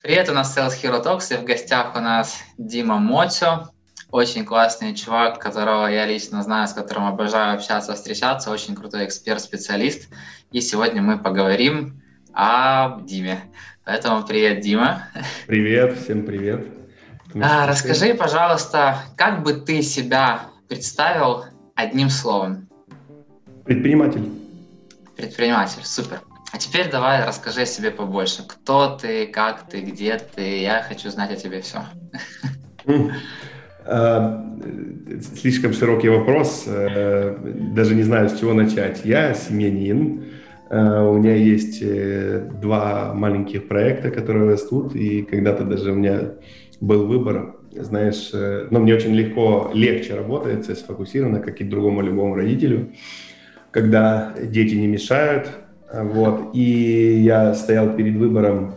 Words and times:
Привет, 0.00 0.28
у 0.28 0.32
нас 0.32 0.56
Sales 0.56 0.80
Hero 0.80 1.04
Talks, 1.04 1.34
и 1.34 1.42
в 1.42 1.44
гостях 1.44 1.96
у 1.96 1.98
нас 1.98 2.44
Дима 2.56 2.98
Моцо, 2.98 3.72
очень 4.12 4.44
классный 4.44 4.94
чувак, 4.94 5.40
которого 5.40 5.88
я 5.88 6.06
лично 6.06 6.40
знаю, 6.44 6.68
с 6.68 6.72
которым 6.72 7.06
обожаю 7.06 7.56
общаться, 7.56 7.96
встречаться, 7.96 8.52
очень 8.52 8.76
крутой 8.76 9.06
эксперт-специалист. 9.06 10.08
И 10.52 10.60
сегодня 10.60 11.02
мы 11.02 11.18
поговорим 11.18 12.00
о 12.32 13.00
Диме. 13.00 13.40
Поэтому 13.84 14.24
привет, 14.24 14.60
Дима. 14.60 15.08
Привет, 15.48 15.98
всем 15.98 16.24
привет. 16.24 16.64
А, 17.34 17.66
расскажи, 17.66 18.14
пожалуйста, 18.14 18.98
как 19.16 19.42
бы 19.42 19.54
ты 19.54 19.82
себя 19.82 20.42
представил 20.68 21.44
одним 21.74 22.08
словом? 22.08 22.68
Предприниматель. 23.64 24.30
Предприниматель, 25.16 25.84
супер. 25.84 26.20
А 26.50 26.58
теперь 26.58 26.90
давай 26.90 27.24
расскажи 27.26 27.62
о 27.62 27.66
себе 27.66 27.90
побольше. 27.90 28.42
Кто 28.46 28.96
ты, 28.96 29.26
как 29.26 29.68
ты, 29.68 29.80
где 29.80 30.18
ты? 30.18 30.62
Я 30.62 30.82
хочу 30.82 31.10
знать 31.10 31.30
о 31.30 31.36
тебе 31.36 31.60
все. 31.60 31.80
А, 33.90 34.44
слишком 35.34 35.72
широкий 35.72 36.08
вопрос. 36.08 36.64
Э, 36.66 37.36
даже 37.74 37.94
не 37.94 38.02
знаю, 38.02 38.28
с 38.28 38.38
чего 38.38 38.54
начать. 38.54 39.02
Я 39.04 39.34
семьянин. 39.34 40.24
Э, 40.70 41.02
у 41.02 41.18
меня 41.18 41.34
есть 41.34 41.80
э, 41.82 42.50
два 42.60 43.12
маленьких 43.14 43.68
проекта, 43.68 44.10
которые 44.10 44.50
растут. 44.50 44.94
И 44.94 45.22
когда-то 45.22 45.64
даже 45.64 45.92
у 45.92 45.94
меня 45.94 46.32
был 46.80 47.06
выбор, 47.06 47.56
знаешь, 47.72 48.30
но 48.70 48.78
мне 48.78 48.94
очень 48.94 49.14
легко, 49.14 49.70
легче 49.74 50.14
работается, 50.14 50.74
сфокусировано, 50.74 51.40
как 51.40 51.60
и 51.60 51.64
другому 51.64 52.02
любому 52.02 52.34
родителю, 52.34 52.92
когда 53.70 54.34
дети 54.40 54.74
не 54.74 54.86
мешают, 54.86 55.50
вот. 55.92 56.50
И 56.54 57.20
я 57.22 57.54
стоял 57.54 57.94
перед 57.94 58.16
выбором 58.16 58.74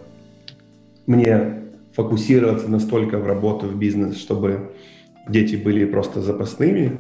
мне 1.06 1.62
фокусироваться 1.94 2.70
настолько 2.70 3.18
в 3.18 3.28
работу, 3.28 3.68
в 3.68 3.78
бизнес, 3.78 4.18
чтобы 4.18 4.72
дети 5.28 5.56
были 5.56 5.86
просто 5.86 6.22
запасными. 6.22 7.00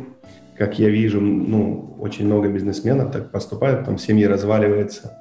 Как 0.57 0.79
я 0.79 0.89
вижу, 0.89 1.21
ну, 1.21 1.95
очень 1.99 2.25
много 2.25 2.49
бизнесменов 2.49 3.11
так 3.11 3.31
поступают, 3.31 3.85
там 3.85 3.97
семьи 3.97 4.25
разваливаются, 4.25 5.17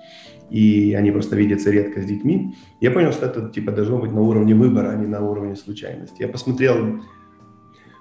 и 0.51 0.95
они 0.99 1.11
просто 1.13 1.37
видятся 1.37 1.71
редко 1.71 2.03
с 2.03 2.05
детьми. 2.05 2.55
Я 2.81 2.91
понял, 2.91 3.13
что 3.13 3.27
это 3.27 3.49
типа 3.49 3.73
должно 3.73 3.99
быть 3.99 4.13
на 4.13 4.21
уровне 4.21 4.55
выбора, 4.55 4.91
а 4.91 4.97
не 4.97 5.07
на 5.07 5.21
уровне 5.21 5.57
случайности. 5.57 6.23
Я 6.23 6.29
посмотрел 6.29 7.01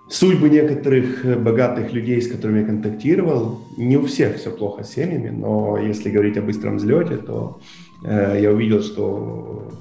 судьбы 0.10 0.50
некоторых 0.50 1.24
э, 1.24 1.36
богатых 1.36 1.94
людей, 1.94 2.22
с 2.22 2.32
которыми 2.32 2.60
я 2.60 2.66
контактировал, 2.66 3.62
не 3.78 3.98
у 3.98 4.06
всех 4.06 4.38
все 4.38 4.52
плохо 4.52 4.84
с 4.84 4.94
семьями, 4.94 5.30
но 5.30 5.78
если 5.78 6.10
говорить 6.10 6.38
о 6.38 6.42
быстром 6.42 6.78
взлете, 6.78 7.18
то 7.18 7.60
э, 8.04 8.40
я 8.42 8.52
увидел, 8.52 8.82
что 8.82 9.72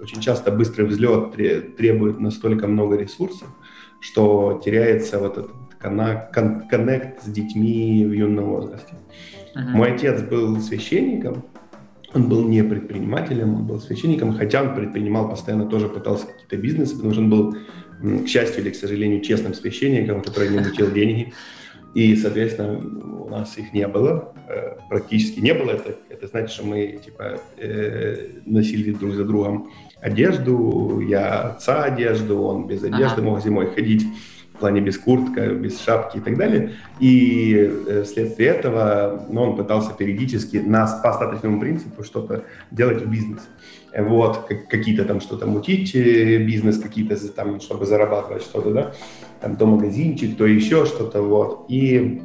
очень 0.00 0.20
часто 0.20 0.50
быстрый 0.50 0.86
взлет 0.86 1.34
требует 1.76 2.20
настолько 2.20 2.66
много 2.66 2.96
ресурсов, 2.96 3.48
что 4.00 4.60
теряется 4.64 5.18
вот 5.18 5.38
этот 5.38 5.52
коннект 6.70 7.22
с 7.24 7.28
детьми 7.28 8.04
в 8.04 8.12
юном 8.12 8.46
возрасте. 8.46 8.94
Uh-huh. 9.54 9.70
Мой 9.70 9.92
отец 9.92 10.22
был 10.22 10.60
священником, 10.60 11.44
он 12.14 12.28
был 12.28 12.48
не 12.48 12.64
предпринимателем, 12.64 13.54
он 13.54 13.66
был 13.66 13.80
священником, 13.80 14.32
хотя 14.32 14.62
он 14.62 14.74
предпринимал 14.74 15.28
постоянно, 15.28 15.66
тоже 15.66 15.88
пытался 15.88 16.26
какие-то 16.26 16.56
бизнесы, 16.56 16.94
потому 16.94 17.12
что 17.12 17.22
он 17.22 17.30
был 17.30 17.56
к 18.02 18.28
счастью 18.28 18.62
или 18.62 18.70
к 18.70 18.76
сожалению, 18.76 19.20
честным 19.20 19.54
священником, 19.54 20.22
который 20.22 20.50
не 20.50 20.58
мутил 20.58 20.90
деньги. 20.90 21.32
И, 21.94 22.14
соответственно, 22.16 22.78
у 23.24 23.28
нас 23.28 23.56
их 23.58 23.72
не 23.72 23.88
было, 23.88 24.34
э, 24.48 24.76
практически 24.88 25.40
не 25.40 25.54
было. 25.54 25.72
Это, 25.72 25.96
это 26.10 26.26
значит, 26.26 26.50
что 26.50 26.66
мы 26.66 27.00
типа 27.04 27.40
э, 27.56 28.40
носили 28.44 28.92
друг 28.92 29.14
за 29.14 29.24
другом 29.24 29.70
одежду, 30.00 31.00
я 31.00 31.40
отца 31.40 31.84
одежду, 31.84 32.42
он 32.42 32.66
без 32.66 32.84
одежды 32.84 33.20
ага. 33.20 33.22
мог 33.22 33.42
зимой 33.42 33.66
ходить 33.74 34.04
в 34.54 34.58
плане 34.58 34.80
без 34.80 34.98
куртка, 34.98 35.54
без 35.54 35.80
шапки 35.80 36.18
и 36.18 36.20
так 36.20 36.36
далее. 36.36 36.74
И 37.00 37.54
э, 37.54 38.02
вследствие 38.04 38.50
этого 38.50 39.26
ну, 39.30 39.42
он 39.42 39.56
пытался 39.56 39.92
периодически 39.92 40.58
на, 40.58 40.86
по 41.02 41.10
остаточному 41.10 41.60
принципу 41.60 42.04
что-то 42.04 42.44
делать 42.70 43.02
в 43.02 43.10
бизнесе 43.10 43.46
вот, 43.96 44.50
какие-то 44.68 45.04
там 45.04 45.20
что-то 45.20 45.46
мутить, 45.46 45.94
э, 45.94 46.38
бизнес 46.38 46.78
какие-то 46.78 47.16
там, 47.32 47.60
чтобы 47.60 47.86
зарабатывать 47.86 48.42
что-то, 48.42 48.72
да, 48.72 48.92
там 49.40 49.56
то 49.56 49.66
магазинчик, 49.66 50.36
то 50.36 50.46
еще 50.46 50.86
что-то, 50.86 51.22
вот. 51.22 51.66
И 51.68 52.22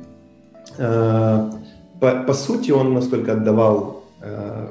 э, 0.78 1.50
по, 2.00 2.24
по 2.28 2.34
сути 2.34 2.72
он 2.72 2.94
настолько 2.94 3.34
отдавал 3.34 4.04
э, 4.22 4.68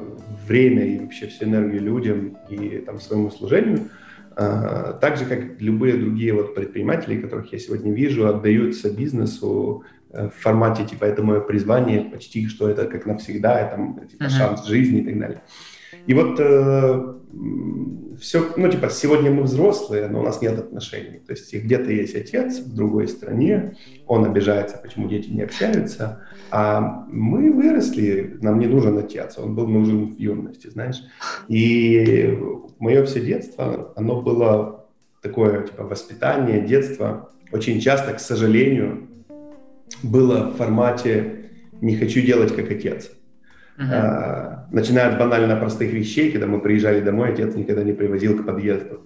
время 0.47 0.84
и 0.84 0.98
вообще 0.98 1.28
всю 1.28 1.44
энергию 1.44 1.82
людям 1.82 2.36
и 2.50 2.78
там 2.78 3.00
своему 3.00 3.30
служению, 3.30 3.88
э, 4.36 4.94
так 5.00 5.16
же, 5.16 5.24
как 5.24 5.60
любые 5.60 5.94
другие 5.94 6.34
вот 6.34 6.54
предприниматели, 6.54 7.20
которых 7.20 7.53
я 7.53 7.59
сегодня 7.59 7.92
вижу, 7.92 8.26
отдаются 8.26 8.91
бизнесу 8.91 9.84
э, 10.10 10.28
в 10.28 10.42
формате, 10.42 10.84
типа, 10.84 11.04
это 11.04 11.22
мое 11.22 11.41
призвание, 11.41 12.03
почти 12.03 12.47
что 12.48 12.69
это 12.69 12.84
как 12.84 13.06
навсегда, 13.06 13.60
это 13.60 14.06
типа, 14.06 14.24
uh-huh. 14.24 14.28
шанс 14.28 14.66
жизни 14.66 15.00
и 15.00 15.04
так 15.04 15.19
далее. 15.19 15.42
И 16.06 16.14
вот 16.14 16.38
э, 16.38 17.14
все, 18.20 18.53
ну, 18.56 18.69
типа, 18.69 18.88
сегодня 18.91 19.30
мы 19.30 19.42
взрослые, 19.42 20.08
но 20.08 20.20
у 20.20 20.22
нас 20.22 20.41
нет 20.42 20.58
отношений. 20.58 21.19
То 21.26 21.32
есть 21.32 21.53
где-то 21.53 21.91
есть 21.91 22.14
отец 22.14 22.60
в 22.60 22.75
другой 22.75 23.08
стране, 23.08 23.76
он 24.06 24.25
обижается, 24.25 24.76
почему 24.76 25.08
дети 25.08 25.28
не 25.28 25.42
общаются, 25.42 26.22
а 26.50 27.04
мы 27.08 27.53
выросли, 27.53 28.38
нам 28.41 28.58
не 28.58 28.66
нужен 28.66 28.98
отец, 28.98 29.38
он 29.38 29.54
был 29.54 29.66
нужен 29.66 30.14
в 30.14 30.19
юности, 30.19 30.69
знаешь. 30.69 31.03
И 31.48 32.38
мое 32.78 33.04
все 33.04 33.20
детство, 33.20 33.92
оно 33.97 34.20
было 34.22 34.86
такое, 35.20 35.66
типа, 35.66 35.84
воспитание, 35.84 36.60
детство, 36.60 37.30
очень 37.53 37.80
часто, 37.80 38.12
к 38.14 38.20
сожалению, 38.20 39.09
было 40.03 40.50
в 40.50 40.56
формате 40.56 41.50
«не 41.80 41.97
хочу 41.97 42.20
делать 42.20 42.54
как 42.54 42.70
отец». 42.70 43.10
Uh-huh. 43.82 44.59
начиная 44.70 45.09
от 45.09 45.19
банально 45.19 45.56
простых 45.56 45.93
вещей, 45.93 46.31
когда 46.31 46.47
мы 46.47 46.60
приезжали 46.60 47.00
домой, 47.00 47.32
отец 47.32 47.54
никогда 47.54 47.82
не 47.82 47.93
привозил 47.93 48.38
к 48.38 48.47
подъезду. 48.47 49.00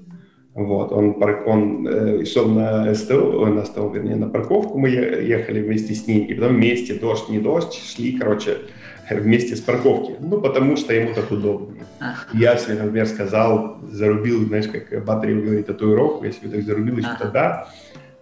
Вот, 0.56 0.90
он, 0.90 1.22
он 1.46 1.86
э, 1.86 2.24
шел 2.24 2.48
на 2.48 2.94
СТО, 2.94 3.46
на 3.46 3.64
СТО, 3.64 3.90
вернее, 3.94 4.16
на 4.16 4.28
парковку, 4.28 4.78
мы 4.78 4.88
ехали 4.88 5.60
вместе 5.60 5.94
с 5.94 6.06
ним, 6.06 6.24
и 6.24 6.32
потом 6.32 6.56
вместе, 6.56 6.94
дождь, 6.94 7.28
не 7.28 7.38
дождь, 7.38 7.74
шли, 7.74 8.16
короче, 8.18 8.56
вместе 9.10 9.54
с 9.54 9.60
парковки. 9.60 10.14
Ну, 10.18 10.40
потому 10.40 10.76
что 10.76 10.94
ему 10.94 11.12
так 11.14 11.30
удобнее. 11.30 11.84
Uh-huh. 12.00 12.38
Я 12.38 12.56
себе, 12.56 12.74
например, 12.76 13.06
сказал, 13.06 13.78
зарубил, 13.90 14.46
знаешь, 14.46 14.66
как 14.68 15.04
Батареев 15.04 15.44
говорит, 15.44 15.66
татуировку, 15.66 16.24
я 16.24 16.32
себе 16.32 16.48
так 16.48 16.62
зарубил 16.62 16.96
еще 16.96 17.08
uh-huh. 17.08 17.66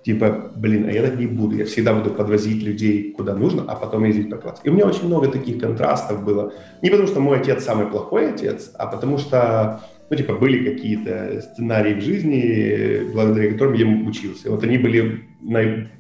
Типа, 0.05 0.53
блин, 0.55 0.87
а 0.87 0.93
я 0.93 1.03
так 1.03 1.19
не 1.19 1.27
буду, 1.27 1.57
я 1.57 1.65
всегда 1.65 1.95
буду 1.95 2.11
подвозить 2.11 2.63
людей 2.63 3.13
куда 3.13 3.35
нужно, 3.35 3.65
а 3.67 3.75
потом 3.75 4.05
ездить 4.05 4.31
по 4.31 4.37
классу. 4.37 4.61
И 4.63 4.69
у 4.69 4.73
меня 4.73 4.87
очень 4.87 5.07
много 5.07 5.29
таких 5.29 5.59
контрастов 5.59 6.23
было. 6.23 6.53
Не 6.83 6.91
потому 6.91 7.09
что 7.09 7.21
мой 7.21 7.39
отец 7.39 7.65
самый 7.65 7.87
плохой 7.87 8.35
отец, 8.35 8.71
а 8.75 8.87
потому 8.87 9.17
что, 9.17 9.81
ну, 10.11 10.17
типа, 10.17 10.35
были 10.35 10.71
какие-то 10.71 11.41
сценарии 11.41 11.95
в 11.95 12.03
жизни, 12.03 13.13
благодаря 13.13 13.53
которым 13.53 13.75
я 13.75 13.87
учился. 13.87 14.51
Вот 14.51 14.63
они 14.63 14.77
были, 14.77 15.23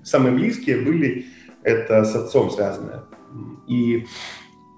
самые 0.02 0.34
близкие 0.34 0.76
были, 0.82 1.24
это 1.62 2.04
с 2.04 2.14
отцом 2.14 2.50
связанное. 2.50 3.04
И 3.66 4.04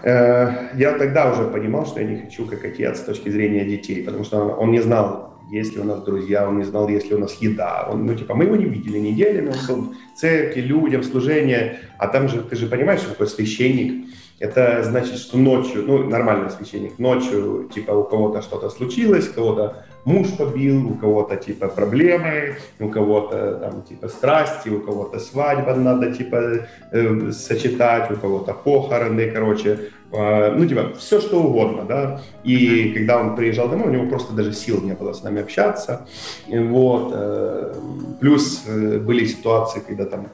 э, 0.05 0.49
я 0.77 0.93
тогда 0.99 1.33
уже 1.33 1.49
понимал, 1.49 1.85
что 1.85 2.01
я 2.01 2.07
не 2.07 2.23
хочу 2.23 2.47
как 2.47 2.65
отец 2.65 2.99
с 2.99 3.05
точки 3.05 3.29
зрения 3.29 3.65
детей, 3.65 4.05
потому 4.05 4.23
что 4.23 4.39
он 4.39 4.71
не 4.71 4.81
знал 4.81 5.36
есть 5.51 5.75
ли 5.75 5.81
у 5.81 5.85
нас 5.85 6.03
друзья, 6.03 6.49
он 6.49 6.59
не 6.59 6.65
знал, 6.65 6.89
есть 6.89 7.09
ли 7.09 7.17
у 7.17 7.19
нас 7.19 7.35
еда. 7.35 7.89
Он, 7.91 8.07
ну, 8.07 8.15
типа, 8.15 8.35
мы 8.35 8.45
его 8.45 8.57
не 8.57 8.65
видели 8.65 8.99
неделями, 8.99 9.49
он 9.49 9.67
был 9.67 9.95
в 10.15 10.19
церкви, 10.19 10.61
людям, 10.61 11.03
служение. 11.03 11.81
А 11.99 12.09
там 12.09 12.29
же, 12.29 12.41
ты 12.43 12.57
же 12.57 12.67
понимаешь, 12.67 13.01
что 13.01 13.11
такой 13.11 13.29
священник, 13.29 14.07
это 14.39 14.83
значит, 14.83 15.19
что 15.19 15.39
ночью, 15.39 15.85
ну, 15.87 16.05
нормальный 16.05 16.51
священник, 16.51 16.99
ночью, 16.99 17.71
типа, 17.75 17.93
у 17.93 18.05
кого-то 18.05 18.43
что-то 18.43 18.69
случилось, 18.69 19.29
кого-то 19.29 19.85
муж 20.05 20.29
побил, 20.37 20.91
у 20.91 20.95
кого-то, 20.95 21.37
типа, 21.37 21.69
проблемы, 21.69 22.57
у 22.79 22.89
кого-то, 22.89 23.55
там, 23.55 23.83
типа, 23.83 24.09
страсти, 24.09 24.69
у 24.69 24.81
кого-то 24.81 25.19
свадьба 25.19 25.75
надо, 25.75 26.13
типа, 26.13 26.67
э, 26.93 27.31
сочетать, 27.33 28.11
у 28.11 28.17
кого-то 28.17 28.53
похороны, 28.53 29.31
короче, 29.31 29.91
ну, 30.13 30.67
типа, 30.67 30.95
все 30.99 31.21
что 31.21 31.43
угодно, 31.43 31.85
да. 31.85 32.21
И 32.45 32.93
когда 32.95 33.21
он 33.21 33.35
приезжал 33.35 33.69
домой, 33.69 33.89
у 33.89 33.93
него 33.93 34.07
просто 34.09 34.35
даже 34.35 34.53
сил 34.53 34.81
не 34.83 34.93
было 34.93 35.13
с 35.13 35.23
нами 35.23 35.43
общаться, 35.43 36.07
вот. 36.49 37.13
Э, 37.15 37.75
плюс 38.21 38.65
э, 38.67 38.99
были 38.99 39.25
ситуации, 39.27 39.83
когда 39.87 40.05
там 40.05 40.29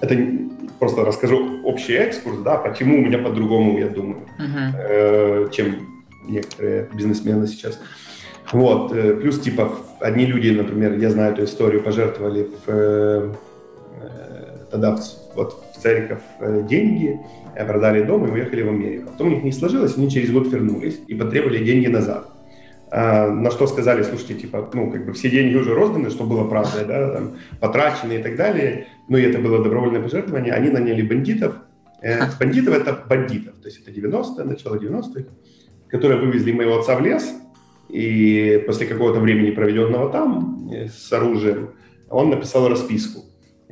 это 0.00 0.16
просто 0.78 1.04
расскажу 1.04 1.62
общий 1.64 1.94
экскурс, 1.94 2.38
да, 2.38 2.56
почему 2.56 2.98
у 2.98 3.02
меня 3.02 3.18
по-другому, 3.18 3.78
я 3.78 3.88
думаю, 3.88 4.22
uh-huh. 4.38 5.50
чем 5.52 6.02
некоторые 6.26 6.88
бизнесмены 6.92 7.46
сейчас. 7.46 7.78
Вот, 8.50 8.90
плюс, 8.90 9.38
типа, 9.38 9.72
одни 10.00 10.26
люди, 10.26 10.50
например, 10.50 10.98
я 10.98 11.10
знаю 11.10 11.34
эту 11.34 11.44
историю, 11.44 11.82
пожертвовали 11.84 12.50
в, 12.66 13.36
тогда 14.72 14.98
вот, 15.36 15.64
в 15.71 15.71
церковь 15.82 16.22
э, 16.40 16.62
деньги, 16.68 17.20
продали 17.54 18.02
дом 18.02 18.26
и 18.26 18.30
уехали 18.30 18.62
в 18.62 18.68
Америку. 18.68 19.10
Потом 19.12 19.28
у 19.28 19.30
них 19.30 19.42
не 19.42 19.52
сложилось, 19.52 19.96
они 19.96 20.10
через 20.10 20.30
год 20.30 20.50
вернулись 20.52 21.00
и 21.06 21.14
потребовали 21.14 21.64
деньги 21.64 21.88
назад. 21.88 22.28
а, 22.90 23.30
на 23.30 23.50
что 23.50 23.66
сказали, 23.66 24.02
слушайте, 24.02 24.34
типа, 24.34 24.70
ну, 24.74 24.90
как 24.90 25.06
бы 25.06 25.12
все 25.12 25.30
деньги 25.30 25.56
уже 25.56 25.74
розданы, 25.74 26.10
что 26.10 26.24
было 26.24 26.46
правдой, 26.48 26.84
да, 26.84 27.10
там, 27.10 27.36
потрачены 27.60 28.14
и 28.14 28.22
так 28.22 28.36
далее, 28.36 28.86
ну, 29.08 29.16
и 29.16 29.22
это 29.22 29.38
было 29.38 29.62
добровольное 29.62 30.02
пожертвование, 30.02 30.52
они 30.52 30.70
наняли 30.70 31.02
бандитов, 31.02 31.54
э, 32.02 32.20
бандитов 32.38 32.74
это 32.74 33.04
бандитов, 33.08 33.54
то 33.62 33.68
есть 33.68 33.80
это 33.80 33.90
90-е, 33.90 34.44
начало 34.44 34.76
90-х, 34.76 35.24
которые 35.88 36.20
вывезли 36.20 36.52
моего 36.52 36.78
отца 36.78 36.96
в 36.96 37.02
лес, 37.02 37.34
и 37.88 38.62
после 38.66 38.86
какого-то 38.86 39.20
времени, 39.20 39.52
проведенного 39.52 40.10
там, 40.10 40.70
э, 40.70 40.88
с 40.88 41.10
оружием, 41.12 41.70
он 42.10 42.28
написал 42.28 42.68
расписку 42.68 43.22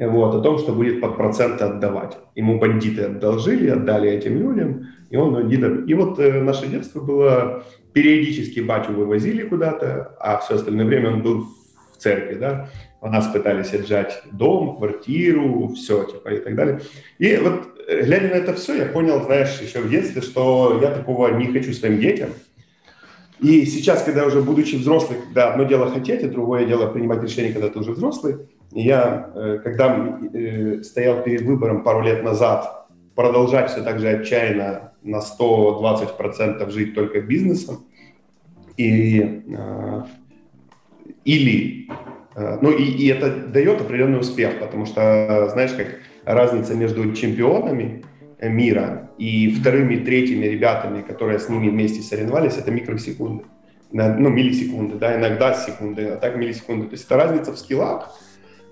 вот, 0.06 0.34
о 0.34 0.40
том, 0.40 0.58
что 0.58 0.72
будет 0.72 1.00
под 1.00 1.16
проценты 1.16 1.64
отдавать. 1.64 2.16
Ему 2.34 2.58
бандиты 2.58 3.02
одолжили, 3.02 3.68
отдали 3.68 4.10
этим 4.10 4.38
людям, 4.38 4.88
и 5.10 5.16
он 5.16 5.34
бандитам. 5.34 5.84
И 5.84 5.94
вот 5.94 6.18
э, 6.18 6.40
наше 6.40 6.68
детство 6.68 7.00
было, 7.00 7.64
периодически 7.92 8.60
батю 8.60 8.92
вывозили 8.92 9.42
куда-то, 9.42 10.16
а 10.18 10.38
все 10.38 10.54
остальное 10.54 10.86
время 10.86 11.10
он 11.10 11.22
был 11.22 11.46
в 11.92 11.98
церкви, 11.98 12.34
да. 12.34 12.68
У 13.02 13.08
нас 13.08 13.26
пытались 13.28 13.72
отжать 13.74 14.22
дом, 14.32 14.76
квартиру, 14.76 15.72
все, 15.74 16.04
типа, 16.04 16.28
и 16.28 16.38
так 16.38 16.54
далее. 16.54 16.80
И 17.18 17.36
вот, 17.36 17.68
э, 17.86 18.02
глядя 18.04 18.28
на 18.28 18.38
это 18.38 18.54
все, 18.54 18.76
я 18.76 18.86
понял, 18.86 19.22
знаешь, 19.24 19.60
еще 19.60 19.80
в 19.80 19.90
детстве, 19.90 20.22
что 20.22 20.78
я 20.80 20.90
такого 20.90 21.28
не 21.36 21.46
хочу 21.46 21.72
своим 21.72 21.98
детям. 21.98 22.30
И 23.40 23.64
сейчас, 23.64 24.02
когда 24.02 24.26
уже 24.26 24.42
будучи 24.42 24.76
взрослым, 24.76 25.22
когда 25.22 25.52
одно 25.52 25.64
дело 25.64 25.90
хотеть, 25.90 26.22
а 26.22 26.28
другое 26.28 26.66
дело 26.66 26.86
принимать 26.86 27.22
решение, 27.22 27.52
когда 27.52 27.68
ты 27.68 27.78
уже 27.78 27.92
взрослый, 27.92 28.36
я, 28.72 29.30
э, 29.34 29.58
когда 29.62 30.18
э, 30.32 30.82
стоял 30.82 31.22
перед 31.22 31.42
выбором 31.42 31.82
пару 31.82 32.02
лет 32.02 32.22
назад, 32.22 32.86
продолжать 33.14 33.70
все 33.70 33.82
так 33.82 33.98
же 33.98 34.08
отчаянно 34.08 34.92
на 35.02 35.20
120% 35.20 36.70
жить 36.70 36.94
только 36.94 37.20
бизнесом, 37.20 37.86
и, 38.76 39.42
э, 39.48 40.02
или, 41.24 41.88
ну 42.34 42.70
и, 42.70 42.84
и 42.84 43.08
это 43.08 43.30
дает 43.48 43.80
определенный 43.80 44.20
успех, 44.20 44.58
потому 44.60 44.86
что, 44.86 45.48
знаешь, 45.52 45.72
как 45.72 45.98
разница 46.24 46.74
между 46.74 47.12
чемпионами 47.12 48.04
мира 48.40 49.10
и 49.18 49.50
вторыми, 49.50 49.96
третьими 49.96 50.46
ребятами, 50.46 51.02
которые 51.02 51.38
с 51.38 51.48
ними 51.48 51.68
вместе 51.68 52.00
соревновались, 52.00 52.56
это 52.56 52.70
микросекунды, 52.70 53.44
ну, 53.92 54.28
миллисекунды, 54.30 54.96
да, 54.96 55.18
иногда 55.18 55.52
секунды, 55.54 56.06
а 56.06 56.16
так 56.16 56.36
миллисекунды. 56.36 56.86
То 56.86 56.92
есть 56.92 57.04
это 57.04 57.16
разница 57.16 57.52
в 57.52 57.58
скиллах, 57.58 58.16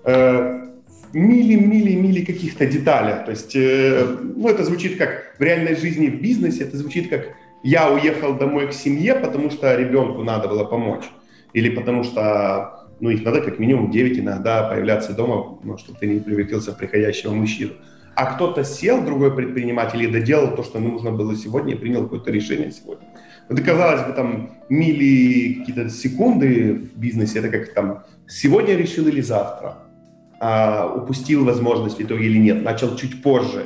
э, 0.03 0.65
мили-мили-мили 1.13 2.25
каких-то 2.25 2.65
деталях. 2.65 3.25
То 3.25 3.31
есть, 3.31 3.55
э, 3.55 4.17
ну, 4.35 4.47
это 4.47 4.63
звучит 4.63 4.97
как 4.97 5.35
в 5.37 5.41
реальной 5.41 5.75
жизни, 5.75 6.07
в 6.07 6.21
бизнесе, 6.21 6.63
это 6.63 6.77
звучит 6.77 7.09
как 7.09 7.35
я 7.63 7.91
уехал 7.91 8.35
домой 8.35 8.67
к 8.67 8.73
семье, 8.73 9.15
потому 9.15 9.49
что 9.51 9.75
ребенку 9.75 10.23
надо 10.23 10.47
было 10.47 10.63
помочь. 10.63 11.03
Или 11.53 11.69
потому 11.69 12.03
что, 12.03 12.87
ну, 12.99 13.09
их 13.09 13.23
надо 13.23 13.41
как 13.41 13.59
минимум 13.59 13.91
9 13.91 14.19
иногда 14.19 14.63
появляться 14.63 15.13
дома, 15.13 15.57
ну, 15.63 15.77
чтобы 15.77 15.99
ты 15.99 16.07
не 16.07 16.19
превратился 16.19 16.71
в 16.71 16.77
приходящего 16.77 17.33
мужчину 17.33 17.73
а 18.19 18.25
кто-то 18.33 18.65
сел, 18.65 19.01
другой 19.01 19.33
предприниматель, 19.33 20.03
и 20.03 20.07
доделал 20.07 20.53
то, 20.53 20.61
что 20.61 20.79
нужно 20.79 21.11
было 21.11 21.37
сегодня, 21.37 21.73
и 21.73 21.77
принял 21.77 22.03
какое-то 22.03 22.31
решение 22.31 22.69
сегодня. 22.69 23.07
И 23.49 23.55
казалось 23.61 24.01
бы, 24.01 24.11
там, 24.11 24.57
мили 24.67 25.53
какие-то 25.53 25.89
секунды 25.89 26.73
в 26.73 26.99
бизнесе, 26.99 27.39
это 27.39 27.47
как 27.47 27.73
там, 27.73 28.03
сегодня 28.27 28.75
решил 28.75 29.07
или 29.07 29.21
завтра, 29.21 29.77
а, 30.39 30.93
упустил 30.95 31.43
возможность 31.45 31.97
в 31.97 32.01
итоге 32.01 32.25
или 32.25 32.37
нет, 32.37 32.63
начал 32.63 32.95
чуть 32.95 33.21
позже, 33.21 33.65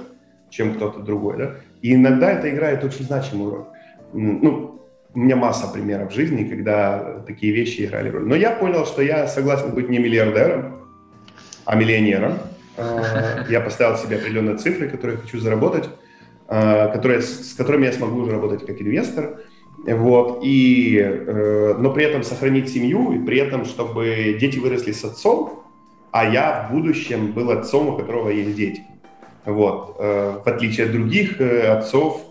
чем 0.50 0.74
кто-то 0.76 1.00
другой, 1.00 1.38
да? 1.38 1.56
И 1.82 1.94
иногда 1.94 2.32
это 2.32 2.50
играет 2.50 2.84
очень 2.84 3.06
значимую 3.06 3.52
роль. 3.52 3.66
Ну, 4.14 4.82
у 5.14 5.20
меня 5.20 5.36
масса 5.36 5.68
примеров 5.68 6.12
в 6.12 6.16
жизни, 6.16 6.44
когда 6.46 7.22
такие 7.28 7.54
вещи 7.54 7.86
играли 7.86 8.10
роль. 8.10 8.26
Но 8.26 8.36
я 8.36 8.52
понял, 8.52 8.86
что 8.86 9.02
я 9.02 9.28
согласен 9.28 9.72
быть 9.72 9.90
не 9.90 10.00
миллиардером, 10.00 10.80
а 11.66 11.76
миллионером. 11.76 12.40
Э, 12.78 13.44
я 13.50 13.62
поставил 13.62 13.98
себе 13.98 14.16
определенные 14.16 14.58
цифры, 14.58 14.90
которые 14.90 15.18
хочу 15.18 15.40
заработать, 15.40 15.90
э, 16.48 16.92
которые, 16.92 17.22
с 17.22 17.54
которыми 17.54 17.86
я 17.86 17.92
смогу 17.92 18.22
уже 18.22 18.32
работать 18.32 18.66
как 18.66 18.82
инвестор. 18.82 19.42
Вот, 19.86 20.40
и, 20.44 20.98
э, 20.98 21.76
но 21.78 21.92
при 21.92 22.06
этом 22.06 22.24
сохранить 22.24 22.70
семью, 22.70 23.14
и 23.14 23.20
при 23.20 23.38
этом, 23.38 23.66
чтобы 23.66 24.38
дети 24.40 24.58
выросли 24.58 24.94
с 24.94 25.04
отцом, 25.04 25.63
а 26.14 26.30
я 26.30 26.68
в 26.70 26.74
будущем 26.74 27.34
был 27.34 27.52
отцом, 27.52 27.90
у 27.90 27.98
которого 27.98 28.30
есть 28.30 28.56
дети. 28.56 28.84
Вот, 29.46 29.98
в 29.98 30.44
отличие 30.46 30.86
от 30.86 30.94
других 30.94 31.42
отцов, 31.42 32.22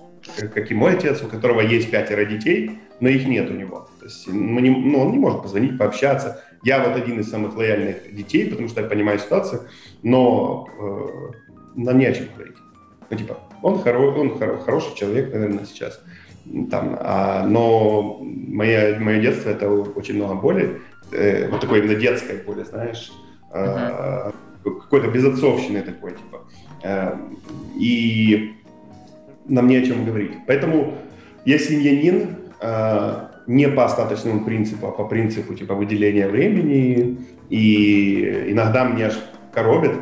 как 0.55 0.71
и 0.71 0.75
мой 0.75 0.93
отец, 0.93 1.23
у 1.23 1.27
которого 1.27 1.61
есть 1.61 1.91
пятеро 1.91 2.25
детей, 2.25 2.79
но 3.01 3.09
их 3.09 3.27
нет 3.27 3.51
у 3.51 3.55
него. 3.55 3.89
То 3.99 4.05
есть 4.07 4.29
ну, 4.29 4.61
не, 4.61 4.71
ну, 4.71 5.01
он 5.01 5.11
не 5.11 5.19
может 5.19 5.43
позвонить, 5.43 5.77
пообщаться. 5.77 6.43
Я 6.63 6.85
вот 6.85 6.97
один 6.97 7.19
из 7.19 7.29
самых 7.29 7.57
лояльных 7.57 8.15
детей, 8.15 8.49
потому 8.49 8.69
что 8.69 8.81
я 8.81 8.87
понимаю 8.87 9.19
ситуацию, 9.19 9.63
но 10.05 10.69
э, 10.81 11.33
нам 11.75 11.99
не 11.99 12.07
о 12.07 12.13
чем 12.13 12.27
говорить. 12.35 12.57
Ну, 13.11 13.17
типа, 13.17 13.41
он, 13.63 13.81
хоро, 13.81 13.99
он 13.99 14.39
хоро, 14.39 14.59
хороший 14.59 14.95
человек, 14.95 15.33
наверное, 15.33 15.65
сейчас. 15.65 16.01
Там, 16.71 16.97
а, 17.01 17.47
но 17.47 18.21
мое, 18.23 18.99
мое 18.99 19.21
детство 19.21 19.51
это 19.51 19.69
очень 19.71 20.15
много 20.15 20.35
боли, 20.35 20.81
э, 21.11 21.49
вот 21.49 21.61
такой 21.61 21.81
именно 21.81 21.97
детской 21.97 22.37
боли, 22.37 22.63
знаешь, 22.63 23.13
э, 23.53 24.31
какой-то 24.65 25.09
безотцовщины 25.09 25.83
такой, 25.83 26.13
типа. 26.13 26.45
Э, 26.83 27.17
и 27.79 28.55
нам 29.47 29.69
не 29.69 29.77
о 29.77 29.87
чем 29.87 30.05
говорить. 30.05 30.33
Поэтому 30.47 30.95
я 31.45 31.59
семьянин, 31.59 32.37
э, 32.61 33.29
не 33.47 33.69
по 33.69 33.85
остаточному 33.85 34.45
принципу, 34.45 34.87
а 34.87 34.91
по 34.93 35.05
принципу 35.05 35.55
типа 35.55 35.75
выделения 35.75 36.29
времени. 36.29 37.19
И 37.51 38.47
иногда 38.49 38.85
мне 38.85 39.07
аж 39.07 39.19
коробит, 39.53 39.93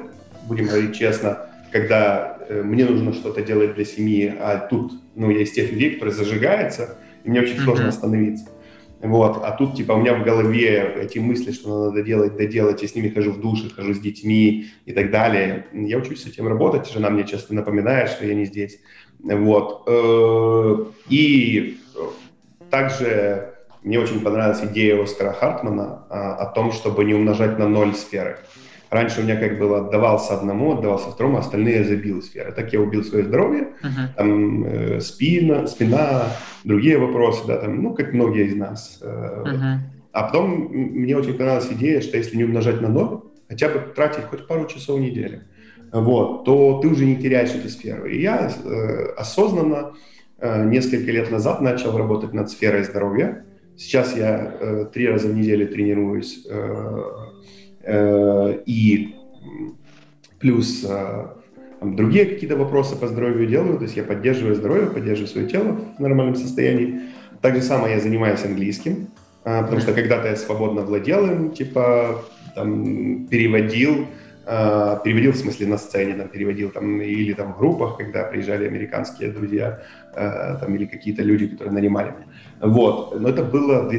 будем 0.46 0.66
говорить 0.66 0.94
честно, 0.94 1.46
когда 1.72 2.38
э, 2.48 2.62
мне 2.62 2.84
нужно 2.84 3.12
что-то 3.12 3.42
делать 3.42 3.74
для 3.74 3.84
семьи, 3.84 4.32
а 4.38 4.58
тут, 4.58 4.92
ну, 5.14 5.30
я 5.30 5.42
из 5.42 5.52
тех 5.52 5.72
людей, 5.72 5.94
которые 5.94 6.14
зажигаются, 6.14 6.96
и 7.24 7.30
мне 7.30 7.40
очень 7.40 7.56
mm-hmm. 7.56 7.64
сложно 7.64 7.88
остановиться. 7.88 8.46
Вот, 9.02 9.42
а 9.42 9.52
тут, 9.52 9.76
типа, 9.76 9.92
у 9.92 10.00
меня 10.00 10.14
в 10.14 10.24
голове 10.24 10.94
эти 11.00 11.18
мысли, 11.18 11.52
что 11.52 11.86
надо 11.86 12.02
делать, 12.02 12.36
доделать, 12.36 12.82
я 12.82 12.88
с 12.88 12.94
ними 12.94 13.08
хожу 13.08 13.32
в 13.32 13.40
душе, 13.40 13.70
хожу 13.70 13.94
с 13.94 13.98
детьми 13.98 14.66
и 14.84 14.92
так 14.92 15.10
далее. 15.10 15.66
Я 15.72 15.98
учусь 15.98 16.22
с 16.22 16.26
этим 16.26 16.48
работать, 16.48 16.90
жена 16.90 17.08
мне 17.08 17.24
часто 17.24 17.54
напоминает, 17.54 18.10
что 18.10 18.26
я 18.26 18.34
не 18.34 18.44
здесь. 18.44 18.78
Вот. 19.22 19.84
Э, 19.86 20.84
и 21.08 21.80
также 22.70 23.54
мне 23.82 23.98
очень 23.98 24.20
понравилась 24.20 24.62
идея 24.64 25.02
Оскара 25.02 25.32
Хартмана 25.32 26.04
а, 26.10 26.34
о 26.34 26.46
том, 26.46 26.70
чтобы 26.70 27.04
не 27.04 27.14
умножать 27.14 27.58
на 27.58 27.66
ноль 27.66 27.94
сферы. 27.94 28.38
Раньше 28.90 29.20
у 29.20 29.22
меня 29.22 29.36
как 29.36 29.58
было 29.58 29.86
отдавался 29.86 30.34
одному, 30.34 30.72
отдавался 30.72 31.10
второму, 31.10 31.36
а 31.36 31.40
остальные 31.40 31.76
я 31.76 31.84
забил 31.84 32.22
сферы. 32.22 32.52
Так 32.52 32.72
я 32.72 32.80
убил 32.80 33.04
свое 33.04 33.24
здоровье, 33.24 33.68
uh-huh. 33.82 34.14
там 34.16 34.64
э, 34.64 35.00
спина, 35.00 35.66
спина, 35.68 36.24
другие 36.64 36.98
вопросы, 36.98 37.46
да, 37.46 37.58
там, 37.58 37.82
ну, 37.82 37.94
как 37.94 38.12
многие 38.12 38.46
из 38.46 38.56
нас. 38.56 38.98
Э, 39.00 39.44
uh-huh. 39.46 39.76
А 40.12 40.22
потом 40.24 40.68
мне 40.72 41.16
очень 41.16 41.34
понравилась 41.34 41.68
идея, 41.70 42.00
что 42.00 42.16
если 42.16 42.36
не 42.36 42.44
умножать 42.44 42.80
на 42.80 42.88
ноль, 42.88 43.20
хотя 43.48 43.68
бы 43.68 43.78
тратить 43.94 44.24
хоть 44.24 44.48
пару 44.48 44.66
часов 44.66 44.98
в 44.98 45.02
неделю, 45.02 45.42
вот, 45.92 46.44
то 46.44 46.80
ты 46.80 46.88
уже 46.88 47.04
не 47.04 47.16
теряешь 47.16 47.50
эту 47.50 47.68
сферу. 47.68 48.06
И 48.06 48.20
я 48.20 48.50
э, 48.50 49.12
осознанно 49.16 49.92
э, 50.38 50.64
несколько 50.68 51.12
лет 51.12 51.30
назад 51.30 51.60
начал 51.60 51.96
работать 51.96 52.32
над 52.32 52.50
сферой 52.50 52.84
здоровья. 52.84 53.44
Сейчас 53.76 54.16
я 54.16 54.56
э, 54.60 54.86
три 54.92 55.08
раза 55.08 55.28
в 55.28 55.34
неделю 55.34 55.68
тренируюсь 55.68 56.44
э, 56.48 56.52
э, 56.52 57.39
и 57.86 59.14
плюс 60.40 60.84
э, 60.88 61.26
там, 61.78 61.96
другие 61.96 62.26
какие-то 62.26 62.56
вопросы 62.56 62.96
по 62.96 63.06
здоровью 63.06 63.46
делаю. 63.46 63.78
То 63.78 63.84
есть 63.84 63.96
я 63.96 64.02
поддерживаю 64.02 64.54
здоровье, 64.54 64.90
поддерживаю 64.90 65.28
свое 65.28 65.46
тело 65.46 65.78
в 65.98 66.00
нормальном 66.00 66.34
состоянии. 66.34 67.00
Так 67.40 67.54
же 67.54 67.62
самое 67.62 67.94
я 67.94 68.00
занимаюсь 68.00 68.44
английским, 68.44 69.08
э, 69.44 69.62
потому 69.62 69.80
что 69.80 69.92
когда-то 69.92 70.28
я 70.28 70.36
свободно 70.36 70.82
владел 70.82 71.26
им, 71.26 71.50
типа 71.52 72.24
там 72.54 73.26
переводил 73.26 74.06
э, 74.46 74.96
переводил 75.04 75.32
в 75.32 75.36
смысле 75.36 75.66
на 75.68 75.78
сцене, 75.78 76.14
там, 76.14 76.28
переводил 76.28 76.70
там 76.70 77.00
или 77.00 77.32
там 77.34 77.52
в 77.52 77.58
группах, 77.58 77.98
когда 77.98 78.24
приезжали 78.24 78.66
американские 78.66 79.30
друзья, 79.30 79.80
э, 80.14 80.56
там, 80.60 80.74
или 80.74 80.86
какие-то 80.86 81.22
люди, 81.22 81.46
которые 81.46 81.72
нанимали 81.72 82.10
меня. 82.10 82.26
Вот. 82.60 83.20
Но 83.20 83.28
это 83.28 83.44
было 83.44 83.88
в 83.88 83.92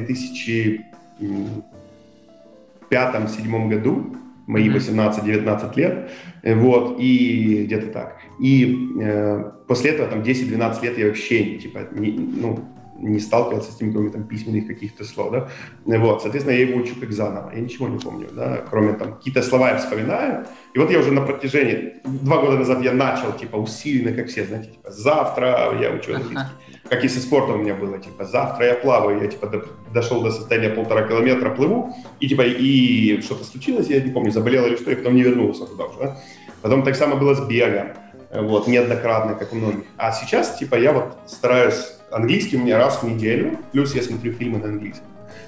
2005-2007 2.91 3.69
году, 3.69 4.15
мои 4.47 4.69
18-19 4.69 5.75
лет, 5.77 6.11
вот, 6.43 6.97
и 6.99 7.63
где-то 7.65 7.87
так. 7.87 8.17
И 8.39 8.89
э, 9.01 9.51
после 9.67 9.91
этого, 9.91 10.09
там, 10.09 10.21
10-12 10.21 10.83
лет 10.83 10.97
я 10.97 11.07
вообще, 11.07 11.57
типа, 11.57 11.87
не, 11.93 12.11
ну, 12.11 12.59
не 13.01 13.19
сталкивался 13.19 13.71
с 13.71 13.75
тем, 13.75 13.91
кроме 13.91 14.09
там 14.09 14.23
письменных 14.23 14.67
каких-то 14.67 15.03
слов, 15.03 15.31
да. 15.31 15.49
Вот, 15.85 16.21
соответственно, 16.21 16.55
я 16.55 16.61
его 16.67 16.79
учу 16.79 16.95
как 16.99 17.11
заново, 17.11 17.51
я 17.53 17.61
ничего 17.61 17.87
не 17.87 17.99
помню, 17.99 18.29
да, 18.31 18.63
кроме 18.69 18.93
там 18.93 19.15
какие-то 19.15 19.41
слова 19.41 19.69
я 19.69 19.77
вспоминаю. 19.77 20.45
И 20.73 20.79
вот 20.79 20.91
я 20.91 20.99
уже 20.99 21.11
на 21.11 21.21
протяжении, 21.21 21.95
два 22.05 22.41
года 22.41 22.57
назад 22.57 22.81
я 22.81 22.93
начал, 22.93 23.33
типа, 23.33 23.57
усиленно, 23.57 24.15
как 24.15 24.27
все, 24.27 24.45
знаете, 24.45 24.71
типа, 24.71 24.91
завтра 24.91 25.77
я 25.79 25.91
учу 25.91 26.15
английский. 26.15 26.51
Как 26.89 27.03
и 27.03 27.09
со 27.09 27.19
спортом 27.19 27.55
у 27.55 27.63
меня 27.63 27.75
было, 27.75 27.99
типа, 27.99 28.25
завтра 28.25 28.65
я 28.65 28.73
плаваю, 28.75 29.21
я, 29.21 29.27
типа, 29.27 29.47
до, 29.47 29.65
дошел 29.93 30.21
до 30.21 30.31
состояния 30.31 30.69
полтора 30.69 31.07
километра, 31.07 31.49
плыву, 31.49 31.95
и, 32.19 32.27
типа, 32.27 32.41
и 32.41 33.21
что-то 33.21 33.43
случилось, 33.43 33.87
я 33.87 34.01
не 34.01 34.11
помню, 34.11 34.31
заболел 34.31 34.65
или 34.65 34.75
что, 34.75 34.91
и 34.91 34.95
потом 34.95 35.15
не 35.15 35.23
вернулся 35.23 35.65
туда 35.65 35.85
уже, 35.85 35.99
да. 35.99 36.17
Потом 36.61 36.83
так 36.83 36.95
само 36.95 37.15
было 37.15 37.33
с 37.33 37.47
бегом 37.47 37.87
вот, 38.33 38.67
неоднократно, 38.67 39.35
как 39.35 39.51
у 39.53 39.55
многих. 39.55 39.83
А 39.97 40.11
сейчас, 40.11 40.57
типа, 40.57 40.75
я 40.75 40.93
вот 40.93 41.17
стараюсь, 41.27 41.97
английский 42.11 42.57
у 42.57 42.61
меня 42.61 42.77
раз 42.77 43.01
в 43.01 43.03
неделю, 43.03 43.57
плюс 43.71 43.95
я 43.95 44.01
смотрю 44.01 44.33
фильмы 44.33 44.59
на 44.59 44.65
английском, 44.65 45.07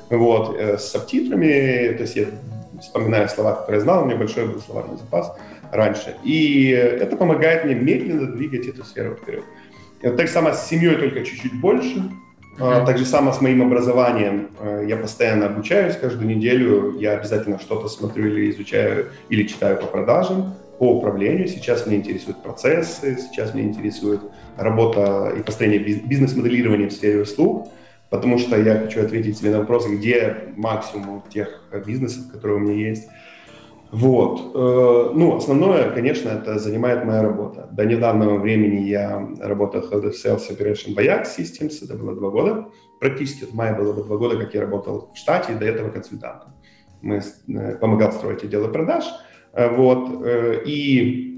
вот, 0.10 0.55
э, 0.58 0.77
с 0.77 0.91
субтитрами, 0.91 1.93
то 1.96 2.03
есть 2.03 2.15
я 2.15 2.25
вспоминаю 2.82 3.29
слова, 3.29 3.53
которые 3.53 3.79
я 3.79 3.84
знал, 3.84 4.03
у 4.03 4.05
меня 4.05 4.17
большой 4.17 4.48
был 4.48 4.60
словарный 4.60 4.98
запас 4.98 5.36
раньше, 5.72 6.15
и 6.24 6.70
это 6.70 7.15
помогает 7.15 7.65
мне 7.65 7.75
медленно 7.75 8.32
двигать 8.32 8.67
эту 8.67 8.84
сферу 8.84 9.15
вперед. 9.15 9.43
Вот 10.01 10.17
так 10.17 10.27
само 10.27 10.51
с 10.53 10.67
семьей, 10.67 10.96
только 10.96 11.24
чуть-чуть 11.24 11.60
больше, 11.60 12.03
mm-hmm. 12.58 12.86
так 12.86 12.98
же 12.98 13.05
само 13.05 13.32
с 13.32 13.41
моим 13.41 13.62
образованием. 13.62 14.50
Э, 14.60 14.84
я 14.88 14.98
постоянно 14.98 15.48
обучаюсь 15.48 15.96
каждую 15.96 16.27
неделю, 16.27 16.98
я 17.00 17.13
обязательно 17.13 17.60
что-то 17.60 17.88
смотрю 17.88 18.27
или 18.27 18.51
изучаю, 18.51 19.08
или 19.29 19.48
читаю 19.48 19.77
по 19.77 19.88
продажам, 19.88 20.55
по 20.80 20.98
управлению. 20.98 21.48
Сейчас 21.48 21.86
меня 21.86 21.98
интересуют 21.98 22.42
процессы, 22.42 23.18
сейчас 23.18 23.53
меня 23.53 23.68
интересует 23.68 24.22
работа 24.58 25.34
и 25.38 25.42
построение 25.42 25.80
бизнес-моделирования 25.80 26.88
в 26.88 26.94
сфере 26.94 27.22
услуг, 27.22 27.70
потому 28.10 28.38
что 28.38 28.58
я 28.58 28.80
хочу 28.80 29.01
ответить 29.01 29.38
себе 29.38 29.51
на 29.51 29.60
вопрос, 29.60 29.88
где 29.88 30.53
максимум 30.56 31.24
тех 31.30 31.63
бизнесов, 31.86 32.32
которые 32.32 32.58
у 32.58 32.60
меня 32.60 32.89
есть. 32.89 33.08
Вот. 33.92 34.56
Э, 34.56 35.12
ну, 35.13 35.36
основное, 35.38 35.92
конечно, 35.92 36.30
это 36.30 36.58
занимает 36.58 37.06
моя 37.06 37.22
работа. 37.22 37.70
До 37.72 37.86
недавнего 37.86 38.38
времени 38.38 38.82
я 38.88 39.30
работал 39.39 39.82
Head 39.82 40.03
of 40.06 40.13
Sales 40.13 40.42
Operation 40.50 40.96
Bayak 40.96 41.25
Systems, 41.25 41.84
это 41.84 41.94
было 41.96 42.15
два 42.15 42.32
года. 42.32 42.65
Практически 43.00 43.46
в 43.46 43.53
мае 43.53 43.75
было 43.75 43.94
бы 43.94 44.03
два 44.03 44.18
года, 44.18 44.38
как 44.38 44.53
я 44.56 44.62
работал 44.62 45.12
в 45.13 45.18
штате, 45.18 45.53
до 45.53 45.65
этого 45.65 45.92
консультантом. 45.92 46.53
Мы 47.03 47.22
э, 47.48 47.75
помогал 47.75 48.12
строить 48.12 48.44
отделы 48.44 48.70
продаж– 48.70 49.06
вот, 49.53 50.25
э, 50.25 50.63
и 50.65 51.33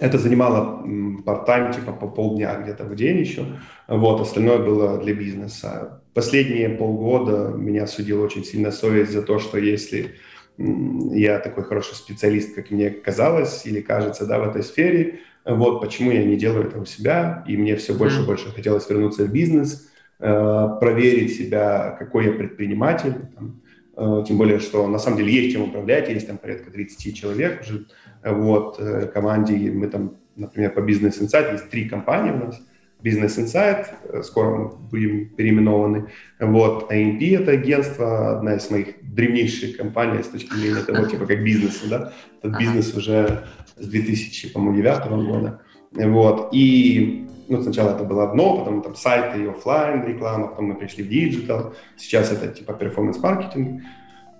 это 0.00 0.18
занимало 0.18 0.84
part-time, 1.24 1.74
типа 1.74 1.92
по 1.92 2.08
полдня 2.08 2.56
где-то 2.60 2.84
в 2.84 2.94
день 2.94 3.18
еще. 3.18 3.44
Вот, 3.88 4.20
остальное 4.20 4.58
было 4.58 4.98
для 4.98 5.12
бизнеса. 5.12 6.02
Последние 6.14 6.68
полгода 6.68 7.52
меня 7.56 7.86
судила 7.86 8.24
очень 8.24 8.44
сильно 8.44 8.70
совесть 8.70 9.12
за 9.12 9.22
то, 9.22 9.38
что 9.38 9.58
если 9.58 10.14
я 10.58 11.38
такой 11.40 11.64
хороший 11.64 11.94
специалист, 11.94 12.54
как 12.54 12.70
мне 12.70 12.90
казалось 12.90 13.66
или 13.66 13.80
кажется, 13.80 14.26
да, 14.26 14.38
в 14.38 14.48
этой 14.48 14.62
сфере, 14.62 15.20
вот 15.44 15.80
почему 15.80 16.12
я 16.12 16.22
не 16.22 16.36
делаю 16.36 16.68
это 16.68 16.78
у 16.78 16.84
себя, 16.84 17.44
и 17.48 17.56
мне 17.56 17.74
все 17.76 17.94
больше 17.94 18.22
и 18.22 18.26
больше 18.26 18.52
хотелось 18.52 18.88
вернуться 18.88 19.24
в 19.24 19.32
бизнес, 19.32 19.90
э, 20.20 20.68
проверить 20.78 21.36
себя, 21.36 21.96
какой 21.98 22.26
я 22.26 22.32
предприниматель, 22.32 23.14
там, 23.34 23.62
Э, 23.71 23.71
тем 23.94 24.38
более, 24.38 24.58
что 24.58 24.86
на 24.88 24.98
самом 24.98 25.18
деле 25.18 25.32
есть 25.32 25.52
чем 25.52 25.62
управлять, 25.62 26.08
есть 26.08 26.26
там 26.26 26.38
порядка 26.38 26.70
30 26.70 27.14
человек 27.14 27.60
уже, 27.60 27.86
вот, 28.24 28.76
э, 28.78 29.06
команде, 29.12 29.54
мы 29.70 29.86
там, 29.88 30.16
например, 30.36 30.70
по 30.70 30.80
Business 30.80 31.20
Insight, 31.20 31.52
есть 31.52 31.70
три 31.70 31.88
компании 31.88 32.30
у 32.32 32.46
нас, 32.46 32.60
Business 33.02 33.38
Insight, 33.38 33.86
э, 34.04 34.22
скоро 34.22 34.56
мы 34.56 34.68
будем 34.68 35.28
переименованы, 35.30 36.08
вот, 36.40 36.90
AMP— 36.90 37.36
это 37.40 37.50
агентство, 37.50 38.38
одна 38.38 38.54
из 38.54 38.70
моих 38.70 38.94
древнейших 39.02 39.76
компаний 39.76 40.22
с 40.22 40.28
точки 40.28 40.54
зрения 40.54 40.82
того, 40.82 41.06
типа, 41.06 41.26
как 41.26 41.44
бизнеса, 41.44 41.88
да, 41.90 42.12
этот 42.42 42.58
бизнес 42.58 42.94
уже 42.94 43.44
с 43.76 43.86
2009 43.86 45.26
года, 45.26 45.60
вот, 45.92 46.48
и 46.52 47.28
ну, 47.52 47.62
сначала 47.62 47.94
это 47.94 48.04
было 48.04 48.24
одно, 48.24 48.58
потом 48.58 48.82
там 48.82 48.94
сайты 48.94 49.42
и 49.42 49.46
офлайн 49.46 50.04
реклама, 50.06 50.48
потом 50.48 50.66
мы 50.66 50.74
пришли 50.74 51.04
в 51.04 51.08
digital, 51.08 51.74
сейчас 51.96 52.32
это 52.32 52.48
типа 52.48 52.72
performance-маркетинг. 52.72 53.82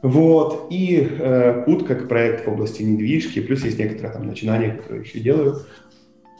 Вот, 0.00 0.66
и 0.70 1.06
э, 1.10 1.62
Кут 1.64 1.86
как 1.86 2.08
проект 2.08 2.44
в 2.44 2.50
области 2.50 2.82
недвижки, 2.82 3.40
плюс 3.40 3.64
есть 3.64 3.78
некоторые 3.78 4.12
там 4.12 4.26
начинания, 4.26 4.72
которые 4.72 5.02
еще 5.02 5.20
делаю. 5.20 5.58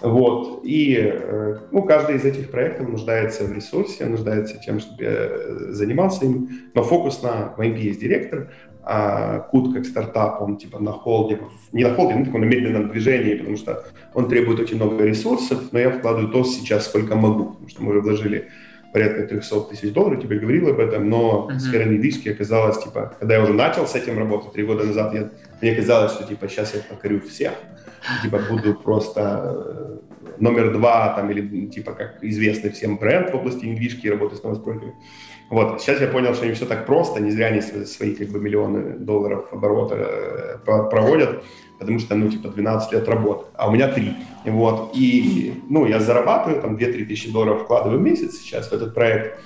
Вот, 0.01 0.63
и 0.65 0.97
э, 0.99 1.59
ну, 1.71 1.83
каждый 1.83 2.17
из 2.17 2.25
этих 2.25 2.51
проектов 2.51 2.89
нуждается 2.89 3.45
в 3.45 3.53
ресурсе, 3.53 4.07
нуждается 4.07 4.59
тем, 4.59 4.81
чтобы 4.81 5.05
я 5.05 5.73
занимался 5.73 6.25
им, 6.25 6.49
но 6.75 6.83
фокус 6.83 7.23
на, 7.23 7.55
MP 7.57 7.79
есть 7.79 8.01
директор, 8.01 8.51
а 8.85 9.41
Кут 9.51 9.75
как 9.75 9.87
стартап, 9.87 10.43
он 10.43 10.57
типа 10.57 10.79
на 10.81 10.93
hold 10.93 11.24
е, 11.24 11.39
не 11.73 11.85
на 11.85 11.95
холде, 11.95 12.15
но 12.15 12.25
такой 12.25 12.41
на 12.41 12.45
медленном 12.45 12.91
движении, 12.91 13.35
потому 13.35 13.57
что 13.57 13.85
он 14.15 14.29
требует 14.29 14.59
очень 14.61 14.77
много 14.77 15.05
ресурсов, 15.05 15.73
но 15.73 15.79
я 15.79 15.91
вкладываю 15.91 16.29
то 16.29 16.45
сейчас, 16.45 16.87
сколько 16.87 17.15
могу, 17.15 17.51
потому 17.51 17.69
что 17.69 17.83
мы 17.83 17.91
уже 17.91 18.01
вложили 18.01 18.49
порядка 18.93 19.27
300 19.27 19.61
тысяч 19.71 19.93
долларов, 19.93 20.23
тебе 20.23 20.39
говорил 20.39 20.69
об 20.69 20.79
этом, 20.79 21.09
но 21.09 21.49
uh-huh. 21.51 21.59
сфера 21.59 21.85
недвижки 21.85 22.29
оказалась, 22.29 22.83
типа, 22.83 23.15
когда 23.19 23.37
я 23.37 23.43
уже 23.43 23.55
начал 23.55 23.87
с 23.87 23.95
этим 23.95 24.19
работать 24.19 24.53
три 24.53 24.65
года 24.65 24.85
назад, 24.85 25.15
я, 25.15 25.31
мне 25.61 25.75
казалось, 25.75 26.13
что, 26.13 26.25
типа, 26.25 26.49
сейчас 26.49 26.75
я 26.75 26.81
покорю 26.81 27.21
всех, 27.21 27.53
типа, 28.23 28.41
буду 28.51 28.75
просто 28.75 29.43
э, 29.45 29.99
номер 30.39 30.73
два, 30.73 31.15
там, 31.15 31.31
или, 31.31 31.67
типа, 31.67 31.93
как 31.93 32.23
известный 32.23 32.71
всем 32.71 32.99
бренд 32.99 33.31
в 33.31 33.35
области 33.35 33.65
недвижки 33.65 34.07
и 34.07 34.11
работы 34.11 34.37
с 34.37 34.43
новостройками. 34.43 34.95
Вот, 35.53 35.83
сейчас 35.83 36.01
я 36.01 36.07
понял, 36.07 36.35
что 36.35 36.47
не 36.47 36.55
все 36.55 36.65
так 36.65 36.87
просто, 36.87 37.21
не 37.21 37.31
зря 37.31 37.49
они 37.49 37.61
свои 37.61 38.15
как 38.15 38.29
бы 38.29 38.41
миллионы 38.41 38.97
долларов 38.97 39.53
оборота 39.53 39.97
э, 39.99 40.57
проводят, 40.65 41.45
потому 41.79 41.99
что, 41.99 42.15
ну, 42.15 42.31
типа, 42.31 42.49
12 42.49 42.93
лет 42.93 43.07
работы, 43.07 43.45
а 43.55 43.69
у 43.69 43.73
меня 43.73 43.89
3. 43.89 44.15
Вот, 44.47 44.93
и, 44.95 45.53
ну, 45.69 45.85
я 45.85 46.01
зарабатываю, 46.01 46.63
там, 46.63 46.77
2-3 46.77 47.05
тысячи 47.05 47.31
долларов 47.31 47.65
вкладываю 47.65 47.99
в 47.99 48.03
месяц 48.03 48.39
сейчас 48.39 48.71
в 48.71 48.73
этот 48.73 48.95
проект. 48.95 49.41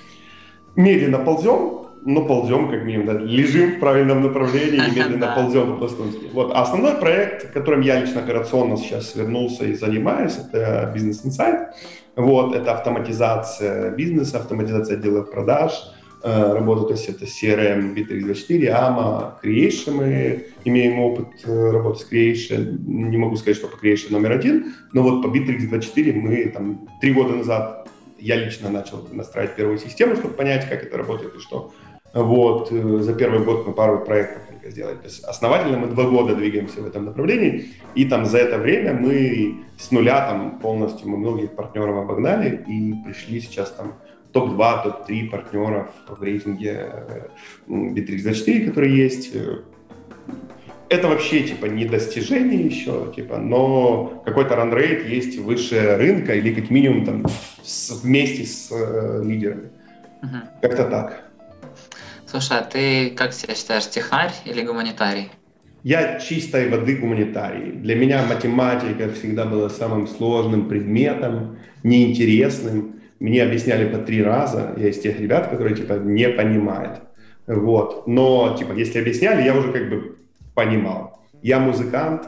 Медленно 0.77 1.17
ползем, 1.17 1.87
но 2.05 2.25
ползем 2.25 2.71
как 2.71 2.85
минимум, 2.85 3.07
да, 3.07 3.13
лежим 3.13 3.75
в 3.75 3.79
правильном 3.81 4.21
направлении 4.21 4.77
и 4.77 4.95
медленно 4.95 5.33
ползем 5.35 5.73
по 5.73 5.79
пластунски. 5.79 6.29
Вот. 6.31 6.53
А 6.55 6.61
основной 6.61 6.93
проект, 6.93 7.51
которым 7.51 7.81
я 7.81 7.99
лично 7.99 8.21
операционно 8.21 8.77
сейчас 8.77 9.13
вернулся 9.13 9.65
и 9.65 9.73
занимаюсь, 9.73 10.37
это 10.37 10.89
бизнес 10.93 11.25
инсайт. 11.25 11.67
Вот, 12.15 12.55
это 12.55 12.71
автоматизация 12.71 13.91
бизнеса, 13.91 14.37
автоматизация 14.37 14.95
отделов 14.95 15.29
продаж, 15.29 15.73
работу, 16.23 16.85
то 16.85 16.93
есть 16.93 17.09
это 17.09 17.25
CRM, 17.25 17.93
Bittrex24, 17.93 18.63
AMA, 18.71 19.33
Creation, 19.43 19.91
мы 19.91 20.47
имеем 20.65 20.99
опыт 20.99 21.27
э, 21.45 21.71
работы 21.71 21.99
с 21.99 22.11
Creation, 22.11 22.77
не 22.85 23.17
могу 23.17 23.35
сказать, 23.35 23.57
что 23.57 23.67
по 23.67 23.75
Creation 23.75 24.11
номер 24.11 24.31
один, 24.31 24.73
но 24.93 25.03
вот 25.03 25.23
по 25.23 25.27
Bittrex24 25.27 26.13
мы 26.13 26.49
там 26.49 26.87
три 27.01 27.13
года 27.13 27.35
назад, 27.35 27.87
я 28.19 28.35
лично 28.35 28.69
начал 28.69 29.07
настраивать 29.11 29.55
первую 29.55 29.77
систему, 29.77 30.15
чтобы 30.15 30.33
понять, 30.33 30.67
как 30.67 30.83
это 30.83 30.97
работает 30.97 31.35
и 31.35 31.39
что. 31.39 31.71
Вот, 32.13 32.71
э, 32.71 32.99
за 32.99 33.13
первый 33.13 33.43
год 33.43 33.67
мы 33.67 33.73
пару 33.73 34.03
проектов 34.03 34.41
только 34.49 34.71
сделали. 34.71 34.95
То 34.95 35.05
есть 35.05 35.23
основательно 35.23 35.77
мы 35.77 35.87
два 35.87 36.05
года 36.05 36.35
двигаемся 36.35 36.81
в 36.81 36.87
этом 36.87 37.05
направлении, 37.05 37.69
и 37.95 38.05
там 38.05 38.25
за 38.25 38.39
это 38.39 38.57
время 38.57 38.93
мы 38.93 39.57
с 39.77 39.91
нуля 39.91 40.27
там 40.27 40.59
полностью, 40.59 41.09
мы 41.09 41.17
многих 41.17 41.51
партнеров 41.51 41.97
обогнали 41.97 42.63
и 42.67 42.93
пришли 43.05 43.39
сейчас 43.39 43.71
там 43.71 43.93
топ-2, 44.33 44.83
топ-3 44.83 45.29
партнеров 45.29 45.89
в 46.07 46.21
рейтинге 46.21 46.91
Bittrex24, 47.67 48.65
которые 48.67 48.97
есть. 48.97 49.31
Это 50.89 51.09
вообще, 51.09 51.41
типа, 51.41 51.65
не 51.65 51.85
достижение 51.85 52.65
еще, 52.65 53.11
типа, 53.13 53.37
но 53.37 54.21
какой-то 54.25 54.55
ранрейт 54.55 55.05
есть 55.05 55.37
выше 55.37 55.97
рынка 55.97 56.33
или 56.33 56.53
как 56.53 56.69
минимум 56.69 57.05
там 57.05 57.25
с, 57.61 57.91
вместе 58.01 58.45
с 58.45 58.71
э, 58.71 59.21
лидерами. 59.25 59.69
Угу. 60.23 60.37
Как-то 60.61 60.85
так. 60.85 61.23
Слушай, 62.25 62.59
а 62.59 62.63
ты 62.63 63.09
как 63.09 63.33
себя 63.33 63.53
считаешь, 63.53 63.89
технарь 63.89 64.31
или 64.45 64.61
гуманитарий? 64.61 65.29
Я 65.83 66.19
чистой 66.19 66.69
воды 66.69 66.95
гуманитарий. 66.95 67.71
Для 67.71 67.95
меня 67.95 68.25
математика 68.25 69.09
всегда 69.11 69.45
была 69.45 69.69
самым 69.69 70.07
сложным 70.07 70.67
предметом, 70.67 71.57
неинтересным 71.83 72.96
мне 73.19 73.43
объясняли 73.43 73.89
по 73.89 73.97
три 73.97 74.23
раза, 74.23 74.73
я 74.77 74.89
из 74.89 74.99
тех 74.99 75.19
ребят, 75.19 75.49
которые, 75.49 75.75
типа, 75.75 75.93
не 75.93 76.29
понимают. 76.29 77.01
Вот. 77.47 78.07
Но, 78.07 78.55
типа, 78.57 78.73
если 78.73 78.99
объясняли, 78.99 79.43
я 79.43 79.55
уже 79.55 79.71
как 79.71 79.89
бы 79.89 80.17
понимал. 80.53 81.19
Я 81.41 81.59
музыкант, 81.59 82.27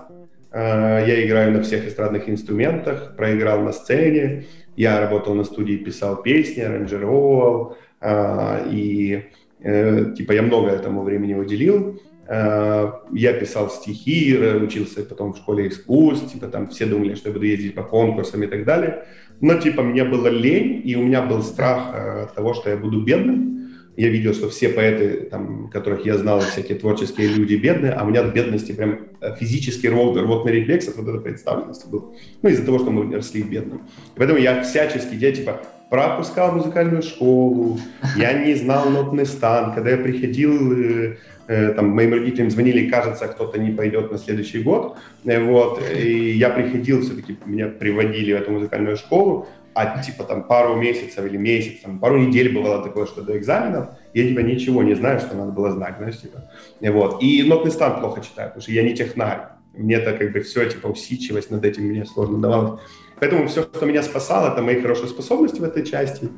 э, 0.51 1.03
я 1.07 1.25
играю 1.25 1.51
на 1.51 1.61
всех 1.61 1.87
эстрадных 1.87 2.29
инструментах, 2.29 3.15
проиграл 3.15 3.61
на 3.61 3.71
сцене, 3.71 4.45
я 4.75 4.99
работал 4.99 5.33
на 5.33 5.43
студии, 5.43 5.75
писал 5.75 6.21
песни, 6.21 6.61
аранжировал, 6.61 7.75
э, 8.01 8.67
и 8.71 9.29
Э, 9.61 10.13
типа 10.15 10.31
я 10.33 10.41
много 10.41 10.69
этому 10.69 11.03
времени 11.03 11.33
уделил. 11.33 12.01
Э, 12.31 12.91
я 13.11 13.33
писал 13.33 13.71
стихи, 13.71 14.37
учился 14.37 15.03
потом 15.03 15.33
в 15.33 15.37
школе 15.37 15.67
искусств, 15.67 16.31
типа 16.31 16.47
там 16.47 16.67
все 16.67 16.85
думали, 16.85 17.15
что 17.15 17.29
я 17.29 17.33
буду 17.33 17.45
ездить 17.45 17.73
по 17.73 17.81
конкурсам 17.81 18.43
и 18.43 18.47
так 18.47 18.65
далее. 18.65 19.05
Но 19.41 19.55
типа 19.55 19.81
мне 19.81 20.03
было 20.03 20.27
лень, 20.27 20.81
и 20.85 20.95
у 20.95 21.01
меня 21.01 21.23
был 21.23 21.41
страх 21.41 21.91
э, 21.91 22.27
того, 22.35 22.53
что 22.53 22.69
я 22.69 22.77
буду 22.77 23.01
бедным. 23.01 23.71
Я 23.97 24.09
видел, 24.09 24.33
что 24.33 24.47
все 24.47 24.69
поэты, 24.69 25.27
там, 25.31 25.69
которых 25.69 26.05
я 26.05 26.17
знал, 26.17 26.39
всякие 26.39 26.77
творческие 26.77 27.29
люди 27.29 27.55
бедные, 27.55 27.93
а 27.93 28.03
у 28.03 28.09
меня 28.09 28.21
от 28.21 28.33
бедности 28.33 28.73
прям 28.73 28.99
физический 29.39 29.89
рвот, 29.89 30.15
рвотный 30.15 30.53
рефлекс 30.53 30.87
от 30.87 30.97
вот 30.97 31.07
этой 31.07 31.21
представленности 31.21 31.89
был. 31.89 32.15
Ну, 32.43 32.49
из-за 32.49 32.63
того, 32.63 32.77
что 32.77 32.91
мы 32.91 33.13
росли 33.13 33.41
бедным. 33.41 33.81
Поэтому 34.15 34.39
я 34.39 34.61
всячески, 34.61 35.15
я 35.15 35.31
типа 35.31 35.61
пропускал 35.89 36.51
музыкальную 36.51 37.01
школу, 37.01 37.79
я 38.15 38.33
не 38.33 38.55
знал 38.55 38.89
нотный 38.89 39.25
стан. 39.25 39.73
Когда 39.73 39.91
я 39.91 39.97
приходил, 39.97 40.71
э, 40.71 41.17
э, 41.47 41.73
там, 41.73 41.89
моим 41.89 42.13
родителям 42.13 42.49
звонили, 42.51 42.89
кажется, 42.89 43.27
кто-то 43.27 43.59
не 43.59 43.71
пойдет 43.71 44.11
на 44.11 44.17
следующий 44.17 44.61
год. 44.61 44.97
Э, 45.25 45.43
вот, 45.43 45.81
и 45.91 46.31
я 46.31 46.49
приходил, 46.49 47.01
все-таки 47.01 47.37
меня 47.45 47.67
приводили 47.67 48.33
в 48.33 48.37
эту 48.37 48.51
музыкальную 48.51 48.97
школу, 48.97 49.47
а 49.73 50.01
типа 50.01 50.23
там 50.23 50.43
пару 50.43 50.75
месяцев 50.75 51.25
или 51.25 51.37
месяц, 51.37 51.81
там, 51.81 51.99
пару 51.99 52.17
недель 52.17 52.53
бывало 52.53 52.83
такое, 52.83 53.05
что 53.05 53.21
до 53.21 53.37
экзаменов 53.37 53.89
я 54.13 54.27
типа 54.27 54.39
ничего 54.39 54.83
не 54.83 54.95
знаю, 54.95 55.19
что 55.19 55.35
надо 55.35 55.51
было 55.51 55.71
знать, 55.71 55.95
знаешь, 55.97 56.19
типа. 56.19 56.49
Вот. 56.81 57.21
И 57.23 57.43
нотный 57.43 57.71
стан 57.71 57.99
плохо 57.99 58.21
читаю, 58.21 58.49
потому 58.49 58.61
что 58.61 58.71
я 58.71 58.83
не 58.83 58.93
технарь. 58.93 59.39
Мне 59.73 59.95
это 59.95 60.13
как 60.13 60.31
бы 60.33 60.41
все, 60.41 60.67
типа, 60.67 60.87
усидчивость 60.87 61.51
над 61.51 61.63
этим 61.63 61.83
мне 61.83 62.05
сложно 62.05 62.39
давалось. 62.39 62.81
Поэтому 63.19 63.47
все, 63.47 63.63
что 63.63 63.85
меня 63.85 64.03
спасало, 64.03 64.51
это 64.51 64.61
мои 64.61 64.81
хорошие 64.81 65.09
способности 65.09 65.59
в 65.59 65.63
этой 65.63 65.85
части. 65.85 66.29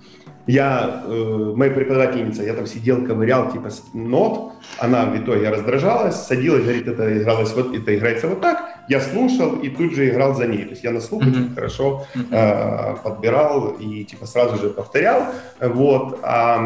Я, 0.47 1.03
э, 1.05 1.53
моя 1.55 1.71
преподавательница, 1.71 2.43
я 2.43 2.53
там 2.53 2.65
сидел, 2.65 3.05
ковырял 3.05 3.51
типа 3.51 3.69
нот, 3.93 4.53
она 4.79 5.05
в 5.05 5.17
итоге 5.17 5.49
раздражалась, 5.49 6.15
садилась, 6.15 6.63
говорит, 6.63 6.87
это 6.87 7.17
игралось 7.17 7.53
вот, 7.53 7.75
это 7.75 7.95
играется 7.95 8.27
вот 8.27 8.41
так. 8.41 8.80
Я 8.91 8.99
слушал 8.99 9.55
и 9.63 9.69
тут 9.69 9.93
же 9.95 10.09
играл 10.09 10.35
за 10.35 10.47
ней. 10.47 10.63
То 10.65 10.71
есть 10.71 10.83
я 10.83 10.91
на 10.91 10.99
слух 10.99 11.23
mm-hmm. 11.23 11.55
хорошо 11.55 12.05
э, 12.29 12.95
подбирал 13.01 13.77
и 13.79 14.03
типа 14.03 14.25
сразу 14.25 14.57
же 14.57 14.69
повторял. 14.69 15.27
Вот. 15.61 16.19
А, 16.23 16.59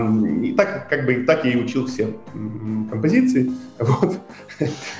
и 0.43 0.53
так 0.53 0.89
как 0.89 1.05
бы 1.05 1.23
так 1.27 1.45
я 1.45 1.51
и 1.51 1.57
учил 1.57 1.85
все 1.85 2.07
композиции. 2.89 3.51
Вот. 3.77 4.17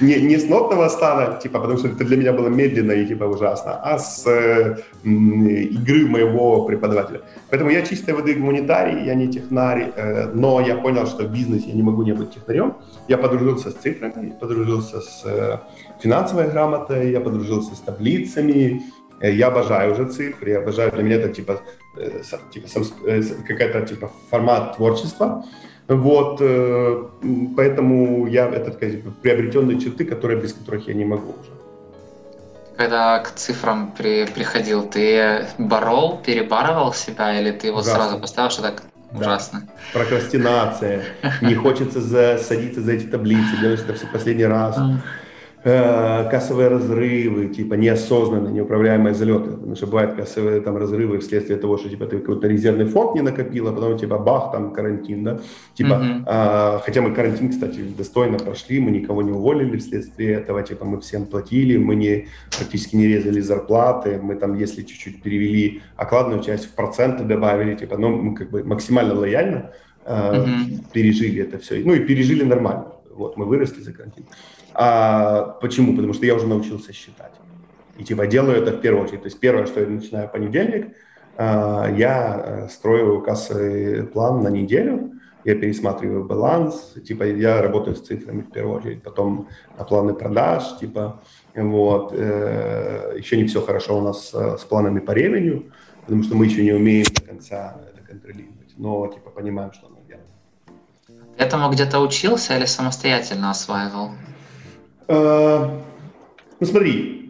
не, 0.02 0.16
не 0.16 0.38
с 0.38 0.50
нотного 0.50 0.90
стана, 0.90 1.40
типа, 1.42 1.60
потому 1.60 1.78
что 1.78 1.88
это 1.88 2.04
для 2.04 2.18
меня 2.18 2.34
было 2.34 2.50
медленно 2.50 2.92
и 2.92 3.06
типа 3.08 3.24
ужасно, 3.24 3.80
а 3.82 3.98
с 3.98 4.28
э, 4.28 4.76
игры 5.04 6.06
моего 6.08 6.66
преподавателя. 6.66 7.22
Поэтому 7.50 7.72
я 7.72 7.82
чистой 7.82 8.14
воды 8.14 8.34
гуманитарий, 8.34 9.06
я 9.06 9.16
не 9.16 9.28
технарь, 9.28 9.94
э, 9.96 10.30
но 10.34 10.60
я 10.60 10.76
понял, 10.76 11.08
что 11.08 11.24
в 11.24 11.32
бизнесе 11.32 11.70
я 11.70 11.74
не 11.74 11.84
могу 11.84 12.04
не 12.04 12.12
быть 12.14 12.32
технарем. 12.32 12.74
Я 13.08 13.18
подружился 13.18 13.70
с 13.70 13.76
цифрами, 13.76 14.34
подружился 14.42 15.00
с 15.00 15.22
э, 15.26 15.58
финансовой 16.06 16.48
грамотой, 16.52 17.12
я 17.12 17.20
подружился 17.20 17.76
с 17.76 17.80
таблицами, 17.80 18.84
э, 19.22 19.32
я 19.32 19.48
обожаю 19.48 19.94
уже 19.94 20.06
цифры, 20.06 20.52
я 20.52 20.60
обожаю, 20.60 20.92
для 20.92 21.04
меня 21.04 21.16
это 21.16 21.30
типа, 21.30 21.62
э, 21.98 22.22
типа 22.52 22.68
э, 23.08 23.22
какая-то 23.48 23.82
типа 23.82 24.12
формат 24.30 24.76
творчества. 24.76 25.44
Вот, 25.88 26.40
поэтому 27.56 28.28
я, 28.28 28.48
это 28.48 28.72
типа, 28.72 29.12
приобретенные 29.22 29.80
черты, 29.80 30.06
которые, 30.06 30.42
без 30.42 30.54
которых 30.54 30.88
я 30.88 30.96
не 30.96 31.06
могу 31.06 31.30
уже. 31.30 31.52
Когда 32.78 33.20
к 33.20 33.32
цифрам 33.36 33.94
при, 33.98 34.26
приходил, 34.26 34.84
ты 34.84 35.46
борол, 35.60 36.22
перебарывал 36.26 36.94
себя, 36.94 37.40
или 37.40 37.52
ты 37.52 37.68
его 37.68 37.80
Ужасно. 37.80 38.04
сразу 38.04 38.20
поставил, 38.20 38.50
что 38.50 38.62
так 38.64 38.84
да. 39.12 39.20
ужасно? 39.20 39.62
Прокрастинация, 39.94 41.04
не 41.42 41.54
хочется 41.56 42.02
за, 42.02 42.40
садиться 42.40 42.82
за 42.82 42.94
эти 42.94 43.06
таблицы, 43.06 43.58
делаешь 43.62 43.82
это 43.82 43.94
все 43.94 44.08
последний 44.08 44.48
раз. 44.48 44.78
Э, 45.68 46.30
кассовые 46.30 46.68
разрывы, 46.68 47.48
типа 47.48 47.74
неосознанные, 47.74 48.54
неуправляемые 48.54 49.16
залеты. 49.16 49.50
Потому 49.50 49.76
что 49.76 49.88
бывают 49.88 50.14
кассовые 50.14 50.62
там 50.62 50.78
разрывы 50.78 51.18
вследствие 51.18 51.58
того, 51.58 51.80
что 51.80 51.90
типа 51.90 52.06
ты 52.06 52.20
какой-то 52.20 52.48
резервный 52.48 52.86
фонд 52.86 53.16
не 53.16 53.22
накопил, 53.22 53.68
а 53.68 53.72
потом 53.74 53.98
типа 53.98 54.20
бах, 54.20 54.52
там 54.52 54.74
карантин, 54.74 55.24
да. 55.24 55.40
Типа, 55.74 55.94
mm-hmm. 55.94 56.24
а, 56.28 56.82
хотя 56.86 57.02
мы 57.02 57.16
карантин, 57.16 57.50
кстати, 57.50 57.80
достойно 57.98 58.38
прошли, 58.38 58.80
мы 58.80 58.92
никого 58.92 59.24
не 59.24 59.32
уволили 59.32 59.78
вследствие 59.78 60.34
этого, 60.34 60.62
типа 60.62 60.86
мы 60.86 61.02
всем 61.02 61.26
платили, 61.26 61.78
мы 61.78 61.96
не 61.96 62.28
практически 62.56 62.96
не 62.96 63.08
резали 63.08 63.42
зарплаты, 63.42 64.20
мы 64.22 64.36
там, 64.36 64.56
если 64.60 64.84
чуть-чуть 64.84 65.24
перевели 65.24 65.82
окладную 65.96 66.44
часть 66.44 66.66
в 66.66 66.76
проценты 66.76 67.24
добавили, 67.24 67.74
типа, 67.74 67.98
ну, 67.98 68.10
мы 68.10 68.36
как 68.36 68.52
бы 68.52 68.64
максимально 68.64 69.16
лояльно 69.16 69.72
а, 70.06 70.46
mm-hmm. 70.46 70.92
пережили 70.94 71.42
это 71.42 71.58
все. 71.58 71.82
Ну 71.84 71.96
и 71.96 72.02
пережили 72.02 72.44
нормально. 72.44 72.86
Вот, 73.16 73.36
мы 73.38 73.46
выросли 73.46 73.82
за 73.82 73.94
карантин. 73.94 74.26
А, 74.78 75.58
почему? 75.62 75.96
Потому 75.96 76.14
что 76.14 76.26
я 76.26 76.36
уже 76.36 76.48
научился 76.48 76.92
считать. 76.92 77.32
И 77.98 78.04
типа 78.04 78.28
делаю 78.28 78.62
это 78.62 78.72
в 78.72 78.82
первую 78.82 79.06
очередь. 79.06 79.22
То 79.22 79.28
есть 79.28 79.40
первое, 79.40 79.66
что 79.66 79.80
я 79.80 79.88
начинаю 79.88 80.30
понедельник, 80.30 80.96
а, 81.38 81.90
я 81.90 82.44
э, 82.46 82.70
строю 82.70 83.22
кассовый 83.22 84.04
план 84.04 84.44
на 84.44 84.50
неделю, 84.50 85.12
я 85.46 85.56
пересматриваю 85.56 86.26
баланс, 86.26 86.96
типа 87.08 87.24
я 87.24 87.62
работаю 87.62 87.96
с 87.96 88.02
цифрами 88.02 88.42
в 88.42 88.52
первую 88.52 88.80
очередь, 88.80 89.04
потом 89.04 89.48
на 89.78 89.86
планы 89.86 90.14
продаж, 90.14 90.78
типа 90.80 91.22
вот. 91.56 92.14
Э, 92.14 93.16
еще 93.18 93.38
не 93.38 93.46
все 93.46 93.62
хорошо 93.62 93.98
у 93.98 94.02
нас 94.02 94.34
с 94.34 94.66
планами 94.66 95.00
по 95.00 95.12
ревеню, 95.12 95.72
потому 96.02 96.24
что 96.24 96.36
мы 96.36 96.46
еще 96.46 96.64
не 96.64 96.74
умеем 96.74 97.06
до 97.14 97.22
конца 97.22 97.78
это 97.94 98.06
контролировать, 98.06 98.74
но 98.78 99.08
типа 99.08 99.30
понимаем, 99.30 99.72
что 99.72 99.88
надо 99.88 100.02
делать. 100.06 100.26
Этому 101.38 101.70
где-то 101.70 102.00
учился 102.00 102.58
или 102.58 102.66
самостоятельно 102.66 103.52
осваивал? 103.52 104.12
А, 105.08 105.82
ну 106.60 106.66
смотри, 106.66 107.30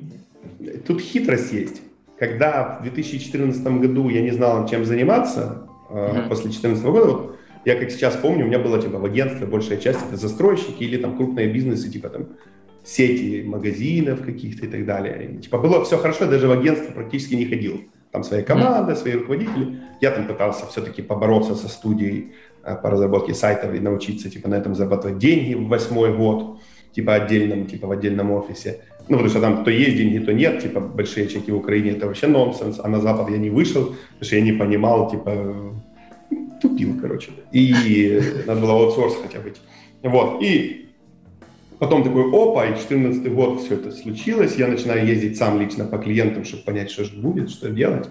тут 0.88 1.02
хитрость 1.02 1.54
есть. 1.54 1.82
Когда 2.18 2.80
в 2.80 2.84
2014 2.84 3.64
году 3.64 4.10
я 4.10 4.22
не 4.22 4.32
знал, 4.32 4.68
чем 4.68 4.86
заниматься, 4.86 5.68
mm-hmm. 5.90 6.30
после 6.30 6.46
2014 6.46 6.86
года, 6.86 7.06
вот, 7.06 7.36
я 7.66 7.76
как 7.76 7.92
сейчас 7.92 8.16
помню, 8.16 8.46
у 8.46 8.48
меня 8.48 8.60
было 8.60 8.82
типа 8.82 9.00
в 9.00 9.06
агентстве 9.06 9.48
большая 9.48 9.80
часть 9.80 10.00
это 10.08 10.16
застройщики 10.18 10.84
или 10.84 10.98
там 10.98 11.18
крупные 11.18 11.52
бизнесы, 11.52 11.90
типа 11.90 12.10
там 12.10 12.28
сети 12.86 13.44
магазинов 13.44 14.22
каких-то 14.24 14.68
и 14.68 14.70
так 14.70 14.86
далее. 14.86 15.32
И, 15.32 15.42
типа 15.42 15.58
было 15.58 15.84
все 15.84 15.98
хорошо, 15.98 16.26
я 16.26 16.32
даже 16.32 16.48
в 16.48 16.52
агентство 16.52 16.92
практически 16.94 17.34
не 17.34 17.46
ходил. 17.46 17.82
Там 18.12 18.24
своя 18.24 18.44
команда, 18.44 18.96
свои 18.96 19.14
руководители. 19.14 19.82
Я 20.00 20.12
там 20.12 20.28
пытался 20.28 20.68
все-таки 20.68 21.02
побороться 21.02 21.56
со 21.56 21.68
студией 21.68 22.34
э, 22.64 22.76
по 22.76 22.90
разработке 22.90 23.34
сайтов 23.34 23.74
и 23.74 23.80
научиться 23.80 24.30
типа 24.30 24.48
на 24.48 24.56
этом 24.56 24.76
зарабатывать 24.76 25.18
деньги 25.18 25.56
в 25.56 25.68
восьмой 25.68 26.16
год 26.16 26.60
типа 26.96 27.16
отдельном, 27.16 27.66
типа 27.68 27.88
в 27.88 27.92
отдельном 27.92 28.32
офисе. 28.32 28.80
Ну, 29.08 29.18
потому 29.18 29.30
что 29.30 29.42
там 29.42 29.64
то 29.64 29.72
есть 29.72 29.98
деньги, 29.98 30.18
то 30.20 30.34
нет, 30.34 30.62
типа 30.62 30.80
большие 30.80 31.28
чеки 31.28 31.52
в 31.52 31.58
Украине, 31.58 31.92
это 31.92 32.08
вообще 32.08 32.28
нонсенс, 32.28 32.80
а 32.84 32.88
на 32.88 33.00
Запад 33.02 33.30
я 33.30 33.38
не 33.38 33.50
вышел, 33.50 33.86
потому 33.86 34.22
что 34.22 34.36
я 34.36 34.42
не 34.42 34.54
понимал, 34.54 35.12
типа, 35.12 35.74
тупил, 36.62 37.00
короче. 37.00 37.32
И 37.52 38.20
надо 38.48 38.62
было 38.62 38.74
аутсорс 38.74 39.16
хотя 39.22 39.40
бы. 39.40 39.54
Вот, 40.02 40.42
и 40.42 40.90
потом 41.78 42.04
такой, 42.04 42.24
опа, 42.24 42.66
и 42.66 42.80
14 42.80 43.32
год 43.34 43.62
все 43.62 43.76
это 43.76 43.92
случилось, 43.92 44.56
я 44.56 44.68
начинаю 44.68 45.06
ездить 45.06 45.38
сам 45.38 45.60
лично 45.60 45.86
по 45.86 45.98
клиентам, 45.98 46.46
чтобы 46.46 46.64
понять, 46.64 46.90
что 46.90 47.04
же 47.04 47.16
будет, 47.16 47.52
что 47.52 47.70
делать 47.70 48.10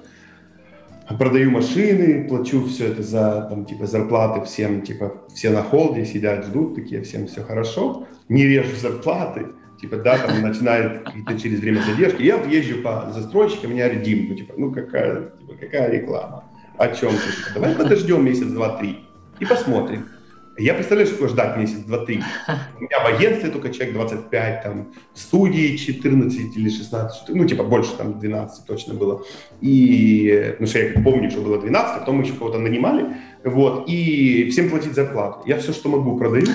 продаю 1.18 1.50
машины, 1.50 2.26
плачу 2.28 2.64
все 2.66 2.88
это 2.88 3.02
за 3.02 3.46
там, 3.48 3.64
типа, 3.64 3.86
зарплаты 3.86 4.44
всем, 4.44 4.82
типа, 4.82 5.22
все 5.34 5.50
на 5.50 5.62
холде 5.62 6.04
сидят, 6.04 6.46
ждут, 6.46 6.74
такие, 6.74 7.02
всем 7.02 7.26
все 7.26 7.42
хорошо, 7.42 8.06
не 8.28 8.44
режу 8.46 8.76
зарплаты, 8.76 9.46
типа, 9.80 9.96
да, 9.96 10.18
там 10.18 10.42
начинает 10.42 11.04
какие-то 11.04 11.38
через 11.38 11.60
время 11.60 11.82
задержки. 11.82 12.22
Я 12.22 12.36
езжу 12.42 12.82
по 12.82 13.10
застройщикам, 13.14 13.72
меня 13.72 13.88
редим, 13.88 14.28
ну, 14.28 14.34
типа, 14.34 14.54
ну 14.56 14.72
какая, 14.72 15.30
типа, 15.40 15.54
какая 15.60 15.90
реклама, 15.90 16.44
о 16.78 16.88
чем 16.88 17.10
ты? 17.10 17.54
Давай 17.54 17.74
подождем 17.74 18.24
месяц, 18.24 18.46
два, 18.46 18.78
три 18.78 19.00
и 19.40 19.44
посмотрим. 19.44 20.08
Я 20.56 20.74
представляю, 20.74 21.06
что 21.06 21.16
такое 21.16 21.30
ждать 21.30 21.56
месяц, 21.56 21.78
два, 21.78 21.98
три. 21.98 22.22
У 22.78 22.82
меня 22.82 23.00
в 23.00 23.06
агентстве 23.06 23.50
только 23.50 23.70
человек 23.70 23.94
25, 23.94 24.62
там, 24.62 24.92
в 25.12 25.18
студии 25.18 25.76
14 25.76 26.56
или 26.56 26.68
16, 26.68 27.28
ну, 27.30 27.44
типа, 27.44 27.64
больше, 27.64 27.96
там, 27.96 28.18
12 28.18 28.66
точно 28.66 28.94
было. 28.94 29.24
И, 29.60 30.54
ну, 30.60 30.66
что 30.66 30.78
я 30.78 31.00
помню, 31.00 31.30
что 31.30 31.40
было 31.40 31.60
12, 31.60 31.96
а 31.96 31.98
потом 32.00 32.16
мы 32.16 32.24
еще 32.24 32.34
кого-то 32.34 32.58
нанимали, 32.58 33.16
вот, 33.42 33.88
и 33.88 34.48
всем 34.50 34.70
платить 34.70 34.94
зарплату. 34.94 35.42
Я 35.46 35.58
все, 35.58 35.72
что 35.72 35.88
могу, 35.88 36.16
продаю, 36.16 36.46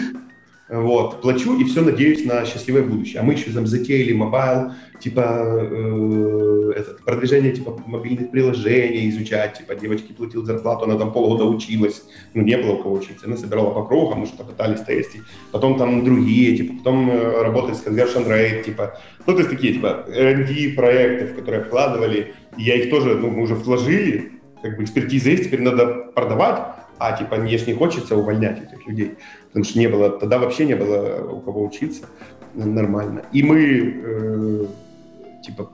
вот, 0.69 1.21
плачу 1.21 1.59
и 1.59 1.63
все 1.63 1.81
надеюсь 1.81 2.25
на 2.25 2.45
счастливое 2.45 2.83
будущее. 2.83 3.21
А 3.21 3.23
мы 3.23 3.33
еще 3.33 3.51
там 3.51 3.65
затеяли 3.65 4.13
mobile, 4.13 4.71
типа 4.99 5.21
э, 5.21 6.73
этот, 6.75 7.03
продвижение 7.03 7.51
типа 7.51 7.81
мобильных 7.87 8.29
приложений 8.29 9.09
изучать, 9.09 9.57
типа 9.57 9.73
девочке 9.73 10.13
платил 10.13 10.45
зарплату, 10.45 10.85
она 10.85 10.95
там 10.95 11.11
полгода 11.11 11.45
училась, 11.45 12.03
ну 12.35 12.43
не 12.43 12.55
было 12.55 12.73
у 12.73 12.77
кого 12.83 12.95
учиться, 12.95 13.25
она 13.25 13.35
собирала 13.35 13.71
по 13.71 13.83
крупицам, 13.83 14.19
мы 14.19 14.25
что-то 14.27 14.43
пытались 14.43 14.81
тестить, 14.81 15.21
потом 15.51 15.79
там 15.79 16.03
другие, 16.05 16.55
типа, 16.55 16.77
потом 16.77 17.09
э, 17.09 17.41
работали 17.41 17.73
с 17.73 17.83
conversion 17.83 18.27
rate, 18.27 18.63
типа, 18.63 18.99
ну 19.25 19.33
то 19.33 19.39
есть 19.39 19.49
такие 19.49 19.73
типа 19.73 20.05
R&D 20.07 20.75
проекты, 20.75 21.33
в 21.33 21.35
которые 21.35 21.63
вкладывали, 21.63 22.35
и 22.57 22.63
я 22.63 22.75
их 22.75 22.91
тоже, 22.91 23.15
ну 23.15 23.31
мы 23.31 23.41
уже 23.41 23.55
вложили, 23.55 24.33
как 24.61 24.77
бы 24.77 24.83
экспертиза 24.83 25.31
есть, 25.31 25.45
теперь 25.45 25.61
надо 25.61 26.11
продавать, 26.13 26.59
а 26.99 27.17
типа 27.17 27.37
мне 27.37 27.57
же 27.57 27.65
не 27.65 27.73
хочется 27.73 28.15
увольнять 28.15 28.61
этих 28.61 28.85
людей, 28.85 29.15
потому 29.49 29.65
что 29.65 29.79
не 29.79 29.87
было, 29.87 30.09
тогда 30.09 30.39
вообще 30.39 30.65
не 30.65 30.75
было 30.75 31.29
у 31.31 31.41
кого 31.41 31.63
учиться 31.63 32.05
нормально. 32.53 33.25
И 33.33 33.43
мы, 33.43 34.01
э, 34.03 34.65
типа, 35.43 35.71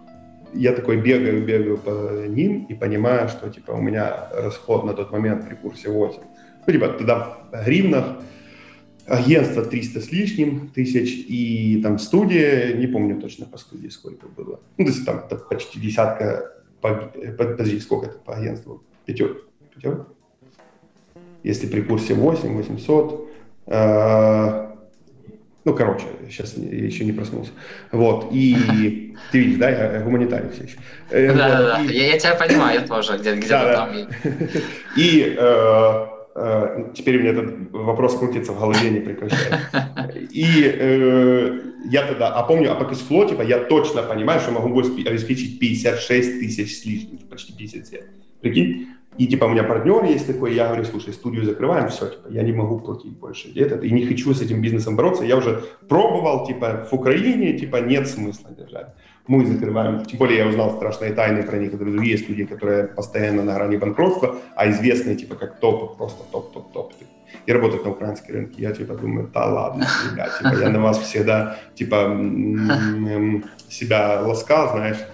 я 0.53 0.73
такой 0.73 0.97
бегаю, 0.97 1.45
бегаю 1.45 1.77
по 1.77 2.25
ним 2.27 2.65
и 2.69 2.73
понимаю, 2.73 3.29
что, 3.29 3.49
типа, 3.49 3.71
у 3.71 3.81
меня 3.81 4.29
расход 4.33 4.85
на 4.85 4.93
тот 4.93 5.11
момент 5.11 5.47
при 5.47 5.55
курсе 5.55 5.89
8. 5.89 6.21
Ну, 6.65 6.73
типа, 6.73 6.87
тогда 6.89 7.37
в 7.51 7.65
гривнах 7.65 8.17
агентство 9.05 9.63
300 9.63 10.01
с 10.01 10.11
лишним 10.11 10.69
тысяч, 10.69 11.25
и 11.27 11.79
там 11.83 11.99
студия, 11.99 12.73
не 12.73 12.87
помню 12.87 13.19
точно 13.19 13.45
по 13.45 13.57
студии 13.57 13.89
сколько 13.89 14.27
было. 14.27 14.59
Ну, 14.77 14.85
то 14.85 14.91
есть 14.91 15.05
там 15.05 15.23
почти 15.49 15.79
десятка, 15.79 16.53
по, 16.81 17.11
подожди, 17.37 17.79
сколько 17.79 18.07
это 18.07 18.17
по 18.19 18.35
агентству? 18.35 18.83
Пятерка? 19.05 19.39
Пятерка? 19.73 20.07
Если 21.43 21.67
при 21.67 21.81
курсе 21.81 22.15
8, 22.15 22.55
800, 22.55 23.13
э, 23.13 23.34
ну, 23.67 24.73
короче, 25.73 26.05
сейчас 26.29 26.53
я 26.57 26.85
еще 26.85 27.05
не 27.05 27.11
проснулся. 27.11 27.49
Вот, 27.91 28.27
и 28.31 29.15
ты 29.31 29.39
видишь, 29.39 29.57
да, 29.57 29.69
я 29.69 29.99
гуманитарий 30.01 30.51
все 30.51 30.65
еще. 30.65 30.77
Да, 31.09 31.33
да, 31.33 31.63
да, 31.63 31.79
я, 31.91 32.13
я 32.13 32.19
тебя 32.19 32.35
понимаю, 32.35 32.81
я 32.81 32.87
тоже 32.87 33.17
где-то 33.17 33.37
где 33.37 33.49
да, 33.49 33.73
там. 33.73 33.95
И 34.95 35.35
э, 35.35 36.05
Э, 36.37 36.91
теперь 36.93 37.17
меня 37.17 37.31
этот 37.31 37.71
вопрос 37.71 38.17
крутится 38.17 38.51
в 38.51 38.59
голове, 38.59 38.89
не 38.89 38.99
прекращает. 38.99 39.55
И 40.31 40.45
э, 40.65 41.59
я 41.85 42.07
тогда, 42.07 42.33
а 42.33 42.43
помню, 42.43 42.73
а 42.73 42.75
по 42.75 42.83
кэшфло, 42.83 43.25
типа, 43.25 43.41
я 43.41 43.59
точно 43.59 44.03
понимаю, 44.03 44.41
что 44.41 44.51
могу 44.51 44.77
обеспечить 44.77 45.59
56 45.59 46.39
тысяч 46.39 46.77
с 46.77 46.85
лишним, 46.85 47.19
почти 47.29 47.53
57. 47.53 48.01
Прикинь? 48.41 48.89
И 49.17 49.27
типа 49.27 49.45
у 49.45 49.49
меня 49.49 49.63
партнер 49.63 50.03
есть 50.03 50.27
такой, 50.27 50.53
я 50.53 50.67
говорю, 50.67 50.83
слушай, 50.83 51.13
студию 51.13 51.45
закрываем, 51.45 51.87
все, 51.89 52.07
типа, 52.07 52.27
я 52.29 52.43
не 52.43 52.51
могу 52.51 52.79
платить 52.79 53.17
больше 53.17 53.49
этот, 53.55 53.83
и 53.83 53.91
не 53.91 54.05
хочу 54.05 54.33
с 54.33 54.41
этим 54.41 54.61
бизнесом 54.61 54.95
бороться. 54.95 55.23
Я 55.23 55.37
уже 55.37 55.63
пробовал, 55.87 56.45
типа, 56.45 56.87
в 56.89 56.93
Украине, 56.93 57.57
типа, 57.57 57.77
нет 57.77 58.07
смысла 58.07 58.51
держать 58.51 58.93
мы 59.27 59.45
закрываем. 59.45 60.05
Тем 60.05 60.19
более 60.19 60.37
я 60.39 60.47
узнал 60.47 60.75
страшные 60.75 61.13
тайны 61.13 61.43
про 61.43 61.57
некоторые 61.57 61.93
другие 61.93 62.17
студии, 62.17 62.43
которые 62.43 62.87
постоянно 62.87 63.43
на 63.43 63.55
грани 63.55 63.77
банкротства, 63.77 64.35
а 64.55 64.69
известные 64.69 65.15
типа 65.15 65.35
как 65.35 65.59
топ, 65.59 65.97
просто 65.97 66.23
топ-топ-топ. 66.31 66.93
И 67.45 67.51
работают 67.51 67.85
на 67.85 67.91
украинском 67.91 68.35
рынке. 68.35 68.61
Я 68.61 68.71
типа 68.71 68.93
думаю, 68.93 69.29
да 69.33 69.45
ладно, 69.45 69.87
ребят, 70.11 70.37
типа, 70.37 70.61
я 70.61 70.69
на 70.69 70.79
вас 70.79 70.99
всегда 70.99 71.57
типа 71.75 72.17
себя 73.67 74.21
ласкал, 74.21 74.71
знаешь, 74.71 74.97
типа 74.97 75.11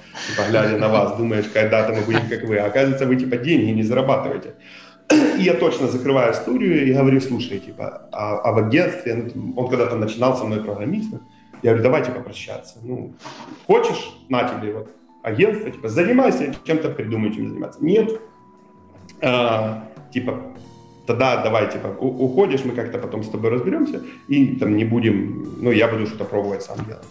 глядя 0.49 0.77
на 0.77 0.89
вас, 0.89 1.17
думаешь, 1.17 1.45
когда-то 1.53 1.93
мы 1.93 2.01
будем 2.01 2.27
как 2.29 2.43
вы. 2.43 2.57
А 2.57 2.65
оказывается, 2.65 3.05
вы 3.05 3.15
типа 3.15 3.37
деньги 3.37 3.71
не 3.71 3.83
зарабатываете. 3.83 4.55
И 5.37 5.43
я 5.43 5.53
точно 5.55 5.87
закрываю 5.87 6.33
студию 6.33 6.87
и 6.87 6.93
говорю, 6.93 7.19
слушай, 7.19 7.59
типа, 7.59 8.07
а, 8.11 8.37
а 8.37 8.51
в 8.53 8.57
агентстве, 8.57 9.31
ну, 9.35 9.53
он 9.57 9.69
когда-то 9.69 9.95
начинал 9.97 10.37
со 10.37 10.45
мной 10.45 10.63
программистом, 10.63 11.21
я 11.63 11.71
говорю, 11.71 11.83
давайте 11.83 12.11
попрощаться. 12.11 12.79
Ну, 12.81 13.13
хочешь, 13.67 14.15
на 14.29 14.43
тебе 14.47 14.73
вот 14.73 14.89
агентство, 15.23 15.69
типа, 15.69 15.89
занимайся 15.89 16.55
чем-то, 16.63 16.89
придумай, 16.89 17.33
чем 17.33 17.49
заниматься. 17.49 17.83
Нет, 17.83 18.21
а, 19.21 19.87
типа, 20.13 20.53
тогда 21.05 21.43
давай, 21.43 21.69
типа, 21.69 21.87
уходишь, 21.99 22.63
мы 22.63 22.73
как-то 22.73 22.97
потом 22.97 23.23
с 23.23 23.29
тобой 23.29 23.51
разберемся, 23.51 24.01
и 24.27 24.55
там 24.55 24.75
не 24.75 24.85
будем, 24.85 25.57
ну, 25.61 25.71
я 25.71 25.87
буду 25.87 26.07
что-то 26.07 26.25
пробовать 26.25 26.63
сам 26.63 26.77
делать. 26.85 27.05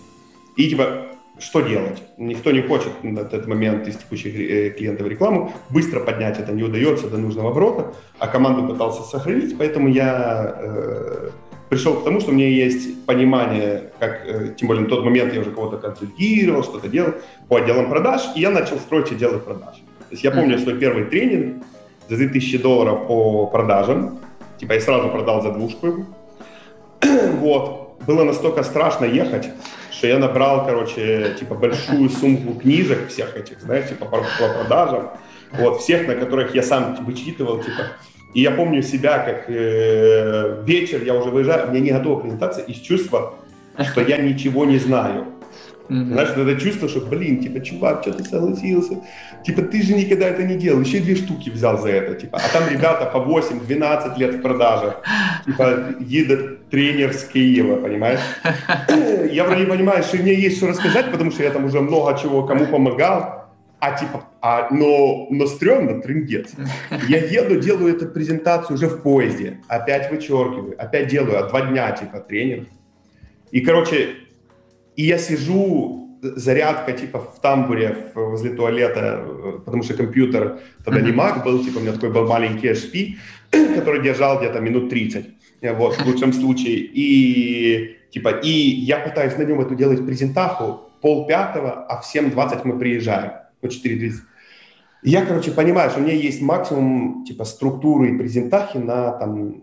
И, 0.56 0.68
типа, 0.68 1.06
что 1.40 1.60
делать? 1.62 2.02
Никто 2.18 2.52
не 2.52 2.62
хочет 2.62 3.02
на 3.02 3.20
этот 3.20 3.46
момент 3.46 3.88
из 3.88 3.96
текущих 3.96 4.34
э, 4.38 4.70
клиентов 4.70 5.08
рекламу. 5.08 5.52
Быстро 5.70 6.00
поднять 6.00 6.38
это 6.38 6.52
не 6.52 6.62
удается 6.62 7.08
до 7.08 7.16
нужного 7.16 7.50
оборота, 7.50 7.94
а 8.18 8.26
команду 8.26 8.68
пытался 8.68 9.02
сохранить, 9.02 9.56
поэтому 9.58 9.88
я 9.88 10.54
э, 10.58 11.30
пришел 11.70 11.94
к 11.94 12.04
тому, 12.04 12.20
что 12.20 12.30
у 12.30 12.34
меня 12.34 12.48
есть 12.48 13.06
понимание, 13.06 13.90
как, 13.98 14.20
э, 14.26 14.54
тем 14.56 14.68
более 14.68 14.84
на 14.84 14.88
тот 14.88 15.04
момент 15.04 15.32
я 15.32 15.40
уже 15.40 15.50
кого-то 15.50 15.78
консультировал, 15.78 16.62
что-то 16.62 16.88
делал 16.88 17.14
по 17.48 17.56
отделам 17.56 17.88
продаж, 17.88 18.22
и 18.36 18.40
я 18.40 18.50
начал 18.50 18.76
строить 18.76 19.10
отделы 19.10 19.38
продаж. 19.38 19.76
То 19.76 20.12
есть 20.12 20.24
я 20.24 20.30
помню 20.30 20.58
свой 20.58 20.78
первый 20.78 21.04
тренинг 21.04 21.64
за 22.08 22.16
2000 22.16 22.58
долларов 22.58 23.06
по 23.06 23.46
продажам, 23.46 24.18
типа 24.58 24.74
я 24.74 24.80
сразу 24.80 25.08
продал 25.08 25.42
за 25.42 25.52
двушку. 25.52 26.06
вот. 27.40 27.80
Было 28.06 28.24
настолько 28.24 28.62
страшно 28.62 29.04
ехать, 29.04 29.50
что 30.00 30.06
я 30.06 30.18
набрал, 30.18 30.64
короче, 30.64 31.36
типа 31.38 31.54
большую 31.54 32.08
сумку 32.08 32.58
книжек 32.58 33.08
всех 33.08 33.36
этих, 33.36 33.60
знаешь, 33.60 33.86
типа 33.86 34.06
по, 34.06 34.16
по 34.16 34.54
продажам, 34.54 35.10
вот, 35.52 35.82
всех, 35.82 36.08
на 36.08 36.14
которых 36.14 36.54
я 36.54 36.62
сам 36.62 37.04
вычитывал, 37.04 37.58
типа, 37.58 37.82
и 38.32 38.40
я 38.40 38.50
помню 38.50 38.80
себя, 38.80 39.18
как 39.18 39.44
э, 39.48 40.62
вечер, 40.64 41.02
я 41.02 41.12
уже 41.12 41.28
выезжаю, 41.28 41.68
мне 41.68 41.80
не 41.80 41.90
готова 41.90 42.20
презентация 42.20 42.64
из 42.64 42.76
чувства, 42.76 43.34
что 43.78 44.00
я 44.00 44.16
ничего 44.16 44.64
не 44.64 44.78
знаю. 44.78 45.26
Mm-hmm. 45.90 46.12
Знаешь, 46.12 46.28
это 46.30 46.60
чувство, 46.60 46.88
что, 46.88 47.00
блин, 47.00 47.42
типа, 47.42 47.60
чувак, 47.60 48.02
что 48.02 48.12
ты 48.12 48.22
согласился? 48.22 49.02
Типа, 49.44 49.62
ты 49.62 49.82
же 49.82 49.94
никогда 49.94 50.28
это 50.28 50.44
не 50.44 50.54
делал, 50.54 50.80
еще 50.80 51.00
две 51.00 51.16
штуки 51.16 51.50
взял 51.50 51.78
за 51.78 51.88
это, 51.88 52.14
типа. 52.14 52.38
А 52.38 52.48
там 52.52 52.70
ребята 52.70 53.06
по 53.06 53.18
8-12 53.18 54.16
лет 54.16 54.34
в 54.36 54.40
продаже, 54.40 54.94
типа, 55.44 55.96
едет 55.98 56.68
тренер 56.70 57.12
с 57.12 57.24
Киева, 57.24 57.76
понимаешь? 57.82 58.20
Я 59.32 59.44
вроде 59.44 59.66
понимаю, 59.66 60.04
что 60.04 60.16
мне 60.18 60.32
есть 60.32 60.58
что 60.58 60.68
рассказать, 60.68 61.10
потому 61.10 61.32
что 61.32 61.42
я 61.42 61.50
там 61.50 61.64
уже 61.64 61.80
много 61.80 62.16
чего 62.16 62.44
кому 62.46 62.66
помогал, 62.66 63.50
а 63.80 63.98
типа, 63.98 64.24
а, 64.40 64.68
но, 64.70 65.26
но 65.30 65.46
стрёмно, 65.46 66.00
трындец. 66.00 66.50
Я 67.08 67.18
еду, 67.18 67.58
делаю 67.58 67.96
эту 67.96 68.06
презентацию 68.06 68.76
уже 68.76 68.88
в 68.88 69.02
поезде, 69.02 69.60
опять 69.68 70.10
вычеркиваю, 70.10 70.74
опять 70.78 71.08
делаю, 71.08 71.38
а 71.38 71.48
два 71.48 71.62
дня, 71.62 71.90
типа, 71.92 72.20
тренер. 72.20 72.66
И, 73.50 73.60
короче, 73.60 74.16
и 74.96 75.04
я 75.04 75.18
сижу, 75.18 76.00
зарядка, 76.22 76.92
типа, 76.92 77.18
в 77.18 77.40
тамбуре 77.40 78.12
возле 78.14 78.50
туалета, 78.50 79.24
потому 79.64 79.82
что 79.82 79.94
компьютер 79.94 80.58
тогда 80.84 81.00
не 81.00 81.12
Mac 81.12 81.44
был, 81.44 81.64
типа, 81.64 81.78
у 81.78 81.80
меня 81.80 81.92
такой 81.92 82.10
был 82.10 82.26
маленький 82.26 82.68
HP, 82.68 83.16
который 83.74 84.02
держал 84.02 84.38
где-то 84.38 84.60
минут 84.60 84.90
30, 84.90 85.26
вот, 85.62 85.94
в 85.94 86.06
лучшем 86.06 86.32
случае. 86.32 86.76
И, 86.76 87.96
типа, 88.10 88.40
и 88.42 88.50
я 88.50 88.98
пытаюсь 88.98 89.36
на 89.36 89.42
нем 89.42 89.60
эту 89.60 89.74
делать 89.74 90.04
презентаху, 90.04 90.90
пол 91.00 91.26
пятого, 91.26 91.86
а 91.86 92.00
в 92.00 92.14
7.20 92.14 92.60
мы 92.64 92.78
приезжаем 92.78 93.32
по 93.60 93.66
4.30. 93.66 94.12
Я, 95.02 95.24
короче, 95.24 95.50
понимаю, 95.50 95.90
что 95.90 96.00
у 96.00 96.02
меня 96.02 96.12
есть 96.12 96.42
максимум, 96.42 97.24
типа, 97.24 97.44
структуры 97.44 98.10
и 98.10 98.18
презентахи 98.18 98.76
на, 98.76 99.12
там, 99.12 99.62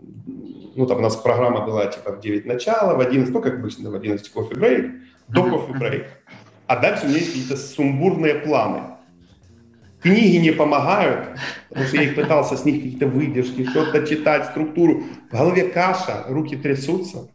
ну, 0.74 0.86
там 0.86 0.98
у 0.98 1.00
нас 1.00 1.14
программа 1.14 1.64
была, 1.64 1.86
типа, 1.86 2.12
в 2.12 2.20
9 2.20 2.46
начала, 2.46 2.96
в 2.96 3.00
11, 3.00 3.32
ну, 3.32 3.40
как 3.40 3.54
обычно, 3.54 3.90
в 3.90 3.94
11 3.94 4.28
кофе 4.30 4.56
брейк, 4.56 4.90
до 5.28 5.42
кофе 5.42 5.72
брейк. 5.72 6.06
А 6.66 6.76
дальше 6.76 7.04
у 7.04 7.08
меня 7.08 7.18
есть 7.18 7.30
какие-то 7.30 7.56
сумбурные 7.56 8.34
планы. 8.34 8.82
Книги 10.00 10.36
не 10.36 10.52
помогают, 10.52 11.38
потому 11.68 11.86
что 11.86 11.96
я 11.96 12.04
их 12.04 12.14
пытался 12.14 12.56
с 12.56 12.64
них 12.64 12.76
какие-то 12.76 13.06
выдержки, 13.06 13.64
что-то 13.64 14.06
читать, 14.06 14.46
структуру. 14.46 15.02
В 15.28 15.32
голове 15.32 15.68
каша, 15.68 16.24
руки 16.28 16.56
трясутся. 16.56 17.28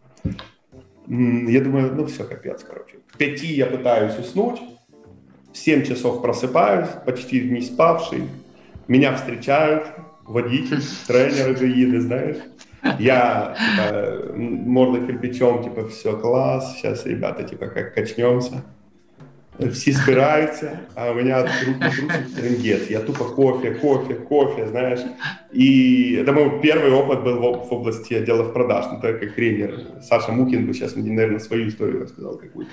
Я 1.07 1.61
думаю, 1.61 1.93
ну 1.93 2.05
все, 2.05 2.23
капец, 2.23 2.63
короче. 2.63 2.97
К 3.11 3.17
пяти 3.17 3.47
я 3.53 3.65
пытаюсь 3.65 4.17
уснуть, 4.17 4.61
в 5.51 5.57
7 5.57 5.83
часов 5.83 6.21
просыпаюсь, 6.21 6.87
почти 7.05 7.41
не 7.41 7.61
спавший. 7.61 8.29
Меня 8.87 9.13
встречают 9.15 9.87
водитель, 10.23 10.81
тренеры 11.07 11.53
гаиды, 11.53 11.99
знаешь. 11.99 12.37
Я, 12.99 13.55
типа, 13.57 14.33
мордой 14.35 15.07
кирпичом, 15.07 15.63
типа, 15.63 15.87
все, 15.87 16.17
класс, 16.17 16.75
сейчас, 16.75 17.05
ребята, 17.05 17.43
типа, 17.43 17.67
как 17.67 17.93
качнемся. 17.93 18.63
Все 19.71 19.93
собираются, 19.93 20.79
а 20.95 21.11
у 21.11 21.13
меня 21.13 21.43
руки 21.43 21.79
трусит 21.79 22.35
трендец. 22.35 22.89
Я 22.89 23.01
тупо 23.01 23.25
кофе, 23.25 23.71
кофе, 23.75 24.15
кофе, 24.15 24.67
знаешь. 24.67 24.99
И 25.51 26.15
это 26.15 26.33
мой 26.33 26.59
первый 26.59 26.91
опыт 26.91 27.23
был 27.23 27.37
в, 27.37 27.71
области 27.71 28.15
отделов 28.15 28.51
продаж, 28.51 28.85
ну, 28.91 28.99
так 28.99 29.19
как 29.19 29.35
тренер. 29.35 29.79
Саша 30.01 30.31
Мукин 30.31 30.65
бы 30.65 30.73
сейчас 30.73 30.95
мне, 30.95 31.11
наверное, 31.11 31.39
свою 31.39 31.67
историю 31.67 32.01
рассказал 32.01 32.37
какую-то. 32.37 32.71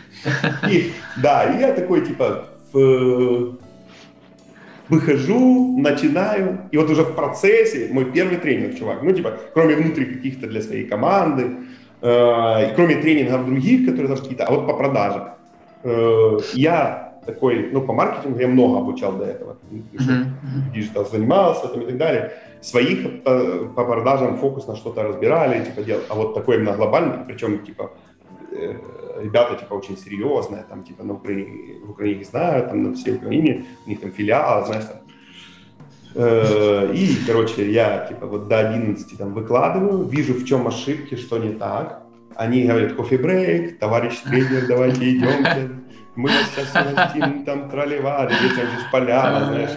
И, 0.71 0.93
да, 1.23 1.45
и 1.55 1.61
я 1.61 1.75
такой, 1.75 2.07
типа, 2.07 2.47
в... 2.73 3.59
выхожу, 4.91 5.79
начинаю, 5.79 6.69
и 6.73 6.77
вот 6.77 6.91
уже 6.91 7.03
в 7.03 7.15
процессе 7.15 7.89
мой 7.93 8.05
первый 8.05 8.39
тренинг, 8.39 8.77
чувак, 8.77 9.03
ну, 9.03 9.13
типа, 9.13 9.39
кроме 9.55 9.77
внутри 9.77 10.05
каких-то 10.05 10.47
для 10.47 10.61
своей 10.61 10.85
команды, 10.85 11.51
э, 12.03 12.75
кроме 12.75 12.97
тренингов 12.97 13.47
других, 13.47 13.87
которые 13.87 14.09
даже 14.09 14.23
какие-то, 14.23 14.45
а 14.45 14.51
вот 14.53 14.67
по 14.67 14.75
продажам, 14.75 15.35
э, 15.85 16.39
я 16.55 17.13
такой, 17.25 17.71
ну, 17.73 17.83
по 17.83 17.93
маркетингу 17.93 18.41
я 18.41 18.49
много 18.49 18.79
обучал 18.79 19.13
до 19.13 19.25
этого, 19.25 19.57
mm-hmm. 19.71 20.73
digital 20.75 21.07
занимался 21.07 21.69
там, 21.69 21.83
и 21.83 21.87
так 21.87 21.97
далее, 21.97 22.33
своих 22.61 23.23
по, 23.23 23.31
э, 23.31 23.69
по 23.77 23.85
продажам 23.85 24.39
фокус 24.39 24.67
на 24.67 24.77
что-то 24.77 25.03
разбирали, 25.03 25.65
типа, 25.65 25.83
делал, 25.83 26.03
а 26.09 26.15
вот 26.15 26.35
такой 26.35 26.57
именно 26.57 26.73
глобальный, 26.73 27.19
причем, 27.27 27.65
типа, 27.65 27.91
ребята, 28.51 29.57
типа, 29.57 29.75
очень 29.75 29.97
серьезные, 29.97 30.65
там, 30.69 30.83
типа, 30.85 31.05
на 31.05 31.15
Украине, 31.15 31.81
в 31.85 31.91
Украине 31.91 32.25
знают, 32.25 32.69
там, 32.69 32.83
на 32.83 32.95
всей 32.95 33.15
Украине, 33.15 33.65
у 33.87 33.91
них 33.91 34.01
там 34.01 34.11
филиалы, 34.11 34.67
знаешь, 34.67 34.85
там. 34.85 34.97
Э, 36.15 36.93
и, 36.93 37.17
короче, 37.27 37.71
я 37.71 38.07
типа 38.09 38.27
вот 38.27 38.49
до 38.49 38.59
11 38.59 39.17
там 39.17 39.33
выкладываю, 39.33 40.05
вижу, 40.05 40.35
в 40.35 40.45
чем 40.45 40.67
ошибки, 40.67 41.17
что 41.17 41.39
не 41.39 41.53
так. 41.53 42.03
Они 42.35 42.65
говорят, 42.65 42.95
кофе-брейк, 42.95 43.79
товарищ 43.79 44.19
тренер, 44.21 44.67
давайте 44.67 45.17
идемте. 45.17 45.71
Мы 46.17 46.31
сейчас 46.31 46.75
растим, 46.75 47.45
там 47.45 47.71
тролливали, 47.71 48.33
ветер 48.33 48.67
здесь 48.67 48.87
поляна, 48.91 49.47
знаешь. 49.47 49.71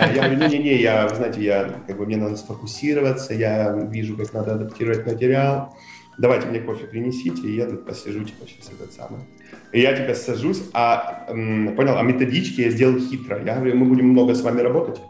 А 0.00 0.06
я 0.08 0.22
говорю, 0.22 0.48
не-не-не, 0.48 0.76
я, 0.76 1.08
знаете, 1.08 1.42
я, 1.42 1.70
как 1.86 1.98
бы, 1.98 2.06
мне 2.06 2.16
надо 2.16 2.36
сфокусироваться, 2.36 3.34
я 3.34 3.72
вижу, 3.72 4.16
как 4.16 4.32
надо 4.32 4.54
адаптировать 4.54 5.06
материал. 5.06 5.74
Давайте 6.18 6.46
мне 6.48 6.60
кофе 6.60 6.86
принесите, 6.86 7.46
и 7.46 7.56
я 7.56 7.66
тут 7.66 7.84
посижу, 7.84 8.24
типа, 8.24 8.46
сейчас 8.46 8.72
этот 8.72 8.92
самый. 8.92 9.20
И 9.72 9.80
я 9.80 9.94
типа 9.94 10.14
сажусь, 10.14 10.62
а, 10.72 11.26
понял, 11.28 11.98
а 11.98 12.02
методички 12.02 12.62
я 12.62 12.70
сделал 12.70 12.98
хитро. 12.98 13.42
Я 13.44 13.56
говорю, 13.56 13.76
мы 13.76 13.86
будем 13.86 14.08
много 14.08 14.34
с 14.34 14.42
вами 14.42 14.62
работать. 14.62 15.00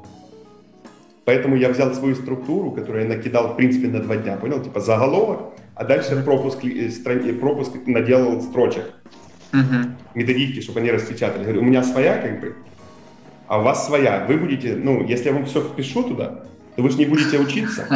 Поэтому 1.24 1.56
я 1.56 1.68
взял 1.68 1.92
свою 1.94 2.14
структуру, 2.14 2.72
которую 2.72 3.04
я 3.04 3.16
накидал, 3.16 3.52
в 3.52 3.56
принципе, 3.56 3.88
на 3.88 4.00
два 4.00 4.16
дня, 4.16 4.36
понял? 4.36 4.62
Типа 4.62 4.80
заголовок, 4.80 5.54
а 5.74 5.84
дальше 5.84 6.20
пропуск, 6.24 6.64
э, 6.64 7.32
пропуск 7.34 7.72
наделал 7.86 8.40
строчек. 8.40 8.84
Uh-huh. 9.52 9.90
Методички, 10.14 10.60
чтобы 10.60 10.80
они 10.80 10.90
распечатали. 10.90 11.44
Говорю, 11.44 11.60
у 11.60 11.64
меня 11.64 11.82
своя, 11.82 12.18
как 12.18 12.40
бы, 12.40 12.56
а 13.46 13.60
у 13.60 13.62
вас 13.62 13.86
своя. 13.86 14.24
Вы 14.26 14.38
будете, 14.38 14.76
ну, 14.76 15.04
если 15.04 15.26
я 15.26 15.32
вам 15.32 15.46
все 15.46 15.62
впишу 15.62 16.02
туда, 16.02 16.44
то 16.76 16.82
вы 16.82 16.90
же 16.90 16.98
не 16.98 17.06
будете 17.06 17.38
учиться, 17.38 17.86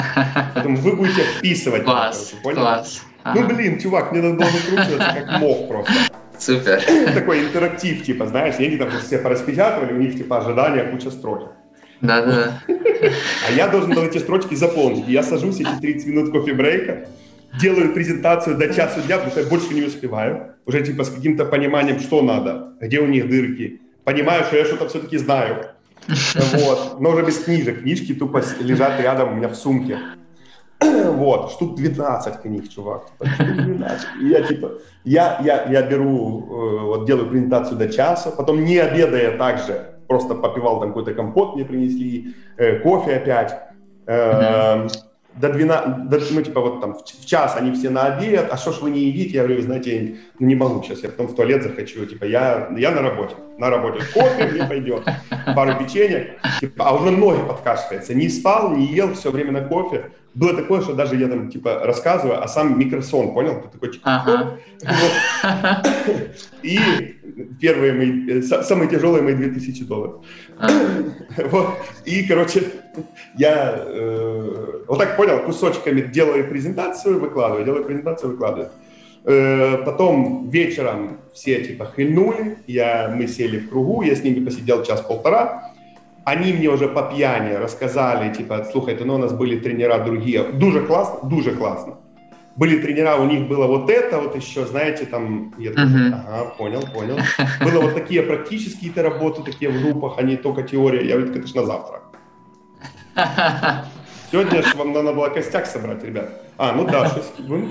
поэтому 0.54 0.76
вы 0.78 0.96
будете 0.96 1.22
вписывать. 1.22 1.84
Класс, 1.84 2.34
понял? 2.42 2.60
класс. 2.60 3.02
Ну, 3.24 3.46
блин, 3.46 3.78
чувак, 3.78 4.12
мне 4.12 4.22
надо 4.22 4.36
было 4.36 4.48
выкручиваться 4.48 5.24
как 5.26 5.40
мог 5.40 5.68
просто. 5.68 5.92
Супер. 6.38 6.82
Такой 7.14 7.44
интерактив, 7.44 8.02
типа, 8.02 8.26
знаешь, 8.26 8.54
они 8.58 8.78
там 8.78 8.88
все 9.04 9.18
пораспечатывали, 9.18 9.92
у 9.92 9.98
них, 9.98 10.16
типа, 10.16 10.38
ожидания, 10.38 10.84
куча 10.84 11.10
строчек. 11.10 11.50
Да-да. 12.00 12.62
А 12.66 13.52
я 13.52 13.68
должен 13.68 13.92
был 13.92 14.02
эти 14.04 14.16
строчки 14.16 14.54
заполнить. 14.54 15.06
Я 15.06 15.22
сажусь 15.22 15.60
эти 15.60 15.80
30 15.80 16.06
минут 16.06 16.32
кофе-брейка, 16.32 17.08
делаю 17.60 17.92
презентацию 17.92 18.56
до 18.56 18.72
часу 18.72 19.02
дня, 19.02 19.18
потому 19.18 19.32
что 19.32 19.40
я 19.40 19.46
больше 19.46 19.74
не 19.74 19.82
успеваю. 19.82 20.54
Уже 20.64 20.82
типа 20.82 21.04
с 21.04 21.10
каким-то 21.10 21.44
пониманием, 21.44 22.00
что 22.00 22.22
надо, 22.22 22.72
где 22.80 23.00
у 23.00 23.06
них 23.06 23.28
дырки. 23.28 23.82
Понимаю, 24.04 24.44
что 24.44 24.56
я 24.56 24.64
что-то 24.64 24.88
все-таки 24.88 25.18
знаю. 25.18 25.66
Вот. 26.08 27.00
Но 27.00 27.10
уже 27.10 27.24
без 27.24 27.38
книжек. 27.38 27.82
Книжки 27.82 28.14
тупо 28.14 28.42
лежат 28.60 29.00
рядом 29.00 29.32
у 29.32 29.34
меня 29.34 29.48
в 29.48 29.54
сумке. 29.54 29.98
Вот, 31.10 31.52
штук 31.52 31.76
12 31.76 32.40
книг, 32.42 32.68
чувак. 32.68 33.06
Типа, 33.06 33.26
штук 33.26 33.46
12. 33.46 34.06
И 34.22 34.28
я 34.28 34.42
типа, 34.42 34.72
я, 35.04 35.40
я, 35.44 35.64
я 35.70 35.82
беру, 35.82 36.40
э, 36.40 36.84
вот 36.84 37.06
делаю 37.06 37.28
презентацию 37.28 37.76
до 37.76 37.88
часа, 37.88 38.30
потом 38.30 38.64
не 38.64 38.78
обедая 38.78 39.36
также, 39.36 39.94
просто 40.08 40.34
попивал 40.34 40.80
там 40.80 40.88
какой-то 40.88 41.14
компот, 41.14 41.54
мне 41.54 41.64
принесли, 41.64 42.34
э, 42.56 42.78
кофе 42.78 43.16
опять. 43.16 43.54
Э, 44.06 44.88
до 45.34 45.52
12, 45.52 46.08
до, 46.08 46.20
ну, 46.30 46.42
типа, 46.42 46.60
вот 46.60 46.80
там 46.80 46.94
в, 46.94 47.26
час 47.26 47.56
они 47.56 47.72
все 47.72 47.90
на 47.90 48.06
обед, 48.06 48.48
а 48.50 48.56
что 48.56 48.72
ж 48.72 48.80
вы 48.80 48.90
не 48.90 49.00
едите? 49.00 49.36
Я 49.36 49.44
говорю, 49.44 49.62
знаете, 49.62 50.16
ну, 50.38 50.46
не 50.46 50.54
могу 50.54 50.82
сейчас, 50.82 51.02
я 51.02 51.08
потом 51.08 51.28
в 51.28 51.34
туалет 51.34 51.62
захочу, 51.62 52.04
типа, 52.06 52.24
я, 52.24 52.68
я 52.76 52.90
на 52.90 53.02
работе, 53.02 53.34
на 53.58 53.70
работе, 53.70 54.00
кофе 54.12 54.48
мне 54.52 54.64
пойдет, 54.64 55.04
пару 55.54 55.78
печенья, 55.78 56.36
типа, 56.60 56.88
а 56.88 56.94
уже 56.94 57.10
ноги 57.10 57.40
подкашивается, 57.46 58.14
не 58.14 58.28
спал, 58.28 58.76
не 58.76 58.86
ел, 58.86 59.14
все 59.14 59.30
время 59.30 59.52
на 59.52 59.62
кофе. 59.62 60.10
Было 60.34 60.54
такое, 60.54 60.80
что 60.80 60.94
даже 60.94 61.16
я 61.16 61.26
там, 61.28 61.50
типа, 61.50 61.80
рассказываю, 61.84 62.42
а 62.42 62.46
сам 62.46 62.78
микросон, 62.78 63.34
понял? 63.34 63.60
Ты 63.62 63.68
такой, 63.68 63.92
типа, 63.92 64.02
ага. 64.06 64.58
И 66.62 66.78
первые 67.60 67.92
мои, 67.92 68.38
э, 68.38 68.42
самые 68.42 68.88
тяжелые 68.88 69.22
мои 69.22 69.34
2000 69.34 69.84
долларов. 69.84 70.24
Вот. 71.50 71.68
И, 72.04 72.26
короче, 72.26 72.64
я 73.36 73.74
э, 73.76 74.82
вот 74.86 74.98
так 74.98 75.16
понял, 75.16 75.40
кусочками 75.40 76.00
делаю 76.00 76.48
презентацию, 76.48 77.20
выкладываю, 77.20 77.64
делаю 77.64 77.84
презентацию, 77.84 78.32
выкладываю. 78.32 78.70
Э, 79.24 79.78
потом 79.84 80.48
вечером 80.50 81.18
все 81.32 81.62
типа 81.62 81.90
хильнули, 81.94 82.58
я, 82.66 83.12
мы 83.14 83.26
сели 83.26 83.58
в 83.58 83.68
кругу, 83.68 84.02
я 84.02 84.14
с 84.14 84.22
ними 84.22 84.44
посидел 84.44 84.82
час-полтора. 84.82 85.72
Они 86.24 86.52
мне 86.52 86.68
уже 86.68 86.88
по 86.88 87.02
пьяни 87.02 87.54
рассказали, 87.54 88.33
типа, 88.35 88.66
слухайте, 88.70 89.04
ну 89.04 89.14
у 89.14 89.18
нас 89.18 89.33
были 89.33 89.59
тренера 89.59 89.98
другие. 89.98 90.42
Дуже 90.42 90.80
классно, 90.83 91.28
дуже 91.28 91.52
классно 91.52 91.96
были 92.61 92.78
тренера, 92.78 93.16
у 93.16 93.24
них 93.24 93.48
было 93.48 93.66
вот 93.66 93.88
это, 93.88 94.20
вот 94.20 94.37
еще, 94.37 94.66
знаете, 94.66 95.06
там, 95.06 95.54
я 95.56 95.70
такой, 95.70 95.85
uh-huh. 95.85 96.12
ага, 96.12 96.44
понял, 96.59 96.83
понял. 96.92 97.18
Было 97.64 97.80
вот 97.80 97.94
такие 97.94 98.22
практические 98.22 98.92
работы, 99.02 99.42
такие 99.42 99.70
в 99.70 99.80
группах, 99.80 100.18
а 100.18 100.22
не 100.22 100.37
только 100.37 100.62
теория. 100.62 101.06
Я 101.06 101.16
говорю, 101.16 101.35
это 101.35 101.46
ж 101.46 101.54
на 101.54 101.64
завтра. 101.64 102.02
Сегодня 104.31 104.61
же 104.61 104.77
вам 104.77 104.93
надо 104.93 105.13
было 105.13 105.29
костяк 105.29 105.65
собрать, 105.65 106.03
ребят. 106.03 106.29
А, 106.57 106.73
ну 106.73 106.85
да, 106.85 107.09
щось, 107.09 107.31
ну, 107.47 107.67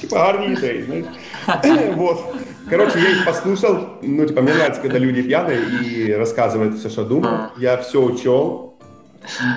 типа 0.00 0.18
гарні 0.18 0.46
ідеї, 0.46 0.82
знаешь. 0.82 1.94
Вот. 1.96 2.34
Короче, 2.70 2.98
я 3.00 3.10
их 3.10 3.24
послушал, 3.24 3.76
ну, 4.02 4.26
типа, 4.26 4.40
мне 4.42 4.54
нравится, 4.54 4.80
когда 4.82 4.98
люди 4.98 5.22
пьяные 5.22 5.60
и 5.84 6.12
рассказывают 6.12 6.78
все, 6.78 6.88
что 6.88 7.04
думают. 7.04 7.52
Я 7.58 7.76
все 7.76 7.98
учел. 7.98 8.74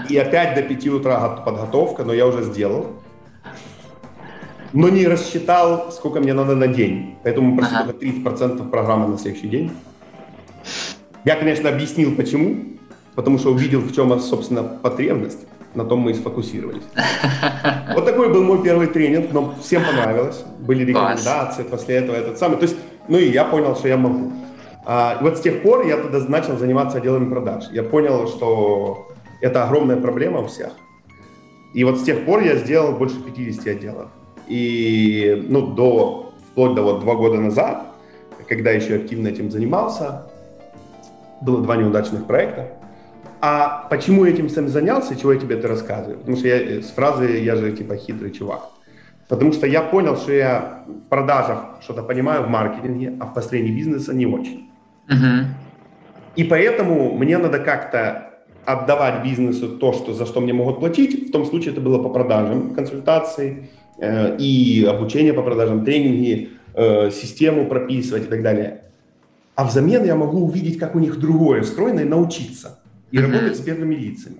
И 0.10 0.18
опять 0.18 0.56
до 0.56 0.62
5 0.62 0.88
утра 0.88 1.30
подготовка, 1.30 2.04
но 2.04 2.14
я 2.14 2.26
уже 2.26 2.44
сделал 2.44 2.86
но 4.76 4.90
не 4.90 5.08
рассчитал, 5.08 5.92
сколько 5.92 6.20
мне 6.20 6.34
надо 6.34 6.54
на 6.56 6.68
день. 6.68 7.16
Поэтому 7.24 7.58
просил 7.58 7.78
ага. 7.78 7.94
только 7.94 8.06
30% 8.06 8.70
программы 8.70 9.08
на 9.08 9.18
следующий 9.18 9.48
день. 9.48 9.72
Я, 11.24 11.38
конечно, 11.38 11.70
объяснил, 11.70 12.14
почему. 12.16 12.58
Потому 13.16 13.40
что 13.40 13.52
увидел, 13.52 13.80
в 13.80 13.96
чем, 13.96 14.20
собственно, 14.20 14.64
потребность. 14.64 15.48
На 15.75 15.85
том 15.85 16.01
мы 16.01 16.11
и 16.11 16.15
сфокусировались. 16.15 16.83
Вот 17.95 18.05
такой 18.05 18.33
был 18.33 18.43
мой 18.43 18.63
первый 18.63 18.89
тренинг, 18.89 19.33
но 19.33 19.55
всем 19.61 19.85
понравилось. 19.85 20.45
Были 20.59 20.85
рекомендации 20.85 21.63
после 21.63 21.97
этого, 21.97 22.17
этот 22.17 22.39
самый. 22.39 22.57
То 22.57 22.65
есть, 22.65 22.77
ну 23.09 23.19
и 23.19 23.29
я 23.31 23.45
понял, 23.45 23.77
что 23.77 23.89
я 23.89 23.97
могу. 23.97 24.33
А, 24.85 25.19
вот 25.21 25.39
с 25.39 25.41
тех 25.41 25.63
пор 25.63 25.87
я 25.87 25.97
тогда 25.97 26.19
начал 26.21 26.57
заниматься 26.57 26.99
отделами 26.99 27.29
продаж. 27.29 27.65
Я 27.73 27.83
понял, 27.83 28.27
что 28.27 29.09
это 29.41 29.65
огромная 29.65 29.97
проблема 29.97 30.41
у 30.41 30.47
всех. 30.47 30.73
И 31.75 31.85
вот 31.85 31.99
с 31.99 32.03
тех 32.03 32.25
пор 32.25 32.41
я 32.43 32.57
сделал 32.57 32.93
больше 32.93 33.21
50 33.21 33.67
отделов. 33.67 34.09
И 34.49 35.47
ну, 35.49 35.69
до, 35.69 36.33
вплоть 36.51 36.75
до 36.75 36.83
вот 36.83 37.01
два 37.01 37.15
года 37.15 37.37
назад, 37.37 37.87
когда 38.49 38.73
еще 38.73 38.97
активно 38.97 39.29
этим 39.29 39.51
занимался, 39.51 40.27
было 41.41 41.63
два 41.63 41.77
неудачных 41.77 42.27
проекта. 42.27 42.73
А 43.41 43.87
почему 43.89 44.25
я 44.25 44.33
этим 44.33 44.49
сам 44.49 44.69
занялся, 44.69 45.17
чего 45.17 45.33
я 45.33 45.41
тебе 45.41 45.57
это 45.57 45.69
рассказываю? 45.69 46.19
Потому 46.19 46.37
что 46.37 46.49
я 46.49 46.57
э, 46.57 46.83
с 46.83 46.91
фразы 46.91 47.39
«я 47.39 47.57
же 47.57 47.73
типа 47.73 47.97
хитрый 47.97 48.31
чувак». 48.31 48.61
Потому 49.29 49.53
что 49.53 49.67
я 49.67 49.83
понял, 49.83 50.17
что 50.17 50.33
я 50.33 50.85
в 50.87 51.09
продажах 51.09 51.81
что-то 51.83 52.03
понимаю, 52.03 52.43
в 52.43 52.49
маркетинге, 52.49 53.15
а 53.21 53.27
в 53.27 53.35
построении 53.35 53.71
бизнеса 53.71 54.13
не 54.13 54.27
очень. 54.27 54.71
Uh-huh. 55.09 55.45
И 56.35 56.45
поэтому 56.45 57.15
мне 57.17 57.39
надо 57.39 57.61
как-то 57.61 58.31
отдавать 58.65 59.23
бизнесу 59.25 59.69
то, 59.69 59.93
что, 59.93 60.13
за 60.15 60.27
что 60.27 60.41
мне 60.41 60.53
могут 60.53 60.81
платить. 60.81 61.29
В 61.29 61.33
том 61.33 61.47
случае 61.47 61.73
это 61.73 61.81
было 61.81 62.03
по 62.03 62.09
продажам, 62.09 62.75
консультации, 62.75 63.71
Э, 64.01 64.37
и 64.39 64.85
обучение 64.85 65.35
по 65.35 65.43
продажам, 65.43 65.85
тренинги, 65.85 66.51
э, 66.75 67.11
систему 67.11 67.67
прописывать 67.67 68.25
и 68.25 68.27
так 68.27 68.43
далее. 68.43 68.85
А 69.55 69.65
взамен 69.65 70.05
я 70.05 70.17
могу 70.17 70.47
увидеть, 70.47 70.79
как 70.79 70.95
у 70.95 70.99
них 70.99 71.19
другое 71.19 71.61
устроено 71.61 72.01
и 72.01 72.05
научиться. 72.05 72.80
И 73.11 73.17
mm-hmm. 73.17 73.23
работать 73.23 73.57
с 73.57 73.61
первыми 73.61 73.95
лицами. 73.95 74.37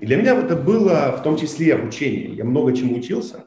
И 0.00 0.06
для 0.06 0.16
меня 0.16 0.34
это 0.34 0.56
было 0.56 1.14
в 1.18 1.22
том 1.22 1.36
числе 1.36 1.74
обучение. 1.74 2.34
Я 2.34 2.44
много 2.44 2.74
чему 2.74 2.98
учился. 2.98 3.44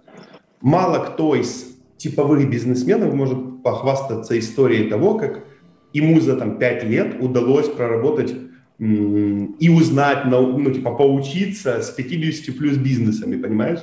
Мало 0.61 1.05
кто 1.05 1.35
из 1.35 1.77
типовых 1.97 2.49
бизнесменов 2.49 3.13
может 3.13 3.63
похвастаться 3.63 4.37
историей 4.37 4.89
того, 4.89 5.15
как 5.15 5.45
ему 5.93 6.19
за 6.19 6.35
там, 6.35 6.57
5 6.57 6.83
лет 6.83 7.17
удалось 7.19 7.67
проработать 7.67 8.33
и 8.79 9.69
узнать, 9.69 10.25
ну, 10.25 10.71
типа, 10.71 10.91
поучиться 10.91 11.81
с 11.81 11.89
50 11.89 12.57
плюс 12.57 12.77
бизнесами, 12.77 13.41
понимаешь? 13.41 13.79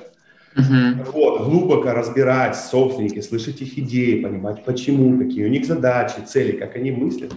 Uh-huh. 0.57 1.11
Вот, 1.12 1.44
глубоко 1.48 1.92
разбирать 1.92 2.57
собственники, 2.57 3.20
слышать 3.20 3.61
их 3.61 3.76
идеи, 3.76 4.22
понимать 4.22 4.64
почему, 4.64 5.18
какие 5.18 5.46
у 5.46 5.48
них 5.48 5.66
задачи, 5.66 6.20
цели, 6.24 6.52
как 6.52 6.76
они 6.76 6.92
мыслят. 6.92 7.33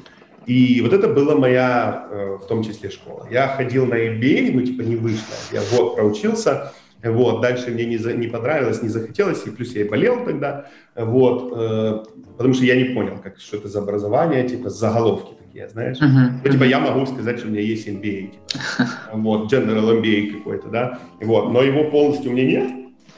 И 0.47 0.81
вот 0.81 0.93
это 0.93 1.07
была 1.09 1.35
моя, 1.35 2.07
э, 2.09 2.37
в 2.41 2.47
том 2.47 2.63
числе, 2.63 2.89
школа. 2.89 3.27
Я 3.29 3.49
ходил 3.49 3.85
на 3.85 3.95
MBA, 3.95 4.51
ну, 4.53 4.61
типа, 4.61 4.81
не 4.81 4.95
вышло. 4.95 5.35
Я 5.51 5.61
год 5.75 5.95
проучился, 5.95 6.71
вот, 7.03 7.41
дальше 7.41 7.69
мне 7.69 7.85
не, 7.85 7.97
за, 7.97 8.13
не 8.13 8.27
понравилось, 8.27 8.81
не 8.81 8.89
захотелось, 8.89 9.45
и 9.45 9.51
плюс 9.51 9.75
я 9.75 9.81
и 9.81 9.89
болел 9.89 10.25
тогда, 10.25 10.65
вот, 10.95 11.53
э, 11.55 12.03
потому 12.37 12.53
что 12.53 12.65
я 12.65 12.75
не 12.75 12.95
понял, 12.95 13.19
как, 13.21 13.39
что 13.39 13.57
это 13.57 13.67
за 13.67 13.79
образование, 13.79 14.47
типа, 14.47 14.69
заголовки 14.69 15.33
такие, 15.45 15.69
знаешь. 15.69 15.97
Uh-huh. 15.97 16.39
Ну, 16.43 16.51
типа, 16.51 16.63
я 16.63 16.79
могу 16.79 17.05
сказать, 17.05 17.39
что 17.39 17.47
у 17.49 17.51
меня 17.51 17.61
есть 17.61 17.87
MBA, 17.87 18.31
типа, 18.47 18.89
вот, 19.13 19.53
General 19.53 20.01
MBA 20.01 20.37
какой-то, 20.37 20.69
да, 20.69 20.99
вот, 21.21 21.51
но 21.51 21.61
его 21.61 21.91
полностью 21.91 22.31
у 22.31 22.33
меня 22.33 22.45
нет, 22.45 22.71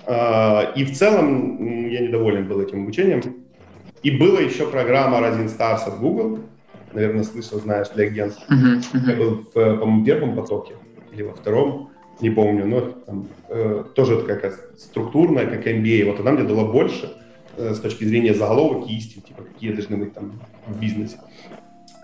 а, 0.06 0.74
и 0.76 0.84
в 0.84 0.98
целом 0.98 1.88
я 1.88 2.00
недоволен 2.00 2.48
был 2.48 2.60
этим 2.62 2.82
обучением. 2.84 3.22
И 4.02 4.12
была 4.12 4.40
еще 4.40 4.66
программа 4.66 5.20
Rising 5.20 5.56
Stars 5.56 5.88
от 5.88 6.00
Google. 6.00 6.40
Наверное, 6.94 7.24
слышал, 7.24 7.60
знаешь, 7.60 7.90
для 7.90 8.06
агентств. 8.06 8.44
Uh-huh, 8.50 8.80
uh-huh. 8.80 9.10
Я 9.10 9.16
был 9.16 9.46
в, 9.54 9.54
по-моему, 9.54 10.06
первом 10.06 10.36
потоке. 10.36 10.74
или 11.12 11.24
во 11.24 11.34
втором, 11.34 11.90
не 12.22 12.30
помню, 12.30 12.66
но 12.66 12.82
там, 12.82 13.28
э, 13.48 13.84
тоже 13.96 14.22
такая 14.24 14.54
структурная, 14.78 15.46
как 15.46 15.66
MBA. 15.66 16.12
Вот 16.12 16.20
она 16.20 16.32
мне 16.32 16.44
дала 16.44 16.66
больше 16.66 17.14
э, 17.58 17.74
с 17.74 17.80
точки 17.80 18.04
зрения 18.04 18.34
заголовок 18.34 18.90
и 18.90 18.98
истин, 18.98 19.22
типа 19.22 19.44
какие 19.44 19.72
должны 19.72 19.98
быть 19.98 20.14
там 20.14 20.40
в 20.68 20.80
бизнесе. 20.80 21.18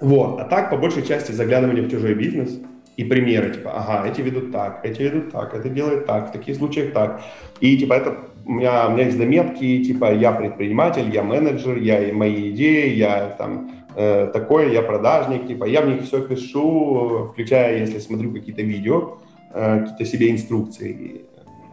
Вот. 0.01 0.39
А 0.39 0.45
так, 0.45 0.69
по 0.69 0.77
большей 0.77 1.03
части, 1.03 1.31
заглядывание 1.31 1.83
в 1.83 1.89
чужой 1.89 2.13
бизнес 2.13 2.59
и 2.97 3.03
примеры, 3.03 3.53
типа, 3.53 3.71
ага, 3.73 4.07
эти 4.07 4.21
ведут 4.21 4.51
так, 4.51 4.85
эти 4.85 5.01
ведут 5.01 5.31
так, 5.31 5.53
это 5.53 5.69
делает 5.69 6.05
так, 6.05 6.29
в 6.29 6.31
таких 6.31 6.55
случаях 6.55 6.93
так. 6.93 7.21
И, 7.59 7.77
типа, 7.77 7.93
это 7.93 8.17
у 8.45 8.51
меня, 8.53 8.87
у 8.87 8.91
меня 8.91 9.05
есть 9.05 9.17
заметки, 9.17 9.83
типа, 9.83 10.13
я 10.13 10.31
предприниматель, 10.31 11.09
я 11.13 11.23
менеджер, 11.23 11.77
я 11.77 12.13
мои 12.13 12.51
идеи, 12.51 12.93
я 12.93 13.35
там 13.37 13.71
э, 13.95 14.29
такой, 14.33 14.73
я 14.73 14.81
продажник, 14.81 15.47
типа, 15.47 15.65
я 15.65 15.81
в 15.81 15.87
них 15.87 16.03
все 16.03 16.21
пишу, 16.21 17.29
включая, 17.31 17.79
если 17.79 17.99
смотрю 17.99 18.31
какие-то 18.33 18.61
видео, 18.61 19.17
э, 19.53 19.79
какие-то 19.79 20.05
себе 20.05 20.31
инструкции. 20.31 21.25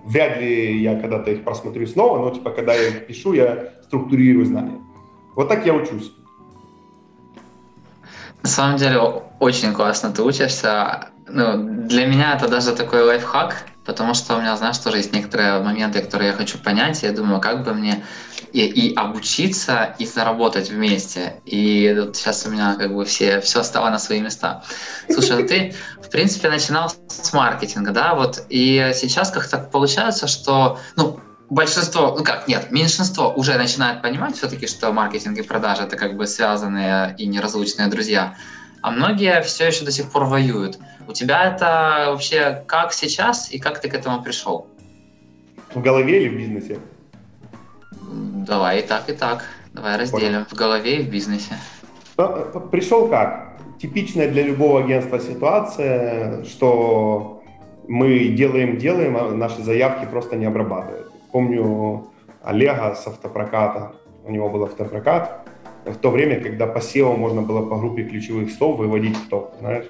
Вряд 0.05 0.41
ли 0.41 0.83
я 0.83 0.99
когда-то 0.99 1.31
их 1.31 1.45
просмотрю 1.45 1.87
снова, 1.87 2.19
но, 2.19 2.31
типа, 2.31 2.51
когда 2.51 2.75
я 2.75 2.89
их 2.89 3.07
пишу, 3.07 3.35
я 3.35 3.69
структурирую 3.85 4.47
знания. 4.47 4.81
Вот 5.37 5.49
так 5.49 5.67
я 5.67 5.75
учусь. 5.75 6.13
На 8.43 8.49
самом 8.49 8.77
деле 8.77 8.99
очень 9.39 9.73
классно 9.73 10.11
ты 10.11 10.23
учишься. 10.23 11.09
Ну, 11.29 11.87
для 11.87 12.07
меня 12.07 12.35
это 12.35 12.49
даже 12.49 12.75
такой 12.75 13.03
лайфхак, 13.03 13.67
потому 13.85 14.14
что 14.14 14.37
у 14.37 14.40
меня, 14.40 14.57
знаешь, 14.57 14.79
тоже 14.79 14.99
есть 14.99 15.12
некоторые 15.12 15.61
моменты, 15.61 16.01
которые 16.01 16.29
я 16.29 16.35
хочу 16.35 16.59
понять. 16.59 17.03
Я 17.03 17.12
думаю, 17.12 17.40
как 17.40 17.64
бы 17.64 17.75
мне 17.75 18.05
и, 18.53 18.64
и 18.64 18.95
обучиться, 18.95 19.95
и 19.99 20.07
заработать 20.07 20.71
вместе. 20.71 21.40
И 21.45 21.95
вот 21.99 22.16
сейчас 22.16 22.47
у 22.47 22.51
меня 22.51 22.75
как 22.75 22.95
бы 22.95 23.05
все, 23.05 23.40
все 23.40 23.62
стало 23.62 23.90
на 23.90 23.99
свои 23.99 24.21
места. 24.21 24.62
Слушай, 25.11 25.42
ну 25.42 25.49
ты, 25.49 25.75
в 26.03 26.11
принципе, 26.11 26.49
начинал 26.49 26.92
с 27.09 27.33
маркетинга, 27.33 27.92
да, 27.92 28.14
вот, 28.14 28.45
и 28.49 28.92
сейчас 28.95 29.31
как-то 29.31 29.59
получается, 29.59 30.27
что, 30.27 30.79
ну, 30.97 31.18
большинство, 31.51 32.14
ну 32.16 32.25
как, 32.25 32.49
нет, 32.49 32.71
меньшинство 32.71 33.33
уже 33.35 33.57
начинает 33.57 34.03
понимать 34.03 34.37
все-таки, 34.37 34.66
что 34.66 34.92
маркетинг 34.92 35.38
и 35.38 35.42
продажи 35.42 35.83
это 35.83 35.97
как 35.97 36.16
бы 36.16 36.27
связанные 36.27 37.14
и 37.18 37.27
неразлучные 37.27 37.88
друзья, 37.88 38.37
а 38.83 38.90
многие 38.90 39.40
все 39.42 39.66
еще 39.68 39.85
до 39.85 39.92
сих 39.92 40.11
пор 40.11 40.25
воюют. 40.25 40.79
У 41.09 41.12
тебя 41.12 41.55
это 41.55 42.11
вообще 42.11 42.62
как 42.66 42.92
сейчас 42.92 43.51
и 43.53 43.59
как 43.59 43.81
ты 43.81 43.88
к 43.88 43.95
этому 43.95 44.23
пришел? 44.23 44.66
В 45.75 45.81
голове 45.81 46.23
или 46.23 46.29
в 46.29 46.37
бизнесе? 46.37 46.79
Давай 48.47 48.81
и 48.81 48.83
так, 48.83 49.09
и 49.09 49.12
так. 49.12 49.45
Давай 49.73 49.97
разделим. 49.97 50.33
Понял. 50.33 50.47
В 50.51 50.55
голове 50.55 50.97
и 50.97 51.03
в 51.03 51.11
бизнесе. 51.11 51.57
Пришел 52.71 53.09
как? 53.09 53.57
Типичная 53.81 54.29
для 54.29 54.42
любого 54.42 54.81
агентства 54.81 55.18
ситуация, 55.18 56.45
что 56.45 57.42
мы 57.88 58.29
делаем, 58.29 58.79
делаем, 58.79 59.16
а 59.16 59.31
наши 59.31 59.62
заявки 59.62 60.07
просто 60.07 60.37
не 60.37 60.45
обрабатывают. 60.45 61.11
Помню 61.33 62.07
Олега 62.42 62.95
с 62.95 63.07
автопроката, 63.07 63.92
у 64.25 64.31
него 64.31 64.51
был 64.51 64.64
автопрокат, 64.64 65.49
в 65.85 65.97
то 65.97 66.11
время, 66.11 66.40
когда 66.40 66.66
по 66.66 66.79
SEO 66.79 67.16
можно 67.16 67.42
было 67.42 67.68
по 67.68 67.77
группе 67.77 68.05
ключевых 68.05 68.53
слов 68.53 68.79
выводить 68.79 69.16
в 69.16 69.29
топ, 69.29 69.55
знаешь, 69.61 69.87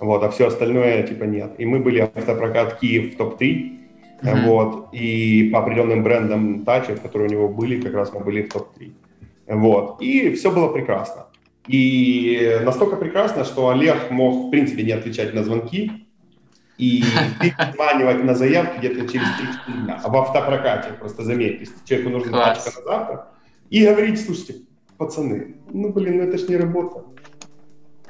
вот, 0.00 0.22
а 0.22 0.30
все 0.30 0.48
остальное 0.48 1.02
типа 1.02 1.24
нет. 1.24 1.52
И 1.58 1.64
мы 1.64 1.78
были 1.78 2.00
автопрокат 2.00 2.80
Киев 2.80 3.14
в 3.14 3.16
топ-3, 3.16 3.40
mm-hmm. 3.40 4.44
вот, 4.44 4.88
и 4.92 5.50
по 5.52 5.60
определенным 5.60 6.02
брендам 6.02 6.64
тачек, 6.64 7.00
которые 7.02 7.28
у 7.28 7.32
него 7.32 7.48
были, 7.48 7.80
как 7.80 7.94
раз 7.94 8.12
мы 8.12 8.20
были 8.20 8.42
в 8.42 8.52
топ-3, 8.52 8.92
вот, 9.48 10.00
и 10.00 10.32
все 10.34 10.50
было 10.50 10.68
прекрасно. 10.72 11.26
И 11.68 12.58
настолько 12.64 12.96
прекрасно, 12.96 13.44
что 13.44 13.68
Олег 13.68 14.10
мог, 14.10 14.48
в 14.48 14.50
принципе, 14.50 14.82
не 14.82 14.92
отвечать 14.92 15.34
на 15.34 15.44
звонки, 15.44 15.92
и 16.78 17.04
перезванивать 17.40 18.24
на 18.24 18.34
заявки 18.34 18.78
где-то 18.78 19.08
через 19.08 19.26
3-4 19.68 19.84
дня. 19.84 20.00
А 20.02 20.08
в 20.08 20.16
автопрокате, 20.16 20.94
просто 20.98 21.22
заметьте, 21.22 21.70
человеку 21.84 22.10
нужна 22.10 22.54
тачка 22.54 22.70
на 22.80 22.84
завтра, 22.84 23.28
и 23.70 23.86
говорить, 23.86 24.24
слушайте, 24.24 24.62
пацаны, 25.02 25.56
ну, 25.72 25.92
блин, 25.92 26.18
ну 26.18 26.22
это 26.24 26.38
ж 26.38 26.48
не 26.48 26.56
работа. 26.56 27.04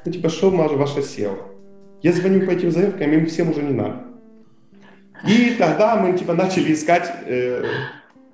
Ну, 0.05 0.13
типа, 0.13 0.29
что 0.29 0.51
ваша 0.51 1.01
SEO? 1.01 1.37
Я 2.03 2.13
звоню 2.13 2.47
по 2.47 2.51
этим 2.51 2.71
заявкам, 2.71 3.13
им 3.13 3.27
всем 3.27 3.51
уже 3.51 3.63
не 3.63 3.73
надо. 3.73 4.05
И 5.29 5.55
тогда 5.59 5.97
мы, 5.97 6.19
типа, 6.19 6.35
начали 6.35 6.73
искать, 6.73 7.11
э, 7.27 7.65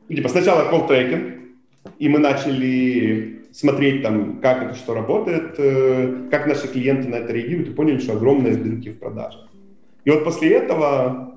типа, 0.09 0.29
сначала 0.29 0.71
call 0.71 0.89
tracking, 0.89 1.39
и 1.99 2.09
мы 2.09 2.19
начали 2.19 3.43
смотреть 3.53 4.03
там, 4.03 4.41
как 4.41 4.63
это 4.63 4.75
что 4.75 4.95
работает, 4.95 5.55
э, 5.59 6.29
как 6.31 6.47
наши 6.47 6.67
клиенты 6.69 7.09
на 7.09 7.17
это 7.17 7.33
реагируют, 7.33 7.69
и 7.69 7.73
поняли, 7.75 7.99
что 7.99 8.15
огромные 8.15 8.57
дырки 8.57 8.91
в 8.91 8.99
продажах. 8.99 9.49
И 10.05 10.11
вот 10.11 10.25
после 10.25 10.55
этого 10.55 11.35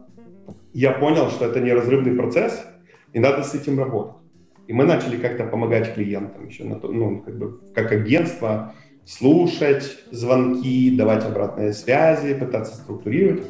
я 0.73 0.91
понял, 0.91 1.29
что 1.29 1.45
это 1.45 1.59
неразрывный 1.59 2.15
процесс, 2.15 2.65
и 3.13 3.19
надо 3.19 3.43
с 3.43 3.53
этим 3.53 3.77
работать. 3.77 4.20
И 4.67 4.73
мы 4.73 4.85
начали 4.85 5.17
как-то 5.17 5.45
помогать 5.45 5.93
клиентам 5.93 6.47
еще, 6.47 6.63
на 6.63 6.75
то, 6.75 6.87
ну, 6.91 7.19
как 7.19 7.37
бы 7.37 7.59
как 7.73 7.91
агентство, 7.91 8.73
слушать 9.05 9.97
звонки, 10.11 10.95
давать 10.95 11.25
обратные 11.25 11.73
связи, 11.73 12.33
пытаться 12.33 12.75
структурировать. 12.75 13.43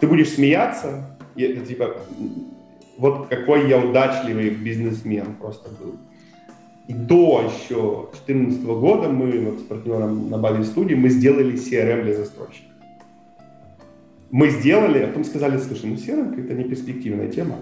Ты 0.00 0.06
будешь 0.06 0.30
смеяться, 0.30 1.18
и 1.36 1.54
типа, 1.66 1.96
вот 2.98 3.28
какой 3.28 3.68
я 3.68 3.78
удачливый 3.78 4.50
бизнесмен 4.50 5.34
просто 5.40 5.70
был. 5.70 5.96
И 6.88 6.92
до 6.92 7.42
еще 7.42 8.08
2014 8.26 8.62
года 8.64 9.08
мы 9.08 9.40
вот 9.40 9.60
с 9.60 9.62
партнером 9.62 10.28
на 10.28 10.36
Бали 10.36 10.64
студии 10.64 10.94
мы 10.94 11.08
сделали 11.08 11.54
CRM 11.54 12.02
для 12.02 12.14
застройщика 12.14 12.74
мы 14.34 14.50
сделали, 14.50 14.98
а 14.98 15.06
потом 15.06 15.22
сказали, 15.22 15.58
слушай, 15.58 15.86
ну 15.86 15.94
CRM 15.94 16.44
это 16.44 16.54
не 16.54 16.64
перспективная 16.64 17.28
тема. 17.28 17.56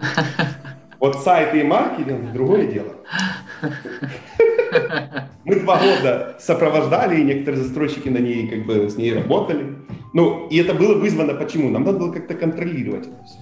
Вот 1.00 1.22
сайты 1.22 1.60
и 1.60 1.62
маркетинг– 1.62 2.32
другое 2.34 2.66
дело. 2.66 2.94
Мы 5.44 5.60
два 5.60 5.78
года 5.78 6.36
сопровождали, 6.40 7.20
и 7.20 7.24
некоторые 7.24 7.62
застройщики 7.62 8.08
на 8.08 8.18
ней 8.18 8.48
как 8.48 8.66
бы 8.66 8.88
с 8.90 8.96
ней 8.96 9.14
работали. 9.14 9.76
Ну, 10.12 10.48
и 10.48 10.58
это 10.58 10.74
было 10.74 10.98
вызвано 10.98 11.34
почему? 11.34 11.70
Нам 11.70 11.84
надо 11.84 11.98
было 11.98 12.12
как-то 12.12 12.34
контролировать 12.34 13.06
это 13.06 13.24
все. 13.24 13.38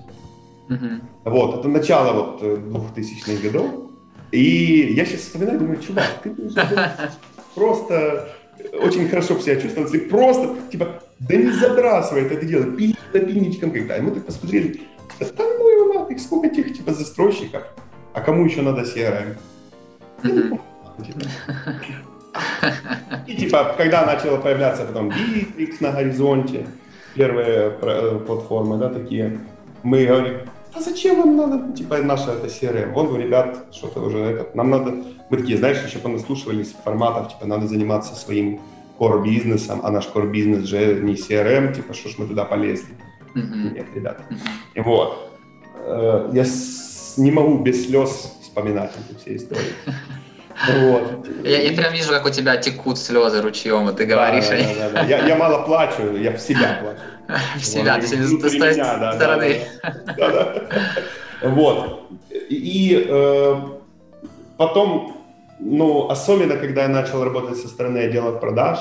Uh-huh. 0.69 1.01
Вот, 1.25 1.61
это 1.61 1.69
начало 1.69 2.13
вот 2.13 2.43
2000-х 2.43 3.33
э, 3.33 3.37
годов. 3.37 3.91
И 4.33 4.95
я 4.97 5.05
сейчас 5.05 5.21
вспоминаю, 5.21 5.59
думаю, 5.61 5.81
чувак, 5.81 6.09
ты 6.23 6.35
просто 7.55 8.29
очень 8.83 9.09
хорошо 9.09 9.39
себя 9.39 9.61
чувствовал, 9.61 9.89
если 9.89 10.09
просто, 10.09 10.57
типа, 10.73 11.03
да 11.21 11.37
не 11.37 11.51
забрасывай 11.51 12.23
это 12.23 12.45
дело, 12.45 12.65
пили 12.65 12.97
напильничком 13.13 13.71
когда. 13.71 13.97
И 13.97 14.01
мы 14.01 14.11
так 14.11 14.27
посмотрели, 14.27 14.81
да 15.21 15.27
ну 15.39 15.69
его 15.69 15.95
нафиг, 15.95 16.21
сколько 16.21 16.47
этих, 16.47 16.77
типа, 16.77 16.93
застройщиков, 16.93 17.63
а 18.13 18.21
кому 18.21 18.45
еще 18.45 18.63
надо 18.63 18.83
CRM? 18.83 19.37
И 23.27 23.37
типа, 23.37 23.75
когда 23.77 24.05
начало 24.07 24.39
появляться 24.39 24.85
потом 24.85 25.11
Bittrex 25.11 25.77
на 25.81 25.93
горизонте, 25.93 26.67
первые 27.15 27.77
э, 27.81 28.19
платформы, 28.27 28.77
да, 28.79 28.89
такие, 28.89 29.39
мы 29.83 30.05
говорим, 30.05 30.39
а 30.75 30.81
зачем 30.81 31.21
вам 31.21 31.37
надо, 31.37 31.73
типа, 31.73 31.99
наша 31.99 32.33
это 32.33 32.49
CRM? 32.49 32.93
Вон 32.93 33.07
у 33.09 33.17
ребят 33.17 33.67
что-то 33.73 34.01
уже, 34.01 34.19
это, 34.19 34.57
нам 34.57 34.71
надо, 34.71 34.95
мы 35.31 35.37
такие, 35.37 35.59
знаешь, 35.59 35.83
еще 35.85 35.99
понаслушивались 35.99 36.75
форматов, 36.85 37.33
типа, 37.33 37.47
надо 37.47 37.69
заниматься 37.69 38.17
своим 38.17 38.61
core 38.99 39.23
бизнесом, 39.23 39.81
а 39.85 39.91
наш 39.91 40.09
core 40.13 40.31
бизнес 40.31 40.65
же 40.65 41.01
не 41.03 41.15
CRM, 41.15 41.75
типа, 41.75 41.95
что 41.95 42.09
ж 42.09 42.15
мы 42.19 42.27
туда 42.27 42.45
полезли? 42.45 42.95
Mm-hmm. 43.35 43.75
Нет, 43.75 43.87
ребята. 43.95 44.25
Вот, 44.77 45.31
э, 45.77 46.31
я 46.33 46.45
с, 46.45 47.15
не 47.17 47.31
могу 47.31 47.59
без 47.59 47.87
слез 47.87 48.33
вспоминать 48.43 48.93
эти 49.09 49.19
все 49.19 49.37
истории. 49.37 49.75
Вот. 50.73 51.27
Я, 51.43 51.63
я 51.63 51.77
прям 51.77 51.93
вижу, 51.93 52.11
как 52.11 52.27
у 52.27 52.31
тебя 52.31 52.57
текут 52.57 52.99
слезы 52.99 53.43
ручьем, 53.43 53.89
и 53.89 53.95
ты 53.95 54.07
говоришь. 54.07 54.47
Да, 54.49 54.57
да, 54.57 54.91
да, 54.91 54.91
да. 54.91 55.07
Я, 55.07 55.27
я 55.27 55.37
мало 55.37 55.65
плачу, 55.65 56.17
я 56.17 56.33
в 56.33 56.41
себя 56.41 56.81
плачу. 56.81 57.41
В 57.59 57.65
себя, 57.65 57.97
то 57.97 58.03
есть 58.03 58.15
с 58.15 58.39
той 58.39 58.73
стороны. 58.73 59.61
Да, 60.17 60.31
да. 60.31 60.63
Вот. 61.43 62.09
И 62.49 63.07
э, 63.09 63.57
потом, 64.57 65.25
ну, 65.59 66.09
особенно, 66.09 66.57
когда 66.57 66.83
я 66.83 66.89
начал 66.89 67.25
работать 67.25 67.59
со 67.59 67.69
стороны 67.69 67.99
отдела 67.99 68.39
продаж, 68.39 68.79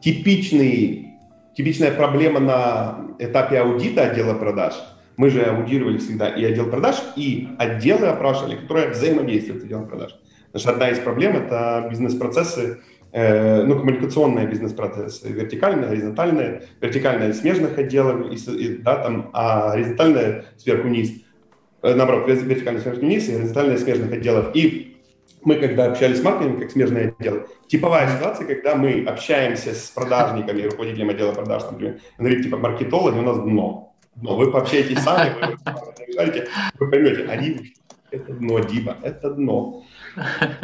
типичный, 0.00 1.09
типичная 1.56 1.92
проблема 1.92 2.40
на 2.40 3.06
этапе 3.18 3.58
аудита 3.58 4.02
отдела 4.02 4.34
продаж, 4.34 4.74
мы 5.16 5.28
же 5.28 5.42
аудировали 5.42 5.98
всегда 5.98 6.28
и 6.28 6.42
отдел 6.44 6.70
продаж, 6.70 6.96
и 7.16 7.48
отделы 7.58 8.06
опрашивали, 8.06 8.56
которые 8.56 8.88
взаимодействуют 8.88 9.60
с 9.60 9.64
отделом 9.66 9.86
продаж. 9.86 10.18
Потому 10.46 10.60
что 10.60 10.70
одна 10.70 10.90
из 10.90 10.98
проблем– 10.98 11.36
это 11.36 11.86
бизнес-процессы, 11.90 12.80
э, 13.12 13.62
ну, 13.64 13.76
коммуникационные 13.76 14.46
бизнес-процессы, 14.46 15.28
вертикальные, 15.28 15.90
горизонтальные, 15.90 16.62
вертикальные 16.80 17.34
смежных 17.34 17.78
отделов, 17.78 18.32
и, 18.32 18.52
и, 18.52 18.78
да, 18.78 18.96
там, 18.96 19.30
а 19.32 19.72
горизонтальные 19.72 20.44
сверху 20.56 20.88
вниз, 20.88 21.12
э, 21.82 21.94
наоборот, 21.94 22.26
вертикальные 22.26 22.80
сверху 22.80 23.00
вниз 23.00 23.28
и 23.28 23.32
горизонтальные 23.32 23.78
смежных 23.78 24.12
отделов. 24.12 24.50
И 24.54 24.99
мы 25.42 25.56
когда 25.56 25.86
общались 25.86 26.18
с 26.18 26.22
маркетингом, 26.22 26.60
как 26.60 26.70
смежные 26.70 27.14
отделы, 27.18 27.46
типовая 27.66 28.16
ситуация, 28.16 28.46
когда 28.46 28.74
мы 28.74 29.04
общаемся 29.06 29.74
с 29.74 29.90
продажниками, 29.90 30.62
руководителем 30.62 31.10
отдела 31.10 31.32
продаж, 31.32 31.62
например, 31.70 32.00
говорит, 32.18 32.42
типа, 32.42 32.56
маркетологи 32.58 33.18
у 33.18 33.22
нас 33.22 33.38
дно. 33.38 33.94
Но 34.20 34.36
вы 34.36 34.50
пообщаетесь 34.50 34.98
сами, 34.98 35.34
вы, 35.40 35.56
вы, 36.32 36.46
вы 36.78 36.90
поймете, 36.90 37.24
они 37.26 37.74
это 38.10 38.32
дно, 38.32 38.58
Дима, 38.60 38.96
это 39.02 39.30
дно. 39.30 39.84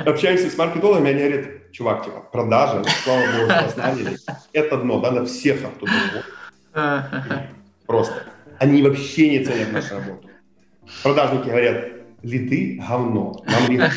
Общаемся 0.05 0.51
с 0.51 0.59
маркетологами, 0.59 1.11
они 1.11 1.21
говорят, 1.21 1.73
чувак, 1.73 2.05
типа, 2.05 2.21
продажи, 2.33 2.83
слава 3.05 3.23
богу, 3.39 3.53
познание, 3.65 4.17
это 4.53 4.77
дно, 4.79 5.01
надо 5.01 5.25
всех 5.25 5.65
оттуда 5.65 5.93
Просто. 7.87 8.25
Они 8.59 8.83
вообще 8.83 9.31
не 9.31 9.45
ценят 9.45 9.73
нашу 9.73 9.97
работу. 9.97 10.29
Продажники 11.03 11.49
говорят, 11.49 11.96
лиды– 12.27 12.81
говно, 12.89 13.43
нам 13.47 13.71
лиды 13.71 13.91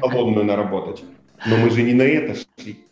холодную 0.00 0.44
наработать. 0.44 1.02
Но 1.46 1.56
мы 1.56 1.70
же 1.70 1.82
не 1.82 1.94
на 1.94 2.02
это 2.02 2.34
шли. 2.34 2.84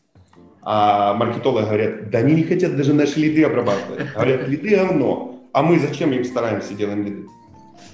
А 0.62 1.14
маркетологи 1.14 1.64
говорят, 1.64 2.10
да 2.10 2.18
они 2.18 2.34
не 2.34 2.42
хотят 2.42 2.76
даже 2.76 2.94
наши 2.94 3.20
лиды 3.20 3.44
обрабатывать. 3.44 4.12
Говорят, 4.14 4.48
лиды– 4.48 4.76
говно. 4.76 5.40
А 5.52 5.62
мы 5.62 5.78
зачем 5.78 6.12
им 6.12 6.24
стараемся 6.24 6.74
делаем 6.74 7.04
лиды? 7.04 7.26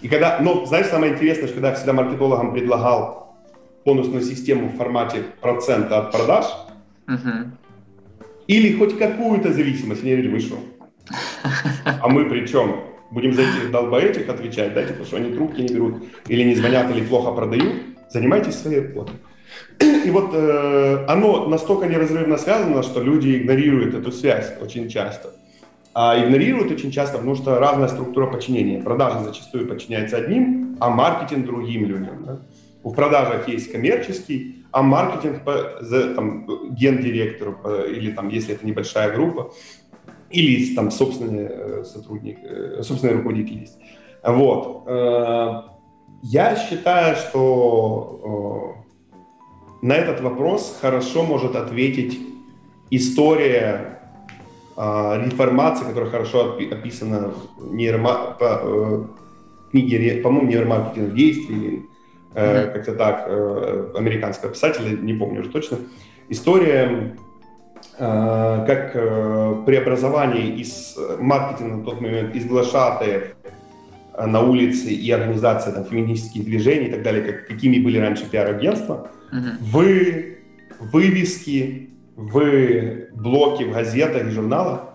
И 0.02 0.08
когда, 0.08 0.38
ну, 0.40 0.66
знаешь, 0.66 0.86
самое 0.86 1.12
интересное, 1.14 1.46
что 1.46 1.54
когда 1.54 1.70
я 1.70 1.74
всегда 1.74 1.92
маркетологам 1.92 2.52
предлагал 2.52 3.34
бонусную 3.84 4.22
систему 4.22 4.68
в 4.68 4.76
формате 4.76 5.22
процента 5.40 5.98
от 5.98 6.12
продаж, 6.12 6.46
uh-huh. 7.06 7.50
или 8.46 8.76
хоть 8.76 8.98
какую-то 8.98 9.52
зависимость, 9.52 10.02
они 10.02 10.12
говорили, 10.12 10.32
вы 10.32 10.40
что? 10.40 10.58
А 11.84 12.08
мы 12.08 12.28
при 12.28 12.46
чем? 12.46 12.80
Будем 13.10 13.32
за 13.32 13.42
этих 13.42 13.70
долбоэтих 13.70 14.28
отвечать, 14.28 14.74
да, 14.74 14.84
типа, 14.84 15.04
что 15.04 15.16
они 15.16 15.32
трубки 15.32 15.60
не 15.60 15.74
берут, 15.74 16.02
или 16.26 16.42
не 16.42 16.54
звонят, 16.54 16.90
или 16.90 17.04
плохо 17.04 17.32
продают? 17.32 17.74
Занимайтесь 18.10 18.54
своей 18.54 18.80
работой. 18.80 19.14
И 19.80 20.10
вот 20.10 20.30
э, 20.34 21.04
оно 21.08 21.48
настолько 21.48 21.86
неразрывно 21.86 22.36
связано, 22.36 22.82
что 22.82 23.02
люди 23.02 23.36
игнорируют 23.36 23.94
эту 23.94 24.12
связь 24.12 24.52
очень 24.60 24.88
часто. 24.88 25.30
А 25.94 26.18
игнорируют 26.18 26.72
очень 26.72 26.90
часто, 26.90 27.18
потому 27.18 27.36
что 27.36 27.58
разная 27.58 27.88
структура 27.88 28.26
подчинения. 28.26 28.82
Продажа 28.82 29.22
зачастую 29.22 29.68
подчиняется 29.68 30.16
одним, 30.16 30.76
а 30.80 30.90
маркетинг 30.90 31.46
другим 31.46 31.86
людям. 31.86 32.24
Да? 32.24 32.38
В 32.82 32.92
продажах 32.94 33.48
есть 33.48 33.70
коммерческий, 33.70 34.64
а 34.72 34.82
маркетинг 34.82 35.42
за, 35.80 36.14
там, 36.14 36.46
гендиректору 36.74 37.56
или 37.88 38.10
там, 38.10 38.28
если 38.28 38.54
это 38.54 38.66
небольшая 38.66 39.14
группа, 39.14 39.52
или 40.34 40.74
там 40.74 40.90
собственный 40.90 41.46
э, 41.48 41.84
сотрудник, 41.84 42.38
э, 42.42 42.82
собственный 42.82 43.14
руководитель 43.14 43.60
есть. 43.60 43.78
Вот. 44.22 44.84
Э, 44.86 45.62
я 46.22 46.56
считаю, 46.56 47.16
что 47.16 48.76
на 49.82 49.94
этот 49.94 50.22
вопрос 50.22 50.78
хорошо 50.80 51.22
может 51.22 51.54
ответить 51.54 52.18
история 52.90 54.00
реформации, 54.76 55.84
которая 55.84 56.10
хорошо 56.10 56.56
описана 56.58 57.34
в 57.58 57.74
нейрома... 57.74 58.36
книге, 59.70 60.22
по-моему, 60.22 60.48
нейромаркетинг 60.48 61.14
действий, 61.14 61.56
или 61.56 61.88
mm-hmm. 62.34 62.72
как-то 62.72 62.94
так, 62.94 63.28
американского 63.94 64.52
писателя, 64.52 64.96
не 64.96 65.12
помню 65.12 65.42
уже 65.42 65.50
точно. 65.50 65.78
История 66.30 67.16
как 67.96 68.90
э, 68.94 69.62
преобразование 69.66 70.56
из 70.56 70.98
маркетинга 71.20 71.76
на 71.76 71.84
тот 71.84 72.00
момент, 72.00 72.34
из 72.34 72.44
глашатаев 72.44 73.36
э, 74.14 74.26
на 74.26 74.40
улице 74.40 74.88
и 74.88 75.10
организация 75.12 75.72
там, 75.72 75.84
феминистских 75.84 76.44
движений 76.44 76.86
и 76.86 76.90
так 76.90 77.02
далее, 77.04 77.22
как, 77.22 77.46
какими 77.46 77.78
были 77.78 77.98
раньше 77.98 78.28
пиар-агентства, 78.28 79.10
uh-huh. 79.32 80.34
в 80.80 80.92
вывески, 80.92 81.90
в 82.16 82.40
блоки, 83.12 83.62
в 83.62 83.72
газетах, 83.72 84.24
в 84.24 84.30
журналах. 84.30 84.88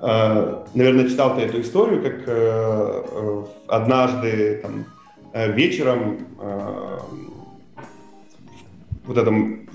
Наверное, 0.00 1.08
читал 1.08 1.34
ты 1.34 1.42
эту 1.42 1.60
историю, 1.60 2.00
как 2.02 3.46
однажды 3.66 4.62
там, 4.62 4.84
вечером 5.54 6.18
вот 9.04 9.18
этом 9.18 9.67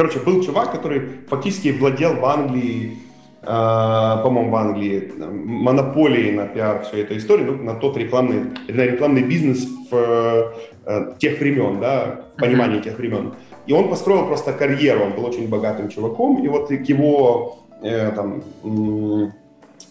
Короче, 0.00 0.18
был 0.18 0.42
чувак, 0.42 0.72
который 0.72 1.02
фактически 1.28 1.68
владел 1.68 2.14
в 2.14 2.24
Англии, 2.24 2.96
э, 3.42 3.44
по-моему, 3.44 4.50
в 4.50 4.56
Англии, 4.56 5.12
монополией 5.18 6.32
на 6.32 6.46
пиар 6.46 6.82
всей 6.84 7.02
этой 7.02 7.18
истории, 7.18 7.44
ну, 7.44 7.62
на 7.62 7.74
тот 7.74 7.98
рекламный, 7.98 8.44
на 8.66 8.80
рекламный 8.80 9.22
бизнес 9.22 9.68
в 9.90 10.54
э, 10.86 11.12
тех 11.18 11.38
времен, 11.38 11.80
да, 11.80 12.24
в 12.34 12.40
понимании 12.40 12.78
mm-hmm. 12.78 12.84
тех 12.84 12.96
времен. 12.96 13.34
И 13.66 13.74
он 13.74 13.90
построил 13.90 14.26
просто 14.26 14.54
карьеру, 14.54 15.04
он 15.04 15.12
был 15.12 15.26
очень 15.26 15.50
богатым 15.50 15.90
чуваком, 15.90 16.42
и 16.42 16.48
вот 16.48 16.68
к 16.68 16.88
его 16.88 17.66
э, 17.82 18.10
там, 18.12 18.42
м- 18.64 19.34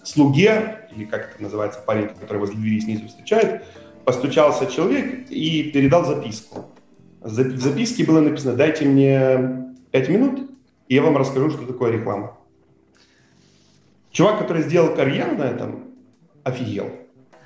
слуге, 0.02 0.88
или 0.96 1.06
как 1.06 1.36
это 1.36 1.44
называется, 1.44 1.82
парень, 1.86 2.08
который 2.20 2.40
возле 2.40 2.56
двери 2.56 2.80
снизу 2.80 3.10
встречает, 3.10 3.64
постучался 4.06 4.66
человек 4.66 5.30
и 5.30 5.70
передал 5.72 6.04
записку. 6.04 6.66
В 7.22 7.30
записке 7.30 8.06
было 8.06 8.22
написано 8.22 8.56
«Дайте 8.56 8.86
мне 8.86 9.69
5 9.92 10.10
минут, 10.10 10.52
и 10.88 10.96
я 10.96 11.02
вам 11.02 11.18
расскажу, 11.18 11.50
что 11.50 11.66
такое 11.66 11.92
реклама. 11.92 12.38
Чувак, 14.12 14.40
который 14.40 14.64
сделал 14.64 14.96
карьеру 14.96 15.36
на 15.36 15.44
этом, 15.44 15.84
офигел. 16.44 16.90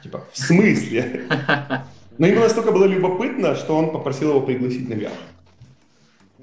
Типа, 0.02 0.24
в 0.32 0.38
смысле? 0.38 1.24
Но 2.18 2.28
ему 2.28 2.42
настолько 2.42 2.72
было 2.72 2.86
любопытно, 2.86 3.56
что 3.56 3.76
он 3.76 3.92
попросил 3.92 4.30
его 4.30 4.42
пригласить 4.42 4.88
наверх. 4.88 5.14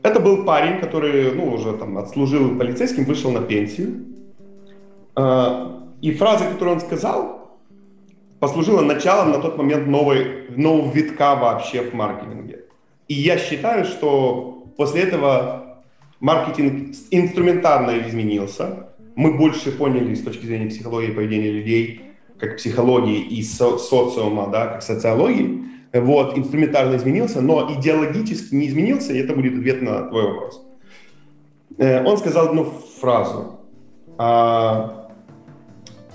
Это 0.02 0.18
был 0.18 0.44
парень, 0.44 0.80
который, 0.80 1.32
ну, 1.32 1.52
уже 1.52 1.74
там 1.74 1.98
отслужил 1.98 2.56
полицейским, 2.58 3.04
вышел 3.04 3.30
на 3.30 3.42
пенсию. 3.42 4.06
А, 5.14 5.84
и 6.00 6.12
фраза, 6.12 6.46
которую 6.46 6.76
он 6.76 6.80
сказал, 6.80 7.58
послужила 8.40 8.80
началом 8.80 9.30
на 9.30 9.38
тот 9.38 9.58
момент 9.58 9.86
новой, 9.86 10.48
нового 10.50 10.90
витка 10.90 11.36
вообще 11.36 11.82
в 11.82 11.92
маркетинге. 11.92 12.64
И 13.08 13.14
я 13.14 13.36
считаю, 13.36 13.84
что 13.84 14.66
после 14.76 15.02
этого 15.02 15.69
маркетинг 16.20 16.94
инструментарно 17.10 17.98
изменился. 18.06 18.88
Мы 19.16 19.36
больше 19.36 19.72
поняли 19.72 20.14
с 20.14 20.22
точки 20.22 20.46
зрения 20.46 20.68
психологии 20.68 21.10
поведения 21.10 21.50
людей, 21.50 22.02
как 22.38 22.56
психологии 22.56 23.20
и 23.20 23.42
со 23.42 23.78
социума, 23.78 24.48
да, 24.48 24.66
как 24.66 24.82
социологии. 24.82 25.64
Вот, 25.92 26.38
инструментарно 26.38 26.96
изменился, 26.96 27.40
но 27.40 27.72
идеологически 27.72 28.54
не 28.54 28.68
изменился, 28.68 29.12
и 29.12 29.18
это 29.18 29.34
будет 29.34 29.54
ответ 29.58 29.82
на 29.82 30.02
твой 30.04 30.24
вопрос. 30.24 30.62
Э, 31.78 32.04
он 32.04 32.16
сказал 32.16 32.48
одну 32.48 32.64
фразу. 33.00 33.60
А, 34.16 35.10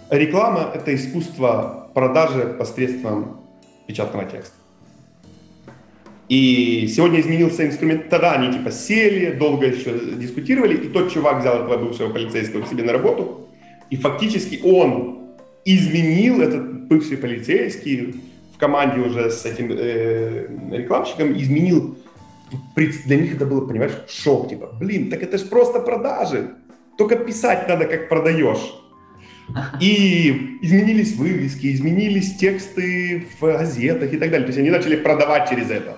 реклама– 0.10 0.72
это 0.74 0.96
искусство 0.96 1.90
продажи 1.94 2.56
посредством 2.58 3.42
печатного 3.88 4.26
текста. 4.26 4.56
И 6.28 6.88
сегодня 6.88 7.20
изменился 7.20 7.66
инструмент. 7.66 8.10
Тогда 8.10 8.34
они 8.34 8.52
типа 8.52 8.72
сели, 8.72 9.32
долго 9.32 9.68
еще 9.68 10.00
дискутировали, 10.16 10.76
и 10.76 10.88
тот 10.88 11.14
чувак 11.14 11.42
взял 11.42 11.64
этого 11.64 11.78
бывшего 11.78 12.12
полицейского 12.12 12.62
к 12.62 12.68
себе 12.68 12.84
на 12.84 12.94
работу, 12.94 13.48
и 13.92 13.96
фактически 13.96 14.60
он 14.64 15.20
изменил 15.66 16.42
этот 16.42 16.88
бывший 16.88 17.18
полицейский 17.18 18.16
в 18.54 18.58
команде 18.58 19.02
уже 19.02 19.30
с 19.30 19.46
этим 19.46 19.72
э, 19.72 20.48
рекламщиком, 20.72 21.34
изменил. 21.38 21.98
Для 22.76 23.18
них 23.18 23.36
это 23.36 23.46
было, 23.46 23.68
понимаешь, 23.68 23.94
шок, 24.08 24.50
типа, 24.50 24.72
блин, 24.80 25.10
так 25.10 25.22
это 25.22 25.38
же 25.38 25.46
просто 25.46 25.80
продажи. 25.80 26.52
Только 26.98 27.18
писать 27.18 27.68
надо, 27.68 27.86
как 27.86 28.08
продаешь. 28.08 28.74
И 29.82 30.58
изменились 30.62 31.16
вывески, 31.16 31.74
изменились 31.74 32.36
тексты 32.38 33.28
в 33.40 33.42
газетах 33.42 34.14
и 34.14 34.18
так 34.18 34.32
далее. 34.32 34.46
То 34.46 34.48
есть 34.48 34.60
они 34.60 34.70
начали 34.70 34.96
продавать 34.96 35.50
через 35.50 35.70
это. 35.70 35.98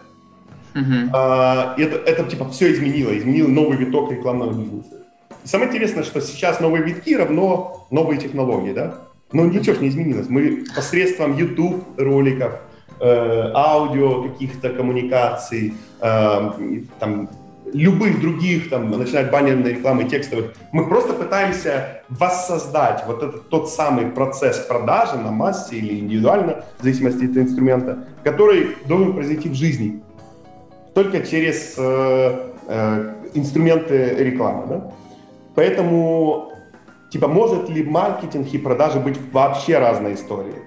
Uh-huh. 0.78 1.74
Это, 1.78 1.98
это 1.98 2.24
типа 2.24 2.50
все 2.50 2.72
изменило, 2.72 3.18
изменило 3.18 3.48
новый 3.48 3.78
виток 3.78 4.12
рекламного 4.12 4.54
бизнеса. 4.54 5.04
И 5.44 5.48
самое 5.48 5.70
интересное, 5.70 6.04
что 6.04 6.22
сейчас 6.22 6.60
новые 6.60 6.84
витки 6.84 7.16
равно 7.16 7.88
новые 7.90 8.20
технологии, 8.20 8.74
да? 8.74 8.96
Но 9.32 9.46
ничего 9.46 9.76
ж 9.76 9.80
не 9.80 9.90
изменилось. 9.90 10.30
Мы 10.30 10.66
посредством 10.76 11.36
YouTube 11.36 11.84
роликов, 11.98 12.60
э, 13.00 13.52
аудио 13.54 14.24
каких-то 14.24 14.70
коммуникаций, 14.70 15.74
э, 16.00 16.52
там, 17.00 17.30
любых 17.74 18.22
других, 18.22 18.70
там, 18.70 18.90
начиная 18.92 19.26
от 19.26 19.32
баннерной 19.32 19.74
рекламы, 19.74 20.06
текстовых, 20.06 20.54
мы 20.72 20.88
просто 20.88 21.14
пытаемся 21.14 22.04
воссоздать 22.10 23.04
вот 23.06 23.24
этот 23.24 23.50
тот 23.50 23.70
самый 23.70 24.06
процесс 24.06 24.60
продажи 24.60 25.18
на 25.18 25.32
массе 25.32 25.76
или 25.76 26.00
индивидуально, 26.00 26.64
в 26.80 26.84
зависимости 26.84 27.26
от 27.26 27.38
инструмента, 27.38 28.06
который 28.24 28.78
должен 28.88 29.14
произойти 29.14 29.50
в 29.50 29.54
жизни 29.54 30.02
только 30.98 31.20
через 31.20 31.76
э, 31.78 32.54
э, 32.68 33.14
инструменты 33.36 34.16
рекламы. 34.18 34.66
Да? 34.68 34.92
Поэтому, 35.54 36.54
типа, 37.12 37.28
может 37.28 37.70
ли 37.70 37.84
маркетинг 37.84 38.48
и 38.52 38.58
продажи 38.58 39.00
быть 39.00 39.20
вообще 39.32 39.78
разной 39.78 40.16
историей? 40.16 40.64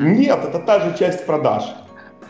Нет, 0.00 0.40
это 0.42 0.58
та 0.58 0.80
же 0.80 0.98
часть 0.98 1.24
продаж. 1.24 1.62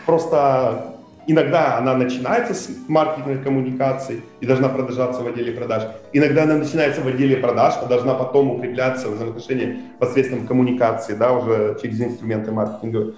Просто 0.05 0.91
Иногда 1.27 1.79
она 1.79 1.95
начинается 1.95 2.53
с 2.53 2.68
маркетинговой 2.87 3.39
коммуникации 3.39 4.20
и 4.43 4.47
должна 4.47 4.68
продолжаться 4.68 5.22
в 5.22 5.27
отделе 5.27 5.53
продаж. 5.53 5.85
Иногда 6.12 6.43
она 6.43 6.57
начинается 6.57 7.01
в 7.01 7.07
отделе 7.07 7.39
продаж, 7.39 7.72
а 7.81 7.87
должна 7.87 8.12
потом 8.12 8.51
укрепляться 8.51 9.09
в 9.09 9.14
взаимоотношениях 9.14 9.79
посредством 9.99 10.47
коммуникации, 10.47 11.14
да, 11.14 11.33
уже 11.33 11.79
через 11.81 11.99
инструменты 12.03 12.53
маркетинга. 12.53 13.14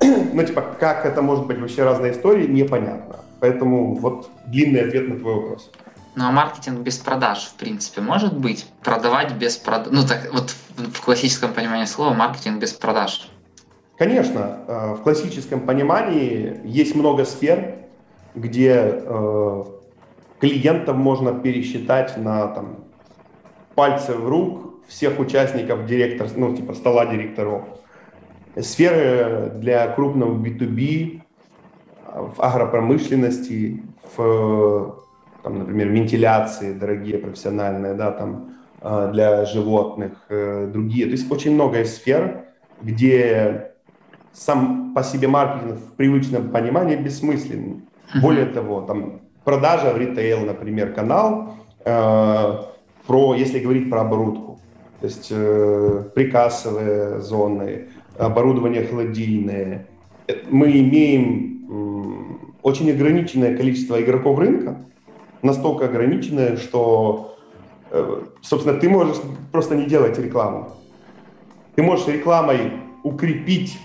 Ну, 0.32 0.42
типа, 0.42 0.64
как 0.80 1.04
это 1.04 1.20
может 1.20 1.46
быть 1.46 1.60
вообще 1.60 1.84
разные 1.84 2.12
истории, 2.12 2.46
непонятно. 2.46 3.16
Поэтому 3.42 3.96
вот 3.96 4.30
длинный 4.46 4.86
ответ 4.86 5.08
на 5.08 5.18
твой 5.18 5.34
вопрос. 5.34 5.68
Ну 6.14 6.26
а 6.26 6.30
маркетинг 6.30 6.78
без 6.78 6.98
продаж, 6.98 7.46
в 7.46 7.54
принципе, 7.54 8.00
может 8.00 8.38
быть? 8.38 8.66
Продавать 8.84 9.32
без 9.32 9.56
продаж? 9.56 9.88
Ну 9.90 10.06
так 10.06 10.32
вот 10.32 10.54
в 10.76 11.04
классическом 11.04 11.52
понимании 11.52 11.86
слова 11.86 12.14
маркетинг 12.14 12.60
без 12.60 12.72
продаж. 12.72 13.28
Конечно, 13.98 14.58
э, 14.68 14.94
в 14.94 15.02
классическом 15.02 15.62
понимании 15.62 16.60
есть 16.62 16.94
много 16.94 17.24
сфер, 17.24 17.78
где 18.36 18.74
э, 19.04 19.64
клиентов 20.38 20.96
можно 20.96 21.34
пересчитать 21.34 22.16
на 22.16 22.46
там, 22.46 22.84
пальцы 23.74 24.14
в 24.14 24.28
рук 24.28 24.84
всех 24.86 25.18
участников 25.18 25.86
директор, 25.86 26.28
ну, 26.36 26.54
типа 26.54 26.74
стола 26.74 27.06
директоров. 27.06 27.64
Сферы 28.60 29.50
для 29.56 29.88
крупного 29.88 30.32
B2B, 30.38 31.21
в 32.14 32.40
агропромышленности, 32.40 33.82
в, 34.16 34.96
там, 35.42 35.58
например, 35.58 35.88
вентиляции 35.88 36.72
дорогие, 36.72 37.18
профессиональные, 37.18 37.94
да, 37.94 38.10
там, 38.12 38.54
э, 38.80 39.10
для 39.12 39.44
животных, 39.44 40.12
другие. 40.28 41.06
То 41.06 41.12
есть 41.12 41.30
очень 41.30 41.54
много 41.54 41.84
сфер, 41.84 42.44
где 42.80 43.72
сам 44.32 44.92
по 44.94 45.02
себе 45.02 45.28
маркетинг 45.28 45.78
в 45.78 45.92
привычном 45.96 46.50
понимании 46.50 46.96
бессмысленный. 46.96 47.82
Более 48.20 48.46
того, 48.46 48.82
там 48.82 49.20
продажа 49.44 49.92
в 49.92 49.98
ритейл, 49.98 50.40
например, 50.40 50.92
канал, 50.92 51.54
э, 51.84 52.58
про, 53.06 53.34
если 53.34 53.58
говорить 53.58 53.90
про 53.90 54.02
оборудку, 54.02 54.60
то 55.00 55.06
есть 55.06 55.28
э, 55.30 56.04
прикассовые 56.14 57.20
зоны, 57.20 57.88
оборудование 58.18 58.84
холодильное, 58.84 59.86
э, 60.28 60.34
мы 60.50 60.70
имеем 60.78 61.26
э, 61.48 61.51
очень 62.62 62.90
ограниченное 62.90 63.56
количество 63.56 64.00
игроков 64.00 64.38
рынка, 64.38 64.84
настолько 65.42 65.86
ограниченное, 65.86 66.56
что, 66.56 67.36
э, 67.90 68.22
собственно, 68.40 68.78
ты 68.78 68.88
можешь 68.88 69.16
просто 69.50 69.74
не 69.74 69.86
делать 69.86 70.18
рекламу. 70.18 70.70
Ты 71.74 71.82
можешь 71.82 72.06
рекламой 72.06 72.72
укрепить 73.02 73.78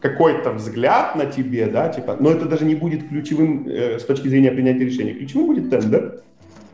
какой-то 0.00 0.52
взгляд 0.52 1.16
на 1.16 1.26
тебе, 1.26 1.66
да, 1.66 1.88
типа, 1.88 2.16
но 2.18 2.30
это 2.30 2.46
даже 2.46 2.64
не 2.64 2.74
будет 2.74 3.08
ключевым 3.08 3.66
э, 3.68 3.98
с 3.98 4.04
точки 4.04 4.28
зрения 4.28 4.50
принятия 4.50 4.84
решения. 4.84 5.14
Ключевым 5.14 5.46
будет 5.46 5.70
тендер 5.70 6.22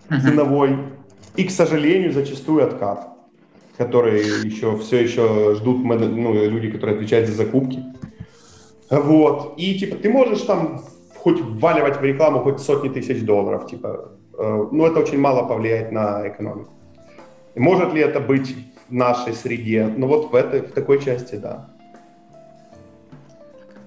ценовой 0.08 0.78
и, 1.36 1.44
к 1.44 1.50
сожалению, 1.50 2.12
зачастую 2.12 2.64
откат, 2.64 3.08
которые 3.76 4.22
еще 4.42 4.76
все 4.78 5.02
еще 5.02 5.54
ждут 5.56 5.84
ну, 5.84 6.32
люди, 6.32 6.70
которые 6.70 6.96
отвечают 6.96 7.28
за 7.28 7.36
закупки. 7.36 7.84
Вот. 8.90 9.54
И 9.58 9.78
типа 9.78 9.96
ты 9.96 10.08
можешь 10.08 10.40
там 10.40 10.82
хоть 11.28 11.40
вваливать 11.40 12.00
в 12.00 12.04
рекламу 12.04 12.40
хоть 12.40 12.60
сотни 12.60 12.88
тысяч 12.88 13.22
долларов, 13.24 13.66
типа, 13.66 14.12
э, 14.38 14.68
но 14.72 14.86
это 14.86 15.00
очень 15.00 15.18
мало 15.18 15.46
повлияет 15.46 15.92
на 15.92 16.26
экономику. 16.26 16.72
Может 17.54 17.92
ли 17.92 18.00
это 18.00 18.20
быть 18.20 18.56
в 18.88 18.94
нашей 18.94 19.34
среде? 19.34 19.92
Ну 19.96 20.06
вот 20.06 20.32
в 20.32 20.34
этой, 20.34 20.60
в 20.60 20.72
такой 20.72 21.02
части, 21.02 21.36
да 21.36 21.66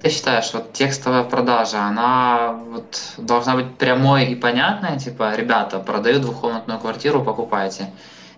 ты 0.02 0.10
считаешь, 0.10 0.52
вот 0.54 0.74
текстовая 0.74 1.24
продажа, 1.24 1.78
она 1.84 2.60
вот 2.72 3.14
должна 3.18 3.54
быть 3.54 3.78
прямой 3.78 4.26
и 4.26 4.36
понятной, 4.36 4.98
типа, 4.98 5.36
ребята, 5.36 5.78
продаю 5.78 6.20
двухкомнатную 6.20 6.80
квартиру, 6.80 7.24
покупайте. 7.24 7.92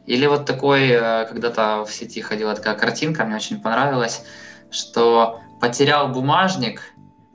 Или 0.05 0.27
вот 0.27 0.45
такой, 0.45 0.89
э, 0.89 1.25
когда-то 1.29 1.85
в 1.85 1.93
сети 1.93 2.19
ходила 2.19 2.53
такая 2.53 2.75
картинка, 2.75 3.23
мне 3.23 3.37
очень 3.37 3.61
понравилась, 3.61 4.25
что 4.71 5.39
потерял 5.61 6.09
бумажник, 6.09 6.81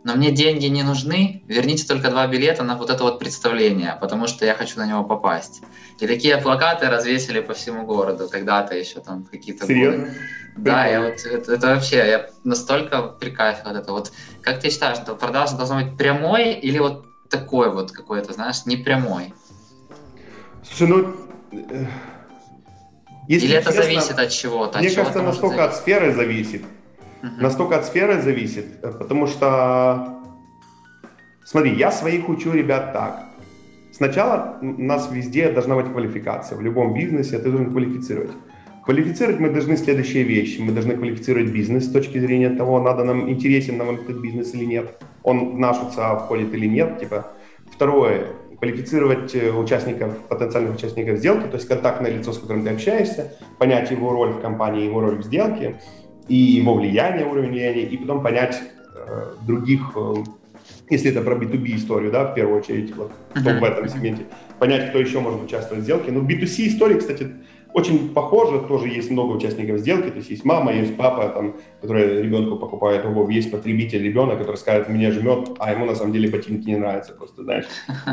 но 0.05 0.15
мне 0.15 0.31
деньги 0.31 0.67
не 0.67 0.83
нужны, 0.83 1.43
верните 1.47 1.87
только 1.87 2.11
два 2.11 2.27
билета 2.27 2.63
на 2.63 2.77
вот 2.77 2.91
это 2.91 3.03
вот 3.03 3.19
представление, 3.19 3.97
потому 4.01 4.27
что 4.27 4.45
я 4.45 4.55
хочу 4.55 4.79
на 4.79 4.87
него 4.87 5.05
попасть. 5.05 5.63
И 5.99 6.07
такие 6.07 6.37
плакаты 6.39 6.89
развесили 6.89 7.41
по 7.41 7.55
всему 7.55 7.85
городу, 7.85 8.29
когда-то 8.31 8.77
еще 8.77 9.01
там 9.01 9.25
какие-то 9.25 9.67
Серьезно? 9.67 10.07
годы. 10.07 10.19
Да, 10.57 10.87
я 10.87 11.03
вот 11.03 11.25
это, 11.25 11.53
это 11.53 11.67
вообще, 11.69 11.97
я 11.97 12.31
настолько 12.43 13.03
прикайфил 13.03 13.71
от 13.71 13.77
этого. 13.77 13.99
Вот 13.99 14.13
как 14.43 14.61
ты 14.61 14.71
считаешь, 14.71 14.99
что 14.99 15.15
продажа 15.15 15.57
должна 15.57 15.83
быть 15.83 15.97
прямой 15.97 16.55
или 16.55 16.79
вот 16.79 17.07
такой 17.29 17.73
вот 17.73 17.93
какой-то, 17.93 18.33
знаешь, 18.33 18.67
не 18.67 18.77
прямой? 18.77 19.33
Слушай, 20.65 20.89
ну 20.89 21.15
э, 21.53 21.87
если 23.29 23.47
или 23.47 23.57
это 23.57 23.67
честно, 23.67 23.83
зависит 23.83 24.19
от 24.19 24.31
чего-то? 24.31 24.79
Мне 24.79 24.91
кажется, 24.91 25.23
настолько 25.23 25.65
от 25.65 25.77
сферы 25.77 26.13
зависит. 26.13 26.63
Угу. 27.23 27.33
Настолько 27.41 27.77
от 27.77 27.85
сферы 27.85 28.21
зависит, 28.21 28.67
э, 28.83 28.93
потому 28.93 29.27
что, 29.27 30.21
смотри, 31.45 31.75
я 31.75 31.91
своих 31.91 32.29
учу 32.29 32.53
ребят 32.53 32.93
так. 32.93 33.25
Сначала 33.93 34.59
у 34.63 34.83
нас 34.83 35.11
везде 35.11 35.51
должна 35.51 35.75
быть 35.75 35.87
квалификация. 35.87 36.57
В 36.57 36.63
любом 36.63 36.95
бизнесе 36.95 37.39
ты 37.39 37.51
должен 37.51 37.73
квалифицировать. 37.73 38.31
Квалифицировать 38.85 39.41
мы 39.41 39.51
должны 39.51 39.77
следующие 39.77 40.23
вещи. 40.23 40.61
Мы 40.61 40.73
должны 40.73 40.97
квалифицировать 40.97 41.51
бизнес 41.51 41.87
с 41.87 41.93
точки 41.93 42.19
зрения 42.19 42.51
того, 42.51 42.81
надо 42.81 43.05
нам 43.05 43.29
интересен 43.29 43.77
нам 43.77 43.91
этот 43.91 44.21
бизнес 44.21 44.55
или 44.55 44.65
нет, 44.65 45.03
он 45.23 45.57
в 45.57 45.59
нашу 45.59 45.91
ЦА 45.91 46.17
входит 46.17 46.55
или 46.55 46.67
нет. 46.67 47.01
Типа. 47.01 47.27
Второе, 47.71 48.29
квалифицировать 48.59 49.35
э, 49.35 49.51
участников, 49.53 50.19
потенциальных 50.29 50.77
участников 50.77 51.19
сделки, 51.19 51.47
то 51.49 51.57
есть 51.57 51.69
контактное 51.69 52.11
лицо, 52.11 52.33
с 52.33 52.39
которым 52.39 52.65
ты 52.65 52.71
общаешься, 52.71 53.33
понять 53.59 53.91
его 53.91 54.13
роль 54.13 54.31
в 54.31 54.41
компании, 54.41 54.85
его 54.85 55.01
роль 55.01 55.19
в 55.19 55.25
сделке 55.25 55.81
и 56.29 56.35
его 56.35 56.75
влияние, 56.75 57.27
уровень 57.27 57.51
влияния, 57.51 57.83
и 57.83 57.97
потом 57.97 58.23
понять 58.23 58.61
э, 58.95 59.33
других, 59.47 59.93
э, 59.97 60.15
если 60.91 61.11
это 61.11 61.23
про 61.23 61.35
B2B 61.35 61.77
историю, 61.77 62.13
да, 62.13 62.25
в 62.25 62.35
первую 62.35 62.59
очередь, 62.59 62.95
вот, 62.95 63.11
uh-huh. 63.35 63.61
в 63.61 63.65
этом 63.65 63.89
сегменте, 63.89 64.27
понять, 64.59 64.91
кто 64.91 64.99
еще 64.99 65.21
может 65.21 65.43
участвовать 65.43 65.83
в 65.83 65.85
сделке. 65.85 66.13
Ну, 66.13 66.23
B2C 66.27 66.69
истории, 66.69 66.99
кстати, 66.99 67.33
очень 67.75 68.09
похоже, 68.15 68.61
тоже 68.61 68.89
есть 68.89 69.11
много 69.11 69.37
участников 69.37 69.79
сделки, 69.79 70.09
то 70.09 70.17
есть 70.17 70.31
есть 70.31 70.45
мама, 70.45 70.73
есть 70.73 70.97
папа, 70.97 71.29
там, 71.29 71.57
который 71.81 72.23
ребенку 72.23 72.57
покупает 72.57 73.05
обувь, 73.05 73.31
есть 73.31 73.51
потребитель 73.51 74.03
ребенок, 74.03 74.39
который 74.39 74.57
скажет, 74.57 74.89
меня 74.89 75.13
жмет, 75.13 75.51
а 75.59 75.73
ему 75.73 75.85
на 75.85 75.95
самом 75.95 76.13
деле 76.13 76.31
ботинки 76.31 76.67
не 76.67 76.77
нравятся, 76.77 77.13
просто, 77.13 77.43
знаешь. 77.43 77.67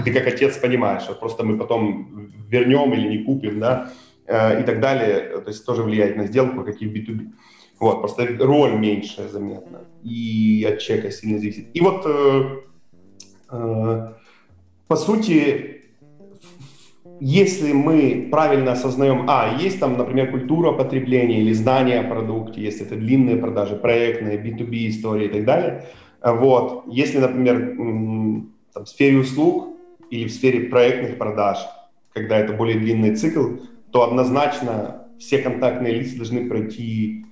Ты 0.03 0.13
как 0.13 0.27
отец 0.27 0.57
понимаешь, 0.57 1.03
что 1.03 1.13
просто 1.13 1.43
мы 1.43 1.57
потом 1.57 2.31
вернем 2.49 2.93
или 2.93 3.07
не 3.07 3.23
купим, 3.23 3.59
да, 3.59 3.91
э, 4.27 4.61
и 4.61 4.63
так 4.63 4.81
далее, 4.81 5.39
то 5.39 5.47
есть 5.47 5.65
тоже 5.65 5.83
влияет 5.83 6.17
на 6.17 6.27
сделку, 6.27 6.63
как 6.63 6.81
и 6.81 6.87
в 6.87 6.93
B2B. 6.93 7.31
Вот, 7.79 7.99
просто 7.99 8.27
роль 8.39 8.77
меньше 8.77 9.27
заметна, 9.27 9.81
и 10.03 10.65
от 10.67 10.79
чека 10.79 11.11
сильно 11.11 11.39
зависит. 11.39 11.67
И 11.73 11.81
вот, 11.81 12.03
э, 12.05 12.61
э, 13.51 14.07
по 14.87 14.95
сути, 14.95 15.81
если 17.19 17.73
мы 17.73 18.29
правильно 18.31 18.73
осознаем, 18.73 19.25
а, 19.27 19.57
есть 19.59 19.79
там, 19.79 19.97
например, 19.97 20.31
культура 20.31 20.71
потребления 20.71 21.41
или 21.41 21.53
знание 21.53 21.99
о 21.99 22.09
продукте, 22.09 22.61
если 22.61 22.85
это 22.85 22.95
длинные 22.95 23.37
продажи, 23.37 23.75
проектные, 23.75 24.37
B2B 24.37 24.89
истории 24.89 25.27
и 25.27 25.29
так 25.29 25.45
далее, 25.45 25.85
вот, 26.21 26.83
если, 26.87 27.19
например, 27.19 27.75
там, 28.73 28.85
в 28.85 28.87
сфере 28.87 29.19
услуг 29.19 29.77
или 30.09 30.27
в 30.27 30.31
сфере 30.31 30.69
проектных 30.69 31.17
продаж, 31.17 31.57
когда 32.13 32.37
это 32.37 32.53
более 32.53 32.79
длинный 32.79 33.15
цикл, 33.15 33.57
то 33.91 34.03
однозначно 34.03 35.07
все 35.17 35.37
контактные 35.39 35.93
лица 35.93 36.17
должны 36.17 36.47
пройти, 36.47 37.24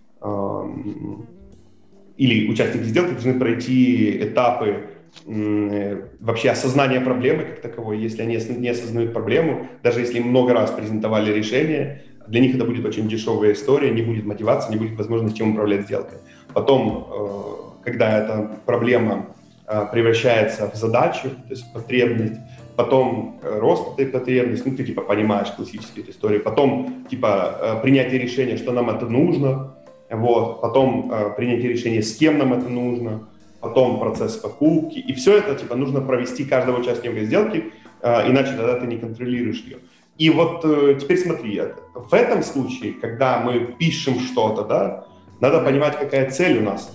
или 2.18 2.50
участники 2.50 2.84
сделки 2.84 3.12
должны 3.12 3.40
пройти 3.40 4.24
этапы 4.24 4.90
Э, 5.26 6.08
вообще 6.20 6.50
осознание 6.50 7.00
проблемы 7.00 7.44
как 7.44 7.62
таковой, 7.62 8.00
если 8.00 8.24
они 8.24 8.38
не 8.58 8.70
осознают 8.70 9.14
проблему, 9.14 9.68
даже 9.84 10.00
если 10.00 10.20
много 10.20 10.54
раз 10.54 10.72
презентовали 10.72 11.32
решение, 11.32 12.04
для 12.28 12.42
них 12.42 12.56
это 12.56 12.66
будет 12.66 12.86
очень 12.86 13.08
дешевая 13.08 13.54
история, 13.54 13.92
не 13.92 14.02
будет 14.02 14.26
мотивации, 14.26 14.72
не 14.72 14.78
будет 14.78 14.98
возможности 14.98 15.38
чем 15.38 15.52
управлять 15.52 15.84
сделкой. 15.84 16.18
Потом, 16.54 17.08
э, 17.10 17.84
когда 17.86 18.18
эта 18.18 18.52
проблема 18.66 19.28
э, 19.68 19.86
превращается 19.92 20.70
в 20.70 20.76
задачу, 20.76 21.30
то 21.30 21.52
есть 21.52 21.64
в 21.70 21.74
потребность, 21.74 22.40
потом 22.76 23.40
рост 23.44 24.00
этой 24.00 24.08
потребности, 24.08 24.68
ну 24.68 24.76
ты 24.76 24.84
типа 24.84 25.04
понимаешь 25.04 25.52
классические 25.52 26.10
истории, 26.10 26.40
потом 26.40 27.06
типа 27.08 27.80
принятие 27.84 28.20
решения, 28.20 28.58
что 28.58 28.72
нам 28.72 28.90
это 28.90 29.06
нужно, 29.06 29.76
вот, 30.16 30.62
потом 30.62 31.12
принятие 31.36 31.70
решения, 31.70 32.02
с 32.02 32.16
кем 32.16 32.38
нам 32.38 32.54
это 32.54 32.70
нужно, 32.70 33.28
потом 33.64 33.98
процесс 33.98 34.36
покупки. 34.36 35.00
И 35.00 35.14
все 35.14 35.38
это 35.38 35.56
типа 35.56 35.76
нужно 35.76 36.02
провести 36.02 36.44
каждого 36.44 36.82
участника 36.82 37.24
сделки, 37.24 37.72
э, 38.02 38.30
иначе 38.30 38.52
тогда 38.58 38.78
ты 38.78 38.86
не 38.88 38.98
контролируешь 38.98 39.64
ее. 39.64 39.78
И 40.18 40.30
вот 40.30 40.66
э, 40.66 40.98
теперь 41.00 41.18
смотри, 41.18 41.62
в 41.96 42.14
этом 42.14 42.44
случае, 42.44 42.92
когда 42.92 43.40
мы 43.40 43.74
пишем 43.80 44.20
что-то, 44.20 44.66
да, 44.66 45.06
надо 45.40 45.62
понимать, 45.62 45.98
какая 45.98 46.30
цель 46.30 46.60
у 46.60 46.62
нас. 46.62 46.94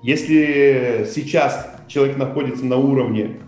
Если 0.00 1.06
сейчас 1.12 1.74
человек 1.88 2.16
находится 2.16 2.64
на 2.64 2.76
уровне 2.76 3.38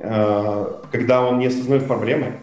э, 0.00 0.66
когда 0.90 1.22
он 1.22 1.38
не 1.38 1.46
осознает 1.48 1.86
проблемы, 1.86 2.38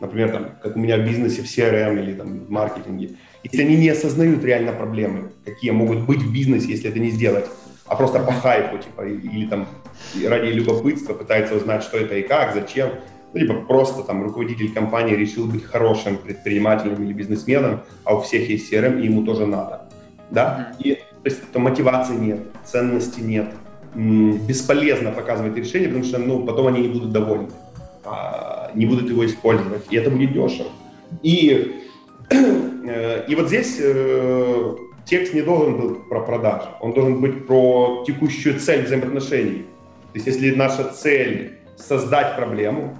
например, 0.00 0.32
там, 0.32 0.46
как 0.62 0.76
у 0.76 0.78
меня 0.78 0.98
в 0.98 1.04
бизнесе, 1.04 1.40
в 1.40 1.46
CRM 1.46 1.98
или 1.98 2.12
там, 2.12 2.40
в 2.40 2.50
маркетинге, 2.50 3.12
если 3.42 3.62
они 3.62 3.76
не 3.76 3.88
осознают 3.88 4.44
реально 4.44 4.72
проблемы, 4.72 5.32
какие 5.44 5.70
могут 5.70 6.00
быть 6.00 6.22
в 6.22 6.32
бизнесе, 6.32 6.68
если 6.68 6.90
это 6.90 6.98
не 6.98 7.10
сделать, 7.10 7.46
а 7.86 7.96
просто 7.96 8.20
по 8.20 8.32
хайпу, 8.32 8.78
типа, 8.78 9.02
или 9.02 9.46
там 9.46 9.66
ради 10.24 10.52
любопытства 10.52 11.14
пытается 11.14 11.54
узнать, 11.56 11.82
что 11.82 11.98
это 11.98 12.16
и 12.16 12.22
как, 12.22 12.54
зачем, 12.54 12.90
ну, 13.32 13.40
либо 13.40 13.54
просто 13.62 14.02
там 14.02 14.22
руководитель 14.22 14.72
компании 14.72 15.14
решил 15.14 15.46
быть 15.46 15.64
хорошим 15.64 16.18
предпринимателем 16.18 17.02
или 17.02 17.12
бизнесменом, 17.12 17.80
а 18.04 18.14
у 18.14 18.20
всех 18.20 18.48
есть 18.48 18.72
CRM, 18.72 19.00
и 19.00 19.06
ему 19.06 19.24
тоже 19.24 19.46
надо, 19.46 19.88
да, 20.30 20.74
и 20.78 20.94
то 20.94 21.28
есть 21.28 21.40
то 21.52 21.58
мотивации 21.58 22.14
нет, 22.14 22.40
ценности 22.64 23.20
нет, 23.20 23.48
бесполезно 23.94 25.12
показывать 25.12 25.56
решение, 25.56 25.88
потому 25.88 26.04
что, 26.04 26.18
ну, 26.18 26.44
потом 26.44 26.68
они 26.68 26.82
не 26.82 26.88
будут 26.88 27.12
довольны, 27.12 27.50
а, 28.04 28.70
не 28.74 28.86
будут 28.86 29.08
его 29.08 29.24
использовать, 29.26 29.84
и 29.90 29.96
это 29.96 30.10
будет 30.10 30.32
дешево. 30.32 30.68
И, 31.22 31.82
и 33.28 33.34
вот 33.34 33.48
здесь 33.48 33.78
э, 33.80 34.76
текст 35.04 35.34
не 35.34 35.42
должен 35.42 35.80
быть 35.80 36.08
про 36.08 36.20
продажи, 36.20 36.68
он 36.80 36.92
должен 36.92 37.20
быть 37.20 37.46
про 37.46 38.04
текущую 38.06 38.58
цель 38.58 38.84
взаимоотношений. 38.84 39.66
То 40.12 40.18
есть 40.18 40.26
если 40.26 40.54
наша 40.54 40.84
цель 40.84 41.58
создать 41.76 42.36
проблему, 42.36 42.98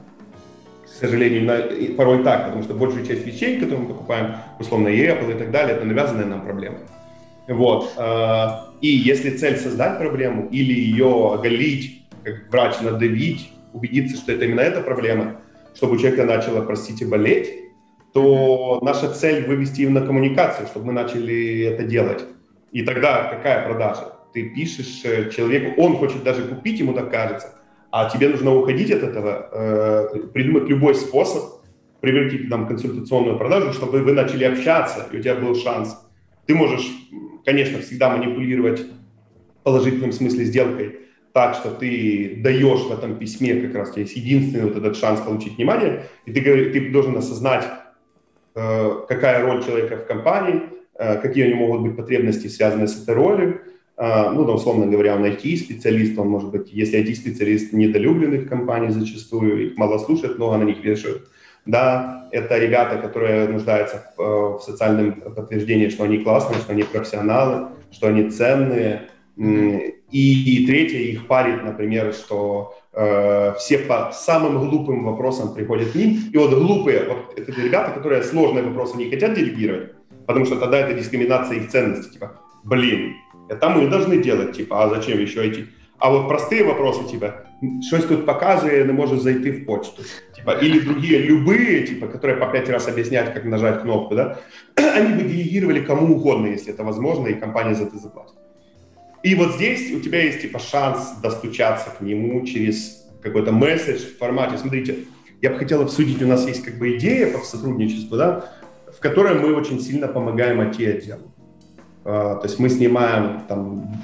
к 0.84 0.88
сожалению, 0.88 1.44
на, 1.44 1.94
порой 1.96 2.22
так, 2.22 2.46
потому 2.46 2.62
что 2.62 2.74
большую 2.74 3.06
часть 3.06 3.26
вещей, 3.26 3.58
которые 3.58 3.80
мы 3.80 3.94
покупаем, 3.94 4.36
условно, 4.58 4.88
и 4.88 5.00
Apple 5.06 5.34
и 5.34 5.38
так 5.38 5.50
далее, 5.50 5.76
это 5.76 5.84
навязанные 5.84 6.26
нам 6.26 6.42
проблемы. 6.42 6.78
Вот. 7.48 7.92
Э, 7.96 8.72
и 8.80 8.88
если 8.88 9.30
цель 9.30 9.56
создать 9.56 9.98
проблему 9.98 10.48
или 10.50 10.72
ее 10.72 11.34
оголить, 11.34 12.02
как 12.24 12.50
врач 12.50 12.80
надавить, 12.80 13.52
убедиться, 13.72 14.16
что 14.16 14.32
это 14.32 14.44
именно 14.44 14.60
эта 14.60 14.80
проблема, 14.80 15.40
чтобы 15.74 15.94
у 15.94 15.98
человека 15.98 16.24
начало, 16.24 16.64
простите, 16.64 17.06
болеть, 17.06 17.48
то 18.12 18.78
наша 18.82 19.08
цель 19.08 19.46
вывести 19.46 19.82
им 19.82 19.94
на 19.94 20.02
коммуникацию, 20.02 20.66
чтобы 20.66 20.86
мы 20.86 20.92
начали 20.92 21.62
это 21.62 21.84
делать. 21.84 22.24
И 22.70 22.82
тогда 22.82 23.24
какая 23.24 23.66
продажа? 23.66 24.14
Ты 24.32 24.50
пишешь 24.50 25.02
э, 25.04 25.30
человеку, 25.30 25.80
он 25.80 25.96
хочет 25.96 26.22
даже 26.22 26.42
купить, 26.42 26.80
ему 26.80 26.94
так 26.94 27.10
кажется, 27.10 27.54
а 27.90 28.08
тебе 28.08 28.28
нужно 28.28 28.54
уходить 28.54 28.90
от 28.90 29.02
этого, 29.02 29.48
э, 29.52 30.18
придумать 30.32 30.68
любой 30.68 30.94
способ, 30.94 31.60
превратить 32.00 32.48
там 32.48 32.66
консультационную 32.66 33.38
продажу, 33.38 33.72
чтобы 33.72 34.02
вы 34.02 34.12
начали 34.12 34.44
общаться, 34.44 35.06
и 35.12 35.18
у 35.18 35.20
тебя 35.20 35.34
был 35.34 35.54
шанс. 35.54 35.98
Ты 36.46 36.54
можешь, 36.54 36.86
конечно, 37.44 37.80
всегда 37.80 38.10
манипулировать 38.10 38.80
в 38.80 39.62
положительном 39.62 40.12
смысле 40.12 40.44
сделкой, 40.44 40.98
так, 41.32 41.54
что 41.54 41.70
ты 41.70 42.40
даешь 42.42 42.80
в 42.80 42.92
этом 42.92 43.16
письме 43.16 43.54
как 43.54 43.74
раз 43.74 43.96
есть 43.96 44.16
единственный 44.16 44.64
вот 44.64 44.76
этот 44.76 44.96
шанс 44.96 45.20
получить 45.20 45.56
внимание, 45.56 46.04
и 46.26 46.32
ты, 46.32 46.42
ты 46.42 46.90
должен 46.90 47.16
осознать, 47.16 47.64
какая 48.54 49.42
роль 49.42 49.64
человека 49.64 49.96
в 49.96 50.06
компании, 50.06 50.62
э, 50.94 51.18
какие 51.20 51.44
у 51.44 51.48
него 51.48 51.66
могут 51.66 51.82
быть 51.82 51.96
потребности, 51.96 52.48
связанные 52.48 52.88
с 52.88 53.02
этой 53.02 53.14
ролью. 53.14 53.60
Э, 53.96 54.30
ну, 54.30 54.44
да, 54.44 54.52
условно 54.52 54.86
говоря, 54.86 55.16
он 55.16 55.24
IT-специалист, 55.24 56.18
он 56.18 56.28
может 56.28 56.50
быть, 56.50 56.72
если 56.72 57.00
IT-специалист 57.00 57.72
недолюбленный 57.72 58.38
в 58.38 58.48
компании 58.48 58.88
зачастую, 58.88 59.66
их 59.66 59.76
мало 59.76 59.98
слушают, 59.98 60.38
много 60.38 60.58
на 60.58 60.64
них 60.64 60.84
вешают. 60.84 61.28
Да, 61.64 62.28
это 62.32 62.58
ребята, 62.58 62.98
которые 62.98 63.48
нуждаются 63.48 64.12
в, 64.16 64.58
в 64.58 64.62
социальном 64.62 65.12
подтверждении, 65.12 65.88
что 65.88 66.04
они 66.04 66.18
классные, 66.18 66.58
что 66.58 66.72
они 66.72 66.82
профессионалы, 66.82 67.68
что 67.92 68.08
они 68.08 68.30
ценные. 68.30 69.08
И, 69.36 69.94
и 70.10 70.66
третье, 70.66 70.98
их 70.98 71.26
парит, 71.26 71.62
например, 71.62 72.12
что 72.12 72.74
Э, 72.94 73.54
все 73.58 73.78
по 73.78 74.10
самым 74.12 74.68
глупым 74.68 75.04
вопросам 75.04 75.54
приходят 75.54 75.92
к 75.92 75.94
ним. 75.94 76.18
И 76.30 76.36
вот 76.36 76.50
глупые, 76.52 77.04
вот 77.08 77.38
это 77.38 77.60
ребята, 77.60 77.92
которые 77.92 78.22
сложные 78.22 78.64
вопросы 78.64 78.98
не 78.98 79.08
хотят 79.08 79.34
делегировать, 79.34 79.92
потому 80.26 80.44
что 80.44 80.56
тогда 80.56 80.78
это 80.78 80.92
дискриминация 80.92 81.56
их 81.56 81.70
ценностей. 81.70 82.12
Типа, 82.12 82.40
блин, 82.64 83.14
это 83.48 83.70
мы 83.70 83.88
должны 83.88 84.18
делать, 84.18 84.54
типа, 84.54 84.84
а 84.84 84.88
зачем 84.90 85.18
еще 85.18 85.48
идти? 85.48 85.66
А 85.98 86.10
вот 86.10 86.28
простые 86.28 86.64
вопросы, 86.64 87.08
типа, 87.08 87.46
щось 87.88 88.04
тут 88.04 88.26
показывает, 88.26 88.86
не 88.86 88.92
может 88.92 89.22
зайти 89.22 89.52
в 89.52 89.64
почту. 89.64 90.02
Типа, 90.36 90.50
или 90.50 90.80
другие, 90.80 91.18
любые, 91.20 91.86
типа, 91.86 92.08
которые 92.08 92.36
по 92.36 92.46
пять 92.46 92.68
раз 92.68 92.88
объяснять, 92.88 93.32
как 93.32 93.44
нажать 93.44 93.80
кнопку, 93.80 94.16
да, 94.16 94.38
они 94.74 95.14
бы 95.14 95.22
делегировали 95.22 95.80
кому 95.80 96.14
угодно, 96.14 96.48
если 96.48 96.74
это 96.74 96.84
возможно, 96.84 97.28
и 97.28 97.34
компания 97.34 97.74
за 97.74 97.84
это 97.84 97.96
заплатит. 97.96 98.34
И 99.22 99.34
вот 99.34 99.54
здесь 99.54 99.92
у 99.92 100.00
тебя 100.00 100.22
есть 100.22 100.42
типа 100.42 100.58
шанс 100.58 101.18
достучаться 101.22 101.90
к 101.90 102.00
нему 102.00 102.44
через 102.44 103.06
какой-то 103.22 103.52
месседж 103.52 104.00
в 104.00 104.18
формате. 104.18 104.58
Смотрите, 104.58 104.98
я 105.40 105.50
бы 105.50 105.58
хотел 105.58 105.82
обсудить, 105.82 106.20
у 106.22 106.26
нас 106.26 106.46
есть 106.46 106.62
как 106.64 106.78
бы 106.78 106.96
идея 106.96 107.36
по 107.36 107.44
сотрудничеству, 107.44 108.16
да, 108.16 108.52
в 108.96 109.00
которой 109.00 109.38
мы 109.38 109.54
очень 109.54 109.80
сильно 109.80 110.08
помогаем 110.08 110.60
IT-отделу. 110.60 111.32
А, 112.04 112.36
то 112.36 112.46
есть 112.46 112.58
мы 112.58 112.68
снимаем 112.68 113.42
там 113.48 113.94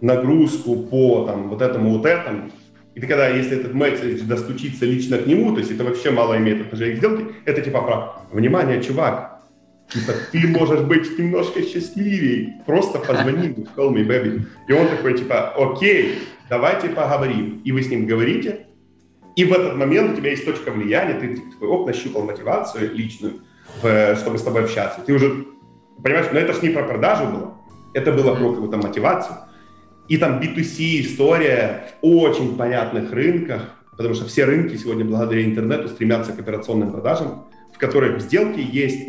нагрузку 0.00 0.76
по 0.76 1.24
там, 1.24 1.48
вот 1.48 1.62
этому 1.62 1.90
вот 1.90 2.04
этому, 2.04 2.50
и 2.94 3.00
ты 3.00 3.06
когда, 3.06 3.28
если 3.28 3.58
этот 3.58 3.74
месседж 3.74 4.22
достучится 4.22 4.84
лично 4.84 5.18
к 5.18 5.26
нему, 5.26 5.52
то 5.52 5.58
есть 5.58 5.70
это 5.70 5.82
вообще 5.84 6.10
мало 6.10 6.36
имеет 6.36 6.62
отношения 6.62 6.94
к 6.94 6.98
сделке, 6.98 7.26
это 7.44 7.60
типа 7.60 7.82
про 7.82 8.22
«Внимание, 8.32 8.82
чувак, 8.82 9.33
Типа, 9.88 10.12
ты 10.32 10.46
можешь 10.48 10.80
быть 10.80 11.18
немножко 11.18 11.62
счастливее, 11.62 12.62
просто 12.66 12.98
позвони, 12.98 13.48
call 13.76 13.92
me, 13.92 14.06
baby. 14.06 14.42
И 14.66 14.72
он 14.72 14.88
такой, 14.88 15.16
типа, 15.16 15.54
окей, 15.56 16.18
давайте 16.48 16.88
поговорим. 16.88 17.60
И 17.64 17.70
вы 17.70 17.82
с 17.82 17.88
ним 17.88 18.06
говорите, 18.06 18.66
и 19.36 19.44
в 19.44 19.52
этот 19.52 19.76
момент 19.76 20.12
у 20.12 20.16
тебя 20.16 20.30
есть 20.30 20.44
точка 20.44 20.70
влияния, 20.70 21.14
ты 21.14 21.36
такой, 21.36 21.68
оп, 21.68 21.86
нащупал 21.86 22.22
мотивацию 22.22 22.94
личную, 22.94 23.40
чтобы 23.80 24.38
с 24.38 24.42
тобой 24.42 24.64
общаться. 24.64 25.00
Ты 25.04 25.12
уже, 25.12 25.44
понимаешь, 26.02 26.26
но 26.32 26.38
это 26.38 26.54
ж 26.54 26.62
не 26.62 26.70
про 26.70 26.82
продажу 26.84 27.26
было, 27.26 27.54
это 27.92 28.10
было 28.12 28.34
про 28.34 28.52
какую-то 28.52 28.76
мотивацию. 28.76 29.36
И 30.08 30.16
там 30.18 30.40
B2C 30.40 31.00
история 31.00 31.90
в 32.02 32.06
очень 32.06 32.56
понятных 32.56 33.12
рынках, 33.12 33.74
потому 33.96 34.14
что 34.14 34.26
все 34.26 34.44
рынки 34.44 34.76
сегодня 34.76 35.04
благодаря 35.04 35.44
интернету 35.44 35.88
стремятся 35.88 36.32
к 36.32 36.40
операционным 36.40 36.90
продажам, 36.90 37.46
в 37.74 37.78
которых 37.78 38.16
в 38.18 38.20
сделке 38.20 38.62
есть 38.62 39.08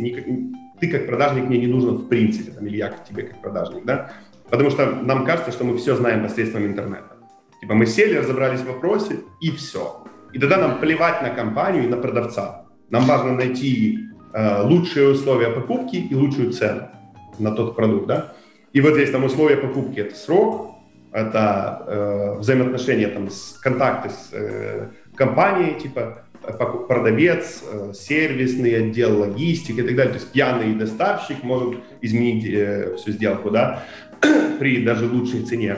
ты 0.79 0.89
как 0.89 1.07
продажник 1.07 1.45
мне 1.45 1.59
не 1.59 1.67
нужен 1.67 1.95
в 1.95 2.07
принципе, 2.07 2.51
там, 2.51 2.65
или 2.67 2.77
я 2.77 2.89
тебе 2.89 3.23
как 3.23 3.41
продажник, 3.41 3.85
да, 3.85 4.11
потому 4.49 4.69
что 4.69 4.85
нам 4.85 5.25
кажется, 5.25 5.51
что 5.51 5.63
мы 5.63 5.77
все 5.77 5.95
знаем 5.95 6.23
посредством 6.23 6.65
интернета. 6.65 7.17
Типа 7.61 7.73
мы 7.73 7.85
сели, 7.85 8.17
разобрались 8.17 8.61
в 8.61 8.67
вопросе, 8.67 9.19
и 9.41 9.51
все. 9.51 10.03
И 10.33 10.39
тогда 10.39 10.57
нам 10.57 10.79
плевать 10.79 11.21
на 11.21 11.29
компанию 11.29 11.85
и 11.85 11.87
на 11.87 11.97
продавца. 11.97 12.65
Нам 12.89 13.05
важно 13.05 13.33
найти 13.33 14.09
э, 14.33 14.61
лучшие 14.63 15.09
условия 15.09 15.49
покупки 15.49 15.95
и 15.95 16.13
лучшую 16.13 16.51
цену 16.51 16.89
на 17.39 17.51
тот 17.51 17.75
продукт, 17.75 18.07
да. 18.07 18.33
И 18.73 18.81
вот 18.81 18.93
здесь 18.93 19.11
там 19.11 19.23
условия 19.23 19.55
покупки– 19.55 19.99
это 20.01 20.15
срок, 20.15 20.75
это 21.13 21.83
э, 21.87 22.39
взаимоотношения, 22.39 23.07
там, 23.07 23.29
с, 23.29 23.57
контакты 23.63 24.09
с 24.09 24.29
э, 24.33 24.89
компанией, 25.15 25.79
типа, 25.79 26.24
продавец, 26.87 27.63
э, 27.71 27.93
сервисный 27.93 28.75
отдел, 28.77 29.19
логистика 29.19 29.81
и 29.81 29.85
так 29.85 29.95
далее. 29.95 30.13
То 30.13 30.19
есть 30.19 30.31
пьяный 30.31 30.73
доставщик 30.75 31.43
может 31.43 31.79
изменить 32.01 32.45
э, 32.47 32.95
всю 32.97 33.11
сделку, 33.11 33.49
да, 33.49 33.83
при 34.59 34.83
даже 34.83 35.07
лучшей 35.07 35.43
цене. 35.43 35.77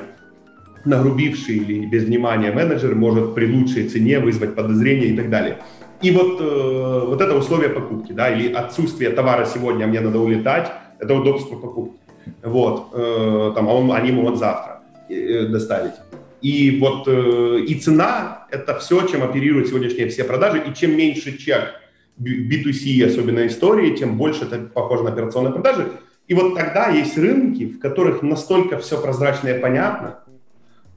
Нагрубивший 0.85 1.57
или 1.57 1.85
без 1.85 2.03
внимания 2.05 2.51
менеджер 2.51 2.95
может 2.95 3.35
при 3.35 3.45
лучшей 3.45 3.89
цене 3.89 4.19
вызвать 4.19 4.55
подозрения 4.55 5.07
и 5.07 5.17
так 5.17 5.29
далее. 5.29 5.57
И 6.01 6.11
вот, 6.11 6.39
э, 6.39 7.05
вот 7.07 7.21
это 7.21 7.35
условие 7.35 7.69
покупки, 7.69 8.11
да, 8.11 8.29
или 8.29 8.53
отсутствие 8.53 9.09
товара 9.09 9.45
сегодня, 9.45 9.85
а 9.85 9.87
мне 9.87 9.99
надо 9.99 10.19
улетать, 10.19 10.71
это 10.99 11.13
удобство 11.13 11.55
покупки. 11.55 11.99
Вот, 12.43 12.89
э, 12.93 13.51
там, 13.55 13.67
а 13.67 13.73
он, 13.73 13.91
они 13.91 14.11
могут 14.11 14.37
завтра 14.37 14.81
э, 15.09 15.47
доставить. 15.47 15.93
И 16.41 16.79
вот 16.79 17.07
э, 17.07 17.63
и 17.67 17.75
цена– 17.75 18.36
это 18.51 18.77
все, 18.79 19.05
чем 19.07 19.23
оперируют 19.23 19.67
сегодняшние 19.67 20.07
все 20.09 20.23
продажи. 20.23 20.63
И 20.67 20.73
чем 20.73 20.95
меньше 20.97 21.37
чек 21.37 21.75
B2C, 22.19 23.05
особенно 23.05 23.45
истории, 23.47 23.95
тем 23.95 24.17
больше 24.17 24.45
это 24.45 24.59
похоже 24.59 25.03
на 25.03 25.11
операционные 25.11 25.53
продажи. 25.53 25.91
И 26.27 26.33
вот 26.33 26.55
тогда 26.55 26.89
есть 26.89 27.17
рынки, 27.17 27.65
в 27.65 27.79
которых 27.79 28.21
настолько 28.21 28.77
все 28.79 29.01
прозрачно 29.01 29.49
и 29.49 29.59
понятно, 29.59 30.19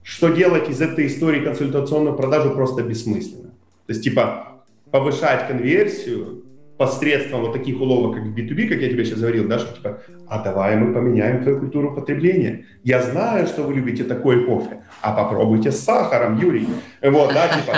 что 0.02 0.28
делать 0.28 0.68
из 0.68 0.80
этой 0.80 1.06
истории 1.06 1.44
консультационную 1.44 2.16
продажу 2.16 2.50
просто 2.50 2.82
бессмысленно. 2.82 3.50
То 3.86 3.92
есть 3.92 4.02
типа 4.02 4.64
повышать 4.90 5.46
конверсию 5.46 6.44
посредством 6.80 7.42
вот 7.42 7.52
таких 7.52 7.78
уловок, 7.78 8.14
как 8.14 8.24
B2B, 8.24 8.68
как 8.68 8.80
я 8.80 8.88
тебе 8.88 9.04
сейчас 9.04 9.20
говорил, 9.20 9.46
да, 9.46 9.58
что 9.58 9.76
типа, 9.76 10.00
а 10.26 10.42
давай 10.42 10.76
мы 10.76 10.94
поменяем 10.94 11.42
твою 11.42 11.58
культуру 11.58 11.94
потребления. 11.94 12.64
Я 12.84 13.02
знаю, 13.02 13.46
что 13.46 13.64
вы 13.64 13.74
любите 13.74 14.02
такой 14.02 14.46
кофе, 14.46 14.82
а 15.02 15.12
попробуйте 15.12 15.72
с 15.72 15.80
сахаром, 15.80 16.38
Юрий. 16.38 16.66
Вот, 17.02 17.34
да, 17.34 17.48
типа, 17.48 17.74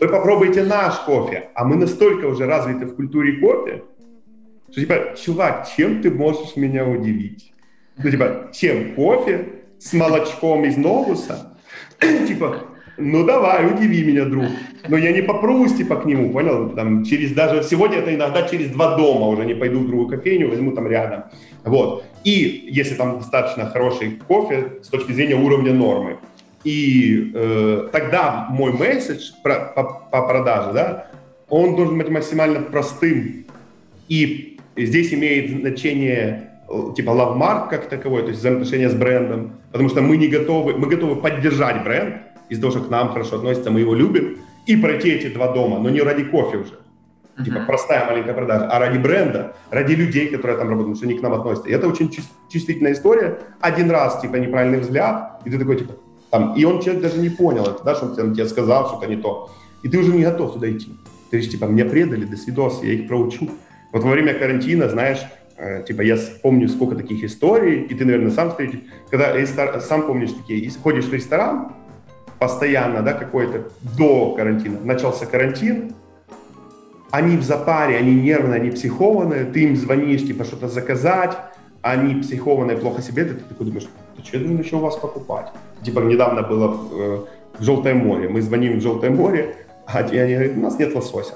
вы 0.00 0.08
попробуйте 0.08 0.64
наш 0.64 0.94
кофе, 1.06 1.50
а 1.54 1.64
мы 1.64 1.76
настолько 1.76 2.26
уже 2.26 2.46
развиты 2.46 2.86
в 2.86 2.96
культуре 2.96 3.40
кофе, 3.40 3.84
что 4.72 4.80
типа, 4.80 5.14
чувак, 5.16 5.68
чем 5.76 6.02
ты 6.02 6.10
можешь 6.10 6.56
меня 6.56 6.84
удивить? 6.84 7.52
Ну, 8.02 8.10
типа, 8.10 8.50
чем 8.52 8.96
кофе 8.96 9.44
с 9.78 9.92
молочком 9.92 10.64
из 10.64 10.76
новуса? 10.76 11.56
типа, 12.26 12.62
ну 12.96 13.24
давай, 13.24 13.66
удиви 13.66 14.04
меня, 14.04 14.24
друг. 14.24 14.46
Но 14.88 14.96
я 14.96 15.12
не 15.12 15.22
попрусь 15.22 15.74
типа 15.74 15.96
к 15.96 16.04
нему, 16.04 16.32
понял? 16.32 16.70
Там 16.70 17.04
через 17.04 17.32
даже, 17.32 17.62
сегодня 17.62 17.98
это 17.98 18.14
иногда 18.14 18.42
через 18.42 18.70
два 18.70 18.96
дома 18.96 19.26
уже 19.26 19.44
не 19.44 19.54
пойду 19.54 19.80
в 19.80 19.86
другую 19.86 20.08
кофейню, 20.08 20.48
возьму 20.48 20.72
там 20.72 20.86
рядом. 20.86 21.24
Вот. 21.64 22.04
И 22.24 22.68
если 22.70 22.94
там 22.94 23.18
достаточно 23.18 23.66
хороший 23.66 24.18
кофе 24.28 24.74
с 24.82 24.88
точки 24.88 25.12
зрения 25.12 25.36
уровня 25.36 25.72
нормы, 25.72 26.18
и 26.64 27.32
э, 27.34 27.88
тогда 27.92 28.46
мой 28.50 28.72
месседж 28.72 29.32
про, 29.42 29.72
по, 29.74 29.84
по 30.10 30.26
продаже, 30.26 30.72
да, 30.72 31.06
он 31.48 31.76
должен 31.76 31.98
быть 31.98 32.08
максимально 32.08 32.60
простым. 32.60 33.44
И 34.08 34.58
здесь 34.76 35.12
имеет 35.12 35.50
значение 35.50 36.50
э, 36.68 36.94
типа 36.96 37.10
лавмарк 37.10 37.68
как 37.68 37.88
таковой, 37.88 38.22
то 38.22 38.28
есть 38.28 38.40
взаимоотношения 38.40 38.88
с 38.88 38.94
брендом, 38.94 39.52
потому 39.72 39.90
что 39.90 40.00
мы 40.00 40.16
не 40.16 40.28
готовы, 40.28 40.74
мы 40.74 40.88
готовы 40.88 41.16
поддержать 41.16 41.84
бренд 41.84 42.16
из-за 42.48 42.62
того, 42.62 42.72
что 42.72 42.84
к 42.84 42.90
нам 42.90 43.10
хорошо 43.10 43.36
относится, 43.36 43.70
мы 43.70 43.80
его 43.80 43.94
любим, 43.94 44.38
и 44.66 44.76
пройти 44.76 45.10
эти 45.10 45.28
два 45.28 45.52
дома, 45.52 45.78
но 45.78 45.90
не 45.90 46.00
ради 46.00 46.24
кофе 46.24 46.58
уже. 46.58 46.72
Uh-huh. 47.36 47.44
Типа 47.44 47.60
простая 47.66 48.06
маленькая 48.06 48.34
продажа, 48.34 48.68
а 48.68 48.78
ради 48.78 48.98
бренда, 48.98 49.56
ради 49.70 49.94
людей, 49.94 50.28
которые 50.28 50.56
там 50.56 50.68
работают, 50.68 50.96
что 50.96 51.06
они 51.06 51.18
к 51.18 51.22
нам 51.22 51.34
относятся. 51.34 51.68
И 51.68 51.72
это 51.72 51.88
очень 51.88 52.10
чувствительная 52.50 52.92
история. 52.92 53.38
Один 53.60 53.90
раз, 53.90 54.20
типа, 54.20 54.36
неправильный 54.36 54.78
взгляд, 54.78 55.42
и 55.44 55.50
ты 55.50 55.58
такой, 55.58 55.76
типа, 55.76 55.94
там, 56.30 56.54
и 56.54 56.64
он 56.64 56.80
человек 56.80 57.02
даже 57.02 57.18
не 57.18 57.28
понял 57.28 57.64
это, 57.64 57.82
да, 57.84 57.94
что 57.94 58.06
он 58.06 58.34
тебе 58.34 58.46
сказал 58.46 58.88
что-то 58.88 59.06
не 59.06 59.16
то. 59.16 59.50
И 59.82 59.88
ты 59.88 59.98
уже 59.98 60.12
не 60.12 60.22
готов 60.22 60.54
туда 60.54 60.70
идти. 60.70 60.92
Ты 61.30 61.36
говоришь, 61.36 61.50
типа, 61.50 61.66
мне 61.66 61.84
предали, 61.84 62.24
до 62.24 62.36
свидос, 62.36 62.82
я 62.82 62.92
их 62.92 63.08
проучу. 63.08 63.50
Вот 63.92 64.02
во 64.02 64.10
время 64.10 64.34
карантина, 64.34 64.88
знаешь, 64.88 65.20
э, 65.56 65.84
типа, 65.86 66.02
я 66.02 66.16
помню 66.42 66.68
сколько 66.68 66.94
таких 66.96 67.22
историй, 67.24 67.82
и 67.82 67.94
ты, 67.94 68.04
наверное, 68.04 68.30
сам 68.30 68.50
встретишь, 68.50 68.80
когда 69.10 69.80
сам 69.80 70.06
помнишь 70.06 70.32
такие, 70.32 70.70
ходишь 70.82 71.04
в 71.04 71.12
ресторан, 71.12 71.72
постоянно, 72.44 73.00
да, 73.00 73.14
какой-то, 73.14 73.70
до 73.96 74.34
карантина, 74.36 74.78
начался 74.84 75.24
карантин, 75.24 75.94
они 77.10 77.38
в 77.38 77.42
запаре, 77.42 77.96
они 77.96 78.14
нервные, 78.14 78.60
они 78.60 78.70
психованные, 78.70 79.44
ты 79.46 79.62
им 79.64 79.76
звонишь, 79.76 80.26
типа, 80.26 80.44
что-то 80.44 80.68
заказать, 80.68 81.38
они 81.80 82.20
психованные, 82.20 82.76
плохо 82.76 83.00
себе, 83.00 83.24
ты, 83.24 83.34
ты 83.34 83.44
такой 83.44 83.66
думаешь, 83.66 83.88
да 84.16 84.24
что 84.24 84.36
я 84.36 84.42
думаю 84.42 84.62
еще 84.62 84.76
у 84.76 84.80
вас 84.80 84.96
покупать? 84.96 85.46
Типа, 85.82 86.00
недавно 86.00 86.42
было 86.42 86.76
э, 86.92 87.24
в 87.58 87.64
Желтое 87.64 87.94
море, 87.94 88.28
мы 88.28 88.42
звоним 88.42 88.78
в 88.78 88.82
Желтое 88.82 89.10
море, 89.10 89.56
а 89.86 90.00
они 90.00 90.34
говорят, 90.34 90.56
у 90.56 90.60
нас 90.60 90.78
нет 90.78 90.94
лосося. 90.94 91.34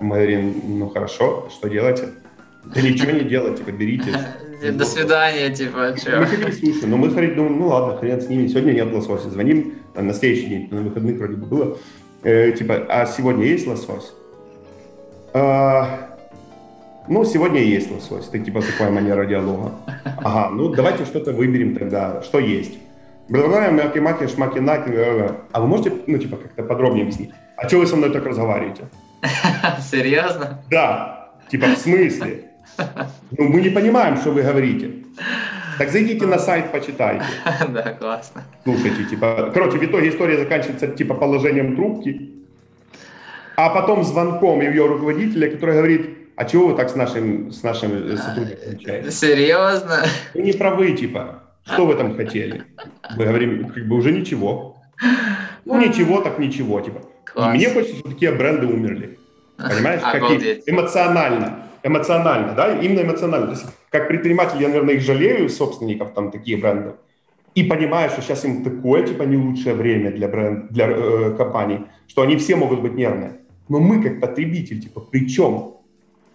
Мы 0.00 0.16
говорим, 0.16 0.54
ну 0.78 0.88
хорошо, 0.88 1.48
что 1.50 1.68
делаете? 1.68 2.08
Да 2.64 2.82
ничего 2.82 3.12
не 3.12 3.20
делать, 3.20 3.58
типа, 3.58 3.70
берите. 3.70 4.10
До 4.60 4.84
свидания, 4.84 5.50
типа, 5.54 5.94
что? 5.96 6.18
Мы 6.18 6.26
хотели 6.26 6.50
суши, 6.50 6.86
но 6.86 6.96
мы 6.96 7.10
ходили, 7.10 7.34
думаем, 7.34 7.58
ну 7.58 7.68
ладно, 7.68 7.96
хрен 7.98 8.20
с 8.20 8.28
ними, 8.28 8.48
сегодня 8.48 8.72
нет 8.72 8.92
лосося. 8.92 9.30
Звоним, 9.30 9.74
там, 9.94 10.06
на 10.06 10.14
следующий 10.14 10.46
день, 10.46 10.68
на 10.70 10.82
выходных 10.82 11.18
вроде 11.18 11.34
бы 11.34 11.46
было, 11.46 11.78
э, 12.22 12.52
типа, 12.52 12.86
а 12.88 13.06
сегодня 13.06 13.44
есть 13.44 13.66
лосось? 13.66 14.12
А, 15.32 16.16
ну, 17.06 17.24
сегодня 17.24 17.60
есть 17.60 17.90
лосось, 17.90 18.28
это 18.28 18.38
типа 18.38 18.62
такая 18.62 18.90
манера 18.90 19.24
диалога. 19.26 19.72
Ага, 20.04 20.50
ну 20.50 20.68
давайте 20.70 21.04
что-то 21.04 21.32
выберем 21.32 21.76
тогда, 21.76 22.22
что 22.22 22.38
есть. 22.38 22.78
Предлагаем 23.28 23.76
маки-маки, 23.76 24.26
шмаки-наки. 24.26 24.90
А 25.52 25.60
вы 25.60 25.66
можете, 25.66 25.92
ну, 26.06 26.16
типа, 26.16 26.38
как-то 26.38 26.62
подробнее 26.62 27.02
объяснить? 27.02 27.30
А 27.56 27.68
что 27.68 27.78
вы 27.78 27.86
со 27.86 27.94
мной 27.94 28.10
так 28.10 28.24
разговариваете? 28.24 28.84
Серьезно? 29.90 30.62
Да. 30.70 31.30
Типа, 31.50 31.66
в 31.66 31.76
смысле? 31.76 32.47
Ну, 33.38 33.48
мы 33.48 33.60
не 33.60 33.70
понимаем, 33.70 34.16
что 34.16 34.30
вы 34.30 34.42
говорите. 34.42 34.90
Так 35.78 35.90
зайдите 35.90 36.26
на 36.26 36.38
сайт, 36.38 36.72
почитайте. 36.72 37.24
Да, 37.68 37.82
классно. 37.92 38.42
Слушайте, 38.64 39.04
типа, 39.04 39.50
короче, 39.54 39.78
в 39.78 39.84
итоге 39.84 40.08
история 40.08 40.38
заканчивается, 40.38 40.88
типа, 40.88 41.14
положением 41.14 41.76
трубки, 41.76 42.30
а 43.56 43.70
потом 43.70 44.04
звонком 44.04 44.60
ее 44.60 44.86
руководителя, 44.86 45.50
который 45.50 45.74
говорит, 45.76 46.18
а 46.36 46.44
чего 46.44 46.68
вы 46.68 46.76
так 46.76 46.88
с 46.88 46.94
нашим, 46.94 47.50
с 47.52 47.62
нашим 47.62 48.16
сотрудником 48.16 48.74
общаетесь? 48.74 49.18
Серьезно? 49.18 50.04
Вы 50.34 50.42
не 50.42 50.52
правы, 50.52 50.92
типа. 50.92 51.42
Что 51.64 51.84
вы 51.84 51.96
там 51.96 52.16
хотели? 52.16 52.64
Мы 53.16 53.24
говорим, 53.24 53.68
как 53.68 53.86
бы 53.86 53.96
уже 53.96 54.12
ничего. 54.12 54.76
Ну, 55.64 55.80
ничего, 55.80 56.20
так 56.20 56.38
ничего, 56.38 56.80
типа. 56.80 57.02
Класс. 57.24 57.54
И 57.54 57.58
мне 57.58 57.68
хочется, 57.68 57.98
чтобы 57.98 58.14
такие 58.14 58.32
бренды 58.32 58.66
умерли. 58.66 59.18
Понимаешь? 59.56 60.00
Как 60.12 60.22
эмоционально. 60.66 61.67
Эмоционально, 61.82 62.54
да? 62.54 62.78
Именно 62.80 63.02
эмоционально. 63.02 63.46
То 63.46 63.52
есть, 63.52 63.66
как 63.90 64.08
предприниматель, 64.08 64.60
я, 64.60 64.68
наверное, 64.68 64.94
их 64.94 65.02
жалею, 65.02 65.48
собственников 65.48 66.12
там 66.12 66.30
таких 66.30 66.60
брендов. 66.60 66.96
И 67.54 67.64
понимаю, 67.64 68.10
что 68.10 68.22
сейчас 68.22 68.44
им 68.44 68.64
такое, 68.64 69.06
типа, 69.06 69.22
не 69.24 69.36
лучшее 69.36 69.74
время 69.74 70.10
для, 70.10 70.28
бренд, 70.28 70.70
для 70.70 70.86
э, 70.88 71.34
компаний, 71.36 71.80
что 72.06 72.22
они 72.22 72.36
все 72.36 72.56
могут 72.56 72.80
быть 72.80 72.94
нервные. 72.94 73.40
Но 73.68 73.80
мы, 73.80 74.02
как 74.02 74.20
потребитель, 74.20 74.80
типа, 74.80 75.00
при 75.00 75.28
чем? 75.28 75.74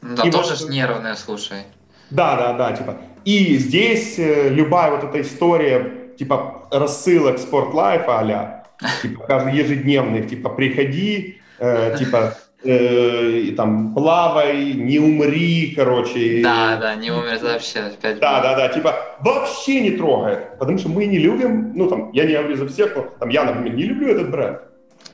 Да, 0.02 0.24
и 0.24 0.32
тоже 0.32 0.56
вот, 0.60 0.70
нервные, 0.70 1.16
слушай. 1.16 1.64
Да, 2.10 2.36
да, 2.36 2.54
да, 2.54 2.76
типа. 2.76 2.98
И 3.26 3.58
здесь 3.58 4.20
э, 4.20 4.50
любая 4.50 4.92
вот 4.92 5.04
эта 5.04 5.22
история, 5.22 6.14
типа, 6.18 6.68
рассылок 6.72 7.40
спортлайфа 7.40 8.20
а 8.20 8.64
типа, 9.02 9.26
каждый 9.26 9.54
ежедневный, 9.56 10.28
типа, 10.28 10.50
приходи, 10.50 11.40
э, 11.60 11.96
типа, 11.98 12.38
э, 12.64 13.52
там, 13.56 13.94
плавай, 13.94 14.74
не 14.74 15.00
умри, 15.00 15.74
короче. 15.76 16.42
Да, 16.42 16.78
да, 16.78 16.96
не 16.96 17.12
умер 17.12 17.40
вообще. 17.42 17.80
Опять 17.80 18.20
да, 18.20 18.42
да, 18.42 18.56
да, 18.56 18.68
типа, 18.70 18.96
вообще 19.22 19.82
не 19.82 19.92
трогает, 19.92 20.58
потому 20.60 20.78
что 20.78 20.90
мы 20.90 21.06
не 21.06 21.18
любим, 21.18 21.74
ну, 21.76 21.88
там, 21.88 22.12
я 22.14 22.26
не 22.26 22.34
говорю 22.34 22.56
за 22.58 22.68
всех, 22.68 22.96
но, 22.96 23.08
там, 23.20 23.30
я, 23.30 23.44
например, 23.44 23.76
не 23.76 23.84
люблю 23.84 24.08
этот 24.08 24.32
бренд. 24.32 24.60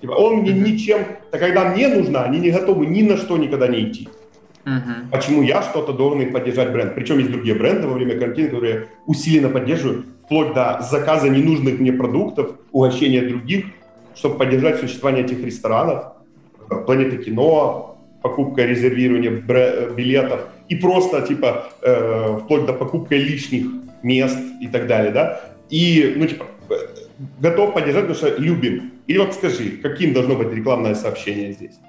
Типа, 0.01 0.11
он 0.11 0.37
мне 0.37 0.53
ничем, 0.53 0.99
так 1.31 1.41
когда 1.41 1.65
мне 1.65 1.87
нужно, 1.87 2.23
они 2.23 2.39
не 2.39 2.51
готовы 2.51 2.85
ни 2.85 3.01
на 3.01 3.17
что 3.17 3.37
никогда 3.37 3.67
не 3.67 3.81
идти. 3.81 4.07
Uh-huh. 4.65 5.09
Почему 5.11 5.41
я 5.41 5.61
что-то 5.61 5.93
должен 5.93 6.21
их 6.21 6.31
поддержать 6.31 6.71
бренд? 6.71 6.93
Причем 6.93 7.17
есть 7.17 7.31
другие 7.31 7.55
бренды 7.55 7.87
во 7.87 7.93
время 7.93 8.17
карантина, 8.19 8.49
которые 8.49 8.87
усиленно 9.07 9.49
поддерживают, 9.49 10.05
вплоть 10.25 10.53
до 10.53 10.79
заказа 10.89 11.27
ненужных 11.27 11.79
мне 11.79 11.91
продуктов, 11.91 12.51
угощения 12.71 13.21
других, 13.21 13.65
чтобы 14.15 14.37
поддержать 14.37 14.79
существование 14.79 15.25
этих 15.25 15.43
ресторанов, 15.43 16.13
планеты 16.85 17.17
кино, 17.17 17.97
покупка, 18.21 18.65
резервирование 18.65 19.31
билетов 19.31 20.47
и 20.67 20.75
просто 20.75 21.21
типа 21.21 21.69
э, 21.81 22.39
вплоть 22.43 22.65
до 22.65 22.73
покупки 22.73 23.13
лишних 23.13 23.65
мест 24.03 24.37
и 24.61 24.67
так 24.67 24.87
далее, 24.87 25.11
да. 25.11 25.41
И 25.69 26.13
ну 26.17 26.27
типа 26.27 26.45
готов 27.39 27.73
поддержать, 27.73 28.07
потому 28.07 28.15
что 28.15 28.41
любим. 28.41 28.91
И 29.07 29.17
вот 29.17 29.33
скажи, 29.33 29.71
каким 29.81 30.13
должно 30.13 30.35
быть 30.35 30.53
рекламное 30.53 30.95
сообщение 30.95 31.53
здесь? 31.53 31.79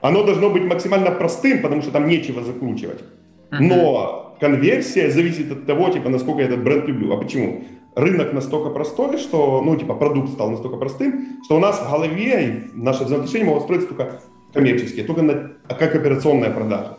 Оно 0.00 0.22
должно 0.22 0.50
быть 0.50 0.64
максимально 0.64 1.10
простым, 1.10 1.62
потому 1.62 1.80
что 1.82 1.90
там 1.90 2.08
нечего 2.08 2.42
закручивать. 2.42 3.02
Но 3.50 4.36
конверсия 4.40 5.10
зависит 5.10 5.50
от 5.50 5.66
того, 5.66 5.90
типа, 5.90 6.10
насколько 6.10 6.40
я 6.40 6.48
этот 6.48 6.62
бренд 6.62 6.86
люблю. 6.88 7.14
А 7.14 7.16
почему? 7.16 7.64
Рынок 7.94 8.32
настолько 8.32 8.70
простой, 8.70 9.18
что, 9.18 9.62
ну, 9.62 9.76
типа, 9.76 9.94
продукт 9.94 10.30
стал 10.30 10.50
настолько 10.50 10.76
простым, 10.76 11.38
что 11.44 11.56
у 11.56 11.60
нас 11.60 11.78
в 11.78 11.90
голове 11.90 12.70
наши 12.74 13.04
взаимоотношения 13.04 13.44
могут 13.44 13.62
строиться 13.62 13.88
только 13.88 14.20
коммерческие, 14.52 15.04
только 15.04 15.22
на, 15.22 15.52
как 15.68 15.94
операционная 15.94 16.50
продажа. 16.50 16.98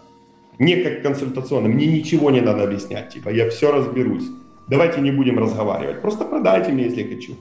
Не 0.58 0.78
как 0.78 1.02
консультационная. 1.02 1.70
Мне 1.70 1.86
ничего 1.86 2.32
не 2.32 2.40
надо 2.40 2.64
объяснять. 2.64 3.10
Типа, 3.10 3.28
я 3.28 3.50
все 3.50 3.72
разберусь. 3.72 4.26
Давайте 4.68 5.02
не 5.02 5.12
будем 5.12 5.38
разговаривать. 5.38 6.02
Просто 6.02 6.24
продайте 6.24 6.72
мне, 6.72 6.86
если 6.86 7.04
хочу. 7.04 7.36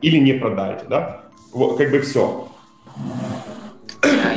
Или 0.00 0.18
не 0.18 0.32
продайте, 0.32 0.86
да? 0.88 1.24
Вот, 1.52 1.76
как 1.76 1.90
бы 1.90 2.00
все. 2.00 2.48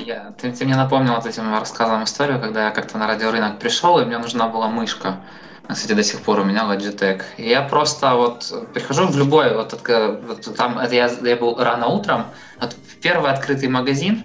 Я, 0.06 0.34
ты, 0.40 0.52
ты 0.52 0.66
мне 0.66 0.76
напомнил 0.76 1.16
вот 1.16 1.26
этим 1.26 1.54
рассказом 1.54 2.04
историю, 2.04 2.40
когда 2.42 2.66
я 2.66 2.72
как-то 2.72 2.98
на 2.98 3.08
радиорынок 3.08 3.60
пришел, 3.60 4.00
и 4.00 4.06
мне 4.06 4.18
нужна 4.18 4.50
была 4.50 4.68
мышка. 4.68 5.22
Кстати, 5.70 5.94
до 5.94 6.04
сих 6.04 6.22
пор 6.22 6.40
у 6.40 6.44
меня 6.46 6.64
Logitech. 6.64 7.24
Я 7.38 7.62
просто 7.62 8.16
вот 8.16 8.70
прихожу 8.74 9.08
в 9.08 9.18
любой, 9.18 9.54
вот, 9.54 9.74
вот 9.74 10.56
там, 10.56 10.80
это 10.80 10.96
я, 10.96 11.08
я 11.08 11.36
был 11.36 11.58
рано 11.58 11.88
утром, 11.88 12.26
вот, 12.60 12.74
в 12.74 13.02
первый 13.02 13.32
открытый 13.32 13.68
магазин, 13.68 14.24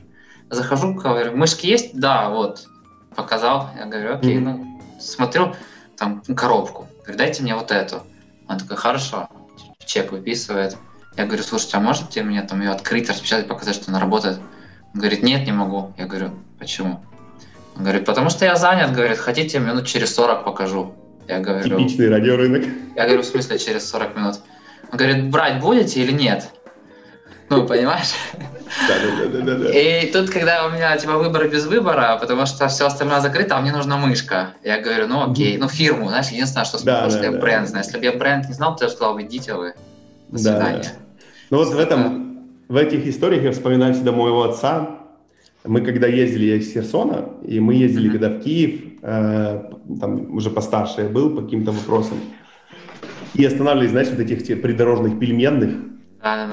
захожу, 0.51 0.95
говорю, 0.95 1.37
мышки 1.37 1.67
есть? 1.67 1.99
Да, 1.99 2.29
вот, 2.29 2.67
показал. 3.17 3.71
Я 3.77 3.87
говорю, 3.87 4.15
окей, 4.15 4.37
mm-hmm. 4.37 4.41
ну, 4.41 4.81
смотрю, 5.01 5.55
там, 5.97 6.23
коробку. 6.37 6.87
Говорю, 7.03 7.19
дайте 7.19 7.43
мне 7.43 7.55
вот 7.57 7.73
эту. 7.73 8.03
Он 8.49 8.59
такой, 8.59 8.77
хорошо, 8.77 9.29
чек 9.85 10.13
выписывает. 10.13 10.77
Я 11.17 11.27
говорю, 11.27 11.43
слушайте, 11.43 11.77
а 11.77 11.81
можете 11.81 12.23
мне 12.23 12.43
там 12.43 12.61
ее 12.61 12.71
открыть, 12.71 13.09
распечатать, 13.09 13.49
показать, 13.49 13.75
что 13.75 13.91
она 13.91 14.01
работает? 14.01 14.39
Он 14.95 15.01
говорит, 15.01 15.23
нет, 15.23 15.45
не 15.45 15.53
могу. 15.53 15.93
Я 15.99 16.07
говорю, 16.07 16.31
почему? 16.59 17.05
Он 17.77 17.83
говорит, 17.83 18.05
потому 18.05 18.31
что 18.31 18.45
я 18.45 18.57
занят, 18.57 18.93
говорит, 18.93 19.19
хотите, 19.19 19.59
минут 19.59 19.87
через 19.87 20.15
40 20.15 20.45
покажу. 20.45 20.95
Я 21.29 21.41
говорю... 21.41 21.79
Типичный 21.79 22.09
радиорынок. 22.09 22.65
Я 22.97 23.05
говорю, 23.05 23.23
в 23.23 23.27
смысле 23.27 23.59
через 23.59 23.89
40 23.89 24.17
минут? 24.17 24.35
Он 24.91 24.99
говорит, 24.99 25.31
брать 25.31 25.61
будете 25.61 26.03
или 26.03 26.13
нет? 26.13 26.51
Ну, 27.49 27.67
понимаешь? 27.67 28.13
Да, 28.89 28.95
да, 29.29 29.41
да, 29.43 29.55
да, 29.57 29.79
И 29.79 30.11
тут, 30.11 30.31
когда 30.31 30.67
у 30.67 30.71
меня 30.71 30.97
типа 30.97 31.19
выбор 31.19 31.47
без 31.49 31.67
выбора, 31.67 32.17
потому 32.19 32.47
что 32.47 32.69
все 32.69 32.87
остальное 32.87 33.21
закрыто, 33.21 33.57
а 33.57 33.61
мне 33.61 33.73
нужна 33.73 33.99
мышка. 33.99 34.55
Я 34.65 34.81
говорю, 34.81 35.07
ну 35.07 35.31
окей, 35.31 35.59
ну 35.59 35.69
фирму, 35.69 36.09
знаешь, 36.09 36.29
единственное, 36.29 36.65
что 36.65 36.83
да, 36.83 37.11
что 37.11 37.23
я 37.23 37.33
бренд 37.33 37.69
знаю. 37.69 37.85
Если 37.85 37.99
бы 37.99 38.05
я 38.05 38.13
бренд 38.13 38.49
не 38.49 38.55
знал, 38.55 38.75
то 38.77 38.85
я 38.85 38.91
сказал, 38.91 39.21
идите 39.21 39.55
вы. 39.55 39.75
До 40.29 40.39
свидания. 40.39 40.93
Ну 41.51 41.59
вот 41.59 41.69
в 41.69 41.79
этом, 41.79 42.49
в 42.69 42.77
этих 42.77 43.07
историях 43.07 43.43
я 43.43 43.53
вспоминаю 43.53 43.93
всегда 43.93 44.13
моего 44.13 44.45
отца. 44.45 45.02
Мы 45.65 45.81
когда 45.81 46.09
ездили 46.09 46.59
из 46.59 46.73
Херсона, 46.73 47.29
и 47.47 47.61
мы 47.61 47.75
ездили 47.75 48.09
mm-hmm. 48.09 48.13
когда 48.13 48.29
в 48.31 48.41
Киев, 48.41 48.81
э, 49.03 49.71
там 50.01 50.35
уже 50.35 50.51
постарше 50.51 51.03
я 51.03 51.09
был 51.09 51.31
по 51.37 51.43
каким-то 51.43 51.71
вопросам, 51.71 52.19
и 53.35 53.45
останавливались, 53.45 53.91
знаешь, 53.91 54.09
вот 54.09 54.21
этих 54.21 54.61
придорожных 54.61 55.19
пельменных. 55.19 55.71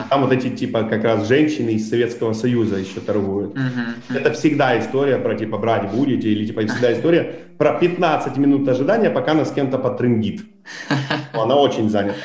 Там 0.10 0.22
вот 0.22 0.32
эти, 0.32 0.50
типа, 0.50 0.84
как 0.84 1.04
раз 1.04 1.28
женщины 1.28 1.72
из 1.72 1.90
Советского 1.90 2.34
Союза 2.34 2.78
еще 2.78 3.02
торгуют. 3.02 3.52
Угу. 3.52 4.18
Это 4.18 4.32
всегда 4.34 4.80
история 4.80 5.18
про, 5.18 5.36
типа, 5.36 5.58
брать 5.58 5.92
будете, 5.92 6.30
или, 6.30 6.46
типа, 6.46 6.66
всегда 6.66 6.94
история 6.94 7.36
про 7.58 7.74
15 7.74 8.38
минут 8.38 8.68
ожидания, 8.68 9.10
пока 9.10 9.34
нас 9.34 9.50
с 9.50 9.52
кем-то 9.52 9.78
потрындит. 9.78 10.42
Она 11.34 11.56
очень 11.56 11.90
занята. 11.90 12.18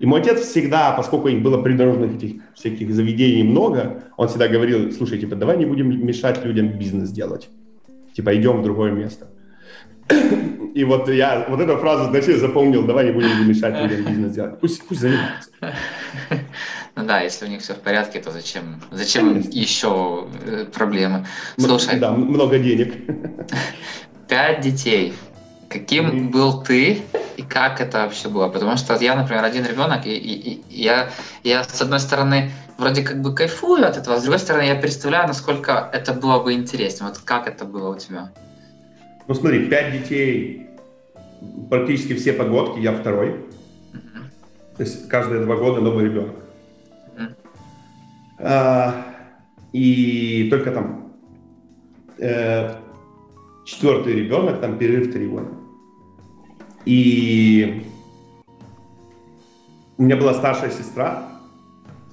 И 0.00 0.06
мой 0.06 0.20
отец 0.20 0.40
всегда, 0.40 0.92
поскольку 0.92 1.28
их 1.28 1.42
было 1.42 1.62
придорожных 1.62 2.16
этих 2.16 2.42
всяких 2.54 2.92
заведений 2.92 3.44
много, 3.44 4.02
он 4.16 4.28
всегда 4.28 4.48
говорил, 4.48 4.92
слушай, 4.92 5.18
типа, 5.18 5.36
давай 5.36 5.56
не 5.56 5.66
будем 5.66 6.04
мешать 6.06 6.44
людям 6.44 6.78
бизнес 6.78 7.10
делать. 7.10 7.48
Типа, 8.14 8.34
идем 8.36 8.60
в 8.60 8.64
другое 8.64 8.90
место. 8.92 9.28
И 10.74 10.82
вот 10.82 11.08
я 11.08 11.46
вот 11.48 11.60
эту 11.60 11.76
фразу, 11.76 12.10
значит, 12.10 12.38
запомнил, 12.40 12.84
давай 12.84 13.06
не 13.06 13.12
будем 13.12 13.48
мешать 13.48 13.80
людям 13.80 14.04
бизнес 14.04 14.32
делать. 14.32 14.60
Пусть, 14.60 14.86
пусть 14.86 15.00
занимаются. 15.00 15.50
Ну 16.96 17.04
да, 17.04 17.22
если 17.22 17.46
у 17.46 17.48
них 17.48 17.60
все 17.60 17.74
в 17.74 17.80
порядке, 17.80 18.20
то 18.20 18.30
зачем, 18.30 18.80
зачем 18.92 19.40
еще 19.40 20.28
э, 20.46 20.64
проблемы? 20.72 21.26
Слушай. 21.58 21.98
Да, 21.98 22.12
много 22.12 22.60
денег. 22.60 22.94
Пять 24.28 24.60
детей. 24.60 25.12
Каким 25.74 26.30
был 26.30 26.62
ты 26.62 27.02
и 27.36 27.42
как 27.42 27.80
это 27.80 28.04
вообще 28.04 28.28
было? 28.28 28.48
Потому 28.48 28.76
что 28.76 28.94
я, 28.94 29.16
например, 29.16 29.42
один 29.42 29.66
ребенок, 29.66 30.06
и, 30.06 30.14
и, 30.14 30.62
и 30.70 30.82
я, 30.82 31.10
я, 31.42 31.64
с 31.64 31.82
одной 31.82 31.98
стороны, 31.98 32.52
вроде 32.78 33.02
как 33.02 33.20
бы 33.20 33.34
кайфую 33.34 33.84
от 33.84 33.96
этого, 33.96 34.14
а 34.14 34.20
с 34.20 34.22
другой 34.22 34.38
стороны, 34.38 34.68
я 34.68 34.76
представляю, 34.76 35.26
насколько 35.26 35.90
это 35.92 36.12
было 36.12 36.40
бы 36.40 36.52
интересно. 36.52 37.08
Вот 37.08 37.18
как 37.18 37.48
это 37.48 37.64
было 37.64 37.96
у 37.96 37.98
тебя? 37.98 38.30
Ну 39.26 39.34
смотри, 39.34 39.66
пять 39.66 39.90
детей, 39.90 40.68
практически 41.68 42.14
все 42.14 42.32
погодки, 42.34 42.78
я 42.78 42.92
второй. 42.92 43.30
Uh-huh. 43.30 44.76
То 44.76 44.82
есть 44.84 45.08
каждые 45.08 45.42
два 45.42 45.56
года 45.56 45.80
новый 45.80 46.04
ребенок. 46.04 46.36
Uh-huh. 47.16 47.34
А, 48.38 49.06
и 49.72 50.46
только 50.50 50.70
там 50.70 51.12
э, 52.18 52.76
четвертый 53.64 54.14
ребенок, 54.14 54.60
там 54.60 54.78
перерыв 54.78 55.12
три 55.12 55.26
года. 55.26 55.63
И 56.84 57.84
у 59.96 60.02
меня 60.02 60.16
была 60.16 60.34
старшая 60.34 60.70
сестра, 60.70 61.28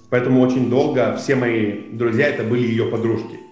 поэтому 0.10 0.42
очень 0.42 0.70
долго 0.70 1.18
все 1.18 1.36
мои 1.36 1.90
друзья 1.92 2.28
это 2.28 2.44
были 2.44 2.68
ее 2.68 2.86
подружки. 2.86 3.40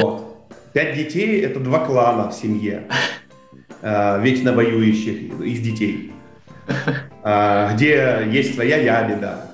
Вот. 0.00 0.26
Пять 0.72 0.94
детей– 0.94 1.40
это 1.42 1.58
два 1.58 1.84
клана 1.84 2.30
в 2.30 2.32
семье, 2.34 2.84
э, 3.82 4.22
вечно 4.22 4.52
воюющих 4.52 5.40
из 5.40 5.60
детей, 5.60 6.12
э, 7.24 7.70
где 7.74 8.26
есть 8.30 8.54
своя 8.54 8.76
ябеда, 8.76 9.50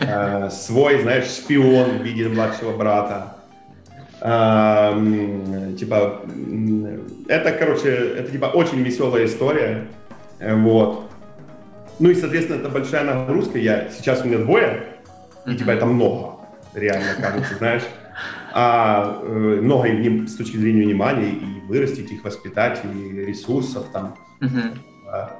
э, 0.00 0.50
свой, 0.50 1.00
знаешь, 1.02 1.26
шпион 1.26 1.98
в 1.98 2.02
виде 2.02 2.28
младшего 2.28 2.76
брата. 2.76 3.37
Типа, 4.20 6.22
это, 7.28 7.52
короче, 7.52 7.90
это 7.90 8.32
типа 8.32 8.46
очень 8.46 8.82
веселая 8.82 9.26
история, 9.26 9.86
вот. 10.40 11.04
Ну 12.00 12.10
и, 12.10 12.14
соответственно, 12.14 12.58
это 12.58 12.68
большая 12.68 13.04
нагрузка. 13.04 13.58
Я 13.58 13.90
сейчас 13.90 14.22
у 14.22 14.26
меня 14.26 14.38
двое, 14.38 14.82
и 15.46 15.54
типа 15.54 15.70
это 15.70 15.86
много, 15.86 16.40
реально 16.74 17.14
кажется, 17.20 17.54
знаешь 17.58 17.82
а 18.52 19.20
э, 19.22 19.60
много 19.62 19.88
им 19.88 20.26
с 20.26 20.34
точки 20.34 20.56
зрения 20.56 20.82
внимания 20.82 21.30
и 21.30 21.60
вырастить 21.68 22.10
их, 22.10 22.24
воспитать, 22.24 22.80
и 22.84 23.24
ресурсов 23.24 23.86
там, 23.92 24.16
а, 25.06 25.36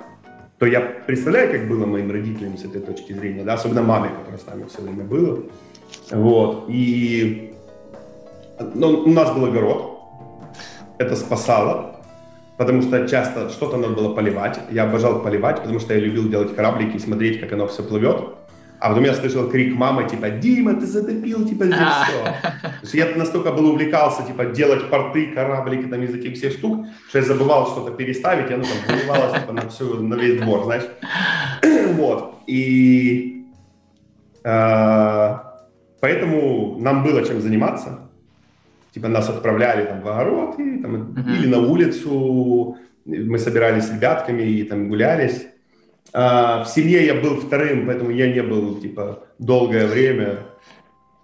то 0.58 0.66
я 0.66 0.80
представляю, 0.80 1.50
как 1.50 1.68
было 1.68 1.86
моим 1.86 2.10
родителям 2.10 2.58
с 2.58 2.64
этой 2.64 2.80
точки 2.80 3.12
зрения, 3.12 3.44
да, 3.44 3.54
особенно 3.54 3.82
маме, 3.82 4.10
которая 4.10 4.38
с 4.38 4.46
нами 4.46 4.66
все 4.68 4.82
время 4.82 5.04
была. 5.04 5.38
Вот, 6.10 6.66
и 6.68 7.54
ну, 8.74 9.02
у 9.04 9.10
нас 9.10 9.34
был 9.34 9.46
огород, 9.46 10.00
это 10.98 11.16
спасало, 11.16 12.00
потому 12.56 12.82
что 12.82 13.06
часто 13.08 13.48
что-то 13.50 13.76
надо 13.76 13.94
было 13.94 14.14
поливать. 14.14 14.58
Я 14.70 14.84
обожал 14.84 15.22
поливать, 15.22 15.60
потому 15.62 15.80
что 15.80 15.94
я 15.94 16.00
любил 16.00 16.28
делать 16.28 16.54
кораблики 16.54 16.96
и 16.96 16.98
смотреть, 16.98 17.40
как 17.40 17.52
оно 17.52 17.66
все 17.66 17.82
плывет. 17.82 18.34
А 18.80 18.90
потом 18.90 19.04
я 19.04 19.14
слышал 19.14 19.48
крик 19.48 19.74
мамы, 19.74 20.08
типа, 20.08 20.30
Дима, 20.30 20.74
ты 20.74 20.86
затопил, 20.86 21.48
типа, 21.48 21.64
здесь 21.64 21.78
все. 22.82 22.98
я 22.98 23.16
настолько 23.16 23.50
был 23.50 23.70
увлекался, 23.70 24.22
типа, 24.22 24.46
делать 24.46 24.88
порты, 24.88 25.32
кораблики, 25.34 25.88
там, 25.88 26.02
из 26.02 26.14
этих 26.14 26.36
всех 26.36 26.52
штук, 26.52 26.86
что 27.08 27.18
я 27.18 27.24
забывал 27.24 27.66
что-то 27.66 27.90
переставить, 27.90 28.50
и 28.50 28.54
оно 28.54 28.62
там 28.62 28.96
выливалось, 28.96 29.40
типа, 29.40 29.52
на 29.52 29.68
всю, 29.68 30.00
на 30.00 30.14
весь 30.14 30.40
двор, 30.40 30.64
знаешь. 30.64 30.84
вот. 31.96 32.34
И 32.46 33.46
э, 34.44 35.36
поэтому 36.00 36.76
нам 36.78 37.02
было 37.02 37.24
чем 37.24 37.40
заниматься. 37.40 38.07
Типа, 38.92 39.08
нас 39.08 39.28
отправляли 39.28 39.84
там 39.84 40.00
в 40.00 40.08
огород, 40.08 40.58
и, 40.58 40.78
там, 40.78 41.12
uh-huh. 41.12 41.36
или 41.36 41.46
на 41.46 41.58
улицу, 41.58 42.78
мы 43.04 43.38
собирались 43.38 43.84
с 43.84 43.92
ребятками 43.92 44.42
и 44.42 44.64
там 44.64 44.88
гулялись. 44.88 45.46
А, 46.12 46.64
в 46.64 46.68
семье 46.68 47.04
я 47.04 47.14
был 47.14 47.36
вторым, 47.36 47.86
поэтому 47.86 48.10
я 48.10 48.32
не 48.32 48.42
был, 48.42 48.80
типа, 48.80 49.24
долгое 49.38 49.86
время, 49.86 50.38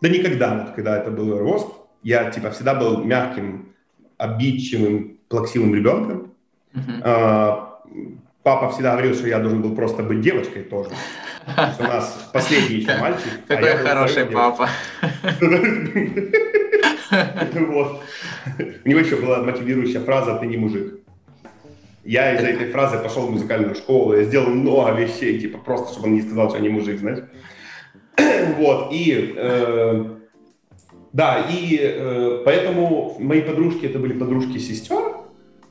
да 0.01 0.09
никогда, 0.09 0.55
вот, 0.59 0.75
когда 0.75 0.99
это 0.99 1.11
был 1.11 1.39
рост, 1.39 1.69
я, 2.03 2.31
типа, 2.31 2.51
всегда 2.51 2.75
был 2.75 3.03
мягким, 3.03 3.73
обидчивым, 4.19 5.19
плаксивым 5.29 5.75
ребенком. 5.75 6.33
Uh-huh. 6.75 7.01
А, 7.03 7.81
папа 8.43 8.71
всегда 8.71 8.93
говорил, 8.93 9.15
что 9.15 9.27
я 9.27 9.39
должен 9.39 9.63
был 9.63 9.75
просто 9.75 10.03
быть 10.03 10.21
девочкой 10.21 10.65
тоже. 10.65 10.91
То 11.57 11.75
у 11.81 11.83
нас 11.85 12.31
последний 12.33 12.77
еще 12.77 12.97
мальчик. 13.01 13.31
А 13.49 13.55
Какой 13.55 13.73
а 13.73 13.79
хороший 13.79 14.27
папа. 14.27 14.69
Вот. 17.55 18.03
У 18.85 18.89
него 18.89 19.01
еще 19.01 19.17
была 19.17 19.43
мотивирующая 19.43 20.01
фраза 20.01 20.37
«ты 20.37 20.47
не 20.47 20.57
мужик». 20.57 21.01
Я 22.05 22.35
из-за 22.35 22.49
этой 22.49 22.71
фразы 22.71 22.99
пошел 22.99 23.27
в 23.27 23.31
музыкальную 23.31 23.75
школу, 23.75 24.15
я 24.15 24.25
сделал 24.25 24.49
много 24.49 24.93
вещей, 24.93 25.41
типа 25.41 25.59
просто, 25.59 25.93
чтобы 25.93 26.09
он 26.09 26.15
не 26.15 26.23
сказал, 26.23 26.51
что 26.51 26.59
я 26.59 26.63
не 26.63 26.69
мужик, 26.69 26.99
знаешь. 26.99 27.25
вот, 28.59 28.93
и... 28.93 29.35
Э, 29.37 30.05
да, 31.15 31.47
и 31.49 31.79
э, 31.81 32.43
поэтому 32.45 33.17
мои 33.21 33.41
подружки, 33.41 33.87
это 33.87 34.01
были 34.01 34.13
подружки 34.15 34.59
сестер, 34.59 35.15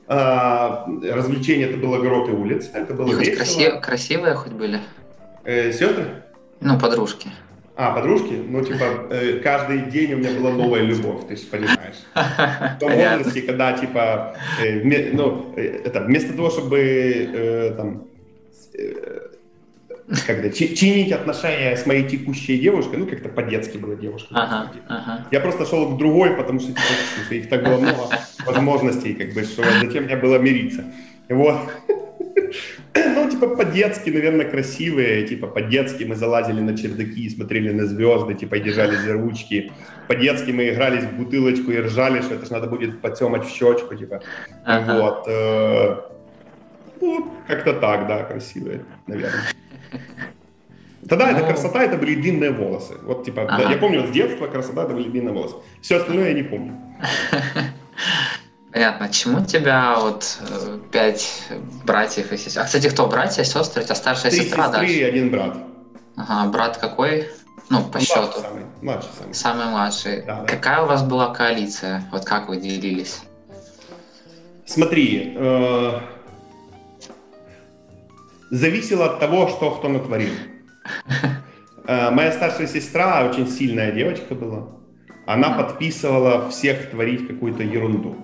э, 0.08 1.12
развлечения 1.12 1.66
это 1.66 1.76
было 1.76 1.98
огород 1.98 2.30
и 2.30 2.32
улица, 2.32 2.70
это 2.72 2.94
было 2.94 3.12
и 3.12 3.14
весело. 3.14 3.36
Красив, 3.36 3.80
красивые 3.82 4.34
хоть 4.36 4.52
были? 4.52 4.80
Э, 5.44 5.70
сестры? 5.70 6.24
Ну, 6.60 6.80
подружки. 6.80 7.28
А, 7.76 7.92
подружки? 7.92 8.34
Ну, 8.34 8.64
типа, 8.64 9.08
э, 9.10 9.40
каждый 9.42 9.90
день 9.90 10.14
у 10.14 10.16
меня 10.18 10.30
была 10.38 10.50
новая 10.50 10.82
любовь, 10.82 11.26
ты 11.28 11.34
же 11.36 11.42
понимаешь. 11.42 11.96
В 12.14 12.78
том 12.78 12.92
возрасте, 12.92 13.42
когда, 13.42 13.72
типа, 13.72 14.36
э, 14.62 15.10
ну, 15.12 15.52
э, 15.56 15.80
это, 15.84 16.00
вместо 16.00 16.34
того, 16.34 16.50
чтобы 16.50 16.78
э, 16.78 17.74
там, 17.76 18.04
э, 18.78 19.28
когда 20.24 20.50
чинить 20.50 21.10
отношения 21.10 21.76
с 21.76 21.84
моей 21.86 22.08
текущей 22.08 22.58
девушкой, 22.58 22.98
ну, 22.98 23.06
как-то 23.06 23.28
по-детски 23.28 23.78
была 23.78 23.96
девушка. 23.96 24.28
Ага, 24.30 24.70
ага. 24.88 25.26
Я 25.32 25.40
просто 25.40 25.66
шел 25.66 25.94
к 25.94 25.98
другой, 25.98 26.36
потому 26.36 26.60
что 26.60 26.68
типа, 26.68 27.34
их 27.34 27.48
так 27.48 27.64
было 27.64 27.78
много 27.78 28.08
возможностей, 28.46 29.14
как 29.14 29.32
бы, 29.32 29.42
что 29.42 29.64
зачем 29.80 30.04
мне 30.04 30.16
было 30.16 30.38
мириться. 30.38 30.84
Вот. 31.28 31.56
Ну, 32.94 33.30
типа, 33.30 33.48
по-детски, 33.48 34.10
наверное, 34.10 34.48
красивые. 34.48 35.26
Типа, 35.26 35.46
по-детски 35.46 36.04
мы 36.04 36.14
залазили 36.14 36.60
на 36.60 36.76
чердаки, 36.76 37.28
смотрели 37.28 37.72
на 37.72 37.86
звезды, 37.86 38.34
типа, 38.34 38.54
и 38.56 38.60
держали 38.60 38.94
за 38.96 39.14
ручки. 39.14 39.72
По-детски 40.08 40.52
мы 40.52 40.68
игрались 40.68 41.04
в 41.04 41.16
бутылочку 41.16 41.72
и 41.72 41.78
ржали, 41.78 42.20
что 42.20 42.34
это 42.34 42.46
же 42.46 42.52
надо 42.52 42.68
будет 42.68 43.00
потемать 43.00 43.44
в 43.44 43.50
щечку, 43.50 43.94
типа. 43.96 44.20
Ага. 44.64 45.00
Вот. 45.00 45.24
Э, 45.26 45.96
ну, 47.00 47.32
как-то 47.48 47.74
так, 47.74 48.06
да, 48.06 48.22
красивые, 48.22 48.84
наверное. 49.06 49.42
Тогда 51.08 51.26
Но... 51.26 51.32
это 51.32 51.40
ну. 51.40 51.46
красота, 51.48 51.82
это 51.82 51.96
были 51.96 52.14
длинные 52.14 52.50
волосы. 52.50 52.94
Вот, 53.02 53.24
типа, 53.24 53.42
ага. 53.42 53.64
да, 53.64 53.70
я 53.70 53.76
помню, 53.76 54.06
с 54.06 54.10
детства 54.10 54.46
красота, 54.46 54.84
это 54.84 54.94
были 54.94 55.08
длинные 55.08 55.34
волосы. 55.34 55.56
Все 55.80 55.96
остальное 55.96 56.28
я 56.28 56.34
не 56.34 56.44
помню. 56.44 56.78
Понятно. 58.74 59.08
Чему 59.08 59.44
тебя 59.44 60.00
вот 60.00 60.40
э, 60.40 60.78
пять 60.90 61.44
братьев 61.84 62.32
и 62.32 62.36
сестер? 62.36 62.62
А, 62.62 62.64
кстати, 62.64 62.88
кто? 62.88 63.06
Братья, 63.06 63.44
сестры? 63.44 63.82
У 63.82 63.84
тебя 63.84 63.94
старшая 63.94 64.32
Три 64.32 64.40
сестра, 64.40 64.68
да? 64.68 64.82
и 64.82 65.00
один 65.00 65.30
брат. 65.30 65.58
Ага, 66.16 66.50
брат 66.50 66.78
какой? 66.78 67.28
Ну, 67.70 67.84
по 67.84 67.98
младший 67.98 68.06
счету. 68.06 68.40
Самый, 68.40 68.64
младший 68.82 69.10
самый. 69.16 69.34
Самый 69.34 69.66
младший. 69.66 70.22
Да, 70.22 70.40
да. 70.40 70.46
Какая 70.46 70.82
у 70.82 70.86
вас 70.86 71.04
была 71.04 71.32
коалиция? 71.32 72.02
Вот 72.10 72.24
как 72.24 72.48
вы 72.48 72.56
делились? 72.56 73.22
Смотри, 74.66 75.34
э, 75.36 76.00
зависело 78.50 79.06
от 79.06 79.20
того, 79.20 79.46
что 79.50 79.70
кто 79.70 79.88
натворил. 79.88 80.32
э, 81.86 82.10
моя 82.10 82.32
старшая 82.32 82.66
сестра 82.66 83.24
очень 83.24 83.48
сильная 83.48 83.92
девочка 83.92 84.34
была. 84.34 84.66
Она 85.26 85.50
подписывала 85.50 86.50
всех 86.50 86.90
творить 86.90 87.28
какую-то 87.28 87.62
ерунду. 87.62 88.16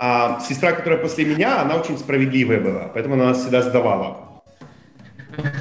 А 0.00 0.40
сестра, 0.40 0.72
которая 0.72 1.00
после 1.00 1.24
меня, 1.24 1.60
она 1.60 1.74
очень 1.74 1.98
справедливая 1.98 2.60
была, 2.60 2.90
поэтому 2.94 3.14
она 3.14 3.26
нас 3.26 3.40
всегда 3.40 3.62
сдавала. 3.62 4.42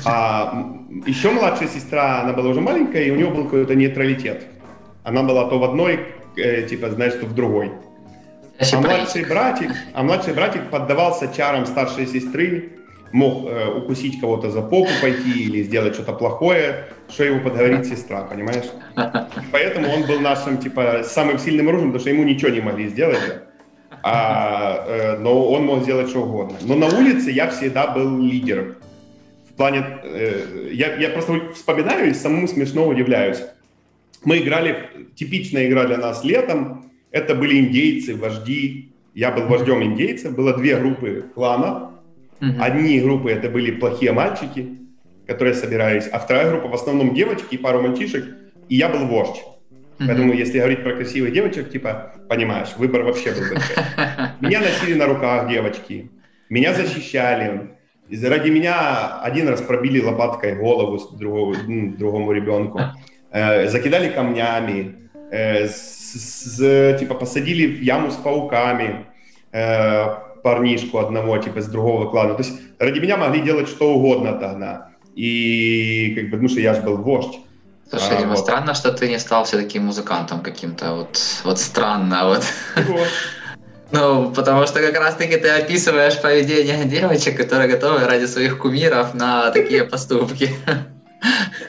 А 0.05 0.75
еще 1.05 1.31
младшая 1.31 1.67
сестра, 1.67 2.21
она 2.21 2.33
была 2.33 2.49
уже 2.49 2.61
маленькая, 2.61 3.03
и 3.03 3.11
у 3.11 3.15
нее 3.15 3.29
был 3.29 3.45
какой-то 3.45 3.75
нейтралитет. 3.75 4.45
Она 5.03 5.23
была 5.23 5.49
то 5.49 5.59
в 5.59 5.63
одной, 5.63 5.99
э, 6.35 6.63
типа, 6.63 6.89
знаешь, 6.89 7.13
то 7.13 7.25
в 7.25 7.33
другой. 7.33 7.71
А 8.59 8.79
младший 8.79 9.25
братик, 9.25 9.71
а 9.93 10.03
младший 10.03 10.33
братик 10.33 10.69
поддавался 10.69 11.27
чарам 11.35 11.65
старшей 11.65 12.07
сестры, 12.07 12.73
мог 13.11 13.45
э, 13.45 13.69
укусить 13.69 14.19
кого-то 14.19 14.49
за 14.49 14.61
попу 14.61 14.89
пойти 15.01 15.43
или 15.43 15.63
сделать 15.63 15.93
что-то 15.93 16.13
плохое, 16.13 16.85
что 17.09 17.23
его 17.23 17.39
подговорит 17.39 17.85
сестра, 17.85 18.21
понимаешь? 18.21 18.65
Поэтому 19.51 19.89
он 19.89 20.03
был 20.03 20.19
нашим, 20.19 20.57
типа, 20.57 21.03
самым 21.03 21.37
сильным 21.39 21.69
оружием, 21.69 21.91
потому 21.91 22.01
что 22.01 22.09
ему 22.09 22.23
ничего 22.23 22.49
не 22.49 22.61
могли 22.61 22.89
сделать. 22.89 23.46
А, 24.09 25.17
но 25.19 25.51
он 25.51 25.65
мог 25.65 25.83
сделать 25.83 26.09
что 26.09 26.21
угодно. 26.21 26.57
Но 26.61 26.75
на 26.75 26.87
улице 26.87 27.29
я 27.29 27.49
всегда 27.49 27.87
был 27.87 28.21
лидером. 28.21 28.75
В 29.49 29.53
плане, 29.57 29.83
э, 30.03 30.69
я, 30.71 30.95
я 30.95 31.09
просто 31.09 31.51
вспоминаю 31.53 32.09
и 32.09 32.13
самому 32.13 32.47
смешно 32.47 32.87
удивляюсь. 32.87 33.39
Мы 34.23 34.37
играли, 34.37 34.89
типичная 35.15 35.67
игра 35.67 35.85
для 35.87 35.97
нас 35.97 36.23
летом, 36.23 36.89
это 37.11 37.35
были 37.35 37.59
индейцы, 37.59 38.15
вожди. 38.15 38.93
Я 39.13 39.31
был 39.31 39.47
вождем 39.47 39.83
индейцев, 39.83 40.33
было 40.33 40.55
две 40.55 40.77
группы 40.77 41.25
клана. 41.35 41.91
Одни 42.59 43.01
группы 43.01 43.29
это 43.29 43.49
были 43.49 43.71
плохие 43.71 44.13
мальчики, 44.13 44.77
которые 45.25 45.53
собирались, 45.53 46.07
а 46.09 46.19
вторая 46.19 46.49
группа 46.49 46.69
в 46.69 46.73
основном 46.73 47.13
девочки 47.13 47.55
и 47.55 47.57
пару 47.57 47.81
мальчишек, 47.81 48.23
и 48.69 48.75
я 48.75 48.87
был 48.87 49.05
вождь. 49.07 49.43
Mm-hmm. 49.99 50.05
Поэтому, 50.07 50.33
если 50.33 50.59
говорить 50.59 50.83
про 50.83 50.93
красивых 50.93 51.33
девочек, 51.33 51.71
типа, 51.71 52.13
понимаешь, 52.29 52.69
выбор 52.77 53.03
вообще 53.03 53.31
был 53.31 53.41
большой. 53.49 53.75
Меня 54.41 54.59
носили 54.59 54.93
на 54.93 55.07
руках 55.07 55.49
девочки, 55.49 56.11
меня 56.49 56.73
защищали. 56.73 57.71
Ради 58.09 58.49
меня 58.49 59.19
один 59.21 59.49
раз 59.49 59.61
пробили 59.61 59.99
лопаткой 59.99 60.55
голову 60.55 60.99
другому, 61.17 61.55
другому 61.97 62.31
ребенку, 62.31 62.79
э, 63.31 63.67
закидали 63.67 64.09
камнями, 64.09 65.09
э, 65.31 65.67
с, 65.67 66.57
с, 66.57 66.97
типа 66.99 67.15
посадили 67.15 67.67
в 67.67 67.81
яму 67.81 68.11
с 68.11 68.15
пауками 68.15 69.07
э, 69.51 70.05
парнишку 70.43 70.99
одного, 70.99 71.37
типа 71.39 71.61
с 71.61 71.67
другого 71.67 72.09
клана. 72.09 72.35
То 72.35 72.43
есть 72.43 72.53
ради 72.79 72.99
меня 72.99 73.17
могли 73.17 73.41
делать 73.41 73.67
что 73.67 73.95
угодно 73.95 74.33
тогда. 74.33 74.91
И 75.15 76.13
как 76.15 76.25
бы, 76.25 76.31
потому 76.31 76.49
что 76.49 76.61
я 76.61 76.75
же 76.75 76.81
был 76.81 76.97
вождь. 76.97 77.39
Слушай, 77.89 78.17
а, 78.17 78.19
Дима, 78.19 78.31
вот. 78.31 78.39
странно, 78.39 78.73
что 78.73 78.91
ты 78.91 79.07
не 79.07 79.19
стал 79.19 79.45
все-таки 79.45 79.79
музыкантом 79.79 80.41
каким-то. 80.41 80.93
Вот, 80.93 81.19
вот 81.43 81.59
странно. 81.59 82.27
Вот. 82.27 82.43
вот. 82.87 83.07
Ну, 83.89 84.33
потому 84.35 84.67
что 84.67 84.81
как 84.81 84.99
раз-таки 84.99 85.37
ты 85.37 85.47
описываешь 85.47 86.21
поведение 86.21 86.83
девочек, 86.83 87.37
которые 87.37 87.69
готовы 87.69 87.99
ради 88.05 88.25
своих 88.25 88.57
кумиров 88.57 89.13
на 89.13 89.49
такие 89.51 89.83
поступки. 89.89 90.49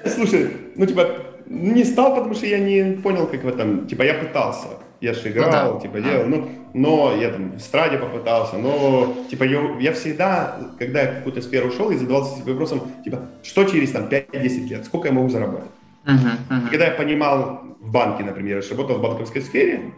Слушай, 0.05 0.51
ну 0.75 0.85
типа, 0.85 1.09
не 1.47 1.85
стал, 1.85 2.17
потому 2.17 2.35
что 2.35 2.47
я 2.47 2.59
не 2.59 2.97
понял, 2.97 3.29
как 3.29 3.45
в 3.45 3.49
этом, 3.49 3.87
типа 3.87 4.03
я 4.03 4.15
пытался. 4.15 4.67
Я 5.01 5.15
же 5.15 5.29
играл, 5.29 5.75
ну, 5.75 5.75
да. 5.75 5.81
типа 5.81 6.01
делал, 6.01 6.27
ну, 6.27 6.49
но 6.75 7.15
я 7.15 7.31
там 7.31 7.53
в 7.53 7.57
эстраде 7.59 7.99
попытался, 7.99 8.57
но, 8.57 9.15
типа, 9.31 9.45
я, 9.45 9.61
я 9.79 9.93
всегда, 9.93 10.59
когда 10.77 11.03
я 11.03 11.13
в 11.13 11.15
какую-то 11.19 11.41
сферу 11.41 11.69
ушел, 11.69 11.93
я 11.93 11.99
задавался 11.99 12.43
вопросом, 12.45 12.83
типа, 13.05 13.21
что 13.45 13.63
через 13.63 13.93
там 13.93 14.09
5-10 14.09 14.67
лет, 14.67 14.85
сколько 14.85 15.07
я 15.07 15.15
могу 15.15 15.29
заработать? 15.29 15.71
Uh-huh, 16.09 16.39
uh-huh. 16.49 16.71
Когда 16.71 16.87
я 16.87 16.91
понимал 16.93 17.63
в 17.81 17.91
банке, 17.91 18.25
например, 18.25 18.63
я 18.63 18.71
работал 18.71 18.97
в 18.97 19.03
банковской 19.03 19.43
сфере, 19.43 19.93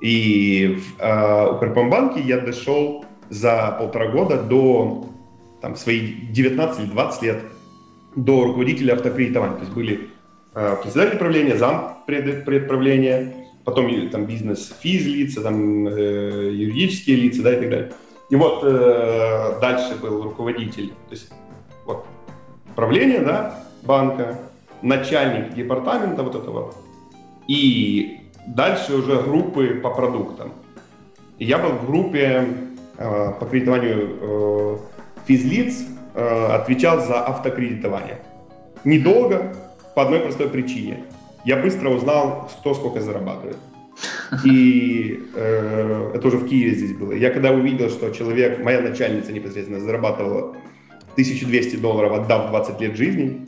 и 0.00 0.78
в 0.80 1.02
э, 1.02 1.50
Укрпромбанке 1.54 2.20
я 2.20 2.38
дошел 2.38 3.04
за 3.30 3.74
полтора 3.78 4.08
года 4.08 4.40
до 4.40 5.08
там, 5.60 5.74
свои 5.74 6.12
19 6.30 6.80
или 6.80 6.86
20 6.90 7.22
лет 7.22 7.42
до 8.14 8.44
руководителя 8.44 8.94
автокредитования. 8.94 9.56
То 9.56 9.62
есть 9.62 9.74
были 9.74 10.10
э, 10.54 10.76
председатель 10.82 11.18
правления, 11.18 11.56
зам 11.56 11.98
пред, 12.06 12.44
предправления, 12.44 13.34
потом 13.64 14.08
там 14.10 14.26
бизнес 14.26 14.72
физлица, 14.80 15.42
там 15.42 15.88
э, 15.88 16.52
юридические 16.52 17.16
лица, 17.16 17.42
да, 17.42 17.56
и 17.56 17.60
так 17.60 17.70
далее. 17.70 17.92
И 18.30 18.36
вот 18.36 18.60
э, 18.62 19.58
дальше 19.60 19.96
был 20.00 20.22
руководитель, 20.22 20.90
то 21.08 21.12
есть 21.12 21.32
вот 21.84 22.06
правление, 22.76 23.20
да, 23.20 23.64
банка, 23.82 24.38
начальник 24.82 25.54
департамента 25.54 26.22
вот 26.22 26.34
этого, 26.34 26.74
и 27.48 28.20
дальше 28.46 28.96
уже 28.96 29.22
группы 29.22 29.80
по 29.82 29.90
продуктам. 29.90 30.52
Я 31.38 31.58
был 31.58 31.70
в 31.70 31.86
группе 31.86 32.46
э, 32.96 33.32
по 33.38 33.46
кредитованию 33.46 34.18
э, 34.20 34.76
физлиц, 35.26 35.84
э, 36.14 36.46
отвечал 36.46 37.00
за 37.00 37.26
автокредитование. 37.26 38.18
Недолго, 38.84 39.54
по 39.94 40.02
одной 40.02 40.20
простой 40.20 40.48
причине. 40.48 41.04
Я 41.44 41.56
быстро 41.56 41.90
узнал, 41.90 42.50
кто 42.58 42.74
сколько 42.74 43.00
зарабатывает. 43.00 43.58
И 44.44 45.22
э, 45.34 46.12
это 46.14 46.26
уже 46.26 46.38
в 46.38 46.48
Киеве 46.48 46.74
здесь 46.74 46.92
было. 46.92 47.12
Я 47.12 47.30
когда 47.30 47.52
увидел, 47.52 47.88
что 47.88 48.10
человек, 48.10 48.62
моя 48.62 48.80
начальница 48.80 49.32
непосредственно 49.32 49.80
зарабатывала 49.80 50.56
1200 51.12 51.76
долларов, 51.76 52.12
отдав 52.12 52.50
20 52.50 52.80
лет 52.80 52.96
жизни, 52.96 53.46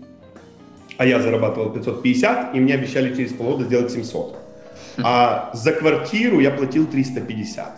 а 0.98 1.06
я 1.06 1.20
зарабатывал 1.20 1.70
550, 1.70 2.54
и 2.54 2.60
мне 2.60 2.74
обещали 2.74 3.14
через 3.14 3.32
полгода 3.32 3.64
сделать 3.64 3.90
700. 3.92 4.36
А 5.02 5.50
за 5.54 5.72
квартиру 5.72 6.40
я 6.40 6.50
платил 6.50 6.86
350. 6.86 7.72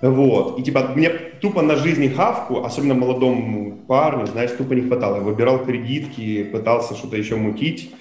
Вот. 0.00 0.58
И 0.58 0.62
типа 0.62 0.92
мне 0.94 1.10
тупо 1.10 1.60
на 1.60 1.76
жизни 1.76 2.08
хавку, 2.08 2.64
особенно 2.64 2.94
молодому 2.94 3.76
парню, 3.86 4.26
знаешь, 4.26 4.52
тупо 4.52 4.72
не 4.72 4.82
хватало. 4.82 5.16
Я 5.16 5.22
выбирал 5.22 5.64
кредитки, 5.64 6.44
пытался 6.44 6.94
что-то 6.94 7.16
еще 7.16 7.36
мутить. 7.36 7.94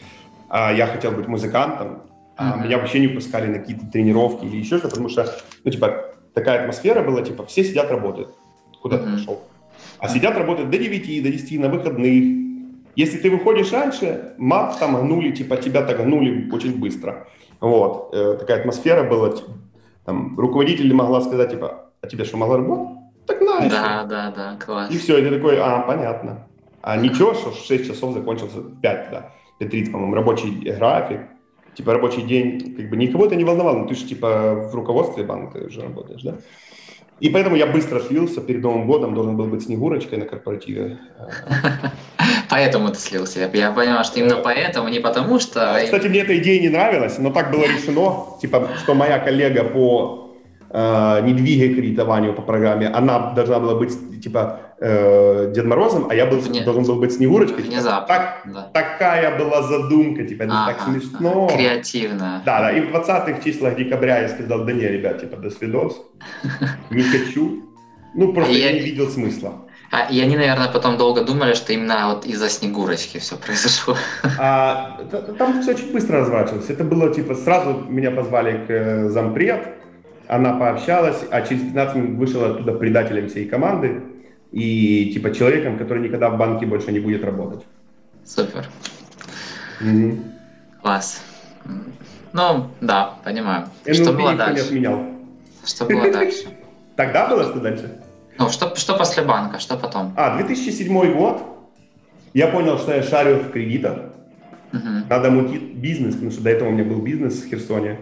А 0.49 0.71
я 0.71 0.88
хотел 0.88 1.11
быть 1.11 1.28
музыкантом. 1.28 2.03
А 2.38 2.51
mm-hmm. 2.51 2.63
меня 2.65 2.78
вообще 2.78 2.99
не 2.99 3.07
пускали 3.07 3.47
на 3.47 3.59
какие-то 3.59 3.88
тренировки 3.88 4.45
или 4.45 4.57
еще 4.57 4.78
что-то, 4.78 4.89
потому 4.89 5.09
что, 5.09 5.25
ну, 5.63 5.71
типа, 5.71 6.13
такая 6.36 6.61
атмосфера 6.61 7.01
была, 7.01 7.23
типа, 7.23 7.45
все 7.47 7.63
сидят, 7.63 7.89
работают. 7.89 8.30
Куда 8.82 8.97
mm-hmm. 8.97 9.05
ты 9.05 9.11
пошел? 9.11 9.41
А 9.97 10.07
сидят, 10.07 10.38
работают 10.38 10.69
до 10.69 10.78
9, 10.78 11.23
до 11.23 11.30
10 11.30 11.59
на 11.59 11.69
выходных. 11.69 12.46
Если 12.97 13.19
ты 13.19 13.29
выходишь 13.29 13.71
раньше, 13.71 14.33
мат 14.39 14.79
там 14.79 14.99
гнули, 14.99 15.29
типа 15.29 15.57
тебя 15.57 15.83
так 15.83 16.03
гнули 16.03 16.49
очень 16.51 16.79
быстро. 16.79 17.27
Вот. 17.59 18.09
Э, 18.11 18.37
такая 18.39 18.59
атмосфера 18.59 19.03
была. 19.03 19.29
Типа, 19.29 19.51
там, 20.03 20.39
руководитель 20.39 20.91
могла 20.93 21.21
сказать, 21.21 21.51
типа, 21.51 21.91
а 22.01 22.07
тебе 22.07 22.25
что, 22.25 22.37
мало 22.37 22.57
работать? 22.57 22.97
Так 23.27 23.41
на. 23.41 23.69
Да, 23.69 24.03
да, 24.03 24.33
да, 24.35 24.57
класс. 24.65 24.91
И 24.91 24.97
все, 24.97 25.19
и 25.19 25.21
ты 25.21 25.29
такой, 25.29 25.59
а, 25.59 25.81
понятно. 25.81 26.47
А 26.81 26.97
ничего, 26.97 27.35
что 27.35 27.51
в 27.51 27.57
6 27.57 27.85
часов 27.85 28.15
закончился 28.15 28.63
5, 28.81 29.09
да, 29.11 29.31
30, 29.59 29.91
по-моему, 29.91 30.15
рабочий 30.15 30.49
график. 30.49 31.21
Типа 31.75 31.93
рабочий 31.93 32.23
день, 32.23 32.75
как 32.75 32.89
бы 32.89 32.97
никого 32.97 33.27
это 33.27 33.35
не 33.35 33.43
волновало, 33.43 33.77
но 33.77 33.87
ты 33.87 33.93
же 33.93 34.05
типа 34.05 34.69
в 34.71 34.73
руководстве 34.73 35.23
банка 35.23 35.59
уже 35.59 35.81
работаешь, 35.81 36.23
да? 36.23 36.37
И 37.20 37.30
поэтому 37.30 37.55
я 37.55 37.65
быстро 37.65 37.99
слился, 37.99 38.41
перед 38.41 38.61
Новым 38.61 38.86
годом 38.86 39.15
должен 39.15 39.36
был 39.36 39.45
быть 39.45 39.63
Снегурочкой 39.63 40.20
на 40.20 40.26
корпоративе. 40.26 40.99
Поэтому 42.49 42.89
ты 42.89 42.99
слился. 42.99 43.49
Я 43.51 43.72
понял, 43.72 44.03
что 44.03 44.20
именно 44.20 44.38
поэтому, 44.38 44.88
не 44.89 44.99
потому 44.99 45.39
что... 45.39 45.80
Кстати, 45.84 46.07
мне 46.07 46.20
эта 46.20 46.38
идея 46.38 46.61
не 46.61 46.70
нравилась, 46.70 47.18
но 47.18 47.32
так 47.32 47.51
было 47.51 47.63
решено, 47.63 48.26
типа, 48.41 48.70
что 48.84 48.93
моя 48.93 49.20
коллега 49.20 49.63
по 49.63 50.26
э, 50.70 51.22
недвиге 51.26 51.74
кредитованию 51.76 52.34
по 52.34 52.41
программе, 52.41 52.88
она 52.88 53.32
должна 53.34 53.59
была 53.59 53.76
быть, 53.76 54.22
типа, 54.22 54.59
э, 54.80 55.51
Дед 55.53 55.65
Морозом, 55.65 56.07
а 56.09 56.15
я 56.15 56.26
был, 56.26 56.39
Вне... 56.39 56.63
должен 56.63 56.84
был 56.84 56.95
быть 56.95 57.13
Снегурочкой. 57.13 57.63
Типа, 57.63 57.76
Внезапно, 57.76 58.07
так, 58.07 58.43
да. 58.45 58.70
Такая 58.74 59.38
была 59.38 59.63
задумка, 59.63 60.24
типа, 60.24 60.43
это 60.43 60.53
ага, 60.53 60.74
так 60.74 60.82
смешно. 60.84 61.49
Креативно. 61.53 62.41
Да, 62.45 62.59
да, 62.59 62.72
и 62.72 62.82
в 62.82 62.93
20-х 62.93 63.41
числах 63.43 63.76
декабря 63.76 64.20
я 64.20 64.30
сказал, 64.30 64.65
да 64.65 64.74
не, 64.74 64.88
ребят, 64.88 65.22
типа, 65.22 65.38
до 65.38 65.49
свидос, 65.49 66.01
не 66.89 67.03
хочу. 67.03 67.63
Ну, 68.15 68.34
просто 68.34 68.53
я, 68.53 68.72
я 68.72 68.74
не 68.74 68.80
видел 68.80 69.09
смысла. 69.09 69.53
А, 69.91 70.11
и 70.11 70.20
они, 70.20 70.36
наверное, 70.36 70.68
потом 70.68 70.97
долго 70.97 71.24
думали, 71.24 71.53
что 71.53 71.72
именно 71.72 72.09
вот 72.09 72.26
из-за 72.26 72.49
Снегурочки 72.49 73.20
все 73.20 73.38
произошло. 73.38 73.95
А, 74.38 74.99
там 75.38 75.61
все 75.61 75.72
очень 75.72 75.93
быстро 75.93 76.20
разворачивалось. 76.20 76.70
Это 76.70 76.84
было, 76.84 77.13
типа, 77.13 77.36
сразу 77.36 77.86
меня 77.88 78.11
позвали 78.11 78.65
к 78.65 78.70
э, 78.70 79.09
зампред, 79.09 79.76
она 80.28 80.53
пообщалась, 80.53 81.23
а 81.32 81.41
через 81.41 81.63
15 81.63 81.95
минут 81.95 82.17
вышел 82.17 82.43
оттуда 82.43 82.73
предателем 82.73 83.30
всей 83.30 83.47
команды 83.47 84.01
и, 84.51 85.11
типа, 85.13 85.34
человеком, 85.34 85.78
который 85.78 86.03
никогда 86.03 86.30
в 86.30 86.38
банке 86.38 86.65
больше 86.65 86.91
не 86.91 86.99
будет 86.99 87.23
работать. 87.23 87.65
Супер. 88.25 88.67
Mm-hmm. 89.82 90.19
Класс. 90.82 91.23
Ну, 92.34 92.67
да, 92.82 93.15
понимаю. 93.23 93.67
И 93.86 93.93
что 93.93 94.13
было 94.13 94.36
дальше? 94.36 94.61
не 94.61 94.67
отменял. 94.67 95.05
Что 95.65 95.86
было 95.86 96.11
дальше? 96.11 96.47
Тогда 96.95 97.28
было 97.28 97.43
что 97.43 97.59
дальше? 97.59 98.01
Ну, 98.38 98.49
что, 98.49 98.75
что 98.75 98.97
после 98.97 99.23
банка, 99.23 99.59
что 99.59 99.78
потом? 99.78 100.13
А, 100.15 100.38
2007 100.38 101.17
год. 101.17 101.41
я 102.34 102.47
понял, 102.47 102.78
что 102.78 102.93
я 102.93 103.03
шарю 103.03 103.38
в 103.38 103.51
кредитах. 103.51 104.11
Uh-huh. 104.71 105.03
Надо 105.09 105.32
мутить 105.32 105.75
бизнес, 105.75 106.15
потому 106.15 106.32
что 106.32 106.41
до 106.43 106.49
этого 106.49 106.69
у 106.69 106.71
меня 106.71 106.84
был 106.84 107.01
бизнес 107.01 107.41
в 107.41 107.49
Херсоне. 107.49 107.99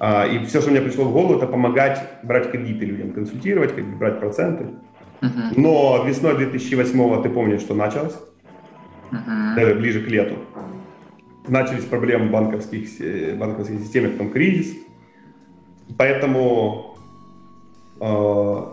А, 0.00 0.26
и 0.26 0.42
все, 0.46 0.62
что 0.62 0.70
мне 0.70 0.80
пришло 0.80 1.04
в 1.04 1.12
голову, 1.12 1.34
это 1.34 1.46
помогать 1.46 2.02
брать 2.22 2.50
кредиты 2.50 2.86
людям, 2.86 3.12
консультировать, 3.12 3.74
как 3.74 3.84
бы 3.84 3.96
брать 3.96 4.18
проценты. 4.18 4.64
Uh-huh. 5.20 5.52
Но 5.56 6.02
весной 6.06 6.38
2008 6.38 7.22
ты 7.22 7.28
помнишь, 7.28 7.60
что 7.60 7.74
началось? 7.74 8.16
Uh-huh. 9.12 9.54
Даже 9.54 9.74
ближе 9.74 10.00
к 10.02 10.08
лету. 10.08 10.36
Начались 11.46 11.84
проблемы 11.84 12.30
банковских, 12.30 12.88
банковской 13.36 13.78
системы, 13.78 14.08
потом 14.08 14.30
кризис. 14.30 14.74
Поэтому 15.98 16.96
э, 18.00 18.64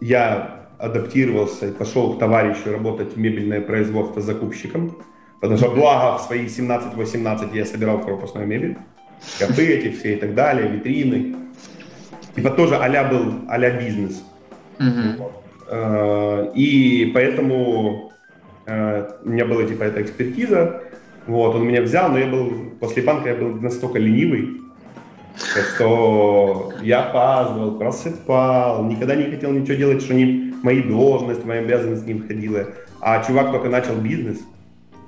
я 0.00 0.68
адаптировался 0.78 1.68
и 1.68 1.72
пошел 1.72 2.14
к 2.14 2.20
товарищу 2.20 2.70
работать 2.70 3.14
в 3.14 3.18
мебельное 3.18 3.60
производство 3.60 4.22
закупщиком, 4.22 4.96
потому 5.40 5.58
что 5.58 5.70
благо 5.70 6.18
в 6.18 6.22
свои 6.22 6.46
17-18 6.46 7.56
я 7.56 7.64
собирал 7.64 8.00
корпусную 8.00 8.46
мебель, 8.46 8.76
шкафы 9.24 9.66
эти 9.66 9.94
все 9.96 10.14
и 10.14 10.16
так 10.16 10.34
далее, 10.34 10.68
витрины. 10.68 11.36
Типа 12.34 12.50
тоже 12.50 12.76
а 12.76 13.04
был 13.04 13.34
а 13.48 13.58
бизнес. 13.70 14.22
Mm-hmm. 14.78 16.52
И 16.54 17.10
поэтому 17.14 18.12
э, 18.66 19.10
у 19.24 19.28
меня 19.28 19.46
была 19.46 19.64
типа 19.64 19.84
эта 19.84 20.02
экспертиза, 20.02 20.82
вот, 21.26 21.56
он 21.56 21.66
меня 21.66 21.82
взял, 21.82 22.08
но 22.10 22.18
я 22.18 22.26
был, 22.26 22.52
после 22.78 23.02
банка 23.02 23.30
я 23.30 23.34
был 23.34 23.54
настолько 23.60 23.98
ленивый, 23.98 24.60
что 25.74 26.72
я 26.82 27.04
опаздывал, 27.04 27.78
просыпал, 27.78 28.84
никогда 28.84 29.16
не 29.16 29.24
хотел 29.24 29.50
ничего 29.50 29.74
делать, 29.74 30.02
что 30.02 30.14
не 30.14 30.54
мои 30.62 30.82
должности, 30.82 31.44
мои 31.44 31.58
обязанности 31.58 32.10
не 32.10 32.20
входило. 32.20 32.66
А 33.00 33.22
чувак 33.24 33.50
только 33.50 33.68
начал 33.68 33.96
бизнес, 33.96 34.38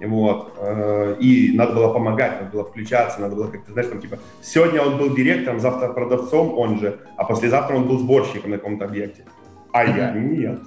вот, 0.07 0.55
э, 0.61 1.16
и 1.20 1.53
надо 1.57 1.72
было 1.74 1.92
помогать, 1.92 2.40
надо 2.40 2.53
было 2.53 2.64
включаться, 2.64 3.20
надо 3.20 3.36
было 3.36 3.49
как-то, 3.49 3.72
знаешь, 3.72 3.90
там, 3.90 4.01
типа, 4.01 4.18
сегодня 4.42 4.80
он 4.80 4.96
был 4.96 5.14
директором, 5.14 5.61
завтра 5.61 5.88
продавцом, 5.88 6.59
он 6.59 6.78
же, 6.78 6.99
а 7.16 7.24
послезавтра 7.24 7.76
он 7.76 7.88
был 7.88 7.99
сборщиком 7.99 8.51
на 8.51 8.59
каком-то 8.59 8.84
объекте. 8.84 9.24
А 9.72 9.84
я 9.84 10.12
нет, 10.12 10.61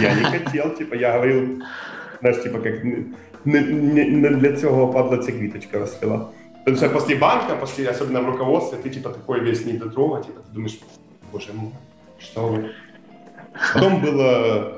я 0.00 0.14
не 0.14 0.24
хотел, 0.24 0.74
типа, 0.74 0.94
я 0.94 1.12
говорил, 1.12 1.62
знаешь, 2.20 2.42
типа, 2.42 2.58
как 2.58 2.84
не, 2.84 3.04
не, 3.44 4.04
не 4.04 4.28
для 4.30 4.56
цього 4.56 4.88
падла 4.88 5.18
ця 5.18 5.32
квіточка 5.32 5.78
розцвіла. 5.78 6.26
Потому 6.64 6.76
что 6.76 6.90
после 6.90 7.16
банка, 7.16 7.56
после, 7.56 7.88
особенно 7.88 8.20
в 8.20 8.26
руководстве, 8.26 8.78
ты 8.78 8.90
типа 8.90 9.08
такой 9.10 9.40
весь 9.40 9.64
недотрога, 9.64 10.22
типа 10.22 10.40
ты 10.40 10.52
думаешь, 10.54 10.78
боже 11.32 11.52
мой, 11.54 11.72
что 12.18 12.48
вы. 12.48 12.70
Потом 13.74 14.02
была 14.02 14.72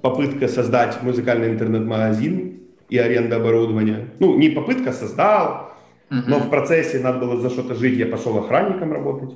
попытка 0.00 0.48
создать 0.48 1.02
музыкальный 1.02 1.50
интернет-магазин 1.50 2.59
и 2.90 2.98
аренда 2.98 3.36
оборудования. 3.36 4.10
Ну, 4.18 4.36
не 4.36 4.50
попытка, 4.50 4.92
создал, 4.92 5.72
но 6.10 6.38
в 6.38 6.50
процессе 6.50 6.98
надо 6.98 7.20
было 7.20 7.40
за 7.40 7.50
что-то 7.50 7.74
жить, 7.74 7.96
я 7.96 8.06
пошел 8.06 8.36
охранником 8.36 8.92
работать. 8.92 9.34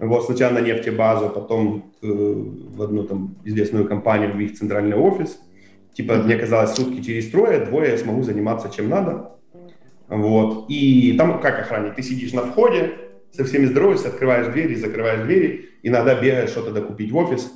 Вот 0.00 0.24
сначала 0.24 0.54
на 0.54 0.60
нефтебазу, 0.60 1.30
потом 1.30 1.92
э, 2.02 2.06
в 2.06 2.82
одну 2.82 3.04
там 3.04 3.36
известную 3.44 3.86
компанию, 3.86 4.32
в 4.32 4.40
их 4.40 4.54
центральный 4.54 4.96
офис. 4.96 5.38
Типа, 5.92 6.14
мне 6.14 6.36
казалось, 6.36 6.74
сутки 6.74 7.00
через 7.00 7.30
трое, 7.30 7.64
двое 7.64 7.92
я 7.92 7.96
смогу 7.96 8.24
заниматься 8.24 8.68
чем 8.74 8.88
надо. 8.88 9.30
Вот. 10.08 10.66
И 10.68 11.14
там 11.16 11.40
как 11.40 11.60
охранник? 11.60 11.94
Ты 11.94 12.02
сидишь 12.02 12.32
на 12.32 12.42
входе, 12.42 12.94
со 13.30 13.44
всеми 13.44 13.66
здороваешься, 13.66 14.08
открываешь 14.08 14.48
двери, 14.48 14.74
закрываешь 14.74 15.22
двери, 15.22 15.70
иногда 15.82 16.20
бегаешь 16.20 16.50
что-то 16.50 16.72
докупить 16.72 17.12
в 17.12 17.16
офис. 17.16 17.52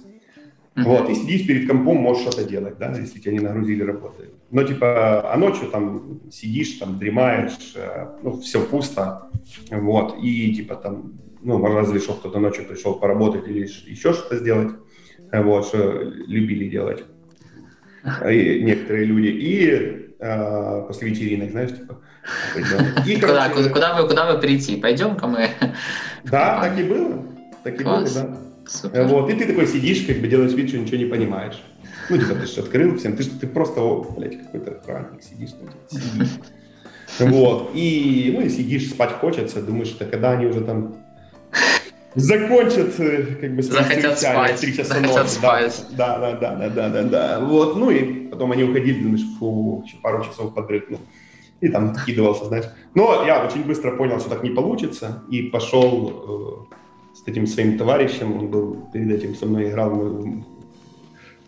Mm-hmm. 0.77 0.83
Вот, 0.85 1.11
и 1.11 1.15
сидишь 1.15 1.47
перед 1.47 1.69
компом, 1.69 1.97
можешь 1.97 2.23
что-то 2.23 2.45
делать, 2.45 2.79
да, 2.79 2.95
если 2.97 3.19
тебя 3.19 3.33
не 3.33 3.41
нагрузили 3.41 3.83
работы. 3.83 4.31
Но 4.51 4.63
типа, 4.63 5.33
а 5.33 5.37
ночью 5.37 5.69
там 5.69 6.21
сидишь, 6.31 6.79
там 6.79 6.99
дремаешь, 6.99 7.75
э, 7.75 8.07
ну, 8.23 8.41
все 8.41 8.65
пусто, 8.65 9.29
вот, 9.71 10.17
и 10.23 10.55
типа 10.55 10.77
там, 10.77 11.13
ну, 11.43 11.63
разве 11.63 12.01
что 12.01 12.15
кто-то 12.15 12.39
ночью 12.39 12.65
пришел 12.65 12.95
поработать 12.95 13.47
или 13.47 13.61
еще 13.61 14.13
что-то 14.15 14.39
сделать, 14.39 14.73
вот, 15.33 15.67
что 15.67 16.03
любили 16.03 16.69
делать 16.69 17.05
и 18.29 18.63
некоторые 18.63 19.05
люди. 19.05 19.29
И 19.29 20.13
э, 20.19 20.85
после 20.87 21.11
вечеринок, 21.11 21.51
знаешь, 21.51 21.71
типа, 21.71 22.01
и, 23.07 23.17
куда, 23.17 23.49
куда, 23.51 23.69
куда, 23.71 24.01
вы, 24.01 24.09
куда 24.09 24.33
вы 24.33 24.41
прийти? 24.41 24.77
Пойдем-ка 24.77 25.27
мы. 25.27 25.49
Да, 26.25 26.61
так 26.61 26.79
и 26.79 26.83
было. 26.83 27.25
Так 27.65 27.81
и 27.81 27.85
Класс. 27.85 28.15
было, 28.15 28.25
да. 28.25 28.39
Супер. 28.67 29.05
Вот, 29.05 29.31
и 29.31 29.35
ты 29.35 29.47
такой 29.47 29.67
сидишь, 29.67 30.05
как 30.07 30.19
бы 30.19 30.29
делаешь 30.29 30.53
вид, 30.53 30.69
что 30.69 30.79
ничего 30.79 30.99
не 30.99 31.07
понимаешь. 31.07 31.63
Ну, 32.11 32.19
типа, 32.19 32.35
ты 32.35 32.47
же 32.47 32.61
открыл 32.61 32.97
всем, 32.97 33.17
ты, 33.17 33.25
ты 33.25 33.47
просто, 33.47 33.81
о, 33.81 34.03
блядь, 34.17 34.39
какой-то 34.39 34.73
охранник, 34.73 35.23
сидишь, 35.23 35.51
там, 35.51 35.69
типа, 35.69 36.05
сидишь. 36.05 36.41
Вот, 37.21 37.71
и, 37.75 38.33
ну, 38.35 38.43
и 38.43 38.49
сидишь, 38.49 38.91
спать 38.91 39.13
хочется, 39.13 39.63
думаешь, 39.63 39.89
что 39.89 40.05
когда 40.05 40.33
они 40.33 40.47
уже 40.47 40.61
там 40.61 40.97
закончат, 42.15 42.99
э, 42.99 43.37
как 43.41 43.57
бы, 43.57 43.63
захотят 43.63 44.19
спать, 44.19 44.61
часа 44.61 44.95
захотят 44.95 45.17
ночи. 45.17 45.29
Спать. 45.29 45.87
Да, 45.97 46.19
да, 46.19 46.33
да, 46.33 46.55
да, 46.57 46.69
да, 46.69 46.89
да, 46.89 47.03
да, 47.03 47.41
вот, 47.41 47.77
ну, 47.77 47.91
и 47.91 48.29
потом 48.29 48.53
они 48.53 48.65
уходили, 48.65 49.03
думаешь, 49.03 49.25
фу, 49.39 49.83
еще 49.87 49.97
пару 49.99 50.25
часов 50.25 50.55
подрыгнул 50.55 51.01
и 51.61 51.69
там 51.69 51.95
кидывался, 52.07 52.45
знаешь. 52.47 52.67
Но 52.95 53.25
я 53.27 53.45
очень 53.45 53.65
быстро 53.65 53.97
понял, 53.97 54.21
что 54.21 54.31
так 54.31 54.43
не 54.43 54.51
получится, 54.51 55.25
и 55.29 55.43
пошел 55.43 56.69
э, 56.73 57.17
с 57.17 57.27
этим 57.27 57.47
своим 57.47 57.77
товарищем, 57.77 58.37
он 58.37 58.49
был 58.49 58.89
перед 58.93 59.11
этим 59.11 59.35
со 59.35 59.47
мной 59.47 59.69
играл, 59.69 59.91
мы 59.91 60.45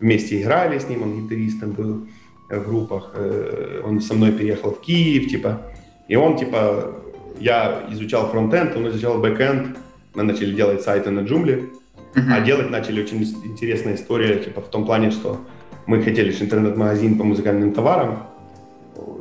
вместе 0.01 0.41
играли 0.41 0.79
с 0.79 0.89
ним, 0.89 1.03
он 1.03 1.23
гитаристом 1.23 1.73
был 1.73 2.07
в 2.49 2.69
группах, 2.69 3.13
э, 3.15 3.83
он 3.85 4.01
со 4.01 4.15
мной 4.15 4.33
переехал 4.33 4.73
в 4.73 4.81
Киев, 4.81 5.31
типа, 5.31 5.63
и 6.09 6.17
он, 6.17 6.37
типа, 6.37 6.95
я 7.39 7.87
изучал 7.91 8.29
фронтенд, 8.29 8.77
он 8.77 8.89
изучал 8.89 9.19
бэкенд, 9.19 9.77
мы 10.15 10.23
начали 10.25 10.55
делать 10.55 10.83
сайты 10.83 11.11
на 11.11 11.21
джумле, 11.21 11.71
uh-huh. 12.15 12.33
а 12.33 12.41
делать 12.41 12.71
начали 12.71 13.03
очень 13.03 13.23
интересная 13.45 13.95
история, 13.95 14.39
типа, 14.39 14.61
в 14.61 14.69
том 14.69 14.85
плане, 14.85 15.11
что 15.11 15.39
мы 15.87 16.03
хотели 16.03 16.33
интернет-магазин 16.33 17.17
по 17.17 17.25
музыкальным 17.25 17.73
товарам, 17.73 18.27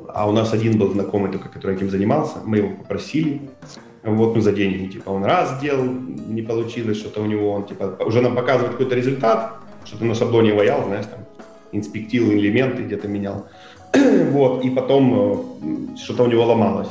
а 0.08 0.28
у 0.28 0.32
нас 0.32 0.54
один 0.54 0.78
был 0.78 0.92
знакомый 0.92 1.32
только, 1.32 1.50
который 1.50 1.76
этим 1.76 1.90
занимался, 1.90 2.40
мы 2.46 2.58
его 2.58 2.70
попросили, 2.70 3.42
вот, 4.04 4.36
ну, 4.36 4.42
за 4.42 4.54
деньги, 4.54 4.94
типа, 4.94 5.10
он 5.10 5.24
раз 5.24 5.58
сделал, 5.58 5.84
не 5.84 6.42
получилось, 6.42 6.98
что-то 6.98 7.22
у 7.22 7.26
него, 7.26 7.52
он, 7.52 7.66
типа, 7.66 7.98
уже 8.06 8.22
нам 8.22 8.36
показывает 8.36 8.72
какой-то 8.72 8.96
результат, 8.96 9.60
что-то 9.86 10.06
на 10.06 10.16
шаблоне 10.16 10.54
ваял, 10.54 10.86
знаешь, 10.86 11.06
там, 11.06 11.20
инспектил 11.72 12.32
элементы, 12.32 12.84
где-то 12.84 13.08
менял, 13.08 13.48
вот, 14.32 14.66
и 14.66 14.70
потом 14.70 15.94
э, 15.94 15.98
что-то 15.98 16.24
у 16.24 16.28
него 16.28 16.46
ломалось, 16.46 16.90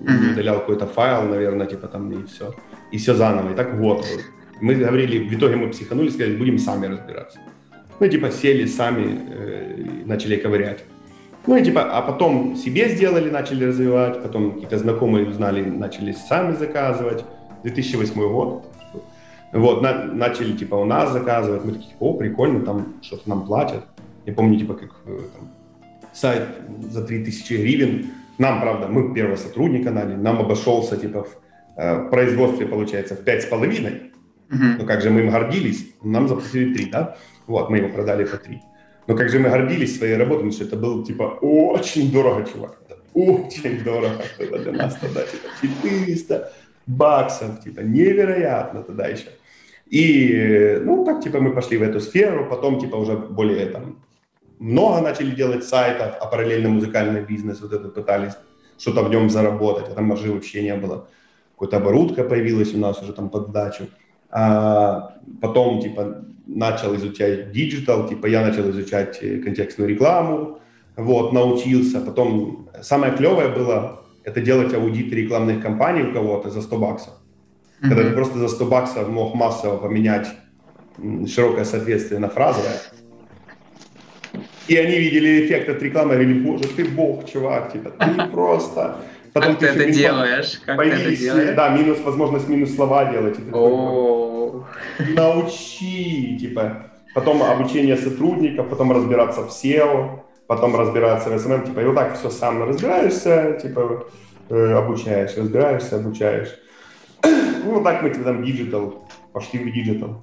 mm-hmm. 0.00 0.32
удалял 0.32 0.60
какой-то 0.60 0.86
файл, 0.86 1.22
наверное, 1.22 1.66
типа, 1.66 1.88
там, 1.88 2.12
и 2.12 2.26
все, 2.26 2.54
и 2.92 2.98
все 2.98 3.14
заново, 3.14 3.52
и 3.52 3.54
так 3.54 3.74
вот, 3.74 4.04
мы 4.60 4.74
говорили, 4.74 5.28
в 5.28 5.34
итоге 5.34 5.56
мы 5.56 5.68
психанули, 5.68 6.08
сказали, 6.08 6.36
будем 6.36 6.58
сами 6.58 6.86
разбираться. 6.86 7.38
Ну, 8.00 8.08
типа, 8.08 8.30
сели 8.30 8.66
сами, 8.66 9.20
э, 9.30 9.86
начали 10.06 10.36
ковырять. 10.36 10.84
Ну 11.46 11.56
и 11.56 11.64
типа, 11.64 11.82
а 11.82 12.02
потом 12.02 12.56
себе 12.56 12.88
сделали, 12.90 13.30
начали 13.30 13.64
развивать, 13.64 14.22
потом 14.22 14.52
какие-то 14.52 14.78
знакомые 14.78 15.26
узнали, 15.26 15.64
начали 15.64 16.12
сами 16.12 16.54
заказывать. 16.54 17.24
2008 17.62 18.32
год. 18.32 18.64
Вот, 19.52 19.82
на, 19.82 20.04
начали 20.04 20.52
типа 20.56 20.74
у 20.74 20.84
нас 20.84 21.12
заказывать, 21.12 21.64
мы 21.64 21.72
такие, 21.72 21.94
о, 22.00 22.14
прикольно, 22.14 22.64
там 22.64 22.94
что-то 23.02 23.28
нам 23.28 23.46
платят. 23.46 23.84
Я 24.26 24.34
помню, 24.34 24.58
типа, 24.58 24.74
как 24.74 24.90
э, 25.06 25.20
там, 25.34 25.50
сайт 26.12 26.48
за 26.90 27.02
3000 27.02 27.54
гривен. 27.54 28.06
Нам, 28.36 28.60
правда, 28.60 28.88
мы 28.88 29.14
первого 29.14 29.36
сотрудника 29.36 29.90
наняли, 29.90 30.16
нам 30.16 30.38
обошелся, 30.38 30.96
типа, 30.96 31.24
в 31.24 31.28
э, 31.76 32.08
производстве, 32.10 32.66
получается, 32.66 33.16
в 33.16 33.24
5,5. 33.24 34.02
Uh-huh. 34.50 34.76
Ну 34.78 34.86
как 34.86 35.02
же 35.02 35.10
мы 35.10 35.20
им 35.20 35.30
гордились, 35.30 35.86
нам 36.02 36.28
заплатили 36.28 36.74
3, 36.74 36.90
да? 36.90 37.16
Вот, 37.46 37.70
мы 37.70 37.78
его 37.78 37.88
продали 37.88 38.24
по 38.24 38.36
3. 38.36 38.60
Но 39.06 39.16
как 39.16 39.30
же 39.30 39.38
мы 39.38 39.48
гордились 39.48 39.96
своей 39.96 40.16
работой, 40.16 40.50
потому 40.50 40.52
что 40.52 40.64
это 40.64 40.76
было, 40.76 41.04
типа, 41.04 41.38
очень 41.40 42.12
дорого, 42.12 42.44
чувак. 42.44 42.78
Это 42.86 42.98
очень 43.14 43.82
дорого 43.82 44.22
было 44.38 44.58
для 44.58 44.72
нас 44.72 44.96
тогда, 44.96 45.22
типа, 45.22 45.48
400 45.82 46.52
баксов, 46.86 47.62
типа, 47.64 47.80
невероятно 47.80 48.82
тогда 48.82 49.06
еще. 49.06 49.28
И, 49.90 50.80
ну, 50.84 51.04
так, 51.04 51.22
типа, 51.22 51.40
мы 51.40 51.52
пошли 51.52 51.78
в 51.78 51.82
эту 51.82 52.00
сферу, 52.00 52.46
потом, 52.50 52.78
типа, 52.78 52.96
уже 52.96 53.16
более, 53.16 53.66
там, 53.66 53.98
много 54.58 55.00
начали 55.00 55.34
делать 55.34 55.64
сайтов, 55.64 56.16
а 56.20 56.26
параллельно 56.26 56.68
музыкальный 56.68 57.22
бизнес, 57.22 57.60
вот 57.60 57.72
это 57.72 57.88
пытались 57.88 58.34
что-то 58.78 59.02
в 59.02 59.10
нем 59.10 59.30
заработать, 59.30 59.88
а 59.88 59.94
там 59.94 60.04
маржи 60.04 60.32
вообще 60.32 60.62
не 60.62 60.74
было. 60.74 61.08
Какая-то 61.58 61.76
оборотка 61.78 62.24
появилась 62.24 62.74
у 62.74 62.78
нас 62.78 63.02
уже 63.02 63.12
там 63.12 63.28
под 63.30 63.50
дачу. 63.50 63.84
А 64.30 65.16
потом, 65.40 65.80
типа, 65.80 66.24
начал 66.46 66.94
изучать 66.94 67.52
digital, 67.52 68.08
типа 68.08 68.26
я 68.26 68.46
начал 68.46 68.70
изучать 68.70 69.18
э, 69.22 69.38
контекстную 69.38 69.88
рекламу, 69.88 70.58
вот, 70.96 71.32
научился. 71.32 72.00
Потом 72.00 72.68
самое 72.82 73.12
клевое 73.12 73.48
было 73.48 74.02
это 74.24 74.40
делать 74.40 74.74
аудит 74.74 75.12
рекламных 75.12 75.62
кампаний 75.62 76.02
у 76.02 76.12
кого-то 76.12 76.50
за 76.50 76.62
100 76.62 76.78
баксов. 76.78 77.14
Mm-hmm. 77.80 77.88
Когда 77.88 78.02
ты 78.02 78.10
просто 78.10 78.38
за 78.38 78.48
100 78.48 78.64
баксов 78.66 79.08
мог 79.08 79.34
массово 79.34 79.76
поменять 79.76 80.28
широкое 81.26 81.64
соответствие 81.64 82.18
на 82.18 82.28
фразовое. 82.28 82.80
И 84.66 84.76
они 84.76 84.98
видели 84.98 85.46
эффект 85.46 85.68
от 85.68 85.82
рекламы, 85.82 86.14
говорили, 86.14 86.40
боже, 86.40 86.64
ты 86.68 86.84
бог, 86.84 87.24
чувак, 87.30 87.72
типа, 87.72 87.90
ты 87.90 88.30
просто... 88.30 88.96
Потом 89.32 89.52
как 89.52 89.60
ты, 89.60 89.66
это 89.66 89.90
делаешь? 89.90 90.60
Как 90.64 90.78
ты 90.78 90.88
это 90.88 91.16
делаешь? 91.16 91.56
Да, 91.56 91.68
минус, 91.70 91.98
возможность 92.04 92.48
минус 92.48 92.74
слова 92.74 93.04
делать. 93.06 93.36
О, 93.52 94.64
Научи, 94.98 96.38
типа, 96.38 96.90
потом 97.14 97.42
обучение 97.42 97.96
сотрудников, 97.96 98.68
потом 98.68 98.92
разбираться 98.92 99.42
в 99.42 99.48
SEO, 99.48 100.20
потом 100.46 100.76
разбираться 100.76 101.30
в 101.30 101.32
SMM, 101.34 101.66
типа, 101.66 101.80
и 101.80 101.84
вот 101.84 101.94
так 101.94 102.18
все 102.18 102.30
сам 102.30 102.62
разбираешься, 102.62 103.58
типа, 103.62 104.06
э, 104.50 104.72
обучаешь, 104.72 105.36
разбираешься, 105.36 105.96
обучаешь. 105.96 106.54
Ну, 107.64 107.82
так 107.82 108.02
мы 108.02 108.10
там 108.10 108.44
digital, 108.44 109.04
пошли 109.32 109.58
в 109.58 109.72
digital. 109.72 110.22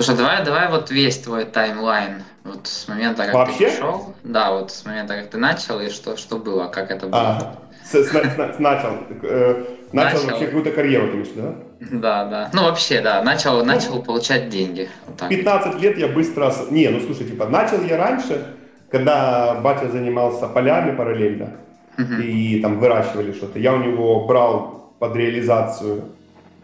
Слушай, 0.00 0.16
давай, 0.16 0.44
давай 0.44 0.70
вот 0.70 0.90
весь 0.92 1.18
твой 1.18 1.44
timeline, 1.44 2.22
вот 2.44 2.68
с 2.68 2.86
момента, 2.86 3.24
как 3.24 3.34
Вообще? 3.34 3.58
ты 3.58 3.64
пришел, 3.64 4.14
да, 4.22 4.52
вот 4.52 4.70
с 4.70 4.84
момента, 4.84 5.14
как 5.16 5.30
ты 5.30 5.38
начал, 5.38 5.80
и 5.80 5.88
что, 5.88 6.16
что 6.16 6.38
было, 6.38 6.68
как 6.68 6.92
это 6.92 7.08
было. 7.08 7.20
А, 7.20 7.56
с, 7.84 7.94
с, 7.94 8.08
с, 8.08 8.58
начал, 8.60 8.90
э, 9.22 9.64
начал, 9.92 10.18
начал 10.18 10.26
вообще 10.28 10.46
какую-то 10.46 10.70
карьеру, 10.70 11.08
ты 11.08 11.14
имеешь, 11.14 11.28
да? 11.34 11.54
Да, 11.80 12.24
да, 12.26 12.50
ну 12.52 12.62
вообще, 12.62 13.00
да, 13.00 13.24
начал, 13.24 13.58
ну, 13.58 13.64
начал 13.64 14.00
получать 14.00 14.50
деньги. 14.50 14.88
Вот 15.08 15.16
так. 15.16 15.30
15 15.30 15.80
лет 15.82 15.98
я 15.98 16.06
быстро, 16.06 16.52
не, 16.70 16.88
ну 16.90 17.00
слушай, 17.00 17.26
типа, 17.26 17.46
начал 17.46 17.82
я 17.82 17.96
раньше, 17.96 18.54
когда 18.92 19.56
батя 19.56 19.88
занимался 19.88 20.46
полями 20.46 20.94
параллельно, 20.94 21.56
uh-huh. 21.96 22.22
и 22.22 22.60
там 22.60 22.78
выращивали 22.78 23.32
что-то, 23.32 23.58
я 23.58 23.74
у 23.74 23.78
него 23.78 24.26
брал 24.26 24.94
под 25.00 25.16
реализацию 25.16 26.04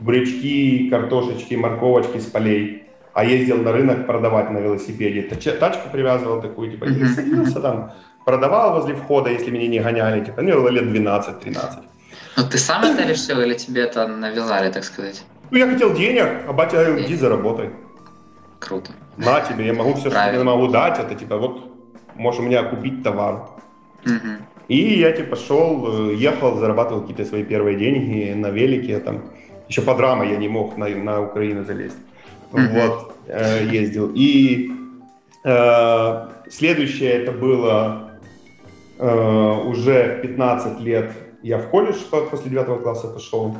бурячки, 0.04 0.88
картошечки, 0.90 1.54
морковочки 1.54 2.18
с 2.18 2.26
полей 2.26 2.84
а 3.14 3.24
ездил 3.24 3.58
на 3.58 3.72
рынок 3.72 4.06
продавать 4.06 4.50
на 4.50 4.58
велосипеде. 4.58 5.22
Тачку 5.22 5.88
привязывал 5.90 6.42
такую, 6.42 6.72
типа, 6.72 6.84
и 6.86 7.04
садился 7.06 7.60
там, 7.60 7.92
продавал 8.24 8.74
возле 8.74 8.94
входа, 8.94 9.30
если 9.30 9.50
меня 9.50 9.68
не 9.68 9.78
гоняли, 9.78 10.24
типа, 10.24 10.42
мне 10.42 10.52
было 10.52 10.68
лет 10.68 10.84
12-13. 10.84 11.56
Ну, 12.36 12.42
ты 12.50 12.58
сам 12.58 12.82
это 12.84 13.06
решил 13.06 13.40
или 13.40 13.54
тебе 13.54 13.82
это 13.82 14.08
навязали, 14.08 14.72
так 14.72 14.82
сказать? 14.82 15.24
Ну, 15.50 15.58
я 15.58 15.68
хотел 15.68 15.94
денег, 15.94 16.28
а 16.48 16.52
батя 16.52 16.76
говорил, 16.76 17.06
иди 17.06 17.14
заработай. 17.14 17.70
Круто. 18.58 18.90
На 19.16 19.40
тебе, 19.40 19.66
я 19.66 19.74
могу 19.74 19.94
все, 19.94 20.10
Правильно. 20.10 20.40
что 20.40 20.50
я 20.50 20.56
могу 20.56 20.72
дать, 20.72 20.98
это 20.98 21.14
типа, 21.14 21.36
вот, 21.36 21.72
можешь 22.16 22.40
у 22.40 22.42
меня 22.42 22.64
купить 22.64 23.04
товар. 23.04 23.46
Угу. 24.04 24.44
И 24.66 24.98
я 24.98 25.12
типа 25.12 25.36
шел, 25.36 26.10
э, 26.10 26.14
ехал, 26.14 26.56
зарабатывал 26.58 27.02
какие-то 27.02 27.24
свои 27.24 27.44
первые 27.44 27.78
деньги 27.78 28.32
на 28.32 28.48
велике, 28.48 28.98
там, 28.98 29.22
еще 29.68 29.82
по 29.82 29.94
драма 29.94 30.24
я 30.26 30.36
не 30.36 30.48
мог 30.48 30.76
на, 30.76 30.88
на 30.88 31.22
Украину 31.22 31.64
залезть 31.64 31.96
вот, 32.50 33.16
э, 33.26 33.66
ездил. 33.66 34.12
И 34.14 34.70
э, 35.44 36.28
следующее 36.48 37.10
это 37.10 37.32
было 37.32 38.10
э, 38.98 39.60
уже 39.66 40.20
15 40.22 40.80
лет 40.80 41.12
я 41.42 41.58
в 41.58 41.68
колледж 41.68 41.96
после 42.30 42.50
9 42.50 42.82
класса 42.82 43.08
пошел. 43.08 43.54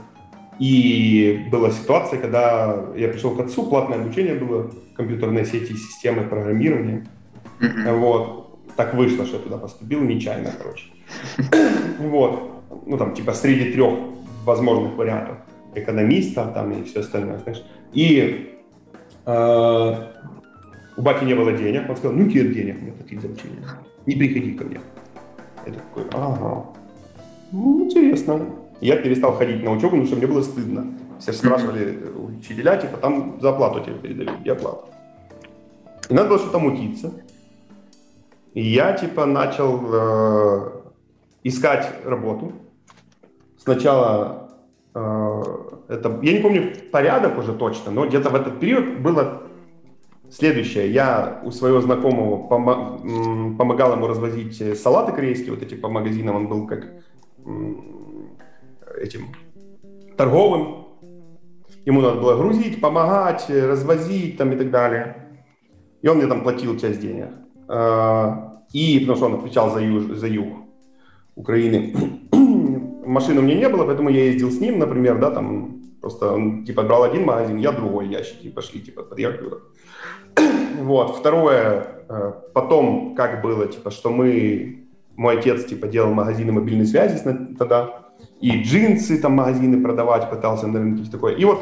И 0.58 1.46
была 1.50 1.70
ситуация, 1.70 2.18
когда 2.18 2.86
я 2.96 3.08
пришел 3.08 3.36
к 3.36 3.40
отцу, 3.40 3.66
платное 3.66 3.98
обучение 3.98 4.34
было, 4.36 4.70
компьютерные 4.96 5.44
сети, 5.44 5.74
системы 5.74 6.22
программирования. 6.22 7.06
Mm-hmm. 7.60 7.98
Вот. 7.98 8.58
Так 8.76 8.94
вышло, 8.94 9.26
что 9.26 9.36
я 9.36 9.42
туда 9.42 9.58
поступил, 9.58 10.00
нечаянно, 10.00 10.52
короче. 10.56 10.86
вот. 11.98 12.62
Ну, 12.86 12.96
там, 12.96 13.14
типа, 13.14 13.34
среди 13.34 13.72
трех 13.72 13.98
возможных 14.44 14.96
вариантов. 14.96 15.36
Экономиста 15.74 16.46
там 16.54 16.72
и 16.72 16.84
все 16.84 17.00
остальное, 17.00 17.38
знаешь. 17.38 17.62
И 17.92 18.58
а, 19.26 20.12
у 20.96 21.02
бати 21.02 21.24
не 21.24 21.34
было 21.34 21.52
денег, 21.52 21.88
он 21.88 21.96
сказал, 21.96 22.16
ну 22.16 22.24
нет 22.24 22.52
денег 22.52 22.80
мне 22.80 22.92
платить 22.92 23.20
за 23.20 23.28
учение, 23.28 23.64
не 24.06 24.14
приходи 24.14 24.52
ко 24.52 24.64
мне. 24.64 24.80
Я 25.66 25.72
такой, 25.72 26.04
ага, 26.12 26.66
ну, 27.54 27.84
интересно. 27.84 28.46
Я 28.80 28.96
перестал 28.96 29.32
ходить 29.36 29.62
на 29.62 29.70
учебу, 29.70 29.90
потому 29.90 30.06
что 30.06 30.16
мне 30.16 30.26
было 30.26 30.42
стыдно. 30.42 30.86
Все 31.20 31.32
спрашивали 31.32 32.10
учителя, 32.16 32.76
типа, 32.76 32.96
там 32.96 33.38
за 33.40 33.50
оплату 33.50 33.80
тебе 33.80 33.94
передают, 33.94 34.44
я 34.44 34.52
оплату. 34.52 34.88
И 36.08 36.14
надо 36.14 36.30
было 36.30 36.38
что-то 36.38 36.58
мутиться. 36.58 37.12
И 38.54 38.62
я, 38.62 38.92
типа, 38.92 39.24
начал 39.24 39.80
э, 39.92 40.70
искать 41.44 41.88
работу. 42.04 42.52
Сначала 43.56 44.40
э, 44.42 44.43
это, 44.94 46.20
я 46.22 46.32
не 46.32 46.40
помню 46.40 46.72
порядок 46.92 47.38
уже 47.38 47.52
точно, 47.52 47.90
но 47.90 48.06
где-то 48.06 48.30
в 48.30 48.34
этот 48.34 48.60
период 48.60 49.00
было 49.00 49.42
следующее. 50.30 50.92
Я 50.92 51.40
у 51.44 51.50
своего 51.50 51.80
знакомого 51.80 52.48
пом- 52.48 53.56
помогал 53.56 53.92
ему 53.92 54.06
развозить 54.06 54.78
салаты 54.78 55.12
корейские, 55.12 55.52
вот 55.52 55.62
эти 55.62 55.74
по 55.74 55.88
магазинам, 55.88 56.36
он 56.36 56.48
был 56.48 56.66
как 56.66 56.92
этим 59.00 59.28
торговым. 60.16 60.86
Ему 61.84 62.00
надо 62.00 62.20
было 62.20 62.36
грузить, 62.36 62.80
помогать, 62.80 63.50
развозить 63.50 64.38
там 64.38 64.52
и 64.52 64.56
так 64.56 64.70
далее. 64.70 65.16
И 66.00 66.08
он 66.08 66.16
мне 66.18 66.26
там 66.26 66.42
платил 66.42 66.78
часть 66.78 67.00
денег. 67.00 67.28
И 68.72 68.98
потому 69.00 69.16
что 69.16 69.26
он 69.26 69.34
отвечал 69.34 69.70
за 69.70 69.80
юг, 69.80 70.14
за 70.14 70.26
юг 70.28 70.48
Украины. 71.34 71.94
Машины 73.06 73.40
у 73.40 73.42
меня 73.42 73.56
не 73.56 73.68
было, 73.68 73.84
поэтому 73.84 74.10
я 74.10 74.24
ездил 74.24 74.50
с 74.50 74.60
ним, 74.60 74.78
например, 74.78 75.18
да, 75.18 75.30
там 75.30 75.82
просто 76.00 76.32
он 76.32 76.64
типа 76.64 76.82
брал 76.82 77.04
один 77.04 77.24
магазин, 77.24 77.56
я 77.56 77.72
другой 77.72 78.08
ящик, 78.08 78.42
и 78.42 78.50
пошли 78.50 78.80
типа 78.80 79.02
подъехали. 79.02 79.50
Вот. 80.80 81.16
Второе, 81.16 81.86
э, 82.08 82.32
потом 82.52 83.14
как 83.14 83.42
было, 83.42 83.66
типа, 83.66 83.90
что 83.90 84.10
мы, 84.10 84.86
мой 85.16 85.38
отец 85.38 85.64
типа 85.64 85.86
делал 85.86 86.12
магазины 86.12 86.52
мобильной 86.52 86.86
связи 86.86 87.22
тогда, 87.58 88.04
и 88.40 88.62
джинсы 88.62 89.18
там 89.20 89.32
магазины 89.32 89.82
продавать 89.82 90.28
пытался 90.30 90.66
на 90.66 90.80
рынке, 90.80 91.10
такое. 91.10 91.34
И 91.36 91.44
вот 91.44 91.60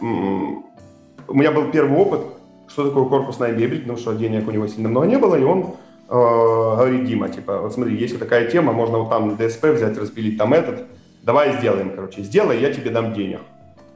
у 0.00 1.34
меня 1.34 1.52
был 1.52 1.70
первый 1.70 1.96
опыт, 1.96 2.20
что 2.68 2.88
такое 2.88 3.04
корпусная 3.04 3.52
мебель, 3.52 3.80
потому 3.80 3.98
что 3.98 4.14
денег 4.14 4.48
у 4.48 4.50
него 4.50 4.66
сильно 4.66 4.88
много 4.88 5.06
не 5.06 5.18
было, 5.18 5.36
и 5.36 5.44
он 5.44 5.74
говорит, 6.18 7.06
Дима, 7.06 7.28
типа, 7.30 7.58
вот 7.58 7.72
смотри, 7.72 7.96
есть 7.96 8.12
вот 8.12 8.20
такая 8.20 8.50
тема, 8.50 8.72
можно 8.72 8.98
вот 8.98 9.08
там 9.08 9.36
ДСП 9.36 9.66
взять, 9.66 9.96
распилить 9.96 10.36
там 10.36 10.52
этот, 10.52 10.86
давай 11.22 11.56
сделаем, 11.56 11.90
короче, 11.94 12.22
сделай, 12.22 12.60
я 12.60 12.72
тебе 12.72 12.90
дам 12.90 13.14
денег. 13.14 13.40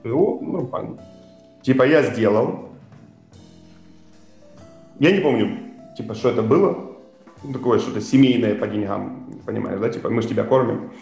О, 0.04 0.40
нормально. 0.40 0.98
Типа 1.62 1.82
я 1.82 2.02
сделал. 2.02 2.70
Я 4.98 5.10
не 5.10 5.20
помню, 5.20 5.58
типа, 5.96 6.14
что 6.14 6.30
это 6.30 6.42
было. 6.42 6.92
Ну, 7.44 7.52
такое 7.52 7.78
что-то 7.78 8.00
семейное 8.00 8.54
по 8.54 8.66
деньгам, 8.66 9.26
понимаешь, 9.44 9.78
да, 9.78 9.90
типа 9.90 10.08
мы 10.08 10.22
же 10.22 10.28
тебя 10.28 10.44
кормим. 10.44 10.92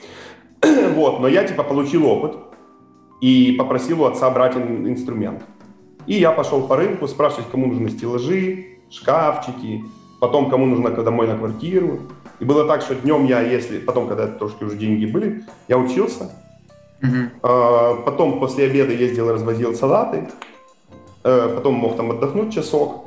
вот, 0.94 1.20
но 1.20 1.28
я, 1.28 1.44
типа, 1.44 1.62
получил 1.62 2.06
опыт 2.06 2.36
и 3.20 3.54
попросил 3.56 4.02
у 4.02 4.06
отца 4.06 4.28
брать 4.30 4.56
инструмент. 4.56 5.44
И 6.06 6.14
я 6.14 6.32
пошел 6.32 6.66
по 6.66 6.76
рынку 6.76 7.06
спрашивать, 7.06 7.48
кому 7.50 7.66
нужны 7.66 7.88
стеллажи, 7.90 8.78
шкафчики, 8.90 9.84
потом 10.26 10.50
кому 10.50 10.66
нужно 10.66 10.90
домой 10.90 11.26
на 11.26 11.36
квартиру. 11.36 11.98
И 12.40 12.44
было 12.44 12.66
так, 12.66 12.82
что 12.82 12.94
днем 12.94 13.26
я, 13.26 13.40
если, 13.40 13.78
потом, 13.78 14.08
когда 14.08 14.26
трошки 14.26 14.64
уже 14.64 14.76
деньги 14.76 15.06
были, 15.06 15.44
я 15.68 15.78
учился, 15.78 16.30
Uh-huh. 17.02 18.02
Потом 18.04 18.40
после 18.40 18.64
обеда 18.64 18.92
ездил, 18.92 19.30
развозил 19.30 19.74
салаты. 19.74 20.26
Э, 21.24 21.52
потом 21.54 21.74
мог 21.74 21.96
там 21.96 22.10
отдохнуть 22.10 22.54
часок. 22.54 23.06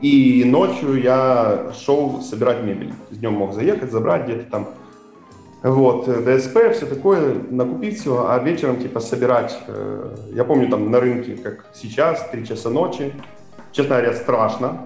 И 0.00 0.44
ночью 0.44 1.00
я 1.00 1.72
шел 1.74 2.20
собирать 2.20 2.62
мебель. 2.62 2.92
Днем 3.10 3.32
мог 3.32 3.54
заехать, 3.54 3.90
забрать 3.90 4.24
где-то 4.24 4.50
там. 4.50 4.68
Вот, 5.62 6.08
э, 6.08 6.38
ДСП, 6.38 6.72
все 6.72 6.86
такое, 6.86 7.34
накупить 7.50 8.00
все, 8.00 8.26
а 8.28 8.38
вечером 8.38 8.76
типа 8.76 9.00
собирать. 9.00 9.58
Э, 9.68 10.14
я 10.34 10.44
помню 10.44 10.68
там 10.68 10.90
на 10.90 11.00
рынке, 11.00 11.36
как 11.36 11.66
сейчас, 11.74 12.28
3 12.30 12.46
часа 12.46 12.68
ночи. 12.68 13.12
Честно 13.72 13.96
говоря, 13.96 14.12
страшно. 14.14 14.80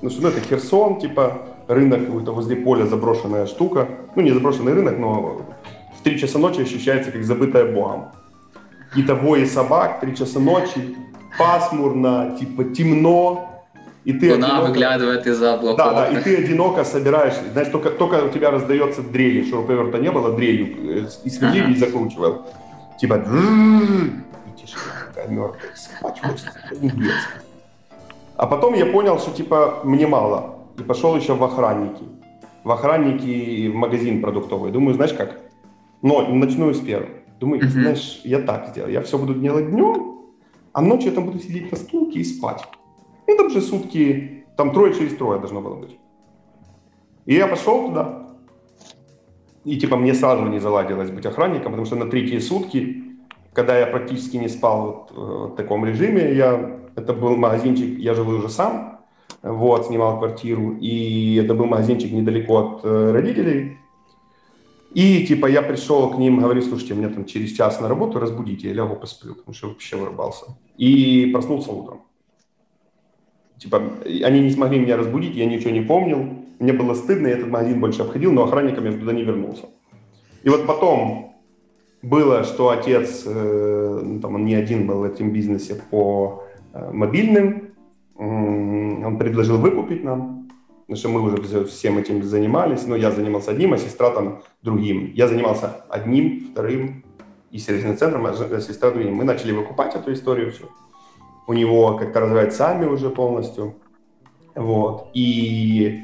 Ну 0.00 0.10
что, 0.10 0.22
ну, 0.22 0.28
это 0.28 0.40
Херсон, 0.40 1.00
типа 1.00 1.42
рынок 1.66 2.06
какой-то 2.06 2.32
возле 2.32 2.56
поля 2.56 2.86
заброшенная 2.86 3.46
штука. 3.46 3.88
Ну 4.14 4.22
не 4.22 4.30
заброшенный 4.30 4.72
рынок, 4.72 4.98
но 4.98 5.42
в 5.98 6.02
3 6.02 6.18
часа 6.18 6.38
ночи 6.38 6.60
ощущается 6.60 7.10
как 7.10 7.24
забытая 7.24 7.72
Богом. 7.72 8.06
Какие-то 8.88 9.14
вои 9.14 9.44
собак, 9.44 10.00
3 10.00 10.16
часа 10.16 10.40
ночи, 10.40 10.96
пасмурно, 11.38 12.36
типа 12.38 12.64
темно, 12.64 13.48
и 14.04 14.12
ты 14.14 14.32
Луна 14.32 14.46
одиноко... 14.46 14.68
выглядывает 14.68 15.26
из-за 15.26 15.54
облаков. 15.54 15.76
Да, 15.76 15.92
да, 15.92 16.06
и 16.08 16.22
ты 16.22 16.36
одиноко 16.36 16.84
собираешь, 16.84 17.34
знаешь, 17.52 17.68
только, 17.68 17.90
только 17.90 18.24
у 18.24 18.30
тебя 18.30 18.50
раздается 18.50 19.02
дрели, 19.02 19.48
шуруповерта 19.50 19.98
не 19.98 20.10
было, 20.10 20.34
дрелью, 20.34 21.02
э, 21.02 21.08
и 21.24 21.30
сверлили 21.30 21.64
ага. 21.64 21.72
и 21.72 21.76
закручивал. 21.76 22.46
Типа, 22.98 23.16
и 23.16 24.60
тишина 24.60 24.82
такая 25.08 25.28
мертвая, 25.28 25.72
спать 25.74 26.20
хочется, 26.20 26.52
А 28.38 28.46
потом 28.46 28.74
я 28.74 28.86
понял, 28.86 29.18
что 29.18 29.32
типа 29.32 29.80
мне 29.82 30.06
мало, 30.06 30.58
и 30.78 30.82
пошел 30.82 31.16
еще 31.16 31.34
в 31.34 31.42
охранники. 31.42 32.04
В 32.62 32.70
охранники 32.70 33.68
в 33.68 33.74
магазин 33.74 34.22
продуктовый. 34.22 34.70
Думаю, 34.70 34.94
знаешь 34.94 35.12
как, 35.12 35.40
но 36.02 36.22
начну 36.28 36.72
с 36.72 36.78
первого. 36.78 37.10
Думаю, 37.40 37.60
mm-hmm. 37.60 37.68
знаешь, 37.68 38.20
я 38.24 38.40
так 38.40 38.68
сделаю. 38.68 38.92
Я 38.92 39.02
все 39.02 39.18
буду 39.18 39.34
делать 39.34 39.70
днем, 39.70 40.20
а 40.72 40.80
ночью 40.80 41.10
я 41.10 41.14
там 41.16 41.24
буду 41.26 41.40
сидеть 41.40 41.72
на 41.72 41.76
стулке 41.76 42.20
и 42.20 42.24
спать. 42.24 42.64
Ну, 43.26 43.36
там 43.36 43.50
же 43.50 43.60
сутки, 43.60 44.46
там 44.56 44.72
трое 44.72 44.94
через 44.94 45.16
трое 45.16 45.40
должно 45.40 45.60
было 45.60 45.74
быть. 45.74 45.98
И 47.26 47.34
я 47.34 47.48
пошел 47.48 47.88
туда. 47.88 48.28
И 49.64 49.76
типа 49.76 49.96
мне 49.96 50.14
сразу 50.14 50.44
не 50.44 50.60
заладилось 50.60 51.10
быть 51.10 51.26
охранником, 51.26 51.72
потому 51.72 51.86
что 51.86 51.96
на 51.96 52.08
третьи 52.08 52.38
сутки, 52.38 53.02
когда 53.52 53.76
я 53.76 53.86
практически 53.86 54.36
не 54.36 54.48
спал 54.48 54.86
вот, 54.86 55.10
э, 55.10 55.52
в 55.52 55.56
таком 55.56 55.84
режиме, 55.84 56.34
я, 56.34 56.78
это 56.98 57.12
был 57.12 57.36
магазинчик, 57.36 57.98
я 57.98 58.14
жил 58.14 58.28
уже 58.28 58.48
сам, 58.48 59.00
вот, 59.42 59.86
снимал 59.86 60.18
квартиру, 60.18 60.76
и 60.80 61.36
это 61.36 61.54
был 61.54 61.66
магазинчик 61.66 62.12
недалеко 62.12 62.58
от 62.58 62.84
э, 62.84 63.12
родителей, 63.12 63.78
и 64.92 65.26
типа 65.26 65.46
я 65.46 65.62
пришел 65.62 66.10
к 66.10 66.18
ним, 66.18 66.40
говорю, 66.40 66.62
слушайте, 66.62 66.94
мне 66.94 67.08
там 67.08 67.24
через 67.24 67.52
час 67.52 67.80
на 67.80 67.88
работу 67.88 68.18
разбудите, 68.18 68.68
я 68.68 68.74
лягу 68.74 68.96
посплю, 68.96 69.34
потому 69.34 69.54
что 69.54 69.68
вообще 69.68 69.96
вырубался. 69.96 70.46
И 70.78 71.30
проснулся 71.32 71.72
утром. 71.72 72.02
Типа 73.58 73.82
они 74.04 74.40
не 74.40 74.50
смогли 74.50 74.78
меня 74.78 74.96
разбудить, 74.96 75.34
я 75.34 75.46
ничего 75.46 75.70
не 75.70 75.82
помнил, 75.82 76.44
мне 76.58 76.72
было 76.72 76.94
стыдно, 76.94 77.26
я 77.28 77.34
этот 77.34 77.48
магазин 77.48 77.80
больше 77.80 78.02
обходил, 78.02 78.32
но 78.32 78.44
охранником 78.44 78.84
я 78.86 78.92
туда 78.92 79.12
не 79.12 79.24
вернулся. 79.24 79.66
И 80.42 80.48
вот 80.48 80.66
потом 80.66 81.36
было, 82.02 82.44
что 82.44 82.70
отец, 82.70 83.24
э, 83.26 84.00
ну, 84.02 84.20
там 84.20 84.36
он 84.36 84.44
не 84.44 84.54
один 84.54 84.86
был 84.86 85.00
в 85.00 85.02
этом 85.02 85.32
бизнесе 85.32 85.80
по 85.90 86.44
мобильным, 86.72 87.74
он 88.16 89.16
предложил 89.18 89.58
выкупить 89.58 90.02
нам, 90.04 90.48
потому 90.80 90.96
что 90.96 91.08
мы 91.08 91.22
уже 91.22 91.64
всем 91.64 91.98
этим 91.98 92.22
занимались, 92.22 92.86
но 92.86 92.96
я 92.96 93.10
занимался 93.10 93.50
одним, 93.52 93.72
а 93.74 93.78
сестра 93.78 94.10
там 94.10 94.42
другим. 94.62 95.12
Я 95.14 95.28
занимался 95.28 95.84
одним, 95.88 96.48
вторым 96.50 97.04
и 97.50 97.58
сервисным 97.58 97.96
центром, 97.96 98.26
а 98.26 98.34
сестра 98.60 98.90
другим. 98.90 99.14
Мы 99.14 99.24
начали 99.24 99.52
выкупать 99.52 99.94
эту 99.94 100.12
историю 100.12 100.50
все. 100.52 100.64
У 101.46 101.52
него 101.52 101.96
как-то 101.96 102.20
развивать 102.20 102.54
сами 102.54 102.86
уже 102.86 103.10
полностью. 103.10 103.74
Вот. 104.54 105.10
И 105.14 106.00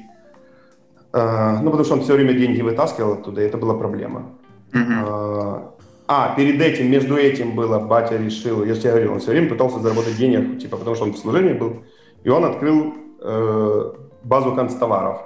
ну, 1.13 1.65
потому 1.71 1.85
что 1.85 1.95
он 1.95 2.01
все 2.01 2.15
время 2.15 2.33
деньги 2.33 2.61
вытаскивал 2.61 3.13
оттуда, 3.13 3.41
и 3.41 3.45
это 3.45 3.57
была 3.57 3.75
проблема. 3.75 4.33
Mm-hmm. 4.73 5.71
А, 6.07 6.35
перед 6.37 6.61
этим, 6.61 6.91
между 6.91 7.17
этим 7.17 7.55
было, 7.55 7.79
батя 7.79 8.17
решил, 8.19 8.63
я 8.65 8.75
же 8.75 8.81
тебе 8.81 8.91
говорил, 8.91 9.13
он 9.15 9.21
все 9.21 9.31
время 9.31 9.49
пытался 9.49 9.79
заработать 9.79 10.17
денег, 10.17 10.59
типа, 10.59 10.77
потому 10.77 10.97
что 10.97 11.07
он 11.07 11.13
в 11.13 11.19
служении 11.19 11.55
был, 11.55 11.83
и 12.25 12.29
он 12.29 12.45
открыл 12.45 12.95
э, 13.21 13.93
базу 14.23 14.55
констоваров. 14.55 15.23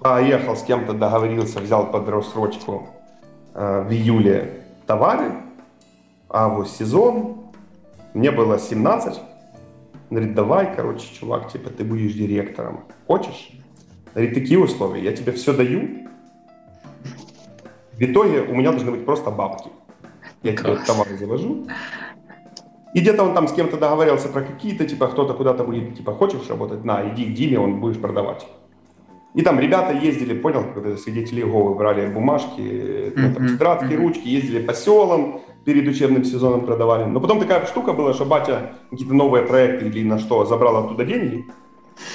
Поехал 0.00 0.56
с 0.56 0.62
кем-то, 0.62 0.94
договорился, 0.94 1.60
взял 1.60 1.90
под 1.90 2.08
рассрочку 2.08 2.88
э, 3.54 3.82
в 3.82 3.92
июле 3.92 4.64
товары, 4.86 5.32
август 6.30 6.78
сезон, 6.78 7.50
мне 8.14 8.30
было 8.30 8.58
17, 8.58 9.18
он 9.18 9.22
говорит, 10.08 10.34
давай, 10.34 10.74
короче, 10.74 11.06
чувак, 11.14 11.52
типа, 11.52 11.68
ты 11.68 11.84
будешь 11.84 12.14
директором, 12.14 12.84
хочешь? 13.06 13.52
Говорит, 14.14 14.32
такие 14.32 14.58
условия, 14.58 15.04
я 15.04 15.12
тебе 15.12 15.32
все 15.32 15.52
даю, 15.52 16.08
в 18.00 18.02
итоге 18.02 18.40
у 18.40 18.54
меня 18.54 18.70
должны 18.70 18.90
быть 18.90 19.04
просто 19.04 19.30
бабки. 19.30 19.68
Я 20.42 20.56
тебе 20.56 20.76
товары 20.86 21.18
завожу, 21.18 21.66
и 22.94 23.00
где-то 23.00 23.22
он 23.22 23.34
там 23.34 23.46
с 23.46 23.52
кем-то 23.52 23.76
договаривался 23.76 24.28
про 24.28 24.40
какие-то, 24.40 24.84
типа, 24.86 25.08
кто-то 25.08 25.34
куда-то 25.34 25.64
будет, 25.64 25.96
типа, 25.96 26.12
хочешь 26.12 26.48
работать? 26.48 26.84
На, 26.84 27.08
иди 27.08 27.26
к 27.26 27.34
Диме, 27.34 27.60
он 27.60 27.78
будешь 27.78 28.00
продавать. 28.00 28.46
И 29.34 29.42
там 29.42 29.60
ребята 29.60 29.92
ездили, 29.92 30.36
понял, 30.36 30.64
когда 30.74 30.96
свидетели 30.96 31.42
Иеговы 31.42 31.74
брали 31.74 32.12
бумажки, 32.12 32.60
mm-hmm. 32.60 33.34
там, 33.34 33.48
тетрадки, 33.48 33.92
mm-hmm. 33.92 33.96
ручки, 33.96 34.26
ездили 34.26 34.60
по 34.60 34.74
селам, 34.74 35.42
перед 35.64 35.86
учебным 35.86 36.24
сезоном 36.24 36.64
продавали. 36.64 37.04
Но 37.04 37.20
потом 37.20 37.38
такая 37.38 37.64
штука 37.66 37.92
была, 37.92 38.12
что 38.12 38.24
батя 38.24 38.72
какие-то 38.90 39.14
новые 39.14 39.44
проекты 39.44 39.86
или 39.86 40.02
на 40.02 40.18
что 40.18 40.44
забрал 40.46 40.84
оттуда 40.84 41.04
деньги, 41.04 41.46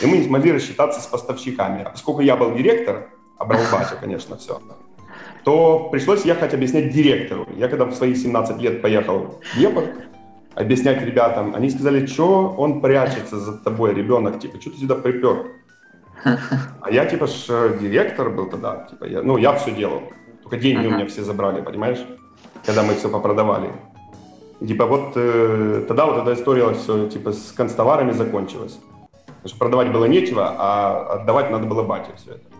и 0.01 0.05
мы 0.07 0.17
не 0.17 0.23
смогли 0.23 0.51
рассчитаться 0.51 0.99
с 0.99 1.05
поставщиками. 1.05 1.83
А 1.83 1.91
поскольку 1.91 2.21
я 2.21 2.35
был 2.35 2.53
директор, 2.53 3.09
а 3.37 3.45
брал 3.45 3.61
батя, 3.71 3.95
конечно, 4.01 4.35
все, 4.35 4.59
то 5.45 5.89
пришлось 5.91 6.25
ехать 6.25 6.53
объяснять 6.53 6.91
директору. 6.91 7.47
Я 7.55 7.67
когда 7.67 7.85
в 7.85 7.93
свои 7.93 8.15
17 8.15 8.59
лет 8.61 8.81
поехал 8.81 9.39
в 9.41 9.57
Днепр, 9.57 9.83
объяснять 10.55 11.01
ребятам. 11.03 11.53
Они 11.55 11.69
сказали, 11.69 12.05
что 12.07 12.55
он 12.57 12.81
прячется 12.81 13.37
за 13.37 13.57
тобой, 13.57 13.93
ребенок, 13.93 14.39
типа, 14.39 14.59
что 14.59 14.71
ты 14.71 14.77
сюда 14.77 14.95
припер? 14.95 15.45
А 16.81 16.89
я, 16.91 17.05
типа, 17.05 17.27
ж 17.27 17.77
директор 17.79 18.29
был 18.29 18.49
тогда, 18.49 18.87
типа, 18.89 19.05
я, 19.05 19.21
ну, 19.21 19.37
я 19.37 19.53
все 19.53 19.71
делал. 19.71 20.01
Только 20.41 20.57
деньги 20.57 20.87
у 20.87 20.91
меня 20.91 21.05
все 21.05 21.23
забрали, 21.23 21.61
понимаешь? 21.61 22.03
Когда 22.65 22.81
мы 22.81 22.95
все 22.95 23.09
попродавали. 23.09 23.69
Типа, 24.65 24.85
вот 24.85 25.11
э, 25.15 25.85
тогда 25.87 26.05
вот 26.05 26.23
эта 26.23 26.33
история 26.33 26.73
все, 26.73 27.07
типа, 27.07 27.31
с 27.31 27.51
констоварами 27.51 28.13
закончилась. 28.13 28.79
Потому 29.25 29.49
что 29.49 29.57
продавать 29.59 29.91
было 29.91 30.05
нечего, 30.05 30.55
а 30.57 31.19
отдавать 31.19 31.51
надо 31.51 31.67
было 31.67 31.83
бате 31.83 32.09
все 32.15 32.31
это. 32.31 32.54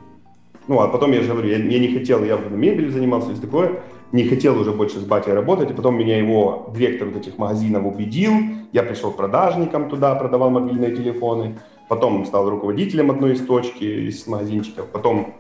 Ну, 0.68 0.80
а 0.80 0.88
потом 0.88 1.12
я 1.12 1.22
же 1.22 1.32
говорю, 1.32 1.50
я, 1.50 1.58
я 1.58 1.80
не 1.80 1.88
хотел, 1.90 2.24
я 2.24 2.38
мебелью 2.38 2.92
занимался 2.92 3.32
и 3.32 3.36
такое. 3.36 3.82
Не 4.12 4.24
хотел 4.24 4.60
уже 4.60 4.72
больше 4.72 5.00
с 5.00 5.04
батей 5.04 5.34
работать, 5.34 5.72
и 5.72 5.74
потом 5.74 5.98
меня 5.98 6.18
его 6.18 6.72
директор 6.76 7.08
вот 7.08 7.18
этих 7.18 7.38
магазинов 7.38 7.86
убедил, 7.86 8.34
я 8.72 8.84
пришел 8.84 9.12
продажником 9.12 9.90
туда, 9.90 10.16
продавал 10.16 10.52
мобильные 10.52 10.96
телефоны, 10.96 11.58
потом 11.90 12.26
стал 12.26 12.50
руководителем 12.50 13.12
одной 13.12 13.34
из 13.34 13.46
точки, 13.46 13.84
из 13.84 14.26
магазинчиков, 14.28 14.88
потом 14.88 15.34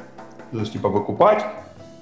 типа 0.71 0.89
выкупать 0.89 1.43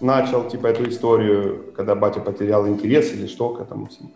начал, 0.04 0.44
типа, 0.48 0.68
эту 0.68 0.88
историю, 0.90 1.72
когда 1.76 1.96
батя 1.96 2.20
потерял 2.20 2.68
интерес 2.68 3.14
или 3.14 3.26
что 3.26 3.50
к 3.50 3.62
этому 3.62 3.88
всему. 3.88 4.12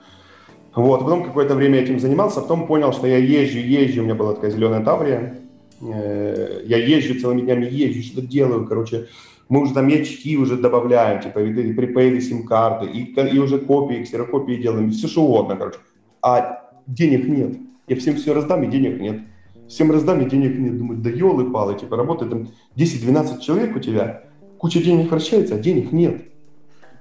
Вот, 0.76 1.00
потом 1.00 1.24
какое-то 1.24 1.56
время 1.56 1.80
этим 1.80 2.00
занимался, 2.00 2.42
потом 2.42 2.68
понял, 2.68 2.94
что 2.94 3.08
я 3.08 3.18
езжу, 3.18 3.58
езжу, 3.58 4.02
у 4.02 4.04
меня 4.04 4.14
была 4.14 4.34
такая 4.34 4.52
зеленая 4.52 4.84
таврия, 4.84 5.36
я 5.82 6.78
езжу 6.78 7.20
целыми 7.20 7.42
днями, 7.42 7.66
езжу, 7.66 8.02
что-то 8.02 8.28
делаю, 8.28 8.66
короче, 8.66 9.08
мы 9.50 9.62
уже 9.62 9.74
там 9.74 9.88
и 9.90 10.02
очки 10.02 10.38
уже 10.38 10.58
добавляем, 10.58 11.22
типа 11.22 11.40
и 11.40 11.74
припейды 11.74 12.22
сим-карты, 12.22 12.88
и, 12.88 13.14
и 13.14 13.40
уже 13.40 13.60
копии, 13.60 14.04
ксерокопии 14.04 14.56
делаем, 14.56 14.92
все 14.92 15.08
что 15.08 15.24
угодно, 15.24 15.56
короче. 15.56 15.80
А 16.22 16.70
денег 16.86 17.28
нет. 17.28 17.58
Я 17.88 17.96
всем 17.96 18.16
все 18.16 18.34
раздам, 18.34 18.64
и 18.64 18.68
денег 18.68 19.00
нет. 19.00 19.22
Всем 19.68 19.92
раздам, 19.92 20.22
и 20.22 20.30
денег 20.30 20.58
нет. 20.58 20.78
Думаю, 20.78 21.00
да 21.00 21.10
елы-палы, 21.10 21.76
типа 21.76 21.96
работает 21.96 22.32
там 22.32 22.50
10-12 22.76 23.42
человек 23.42 23.76
у 23.76 23.80
тебя, 23.80 24.24
куча 24.58 24.82
денег 24.82 25.10
вращается, 25.12 25.56
а 25.56 25.60
денег 25.60 25.92
нет. 25.92 26.24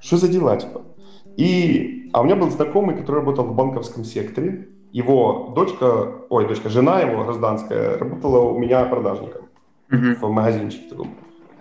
Что 0.00 0.16
за 0.16 0.28
дела, 0.28 0.56
типа? 0.56 0.82
И, 1.36 2.10
а 2.12 2.20
у 2.20 2.24
меня 2.24 2.36
был 2.36 2.50
знакомый, 2.50 2.96
который 2.96 3.16
работал 3.16 3.44
в 3.44 3.54
банковском 3.54 4.04
секторе. 4.04 4.68
Его 4.96 5.52
дочка, 5.54 6.10
ой, 6.30 6.48
дочка, 6.48 6.70
жена 6.70 7.00
его 7.00 7.22
гражданская, 7.22 7.98
работала 7.98 8.38
у 8.38 8.58
меня 8.58 8.82
продажником 8.86 9.42
mm-hmm. 9.90 10.14
в 10.22 10.30
магазинчике 10.30 10.88
таком. 10.88 11.10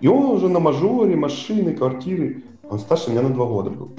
И 0.00 0.08
он 0.08 0.24
уже 0.24 0.48
на 0.48 0.58
мажоре, 0.58 1.16
машины, 1.16 1.74
квартиры. 1.74 2.44
Он 2.62 2.78
старше 2.78 3.10
меня 3.10 3.20
на 3.20 3.28
два 3.28 3.44
года 3.44 3.68
был. 3.68 3.90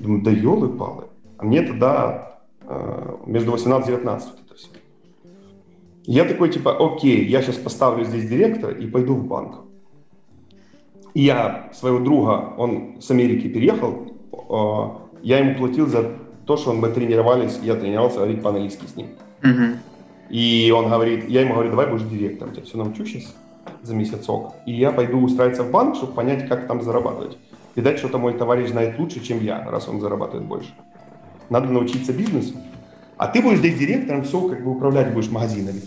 Думаю, 0.00 0.22
да 0.24 0.32
елы-палы. 0.32 1.04
А 1.38 1.44
мне 1.44 1.62
тогда 1.62 2.40
э, 2.62 3.16
между 3.26 3.52
18 3.52 3.88
и 3.88 3.92
19 3.92 4.28
вот 4.28 4.40
это 4.44 4.54
все. 4.56 4.68
Я 6.02 6.24
такой, 6.24 6.50
типа, 6.50 6.76
окей, 6.76 7.24
я 7.26 7.42
сейчас 7.42 7.58
поставлю 7.58 8.04
здесь 8.04 8.28
директора 8.28 8.72
и 8.72 8.88
пойду 8.88 9.14
в 9.14 9.24
банк. 9.24 9.58
И 11.14 11.22
я 11.22 11.70
своего 11.72 12.00
друга, 12.00 12.54
он 12.58 13.00
с 13.00 13.08
Америки 13.12 13.46
переехал, 13.46 14.08
э, 14.32 15.04
я 15.22 15.38
ему 15.38 15.54
платил 15.56 15.86
за 15.86 16.23
то, 16.46 16.56
что 16.56 16.72
мы 16.72 16.88
тренировались, 16.90 17.58
я 17.62 17.74
тренировался 17.74 18.18
говорить 18.18 18.42
по-английски 18.42 18.86
с 18.86 18.96
ним. 18.96 19.08
Mm-hmm. 19.42 19.76
И 20.30 20.72
он 20.74 20.88
говорит, 20.88 21.28
я 21.28 21.42
ему 21.42 21.54
говорю, 21.54 21.70
давай 21.70 21.86
будешь 21.86 22.06
директором, 22.06 22.52
я 22.54 22.62
все 22.62 22.76
научу 22.76 23.04
сейчас 23.04 23.34
за 23.82 23.94
месяцок, 23.94 24.54
и 24.66 24.72
я 24.72 24.92
пойду 24.92 25.20
устраиваться 25.20 25.62
в 25.62 25.70
банк, 25.70 25.96
чтобы 25.96 26.14
понять, 26.14 26.48
как 26.48 26.66
там 26.66 26.82
зарабатывать. 26.82 27.38
Видать, 27.74 27.98
что-то 27.98 28.18
мой 28.18 28.34
товарищ 28.34 28.70
знает 28.70 28.98
лучше, 28.98 29.20
чем 29.20 29.42
я, 29.42 29.68
раз 29.70 29.88
он 29.88 30.00
зарабатывает 30.00 30.46
больше. 30.46 30.74
Надо 31.50 31.68
научиться 31.68 32.12
бизнесу. 32.12 32.54
А 33.16 33.26
ты 33.26 33.42
будешь 33.42 33.58
здесь 33.58 33.78
директором, 33.78 34.22
все, 34.22 34.48
как 34.48 34.64
бы 34.64 34.70
управлять 34.70 35.12
будешь 35.12 35.30
магазинами. 35.30 35.82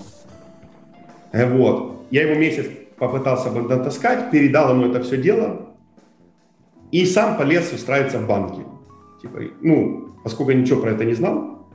Э, 1.31 1.49
вот. 1.49 2.05
Я 2.11 2.23
его 2.23 2.39
месяц 2.39 2.67
попытался 2.97 3.49
бы 3.49 3.67
дотаскать, 3.67 4.31
передал 4.31 4.71
ему 4.71 4.87
это 4.87 5.03
все 5.03 5.17
дело, 5.17 5.67
и 6.91 7.05
сам 7.05 7.37
полез 7.37 7.71
устраиваться 7.73 8.19
в 8.19 8.27
банке. 8.27 8.63
Типа, 9.21 9.39
ну, 9.61 10.06
поскольку 10.27 10.51
я 10.51 10.57
ничего 10.57 10.81
про 10.81 10.91
это 10.91 11.05
не 11.05 11.13
знал, 11.13 11.65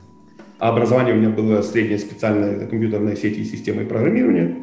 а 0.59 0.69
образование 0.69 1.15
у 1.15 1.17
меня 1.17 1.29
было 1.29 1.63
среднее 1.63 1.97
специальное 1.97 2.67
компьютерной 2.67 3.17
сети 3.17 3.39
и 3.39 3.45
системы 3.45 3.83
программирования, 3.83 4.55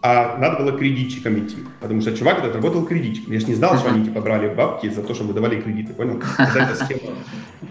а 0.00 0.38
надо 0.38 0.62
было 0.62 0.78
кредитчиком 0.78 1.36
идти, 1.40 1.56
потому 1.80 2.02
что 2.02 2.16
чувак 2.16 2.38
этот 2.38 2.54
работал 2.54 2.86
кредитчиком. 2.86 3.32
Я 3.32 3.40
же 3.40 3.46
не 3.46 3.54
знал, 3.54 3.76
что 3.78 3.90
они 3.90 4.04
типа 4.04 4.20
брали 4.20 4.54
бабки 4.54 4.88
за 4.88 5.02
то, 5.02 5.12
чтобы 5.12 5.34
давали 5.34 5.60
кредиты, 5.60 5.92
понял? 5.92 6.22
Когда 6.36 6.70
эта 6.70 6.84
схема 6.84 7.16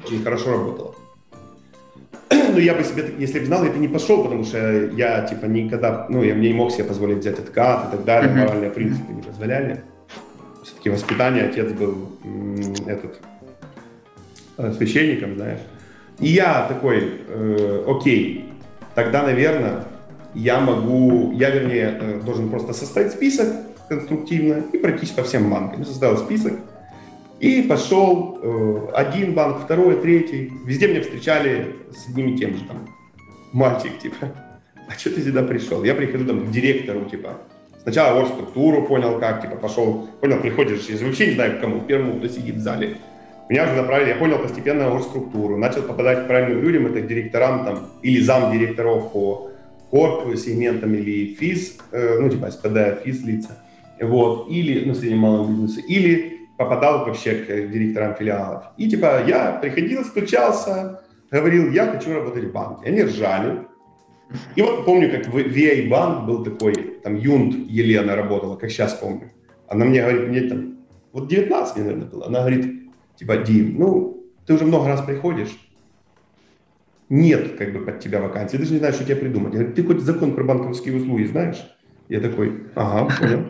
очень 0.06 0.22
хорошо 0.22 0.52
работала. 0.52 0.96
Но 2.30 2.60
я 2.60 2.76
бы 2.76 2.84
себе, 2.84 3.06
если 3.18 3.40
бы 3.40 3.46
знал, 3.46 3.64
я 3.64 3.72
бы 3.72 3.80
не 3.80 3.88
пошел, 3.88 4.22
потому 4.22 4.44
что 4.44 4.88
я 4.88 5.22
типа 5.22 5.46
никогда, 5.46 6.06
ну, 6.10 6.22
я 6.22 6.36
мне 6.36 6.50
не 6.50 6.54
мог 6.54 6.72
себе 6.72 6.84
позволить 6.84 7.20
взять 7.20 7.40
откат 7.40 7.88
и 7.88 7.96
так 7.96 8.04
далее, 8.04 8.30
моральные 8.30 8.72
принципы 8.72 9.14
не 9.14 9.22
позволяли. 9.22 9.86
Все-таки 10.66 10.90
воспитание, 10.90 11.46
отец 11.46 11.72
был 11.72 12.10
этот 12.88 13.22
священником, 14.78 15.36
знаешь. 15.36 15.60
И 16.20 16.28
я 16.28 16.66
такой, 16.68 17.12
э, 17.28 17.84
окей, 17.88 18.46
тогда, 18.94 19.24
наверное, 19.24 19.86
я 20.34 20.60
могу, 20.60 21.32
я, 21.34 21.50
вернее, 21.50 21.98
э, 22.00 22.22
должен 22.26 22.50
просто 22.50 22.74
составить 22.74 23.12
список 23.12 23.48
конструктивно 23.88 24.64
и 24.74 24.78
пройтись 24.78 25.10
по 25.10 25.24
всем 25.24 25.50
банкам. 25.50 25.86
Составил 25.86 26.18
список 26.18 26.54
и 27.40 27.62
пошел 27.62 28.40
э, 28.42 28.88
один 28.94 29.34
банк, 29.34 29.64
второй, 29.64 30.02
третий. 30.02 30.52
Везде 30.66 30.88
меня 30.88 31.02
встречали 31.02 31.76
с 31.92 32.10
одним 32.10 32.34
и 32.34 32.38
тем 32.38 32.56
же 32.56 32.66
там. 32.66 32.86
Мальчик, 33.54 33.98
типа, 33.98 34.28
а 34.88 35.00
что 35.00 35.10
ты 35.10 35.22
сюда 35.22 35.44
пришел? 35.44 35.84
Я 35.84 35.96
прихожу 35.96 36.26
там 36.26 36.46
к 36.46 36.52
директору, 36.52 37.06
типа, 37.06 37.38
Сначала 37.82 38.26
структуру 38.26 38.84
понял, 38.84 39.20
как, 39.20 39.42
типа, 39.42 39.56
пошел, 39.56 40.08
понял, 40.20 40.40
приходишь, 40.42 40.86
я 40.90 41.06
вообще 41.06 41.28
не 41.28 41.34
знаю, 41.34 41.58
к 41.58 41.62
кому, 41.62 41.82
первому, 41.82 42.20
кто 42.20 42.28
сидит 42.28 42.56
в 42.56 42.60
зале. 42.60 42.98
Меня 43.50 43.64
уже 43.64 43.74
направили, 43.74 44.10
я 44.10 44.16
понял 44.16 44.38
постепенно 44.38 45.00
структуру, 45.00 45.58
начал 45.58 45.82
попадать 45.82 46.26
к 46.26 46.28
правильным 46.28 46.62
людям, 46.62 46.86
это 46.86 47.02
к 47.02 47.08
директорам 47.08 47.66
там, 47.66 47.90
или 48.04 48.22
зам 48.22 48.52
директоров 48.52 49.12
по 49.12 49.50
корп 49.90 50.38
сегментам 50.38 50.94
или 50.94 51.34
физ, 51.34 51.78
э, 51.92 52.20
ну, 52.20 52.30
типа 52.30 52.52
СПД, 52.52 53.04
физ 53.04 53.24
лица, 53.24 53.58
вот, 54.00 54.52
или, 54.52 54.86
ну, 54.86 54.94
среднем 54.94 55.18
малом 55.20 55.48
бизнесе, 55.48 55.82
или 55.82 56.48
попадал 56.60 57.06
вообще 57.06 57.34
к 57.34 57.48
директорам 57.72 58.14
филиалов. 58.14 58.66
И, 58.78 58.88
типа, 58.88 59.24
я 59.26 59.58
приходил, 59.60 60.06
стучался, 60.06 61.02
говорил, 61.32 61.72
я 61.72 61.88
хочу 61.88 62.14
работать 62.14 62.44
в 62.44 62.52
банке. 62.52 62.86
Они 62.86 63.02
ржали, 63.02 63.66
и 64.56 64.62
вот 64.62 64.86
помню, 64.86 65.10
как 65.10 65.28
в 65.28 65.36
VA 65.36 65.90
банк 65.90 66.28
был 66.28 66.44
такой, 66.44 66.76
там 67.04 67.16
Юнт 67.16 67.56
Елена 67.68 68.16
работала, 68.16 68.58
как 68.58 68.70
сейчас 68.70 68.94
помню. 68.94 69.32
Она 69.68 69.86
мне 69.86 70.02
говорит, 70.02 70.28
мне 70.28 70.42
там, 70.42 70.78
вот 71.14 71.28
19 71.28 71.76
мне, 71.76 71.86
наверное, 71.86 72.08
было. 72.08 72.28
Она 72.28 72.42
говорит, 72.42 72.79
типа, 73.20 73.38
Дим, 73.38 73.78
ну, 73.78 74.24
ты 74.46 74.54
уже 74.54 74.66
много 74.66 74.88
раз 74.88 75.02
приходишь, 75.02 75.60
нет 77.10 77.58
как 77.58 77.74
бы 77.74 77.80
под 77.80 78.00
тебя 78.00 78.22
вакансии, 78.22 78.54
ты 78.54 78.60
даже 78.60 78.74
не 78.74 78.80
знаешь, 78.80 78.96
что 78.96 79.04
тебе 79.04 79.18
придумать. 79.18 79.54
Я 79.54 79.60
говорю, 79.60 79.76
ты 79.76 79.84
хоть 79.84 80.00
закон 80.00 80.36
про 80.36 80.44
банковские 80.44 80.96
услуги 80.96 81.26
знаешь? 81.26 81.58
Я 82.08 82.22
такой, 82.22 82.64
ага, 82.76 83.14
понял. 83.20 83.46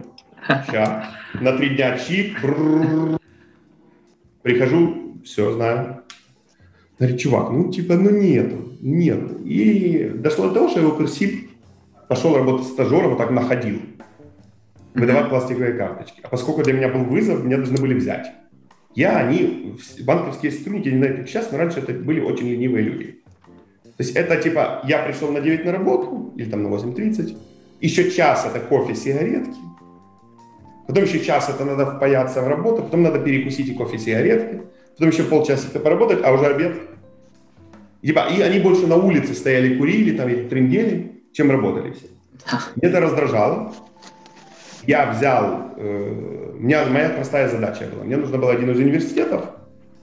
Сейчас. 0.66 1.06
На 1.40 1.56
три 1.56 1.76
дня 1.76 1.98
чип. 1.98 2.36
Прихожу, 4.42 5.20
все 5.24 5.54
знаю. 5.54 6.02
Говорит, 6.98 7.20
чувак, 7.20 7.52
ну 7.52 7.72
типа, 7.72 7.96
ну 7.96 8.10
нету, 8.10 8.74
нету. 8.82 9.36
И 9.46 10.12
дошло 10.16 10.48
до 10.48 10.56
того, 10.56 10.70
что 10.70 10.80
я 10.80 10.88
его 10.88 10.98
Персип 10.98 11.52
пошел 12.08 12.36
работать 12.36 12.68
стажером, 12.68 13.10
вот 13.10 13.18
так 13.20 13.30
находил, 13.30 13.82
выдавать 14.96 15.30
пластиковые 15.30 15.74
карточки. 15.74 16.22
А 16.24 16.28
поскольку 16.28 16.64
для 16.64 16.74
меня 16.74 16.90
был 16.90 17.04
вызов, 17.04 17.44
меня 17.44 17.58
должны 17.58 17.78
были 17.78 17.94
взять. 17.94 18.34
Я, 18.96 19.18
они, 19.18 19.76
банковские 20.02 20.52
сотрудники, 20.52 20.90
не 20.90 20.98
знаю, 20.98 21.18
как 21.18 21.28
сейчас, 21.28 21.52
но 21.52 21.58
раньше 21.58 21.80
это 21.80 21.94
были 21.94 22.20
очень 22.20 22.48
ленивые 22.48 22.84
люди. 22.84 23.20
То 23.84 24.04
есть 24.04 24.16
это 24.16 24.38
типа, 24.38 24.82
я 24.88 25.00
пришел 25.00 25.32
на 25.32 25.42
9 25.42 25.66
на 25.66 25.72
работу, 25.72 26.34
или 26.38 26.50
там 26.50 26.64
на 26.64 26.68
8.30, 26.68 27.38
еще 27.82 28.12
час 28.12 28.46
это 28.46 28.60
кофе, 28.60 28.96
сигаретки, 28.96 29.60
потом 30.88 31.04
еще 31.04 31.20
час 31.20 31.50
это 31.50 31.66
надо 31.66 31.86
впаяться 31.86 32.42
в 32.42 32.48
работу, 32.48 32.84
потом 32.84 33.04
надо 33.04 33.20
перекусить 33.20 33.70
и 33.70 33.74
кофе, 33.74 33.98
сигаретки, 33.98 34.62
потом 34.98 35.10
еще 35.10 35.24
полчасика 35.24 35.80
поработать, 35.80 36.20
а 36.24 36.32
уже 36.32 36.46
обед. 36.46 36.78
Типа, 38.02 38.28
и 38.34 38.42
они 38.42 38.60
больше 38.60 38.88
на 38.88 38.96
улице 38.96 39.34
стояли, 39.34 39.78
курили, 39.78 40.16
там, 40.16 40.30
или 40.30 40.48
трендели, 40.48 41.22
чем 41.34 41.52
работали 41.52 41.92
все. 41.92 42.08
Мне 42.76 42.90
это 42.90 43.02
раздражало. 43.02 43.74
Я 44.90 45.12
взял, 45.12 45.76
э, 45.78 46.52
у 46.56 46.60
меня 46.60 46.84
моя 46.88 47.10
простая 47.10 47.48
задача 47.48 47.86
была. 47.94 48.04
Мне 48.06 48.18
нужно 48.18 48.40
было 48.40 48.54
один 48.54 48.72
из 48.72 48.80
университетов 48.80 49.46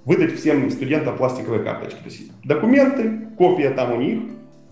выдать 0.04 0.38
всем 0.38 0.70
студентам 0.70 1.16
пластиковые 1.16 1.64
карточки. 1.64 1.96
То 1.96 2.04
есть 2.04 2.30
документы, 2.44 3.26
копия 3.36 3.70
там 3.70 3.94
у 3.94 4.00
них, 4.00 4.20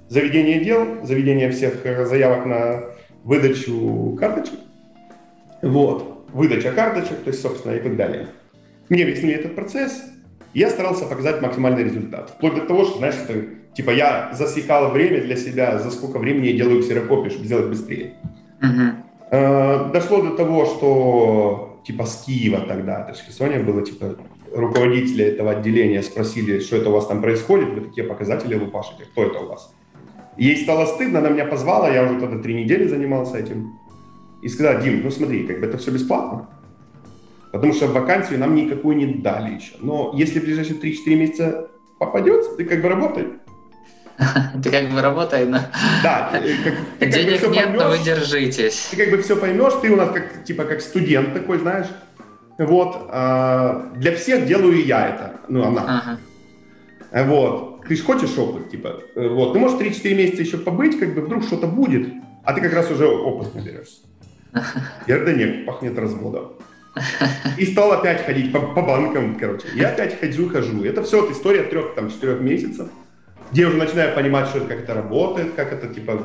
заведение 0.08 0.64
дел, 0.64 0.86
заведение 1.02 1.50
всех 1.50 1.82
заявок 2.06 2.46
на 2.46 2.84
выдачу 3.24 4.16
карточек. 4.16 4.60
Вот, 5.62 6.28
выдача 6.32 6.70
карточек, 6.70 7.18
то 7.24 7.30
есть, 7.30 7.42
собственно, 7.42 7.72
и 7.72 7.80
так 7.80 7.96
далее. 7.96 8.28
Мне 8.90 9.02
объяснили 9.02 9.34
этот 9.34 9.56
процесс, 9.56 10.00
я 10.52 10.70
старался 10.70 11.06
показать 11.06 11.42
максимальный 11.42 11.82
результат. 11.82 12.30
Вплоть 12.30 12.54
до 12.54 12.60
того, 12.60 12.84
что, 12.84 12.98
знаешь, 12.98 13.16
это, 13.28 13.46
типа 13.74 13.90
я 13.90 14.30
засекал 14.32 14.92
время 14.92 15.22
для 15.22 15.34
себя, 15.34 15.80
за 15.80 15.90
сколько 15.90 16.20
времени 16.20 16.50
я 16.50 16.56
делаю 16.56 16.82
ксерокопию, 16.82 17.32
чтобы 17.32 17.46
сделать 17.46 17.66
быстрее. 17.66 18.12
Uh-huh. 18.60 18.94
Э, 19.30 19.90
дошло 19.92 20.22
до 20.22 20.36
того, 20.36 20.66
что 20.66 21.80
типа 21.84 22.06
с 22.06 22.24
Киева 22.24 22.60
тогда, 22.60 23.02
то 23.02 23.12
есть 23.12 23.22
в 23.22 23.26
Херсоне 23.26 23.58
было 23.58 23.82
типа 23.82 24.16
руководители 24.52 25.24
этого 25.24 25.52
отделения 25.52 26.02
спросили, 26.02 26.60
что 26.60 26.76
это 26.76 26.90
у 26.90 26.92
вас 26.92 27.06
там 27.06 27.20
происходит, 27.20 27.70
вы 27.70 27.80
такие 27.80 28.06
показатели 28.06 28.54
лупашите, 28.54 29.04
кто 29.04 29.24
это 29.24 29.40
у 29.40 29.48
вас? 29.48 29.74
Ей 30.36 30.56
стало 30.56 30.86
стыдно, 30.86 31.20
она 31.20 31.28
меня 31.28 31.44
позвала, 31.44 31.90
я 31.90 32.04
уже 32.04 32.20
тогда 32.20 32.38
три 32.42 32.54
недели 32.54 32.86
занимался 32.86 33.38
этим. 33.38 33.78
И 34.42 34.48
сказала, 34.48 34.80
Дим, 34.80 35.02
ну 35.02 35.10
смотри, 35.10 35.46
как 35.46 35.60
бы 35.60 35.66
это 35.66 35.78
все 35.78 35.90
бесплатно, 35.90 36.48
потому 37.52 37.72
что 37.72 37.86
вакансию 37.86 38.38
нам 38.38 38.54
никакую 38.54 38.96
не 38.96 39.06
дали 39.06 39.54
еще. 39.54 39.74
Но 39.80 40.12
если 40.14 40.40
в 40.40 40.44
ближайшие 40.44 40.78
3-4 40.78 41.14
месяца 41.14 41.70
попадется, 41.98 42.56
ты 42.56 42.64
как 42.64 42.82
бы 42.82 42.88
работай. 42.88 43.28
Ты 44.62 44.70
как 44.70 44.90
бы 44.90 45.00
работай, 45.00 45.44
но... 45.46 45.58
Да. 46.02 46.30
Э, 46.34 46.54
как, 47.00 47.10
Денег 47.10 47.40
как 47.40 47.50
бы 47.50 47.56
нет, 47.56 47.64
поймешь, 47.66 47.82
но 47.82 47.88
вы 47.88 47.98
держитесь. 47.98 48.88
Ты 48.90 48.96
как 48.96 49.10
бы 49.10 49.22
все 49.22 49.36
поймешь, 49.36 49.72
ты 49.82 49.90
у 49.90 49.96
нас 49.96 50.10
как, 50.10 50.44
типа, 50.44 50.64
как 50.64 50.80
студент 50.80 51.34
такой, 51.34 51.58
знаешь. 51.58 51.88
Вот. 52.58 53.08
А, 53.10 53.90
для 53.96 54.14
всех 54.14 54.46
делаю 54.46 54.84
я 54.84 55.08
это. 55.08 55.40
Ну, 55.48 55.64
она. 55.64 56.18
Ага. 57.12 57.24
Вот. 57.24 57.86
Ты 57.88 57.96
же 57.96 58.02
хочешь 58.02 58.36
опыт, 58.38 58.70
типа. 58.70 59.00
Э, 59.16 59.28
вот. 59.28 59.52
Ты 59.52 59.58
можешь 59.58 59.78
3-4 59.78 60.14
месяца 60.14 60.42
еще 60.42 60.58
побыть, 60.58 60.98
как 60.98 61.14
бы 61.14 61.22
вдруг 61.22 61.42
что-то 61.42 61.66
будет, 61.66 62.08
а 62.44 62.52
ты 62.52 62.60
как 62.60 62.72
раз 62.72 62.90
уже 62.90 63.06
опыт 63.06 63.54
наберешься. 63.54 64.00
Я 65.06 65.18
да 65.18 65.32
нет, 65.32 65.66
пахнет 65.66 65.98
разводом. 65.98 66.52
И 67.58 67.66
стал 67.66 67.90
опять 67.90 68.24
ходить 68.24 68.52
по, 68.52 68.60
по 68.60 68.82
банкам, 68.82 69.36
короче. 69.36 69.66
Я 69.74 69.88
опять 69.88 70.18
хожу, 70.20 70.48
хожу. 70.48 70.84
Это 70.84 71.02
все 71.02 71.28
история 71.32 71.64
трех, 71.64 71.96
там, 71.96 72.08
четырех 72.08 72.40
месяцев, 72.40 72.88
где 73.54 73.66
уже 73.66 73.76
начинаю 73.76 74.12
понимать, 74.16 74.48
что 74.48 74.58
это, 74.58 74.66
как 74.66 74.80
это 74.80 74.94
работает, 74.94 75.52
как 75.54 75.72
это, 75.72 75.86
типа... 75.86 76.18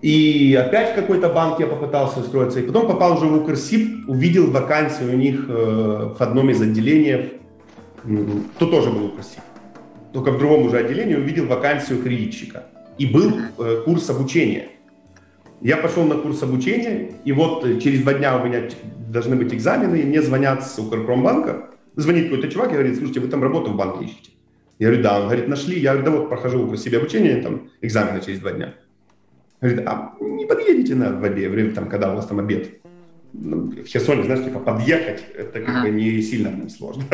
И 0.00 0.58
опять 0.58 0.92
в 0.92 0.94
какой-то 0.94 1.28
банк 1.28 1.60
я 1.60 1.66
попытался 1.66 2.20
устроиться. 2.20 2.60
И 2.60 2.62
потом 2.62 2.86
попал 2.86 3.18
уже 3.18 3.26
в 3.26 3.42
Укрсип, 3.42 4.08
увидел 4.08 4.50
вакансию 4.50 5.12
у 5.12 5.16
них 5.16 5.44
э, 5.46 6.14
в 6.18 6.20
одном 6.20 6.48
из 6.48 6.60
отделений. 6.62 7.34
То 8.58 8.66
тоже 8.66 8.90
был 8.90 9.06
Укрсип. 9.06 9.40
Только 10.14 10.30
в 10.30 10.38
другом 10.38 10.66
уже 10.66 10.78
отделении 10.78 11.16
увидел 11.16 11.46
вакансию 11.46 12.02
кредитчика. 12.02 12.64
И 12.96 13.04
был 13.04 13.32
э, 13.58 13.82
курс 13.84 14.08
обучения. 14.08 14.68
Я 15.60 15.76
пошел 15.76 16.04
на 16.04 16.14
курс 16.14 16.42
обучения, 16.42 17.12
и 17.26 17.32
вот 17.32 17.64
э, 17.66 17.78
через 17.78 18.00
два 18.00 18.14
дня 18.14 18.38
у 18.38 18.46
меня 18.46 18.62
должны 19.08 19.36
быть 19.36 19.52
экзамены, 19.52 19.96
и 19.96 20.04
мне 20.04 20.22
звонят 20.22 20.66
с 20.66 20.78
Укрпромбанка. 20.78 21.70
Звонит 21.96 22.30
какой-то 22.30 22.48
чувак 22.48 22.70
и 22.70 22.72
говорит, 22.72 22.96
слушайте, 22.96 23.20
вы 23.20 23.28
там 23.28 23.42
работу 23.42 23.70
в 23.70 23.76
банке 23.76 24.06
ищете? 24.06 24.33
Я 24.78 24.88
говорю, 24.88 25.02
да. 25.02 25.20
Он 25.20 25.24
говорит, 25.24 25.48
нашли. 25.48 25.78
Я 25.78 25.94
говорю, 25.94 26.10
да 26.10 26.18
вот, 26.18 26.28
прохожу 26.28 26.76
себе 26.76 26.98
обучение, 26.98 27.42
там, 27.42 27.70
экзамены 27.80 28.20
через 28.20 28.40
два 28.40 28.52
дня. 28.52 28.74
Говорит, 29.60 29.86
а 29.86 30.14
не 30.20 30.46
подъедете 30.46 30.94
на 30.94 31.12
в 31.12 31.24
обед, 31.24 31.50
время, 31.50 31.74
там, 31.74 31.88
когда 31.88 32.12
у 32.12 32.16
вас 32.16 32.26
там 32.26 32.38
обед? 32.38 32.80
Ну, 33.32 33.70
в 33.70 33.86
Херсоне, 33.86 34.24
знаешь, 34.24 34.44
типа 34.44 34.60
подъехать, 34.60 35.24
это 35.34 35.60
как 35.60 35.82
бы 35.82 35.90
не 35.90 36.22
сильно 36.22 36.50
там 36.50 36.68
сложно. 36.68 37.04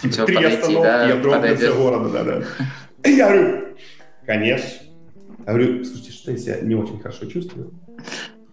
Типа 0.00 0.24
три 0.26 0.44
остановки, 0.44 1.08
я 1.08 1.16
дроблю 1.16 1.56
все 1.56 1.74
города, 1.74 2.10
да-да. 2.10 2.42
Я 3.08 3.28
говорю, 3.28 3.66
конечно. 4.24 4.84
Я 5.46 5.52
говорю, 5.52 5.84
слушайте, 5.84 6.12
что 6.12 6.30
я 6.30 6.38
себя 6.38 6.60
не 6.62 6.74
очень 6.74 6.98
хорошо 6.98 7.26
чувствую? 7.26 7.70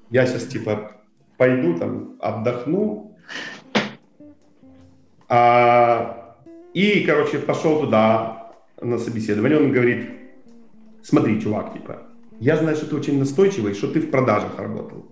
Я 0.10 0.26
сейчас, 0.26 0.44
типа, 0.44 0.92
пойду 1.38 1.78
там 1.78 2.18
отдохну. 2.20 3.18
А, 5.30 6.20
и, 6.73 7.02
короче, 7.02 7.39
пошел 7.39 7.80
туда 7.81 8.52
на 8.81 8.98
собеседование. 8.98 9.60
Он 9.60 9.72
говорит, 9.72 10.10
смотри, 11.03 11.41
чувак, 11.41 11.73
типа, 11.73 12.03
я 12.39 12.57
знаю, 12.57 12.76
что 12.76 12.88
ты 12.88 12.95
очень 12.95 13.19
настойчивый, 13.19 13.73
что 13.73 13.88
ты 13.88 13.99
в 13.99 14.10
продажах 14.10 14.57
работал. 14.57 15.06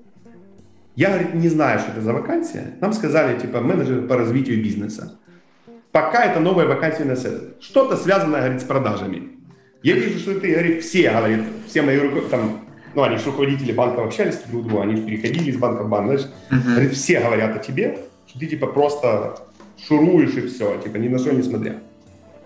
Я, 0.96 1.10
говорит, 1.10 1.34
не 1.34 1.48
знаю, 1.48 1.80
что 1.80 1.92
это 1.92 2.02
за 2.02 2.14
вакансия. 2.14 2.74
Нам 2.82 2.94
сказали, 2.94 3.40
типа, 3.40 3.62
менеджер 3.62 4.08
по 4.08 4.18
развитию 4.18 4.62
бизнеса. 4.62 5.18
Пока 5.92 6.26
это 6.26 6.40
новая 6.40 6.66
вакансия 6.66 7.06
на 7.06 7.16
сайт. 7.16 7.56
Что-то 7.62 7.96
связанное, 7.96 8.42
говорит, 8.42 8.62
с 8.62 8.66
продажами. 8.66 9.40
Я 9.82 9.96
вижу, 9.96 10.20
что 10.20 10.40
ты, 10.40 10.52
говорит, 10.52 10.84
все, 10.84 11.10
говорит, 11.12 11.44
все 11.68 11.82
мои 11.82 11.98
руководители, 11.98 12.30
там, 12.32 12.66
ну, 12.96 13.04
они 13.04 13.18
же 13.18 13.26
руководители 13.26 13.72
банков 13.72 14.08
общались 14.08 14.38
друг 14.50 14.64
с 14.64 14.68
другом, 14.68 14.90
они 14.90 15.02
переходили 15.02 15.52
из 15.52 15.58
банка 15.58 15.84
в 15.84 15.90
банк, 15.90 16.06
знаешь, 16.08 16.28
uh-huh. 16.52 16.72
говорит, 16.74 16.94
все 16.94 17.22
говорят 17.22 17.56
о 17.56 17.60
тебе, 17.60 18.00
что 18.28 18.40
ты, 18.40 18.48
типа, 18.48 18.68
просто 18.68 19.40
шуруешь 19.88 20.36
и 20.36 20.48
все, 20.48 20.80
типа, 20.82 20.98
ни 20.98 21.08
на 21.08 21.20
что 21.20 21.32
не 21.32 21.44
смотря. 21.44 21.76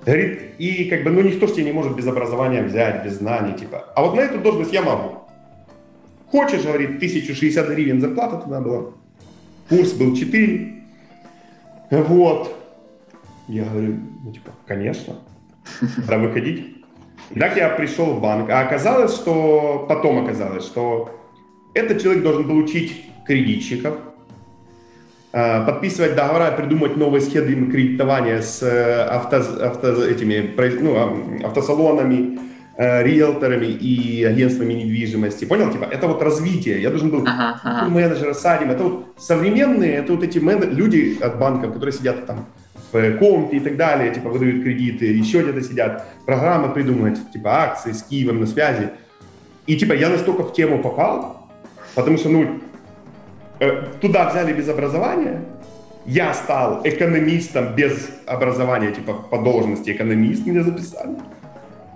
Говорит, 0.05 0.41
и 0.57 0.85
как 0.85 1.03
бы, 1.03 1.11
ну, 1.11 1.21
никто 1.21 1.47
же 1.47 1.53
тебя 1.53 1.65
не 1.65 1.71
может 1.71 1.95
без 1.95 2.07
образования 2.07 2.61
взять, 2.63 3.05
без 3.05 3.13
знаний, 3.13 3.57
типа. 3.57 3.85
А 3.95 4.03
вот 4.03 4.15
на 4.15 4.21
эту 4.21 4.39
должность 4.39 4.73
я 4.73 4.81
могу. 4.81 5.19
Хочешь, 6.27 6.63
говорит, 6.63 6.97
1060 6.97 7.69
гривен 7.69 8.01
зарплата 8.01 8.37
туда 8.37 8.59
была. 8.59 8.91
Курс 9.69 9.93
был 9.93 10.15
4. 10.15 10.73
Вот. 11.91 12.53
Я 13.47 13.65
говорю, 13.65 13.97
ну, 14.23 14.31
типа, 14.33 14.51
конечно. 14.65 15.15
Пора 16.05 16.17
выходить. 16.17 16.83
Так 17.39 17.55
я 17.55 17.69
пришел 17.69 18.07
в 18.07 18.21
банк, 18.21 18.49
а 18.49 18.61
оказалось, 18.61 19.13
что 19.13 19.85
потом 19.87 20.23
оказалось, 20.23 20.65
что 20.65 21.09
этот 21.73 22.01
человек 22.01 22.23
должен 22.23 22.47
был 22.47 22.57
учить 22.57 23.05
кредитчиков, 23.25 23.97
подписывать 25.33 26.15
договора, 26.15 26.51
придумать 26.51 26.95
новые 26.95 27.21
схемы 27.21 27.71
кредитования 27.71 28.41
с 28.41 28.61
э, 28.61 29.03
авто, 29.03 29.37
авто, 29.37 30.05
этими, 30.05 30.53
ну, 30.79 31.45
автосалонами, 31.45 32.39
риэлторами 32.77 33.65
и 33.65 34.23
агентствами 34.23 34.73
недвижимости. 34.73 35.45
Понял? 35.45 35.71
Типа, 35.71 35.85
это 35.85 36.07
вот 36.07 36.21
развитие. 36.21 36.81
Я 36.81 36.89
должен 36.89 37.09
был 37.09 37.21
ага, 37.21 37.59
ага. 37.63 37.89
менеджера 37.89 38.33
садим. 38.33 38.71
Это 38.71 38.83
вот 38.83 39.13
современные, 39.17 39.93
это 39.95 40.13
вот 40.13 40.23
эти 40.23 40.39
мен... 40.39 40.75
люди 40.75 41.17
от 41.21 41.37
банков, 41.37 41.73
которые 41.73 41.93
сидят 41.93 42.25
там 42.25 42.45
в 42.93 43.17
компе 43.17 43.57
и 43.57 43.59
так 43.59 43.75
далее, 43.75 44.13
типа 44.13 44.29
выдают 44.29 44.63
кредиты, 44.63 45.05
еще 45.05 45.41
где-то 45.41 45.61
сидят, 45.61 46.05
программы 46.25 46.69
придумывают, 46.69 47.19
типа 47.31 47.63
акции 47.63 47.91
с 47.91 48.03
Киевом 48.03 48.39
на 48.39 48.45
связи. 48.45 48.91
И 49.65 49.75
типа 49.75 49.93
я 49.93 50.09
настолько 50.09 50.43
в 50.43 50.53
тему 50.53 50.81
попал, 50.81 51.49
потому 51.95 52.17
что, 52.17 52.29
ну, 52.29 52.43
э, 52.43 52.47
туда 54.01 54.29
взяли 54.29 54.53
без 54.53 54.69
образования, 54.69 55.41
я 56.05 56.33
стал 56.33 56.81
экономистом 56.83 57.75
без 57.75 58.09
образования, 58.25 58.91
типа 58.91 59.13
по 59.13 59.37
должности 59.37 59.91
экономист 59.91 60.45
меня 60.45 60.63
записали. 60.63 61.15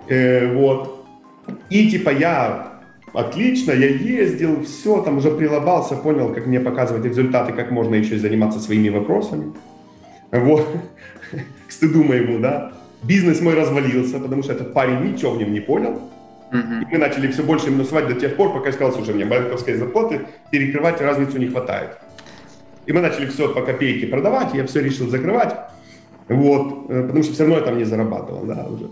Э, 0.08 0.54
вот. 0.54 1.06
И 1.70 1.90
типа 1.90 2.10
я 2.10 2.72
отлично, 3.12 3.72
я 3.72 3.88
ездил, 3.88 4.64
все, 4.64 5.02
там 5.02 5.18
уже 5.18 5.30
прилобался, 5.30 5.96
понял, 5.96 6.32
как 6.32 6.46
мне 6.46 6.60
показывать 6.60 7.04
результаты, 7.04 7.52
как 7.52 7.70
можно 7.70 7.94
еще 7.94 8.18
заниматься 8.18 8.60
своими 8.60 8.88
вопросами. 8.88 9.52
Вот. 10.30 10.66
К 11.68 11.72
стыду 11.72 12.02
моему, 12.04 12.38
да. 12.38 12.72
Бизнес 13.02 13.40
мой 13.40 13.54
развалился, 13.54 14.18
потому 14.18 14.42
что 14.42 14.52
этот 14.52 14.72
парень 14.72 15.12
ничего 15.12 15.32
в 15.32 15.38
нем 15.38 15.52
не 15.52 15.60
понял. 15.60 16.00
Uh-huh. 16.50 16.82
И 16.82 16.86
мы 16.92 16.98
начали 16.98 17.28
все 17.28 17.42
больше 17.42 17.70
минусовать 17.70 18.08
до 18.08 18.14
тех 18.14 18.36
пор, 18.36 18.52
пока 18.52 18.66
я 18.66 18.72
сказал, 18.72 18.92
слушай, 18.92 19.14
мне 19.14 19.24
банковской 19.24 19.74
зарплаты 19.74 20.22
перекрывать 20.50 21.00
разницу 21.00 21.38
не 21.38 21.48
хватает. 21.48 21.98
И 22.86 22.92
мы 22.92 23.00
начали 23.00 23.26
все 23.26 23.52
по 23.52 23.60
копейке 23.62 24.06
продавать, 24.06 24.54
я 24.54 24.66
все 24.66 24.80
решил 24.80 25.08
закрывать. 25.08 25.54
Вот, 26.28 26.90
э, 26.90 27.02
потому 27.02 27.22
что 27.22 27.34
все 27.34 27.42
равно 27.42 27.58
я 27.58 27.64
там 27.64 27.76
не 27.76 27.84
зарабатывал, 27.84 28.44
да, 28.44 28.66
уже. 28.66 28.90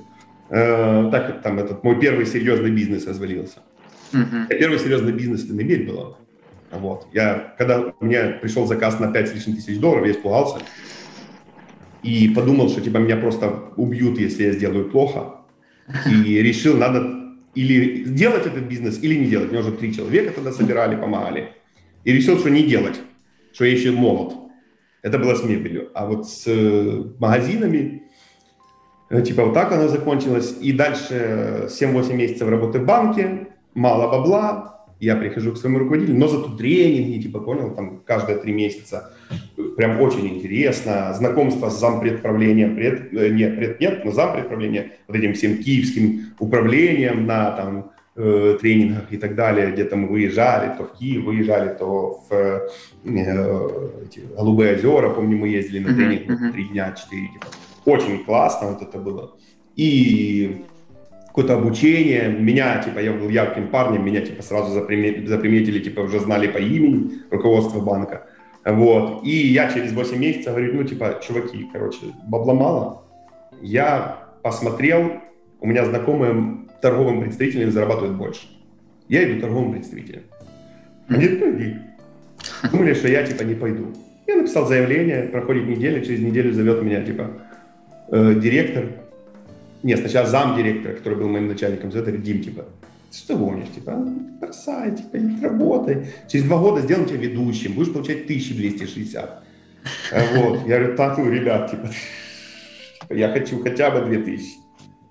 Э, 0.50 1.08
так 1.10 1.42
там 1.42 1.58
этот 1.58 1.82
мой 1.82 1.98
первый 1.98 2.26
серьезный 2.26 2.70
бизнес 2.70 3.06
развалился. 3.06 3.60
Uh-huh. 4.12 4.46
Первый 4.48 4.78
серьезный 4.78 5.12
бизнес 5.12 5.44
это 5.44 5.54
медведь 5.54 5.86
было. 5.86 6.18
Вот. 6.70 7.06
Я, 7.12 7.54
когда 7.56 7.92
у 7.98 8.04
меня 8.04 8.38
пришел 8.40 8.66
заказ 8.66 9.00
на 9.00 9.10
5 9.10 9.28
с 9.28 9.34
лишним 9.34 9.56
тысяч 9.56 9.78
долларов, 9.78 10.04
я 10.04 10.12
испугался 10.12 10.58
и 12.02 12.28
подумал, 12.28 12.68
что 12.68 12.80
типа 12.80 12.98
меня 12.98 13.16
просто 13.16 13.72
убьют, 13.76 14.18
если 14.18 14.44
я 14.44 14.52
сделаю 14.52 14.90
плохо. 14.90 15.36
И 16.06 16.42
решил, 16.42 16.76
надо 16.76 17.25
или 17.56 18.04
делать 18.04 18.46
этот 18.46 18.64
бизнес, 18.64 19.02
или 19.02 19.14
не 19.16 19.26
делать. 19.26 19.50
Меня 19.50 19.60
уже 19.60 19.72
три 19.72 19.92
человека 19.92 20.32
тогда 20.34 20.52
собирали, 20.52 20.94
помогали. 20.94 21.52
И 22.04 22.12
решил, 22.12 22.38
что 22.38 22.50
не 22.50 22.62
делать, 22.62 23.00
что 23.52 23.64
я 23.64 23.72
еще 23.72 23.90
молод. 23.90 24.34
Это 25.02 25.18
было 25.18 25.34
с 25.34 25.42
мебелью. 25.42 25.90
А 25.94 26.06
вот 26.06 26.28
с 26.28 26.44
э, 26.46 27.04
магазинами, 27.18 28.02
э, 29.10 29.22
типа 29.22 29.44
вот 29.44 29.54
так 29.54 29.72
оно 29.72 29.88
закончилось. 29.88 30.56
И 30.60 30.72
дальше 30.72 31.68
7-8 31.68 32.14
месяцев 32.14 32.48
работы 32.48 32.78
в 32.78 32.84
банке, 32.84 33.48
мало 33.74 34.10
бабла, 34.10 34.86
я 35.00 35.16
прихожу 35.16 35.52
к 35.52 35.56
своему 35.56 35.78
руководителю, 35.78 36.18
но 36.18 36.28
зато 36.28 36.56
тренинги, 36.56 37.22
типа, 37.22 37.40
понял, 37.40 37.74
там 37.74 38.00
каждые 38.04 38.38
три 38.38 38.52
месяца, 38.52 39.12
прям 39.76 40.00
очень 40.00 40.26
интересно, 40.28 41.12
знакомство 41.14 41.70
с 41.70 41.78
зампредправлением, 41.78 42.76
пред, 42.76 43.12
э, 43.12 43.28
нет, 43.28 43.56
пред, 43.56 43.80
нет, 43.80 44.04
но 44.04 44.10
зампредправление, 44.10 44.92
вот 45.08 45.16
этим 45.16 45.34
всем 45.34 45.58
киевским 45.58 46.34
управлением 46.38 47.26
на 47.26 47.50
там 47.52 47.92
э, 48.16 48.58
тренингах 48.60 49.12
и 49.12 49.16
так 49.16 49.34
далее, 49.34 49.70
где-то 49.70 49.96
мы 49.96 50.08
выезжали, 50.08 50.76
то 50.76 50.84
в 50.84 50.98
Киев 50.98 51.24
выезжали, 51.24 51.76
то 51.78 52.22
в 52.28 52.32
э, 52.32 52.68
эти, 53.04 54.20
Голубые 54.36 54.76
озера, 54.76 55.10
помню, 55.10 55.36
мы 55.36 55.48
ездили 55.48 55.80
на 55.80 55.94
тренинг 55.94 56.52
три 56.52 56.64
дня, 56.68 56.92
четыре, 56.92 57.28
типа. 57.28 57.46
очень 57.84 58.24
классно 58.24 58.68
вот 58.68 58.82
это 58.82 58.98
было. 58.98 59.32
И 59.76 60.64
какое-то 61.36 61.54
обучение. 61.54 62.28
Меня, 62.28 62.82
типа, 62.82 62.98
я 62.98 63.12
был 63.12 63.28
ярким 63.28 63.68
парнем, 63.68 64.02
меня, 64.02 64.22
типа, 64.22 64.42
сразу 64.42 64.72
заприметили, 64.72 65.26
заприметили 65.26 65.78
типа, 65.80 66.00
уже 66.00 66.18
знали 66.18 66.46
по 66.46 66.56
имени 66.56 67.10
руководство 67.30 67.78
банка. 67.80 68.26
Вот. 68.66 69.24
И 69.24 69.30
я 69.30 69.72
через 69.72 69.92
8 69.92 70.18
месяцев 70.18 70.48
говорю, 70.52 70.74
ну, 70.74 70.84
типа, 70.84 71.20
чуваки, 71.22 71.68
короче, 71.72 71.98
бабла 72.26 72.52
мало. 72.52 73.02
Я 73.62 74.24
посмотрел, 74.42 75.12
у 75.60 75.66
меня 75.68 75.84
знакомые 75.84 76.66
торговым 76.82 77.20
представителем 77.20 77.70
зарабатывают 77.70 78.16
больше. 78.16 78.48
Я 79.08 79.30
иду 79.30 79.40
торговым 79.40 79.72
представителем. 79.72 80.22
Они 81.08 81.28
ну 81.28 81.56
иди. 81.56 81.76
Думали, 82.72 82.94
что 82.94 83.06
я, 83.06 83.24
типа, 83.24 83.42
не 83.42 83.54
пойду. 83.54 83.94
Я 84.26 84.34
написал 84.34 84.66
заявление, 84.66 85.22
проходит 85.22 85.68
неделя, 85.68 86.04
через 86.04 86.18
неделю 86.20 86.52
зовет 86.52 86.82
меня, 86.82 87.04
типа, 87.04 87.30
э, 88.10 88.34
директор, 88.34 88.86
нет, 89.84 90.00
сначала 90.00 90.26
зам 90.26 90.56
директора, 90.56 90.94
который 90.94 91.16
был 91.16 91.28
моим 91.28 91.46
начальником, 91.46 91.90
говорит, 91.90 92.22
Дим, 92.22 92.42
типа, 92.42 92.64
что 93.16 93.36
гонишь, 93.36 93.70
типа, 93.74 93.92
бросай, 94.40 94.94
типа, 94.96 95.16
не 95.16 95.40
работай. 95.42 96.08
Через 96.28 96.46
два 96.46 96.58
года 96.58 96.82
сделаем 96.82 97.08
тебя 97.08 97.18
ведущим, 97.18 97.74
будешь 97.74 97.92
получать 97.92 98.24
1260. 98.24 99.42
А 100.12 100.20
вот, 100.34 100.66
я 100.66 100.78
говорю, 100.78 100.96
так, 100.96 101.18
ну, 101.18 101.30
ребят, 101.30 101.70
типа, 101.70 101.88
типа, 103.00 103.14
я 103.14 103.28
хочу 103.30 103.62
хотя 103.62 103.90
бы 103.90 104.06
2000 104.06 104.58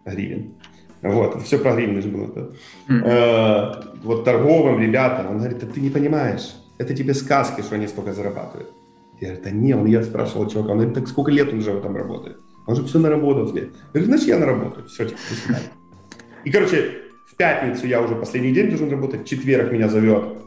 гривен. 0.06 0.54
Вот, 1.02 1.42
все 1.44 1.60
про 1.60 1.76
гривны 1.76 2.02
же 2.02 2.10
было. 2.10 2.54
Mm. 2.90 3.04
Э, 3.06 3.84
вот 4.04 4.24
торговым 4.24 4.80
ребятам, 4.80 5.28
он 5.28 5.38
говорит, 5.38 5.60
да 5.60 5.68
ты 5.68 5.80
не 5.80 5.90
понимаешь, 5.90 6.56
это 6.78 6.94
тебе 6.96 7.14
сказки, 7.14 7.62
что 7.62 7.76
они 7.76 7.88
столько 7.88 8.14
зарабатывают. 8.14 8.72
Я 9.22 9.30
говорю, 9.30 9.44
да 9.44 9.52
не, 9.52 9.74
он, 9.74 9.86
я 9.86 10.04
спрашивал 10.04 10.48
чувака, 10.50 10.72
он 10.72 10.78
говорит, 10.78 10.96
так 10.96 11.08
сколько 11.08 11.32
лет 11.32 11.54
он 11.54 11.60
уже 11.60 11.72
этом 11.72 11.96
работает? 11.96 12.38
Он 12.68 12.76
же 12.76 12.84
все 12.84 13.00
наработал. 13.00 13.46
Я 13.56 13.68
говорю, 13.94 14.06
значит, 14.06 14.28
я 14.28 14.40
наработаю. 14.40 14.88
Все, 14.88 15.06
типа, 15.06 15.20
до 15.30 15.36
свидания. 15.36 15.72
И, 16.44 16.52
короче, 16.52 17.05
в 17.26 17.36
пятницу 17.36 17.88
я 17.88 18.02
уже 18.02 18.16
последний 18.16 18.52
день 18.52 18.70
должен 18.70 18.90
работать. 18.90 19.22
В 19.22 19.26
четверг 19.26 19.72
меня 19.72 19.90
зовет 19.90 20.38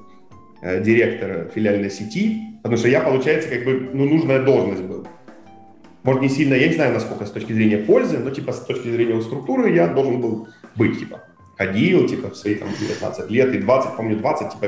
э, 0.63 0.83
директор 0.83 1.51
филиальной 1.55 1.91
сети, 1.91 2.43
потому 2.63 2.79
что 2.79 2.89
я, 2.89 3.01
получается, 3.01 3.49
как 3.49 3.65
бы, 3.65 3.91
ну, 3.93 4.05
нужная 4.05 4.43
должность 4.43 4.83
был. 4.83 5.07
Может, 6.05 6.23
не 6.23 6.29
сильно, 6.29 6.55
я 6.55 6.69
не 6.69 6.75
знаю, 6.75 6.95
насколько 6.95 7.27
с 7.27 7.31
точки 7.31 7.53
зрения 7.53 7.79
пользы, 7.79 8.19
но, 8.19 8.31
типа, 8.31 8.53
с 8.53 8.61
точки 8.65 8.89
зрения 8.89 9.21
структуры 9.21 9.71
я 9.75 9.89
должен 9.89 10.21
был 10.21 10.49
быть, 10.77 10.99
типа. 10.99 11.23
Ходил, 11.57 12.07
типа, 12.07 12.31
в 12.31 12.37
свои, 12.37 12.55
там, 12.55 12.69
19 12.79 13.31
лет 13.31 13.55
и 13.55 13.59
20, 13.59 13.97
помню, 13.97 14.17
20, 14.17 14.53
типа, 14.53 14.67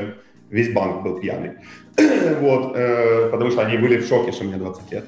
весь 0.49 0.73
банк 0.73 1.03
был 1.03 1.19
пьяный. 1.19 1.51
вот, 2.41 2.73
э, 2.75 3.29
потому 3.31 3.49
что 3.51 3.65
они 3.65 3.77
были 3.77 3.97
в 3.97 4.07
шоке, 4.07 4.33
что 4.33 4.43
мне 4.43 4.57
20 4.57 4.91
лет 4.91 5.05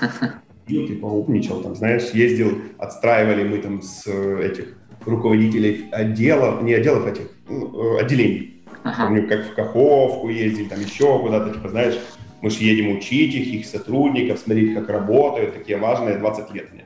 ну, 0.68 0.86
типа, 0.86 1.06
умничал, 1.06 1.62
там, 1.62 1.74
знаешь, 1.74 2.10
ездил, 2.10 2.58
отстраивали 2.78 3.44
мы 3.44 3.58
там 3.58 3.82
с 3.82 4.06
э, 4.06 4.46
этих 4.46 4.79
руководителей 5.06 5.88
отделов, 5.92 6.62
не 6.62 6.74
отделов 6.74 7.06
этих, 7.06 7.30
ну, 7.48 7.96
э, 7.96 8.00
отделений. 8.00 8.62
Ага. 8.82 9.06
Помню, 9.06 9.28
как 9.28 9.46
в 9.46 9.54
Каховку 9.54 10.28
ездили, 10.28 10.68
там 10.68 10.80
еще 10.80 11.18
куда-то, 11.18 11.52
типа, 11.52 11.68
знаешь, 11.68 11.98
мы 12.40 12.50
же 12.50 12.64
едем 12.64 12.96
учить 12.96 13.34
их, 13.34 13.46
их 13.48 13.66
сотрудников, 13.66 14.38
смотреть, 14.38 14.74
как 14.74 14.88
работают, 14.88 15.54
такие 15.54 15.78
важные 15.78 16.16
20 16.16 16.54
лет 16.54 16.72
мне. 16.72 16.84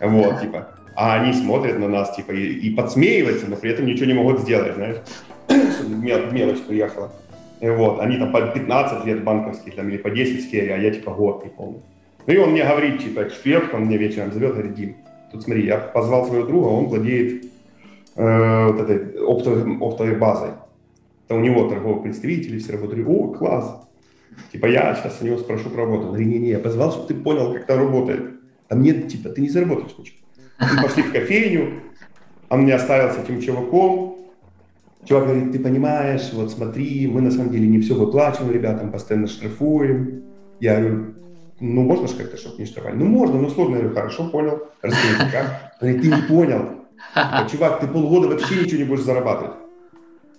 Вот, 0.00 0.32
ага. 0.32 0.40
типа, 0.40 0.68
а 0.96 1.20
они 1.20 1.32
смотрят 1.32 1.78
на 1.78 1.88
нас, 1.88 2.14
типа, 2.16 2.32
и, 2.32 2.54
и 2.54 2.74
подсмеиваются, 2.74 3.46
но 3.48 3.56
при 3.56 3.70
этом 3.70 3.86
ничего 3.86 4.06
не 4.06 4.14
могут 4.14 4.40
сделать, 4.40 4.74
знаешь, 4.74 4.96
мелочь 6.32 6.60
приехала. 6.66 7.12
Вот, 7.60 8.00
они 8.00 8.18
там 8.18 8.32
по 8.32 8.40
15 8.40 9.04
лет 9.04 9.24
банковских, 9.24 9.74
там, 9.74 9.88
или 9.88 9.96
по 9.96 10.10
10 10.10 10.44
скерри, 10.44 10.70
а 10.70 10.76
я, 10.76 10.90
типа, 10.90 11.12
год 11.12 11.44
не 11.44 11.50
помню. 11.50 11.82
Ну 12.26 12.34
и 12.34 12.36
он 12.36 12.50
мне 12.50 12.64
говорит, 12.64 13.02
типа, 13.02 13.30
четверг, 13.30 13.72
он 13.74 13.82
мне 13.82 13.96
вечером 13.96 14.32
зовет, 14.32 14.52
говорит, 14.52 14.74
Дим, 14.74 14.96
тут 15.32 15.42
смотри, 15.42 15.66
я 15.66 15.78
позвал 15.78 16.26
своего 16.26 16.46
друга, 16.46 16.66
он 16.66 16.86
владеет 16.86 17.44
э, 18.16 18.66
вот 18.66 18.80
этой 18.80 19.20
оптовой, 19.20 19.76
оптовой 19.78 20.16
базой. 20.16 20.50
Это 21.26 21.34
у 21.34 21.40
него 21.40 21.68
торговый 21.68 22.02
представитель, 22.02 22.58
все 22.58 22.72
работают. 22.72 23.06
О, 23.06 23.28
класс. 23.28 23.88
Типа, 24.52 24.66
я 24.66 24.94
сейчас 24.94 25.18
у 25.20 25.26
него 25.26 25.38
спрошу 25.38 25.70
про 25.70 25.84
работу. 25.84 26.02
Он 26.02 26.08
говорит, 26.08 26.28
не-не, 26.28 26.50
я 26.50 26.58
позвал, 26.58 26.92
чтобы 26.92 27.08
ты 27.08 27.14
понял, 27.14 27.52
как 27.52 27.62
это 27.62 27.76
работает. 27.76 28.30
А 28.68 28.74
мне, 28.74 28.94
типа, 28.94 29.30
ты 29.30 29.40
не 29.40 29.48
заработаешь 29.48 29.96
ничего. 29.98 30.16
Мы 30.60 30.82
пошли 30.82 31.02
в 31.02 31.12
кофейню, 31.12 31.82
он 32.48 32.62
мне 32.62 32.74
оставил 32.74 33.12
с 33.12 33.18
этим 33.18 33.40
чуваком. 33.40 34.16
Чувак 35.04 35.24
говорит, 35.24 35.52
ты 35.52 35.58
понимаешь, 35.58 36.30
вот 36.32 36.50
смотри, 36.50 37.06
мы 37.06 37.20
на 37.20 37.30
самом 37.30 37.50
деле 37.50 37.66
не 37.66 37.80
все 37.80 37.94
выплачиваем 37.94 38.52
ребятам, 38.52 38.90
постоянно 38.90 39.26
штрафуем. 39.26 40.24
Я 40.60 40.80
говорю, 40.80 41.14
ну, 41.60 41.82
можно 41.82 42.06
же 42.06 42.14
как-то, 42.14 42.36
чтобы 42.36 42.58
не 42.58 42.66
штрафовали? 42.66 42.96
Ну, 42.96 43.06
можно, 43.06 43.40
но 43.40 43.50
сложно. 43.50 43.74
Я 43.74 43.80
говорю, 43.80 43.94
хорошо, 43.94 44.28
понял. 44.28 44.62
Расскажи, 44.80 45.30
как? 45.32 45.74
Говорит, 45.80 46.02
ты 46.02 46.08
не 46.08 46.22
понял. 46.22 46.78
Чувак, 47.50 47.80
ты 47.80 47.88
полгода 47.88 48.28
вообще 48.28 48.62
ничего 48.62 48.78
не 48.78 48.84
будешь 48.84 49.02
зарабатывать. 49.02 49.56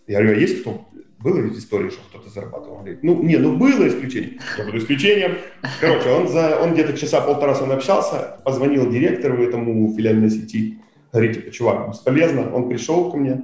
Я 0.08 0.20
говорю, 0.20 0.38
а 0.38 0.40
есть 0.40 0.62
кто? 0.62 0.86
Было 1.20 1.40
ведь 1.40 1.58
история, 1.58 1.90
что 1.90 2.02
кто-то 2.10 2.30
зарабатывал? 2.30 2.78
Он 2.78 2.80
говорит, 2.80 3.04
ну, 3.04 3.22
не, 3.22 3.36
ну 3.38 3.58
было 3.58 3.88
исключение. 3.88 4.40
Я 4.58 4.64
буду 4.64 4.78
исключением. 4.78 5.38
Короче, 5.82 6.10
он, 6.10 6.30
за, 6.30 6.58
он 6.62 6.74
где-то 6.74 6.98
часа 6.98 7.20
полтора 7.20 7.56
со 7.56 7.66
мной 7.66 7.78
общался, 7.78 8.38
позвонил 8.46 8.90
директору 8.90 9.44
этому 9.44 9.94
филиальной 9.94 10.30
сети. 10.30 10.80
Говорит, 11.12 11.36
типа, 11.36 11.52
чувак, 11.52 11.90
бесполезно. 11.90 12.54
Он 12.54 12.70
пришел 12.70 13.12
ко 13.12 13.18
мне, 13.18 13.42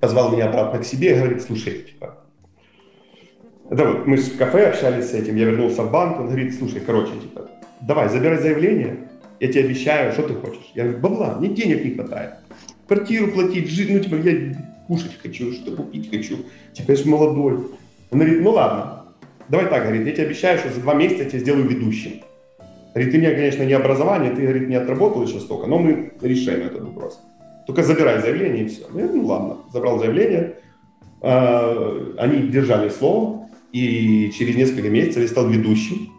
позвал 0.00 0.32
меня 0.32 0.48
обратно 0.48 0.80
к 0.80 0.84
себе 0.84 1.12
и 1.12 1.18
говорит, 1.18 1.42
слушай, 1.42 1.78
типа, 1.78 2.17
Это 3.70 3.84
вот, 3.84 4.06
мы 4.06 4.16
же 4.16 4.22
в 4.22 4.36
кафе 4.38 4.68
общались 4.68 5.10
с 5.10 5.14
этим, 5.14 5.36
я 5.36 5.44
вернулся 5.44 5.82
в 5.82 5.90
банк, 5.90 6.18
он 6.18 6.26
говорит, 6.26 6.54
слушай, 6.58 6.80
короче, 6.80 7.12
типа, 7.20 7.50
давай, 7.82 8.08
забирай 8.08 8.38
заявление, 8.38 9.08
я 9.40 9.48
тебе 9.48 9.64
обещаю, 9.64 10.12
что 10.12 10.22
ты 10.22 10.34
хочешь. 10.34 10.72
Я 10.74 10.84
говорю, 10.84 11.00
бабла, 11.00 11.36
мне 11.38 11.50
денег 11.50 11.84
не 11.84 11.90
хватает. 11.90 12.34
Квартиру 12.86 13.30
платить, 13.30 13.68
жить, 13.68 13.90
ну, 13.90 14.00
типа, 14.00 14.14
я 14.16 14.56
кушать 14.86 15.18
хочу, 15.22 15.52
что 15.52 15.72
купить 15.72 16.10
хочу. 16.10 16.38
Типа, 16.72 16.92
я 16.92 16.96
же 16.96 17.08
молодой. 17.08 17.56
Он 18.10 18.18
говорит, 18.18 18.40
ну 18.42 18.50
ладно, 18.52 19.04
давай 19.48 19.66
так, 19.66 19.82
говорит, 19.82 20.06
я 20.06 20.12
тебе 20.12 20.24
обещаю, 20.24 20.58
что 20.58 20.70
за 20.70 20.80
два 20.80 20.94
месяца 20.94 21.24
я 21.24 21.28
тебя 21.28 21.40
сделаю 21.40 21.68
ведущим. 21.68 22.22
Говорит, 22.94 23.12
ты 23.12 23.18
мне, 23.18 23.30
конечно, 23.32 23.62
не 23.64 23.74
образование, 23.74 24.32
ты, 24.32 24.42
говорит, 24.42 24.68
не 24.68 24.76
отработал 24.76 25.22
еще 25.22 25.40
столько, 25.40 25.66
но 25.66 25.78
мы 25.78 26.12
решаем 26.22 26.66
этот 26.66 26.82
вопрос. 26.82 27.20
Только 27.66 27.82
забирай 27.82 28.20
заявление 28.22 28.64
и 28.64 28.68
все. 28.68 28.86
Я 28.94 29.02
говорю, 29.02 29.16
ну 29.16 29.26
ладно, 29.26 29.56
забрал 29.72 29.98
заявление. 29.98 30.54
А, 31.20 32.14
они 32.18 32.48
держали 32.48 32.88
слово, 32.88 33.47
и 33.72 34.30
через 34.36 34.56
несколько 34.56 34.88
месяцев 34.88 35.22
я 35.22 35.28
стал 35.28 35.48
ведущим 35.48 36.12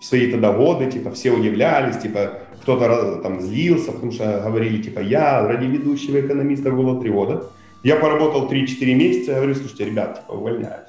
в 0.00 0.04
свои 0.04 0.30
тогда 0.30 0.52
годы, 0.52 0.90
типа, 0.90 1.10
все 1.10 1.30
удивлялись, 1.30 1.98
типа, 1.98 2.42
кто-то 2.62 3.20
там 3.22 3.40
злился, 3.40 3.92
потому 3.92 4.12
что 4.12 4.42
говорили, 4.44 4.82
типа, 4.82 5.00
я 5.00 5.46
ради 5.46 5.66
ведущего 5.66 6.20
экономиста 6.20 6.70
было 6.70 7.00
три 7.00 7.10
года. 7.10 7.50
Я 7.82 7.96
поработал 7.96 8.50
3-4 8.50 8.94
месяца, 8.94 9.34
говорю, 9.34 9.54
слушайте, 9.54 9.84
ребят, 9.84 10.20
типа, 10.20 10.32
увольняюсь. 10.32 10.88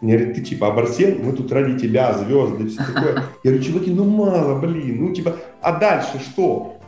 Мне 0.00 0.16
говорят, 0.16 0.36
ты 0.36 0.42
типа 0.42 0.68
Абарсен, 0.68 1.24
мы 1.24 1.32
тут 1.32 1.50
ради 1.50 1.76
тебя, 1.76 2.16
звезды, 2.16 2.68
все 2.68 2.78
такое. 2.78 3.24
Я 3.42 3.50
говорю, 3.50 3.62
чуваки, 3.62 3.90
ну 3.90 4.04
мало, 4.04 4.60
блин, 4.60 4.96
ну 5.00 5.12
типа, 5.12 5.36
а 5.60 5.72
дальше 5.76 6.20
что? 6.20 6.78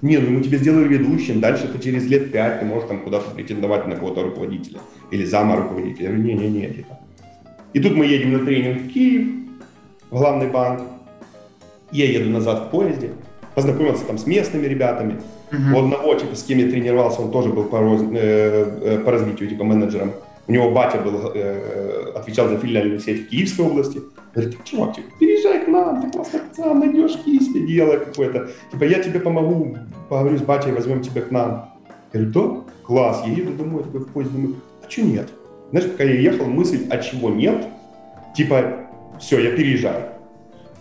Не, 0.00 0.18
ну 0.18 0.30
мы 0.30 0.40
тебе 0.40 0.58
сделали 0.58 0.86
ведущим, 0.86 1.40
дальше 1.40 1.66
ты 1.66 1.82
через 1.82 2.06
лет 2.06 2.30
пять 2.30 2.60
ты 2.60 2.66
можешь 2.66 2.88
там 2.88 3.02
куда-то 3.02 3.32
претендовать 3.32 3.88
на 3.88 3.96
кого-то 3.96 4.22
руководителя 4.22 4.78
или 5.10 5.24
зама 5.24 5.56
руководителя. 5.56 6.04
Я 6.04 6.14
говорю, 6.14 6.24
не-не-не, 6.24 6.68
типа. 6.68 6.99
И 7.72 7.80
тут 7.80 7.94
мы 7.94 8.06
едем 8.06 8.32
на 8.32 8.44
тренинг 8.44 8.82
в 8.82 8.92
Киев, 8.92 9.28
в 10.10 10.18
главный 10.18 10.48
банк. 10.48 10.82
Я 11.92 12.06
еду 12.06 12.30
назад 12.30 12.66
в 12.66 12.70
поезде, 12.70 13.10
познакомился 13.54 14.04
там 14.04 14.18
с 14.18 14.26
местными 14.26 14.66
ребятами. 14.66 15.20
Uh-huh. 15.50 15.78
Одного, 15.78 16.14
типа, 16.14 16.36
с 16.36 16.44
кем 16.44 16.58
я 16.58 16.70
тренировался, 16.70 17.22
он 17.22 17.32
тоже 17.32 17.48
был 17.48 17.64
по, 17.64 17.76
э, 17.76 19.00
по 19.04 19.10
развитию, 19.10 19.48
типа, 19.48 19.64
менеджером. 19.64 20.12
У 20.46 20.52
него 20.52 20.70
батя 20.70 20.98
был, 20.98 21.32
э, 21.34 22.12
отвечал 22.14 22.48
за 22.48 22.58
филиальную 22.58 23.00
сеть 23.00 23.26
в 23.26 23.28
Киевской 23.28 23.62
области. 23.62 24.00
Говорит, 24.34 24.64
чувак, 24.64 24.96
типа, 24.96 25.08
переезжай 25.18 25.64
к 25.64 25.68
нам, 25.68 26.02
ты 26.02 26.10
классный 26.10 26.40
пацан, 26.40 26.78
найдешь 26.78 27.16
кисть, 27.24 27.52
дело 27.66 27.96
какое-то. 27.96 28.50
Типа, 28.70 28.84
я 28.84 29.00
тебе 29.00 29.18
помогу, 29.18 29.76
поговорю 30.08 30.38
с 30.38 30.42
батей, 30.42 30.72
возьмем 30.72 31.02
тебя 31.02 31.22
к 31.22 31.30
нам. 31.32 31.70
Я 32.12 32.20
говорю, 32.20 32.32
да, 32.32 32.72
класс, 32.84 33.22
я 33.26 33.32
еду 33.32 33.52
домой, 33.52 33.82
такой 33.82 34.00
в 34.00 34.08
поезд, 34.08 34.32
думаю, 34.32 34.56
а 34.86 34.90
что 34.90 35.02
нет? 35.02 35.28
Знаешь, 35.70 35.90
пока 35.90 36.04
я 36.04 36.14
ехал, 36.14 36.46
мысль, 36.46 36.86
а 36.90 36.98
чего 36.98 37.30
нет, 37.30 37.64
типа, 38.36 38.88
все, 39.20 39.38
я 39.38 39.52
переезжаю. 39.52 40.06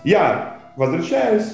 Я 0.04 0.60
возвращаюсь, 0.78 1.52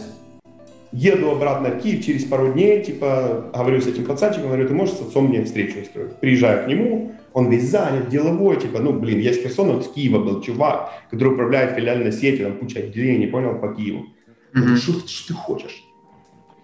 еду 0.91 1.31
обратно 1.31 1.69
в 1.69 1.81
Киев 1.81 2.05
через 2.05 2.23
пару 2.23 2.53
дней, 2.53 2.83
типа, 2.83 3.51
говорю 3.53 3.81
с 3.81 3.87
этим 3.87 4.05
пацанчиком, 4.05 4.47
говорю, 4.47 4.67
ты 4.67 4.73
можешь 4.73 4.95
с 4.95 5.01
отцом 5.01 5.27
мне 5.27 5.43
встречу 5.43 5.81
устроить? 5.81 6.15
Приезжаю 6.17 6.63
к 6.63 6.67
нему, 6.67 7.11
он 7.33 7.49
весь 7.49 7.69
занят, 7.69 8.07
деловой, 8.09 8.59
типа, 8.59 8.79
ну, 8.79 8.93
блин, 8.93 9.19
я 9.19 9.33
с 9.33 9.37
Херсона, 9.37 9.73
вот 9.73 9.85
с 9.85 9.89
Киева 9.89 10.23
был 10.23 10.41
чувак, 10.41 10.91
который 11.11 11.33
управляет 11.33 11.75
филиальной 11.75 12.13
сетью, 12.13 12.47
там 12.47 12.57
куча 12.57 12.79
отделений, 12.79 13.27
понял, 13.27 13.59
по 13.59 13.73
Киеву. 13.73 14.05
Mm-hmm. 14.53 14.75
Что 14.77 14.93
ты 15.27 15.33
хочешь? 15.33 15.83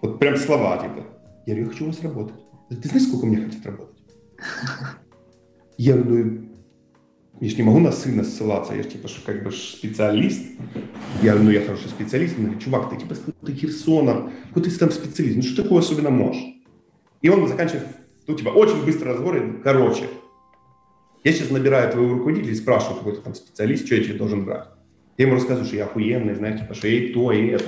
Вот 0.00 0.18
прям 0.18 0.36
слова, 0.36 0.78
типа. 0.78 1.06
Я 1.44 1.54
говорю, 1.54 1.64
я 1.64 1.72
хочу 1.72 1.84
у 1.84 1.86
вас 1.88 2.02
работать. 2.02 2.36
Ты 2.70 2.88
знаешь, 2.88 3.06
сколько 3.06 3.26
мне 3.26 3.36
хотят 3.36 3.66
работать? 3.66 3.98
Я 5.78 5.96
говорю, 5.96 6.42
я 7.40 7.48
же 7.48 7.56
не 7.56 7.62
могу 7.62 7.80
на 7.80 7.92
сына 7.92 8.24
ссылаться, 8.24 8.74
я 8.74 8.82
же 8.82 8.90
типа 8.90 9.08
как 9.24 9.42
бы 9.42 9.52
специалист. 9.52 10.42
Я 11.22 11.34
ну 11.34 11.50
я 11.50 11.60
хороший 11.62 11.88
специалист. 11.88 12.36
Он 12.36 12.44
говорит, 12.44 12.62
чувак, 12.62 12.90
ты 12.90 12.96
типа 12.96 13.14
ты 13.44 13.52
Херсона, 13.52 14.30
какой 14.48 14.62
ты 14.62 14.70
там 14.70 14.90
специалист, 14.90 15.36
ну 15.36 15.42
что 15.42 15.62
такое 15.62 15.80
особенно 15.80 16.10
можешь? 16.10 16.42
И 17.20 17.28
он 17.28 17.46
заканчивает, 17.48 17.86
ну 18.26 18.36
типа 18.36 18.50
очень 18.50 18.84
быстро 18.84 19.12
разговор, 19.12 19.60
короче, 19.62 20.04
я 21.24 21.32
сейчас 21.32 21.50
набираю 21.50 21.90
твоего 21.92 22.14
руководителя 22.14 22.52
и 22.52 22.56
спрашиваю, 22.56 22.98
какой 22.98 23.14
то 23.14 23.20
там 23.22 23.34
специалист, 23.34 23.86
что 23.86 23.94
я 23.94 24.02
тебе 24.02 24.14
должен 24.14 24.44
брать. 24.44 24.68
Я 25.18 25.26
ему 25.26 25.34
рассказываю, 25.34 25.66
что 25.66 25.76
я 25.76 25.84
охуенный, 25.84 26.34
знаешь, 26.34 26.60
типа, 26.60 26.74
что 26.74 26.88
я 26.88 26.94
и 26.94 27.12
то, 27.12 27.32
и 27.32 27.46
это. 27.48 27.64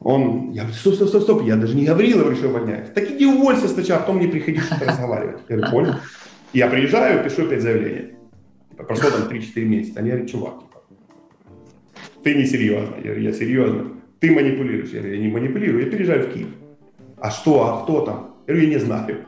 Он, 0.00 0.50
я 0.52 0.62
говорю, 0.62 0.78
стоп, 0.78 0.94
стоп, 0.94 1.08
стоп, 1.08 1.22
стоп, 1.22 1.42
я 1.42 1.56
даже 1.56 1.76
не 1.76 1.84
Гаврилова 1.84 2.30
решил 2.30 2.50
увольнять. 2.50 2.94
Так 2.94 3.10
иди 3.10 3.26
уволься 3.26 3.68
сначала, 3.68 4.00
а 4.00 4.02
потом 4.02 4.16
мне 4.16 4.28
приходи 4.28 4.60
разговаривать. 4.80 5.40
Я 5.48 5.56
говорю, 5.56 5.72
понял. 5.72 5.94
Я 6.52 6.68
приезжаю, 6.68 7.22
пишу 7.22 7.46
опять 7.46 7.62
заявление. 7.62 8.14
Типа, 8.80 8.94
прошло 8.94 9.10
там 9.10 9.28
3-4 9.28 9.64
месяца. 9.64 10.00
Они 10.00 10.10
говорят, 10.10 10.30
чувак, 10.30 10.60
типа, 10.60 10.82
ты 12.22 12.34
не 12.34 12.46
серьезно. 12.46 12.94
Я 12.96 13.02
говорю, 13.02 13.20
я 13.22 13.32
серьезно. 13.32 13.86
Ты 14.20 14.30
манипулируешь. 14.32 14.90
Я 14.90 15.00
говорю, 15.00 15.16
я 15.16 15.20
не 15.20 15.28
манипулирую, 15.30 15.84
я 15.84 15.90
переезжаю 15.90 16.28
в 16.28 16.32
Киев. 16.32 16.48
А 17.18 17.30
что, 17.30 17.66
а 17.66 17.82
кто 17.82 18.04
там? 18.04 18.36
Я 18.46 18.54
говорю, 18.54 18.68
я 18.68 18.74
не 18.74 18.80
знаю. 18.80 19.26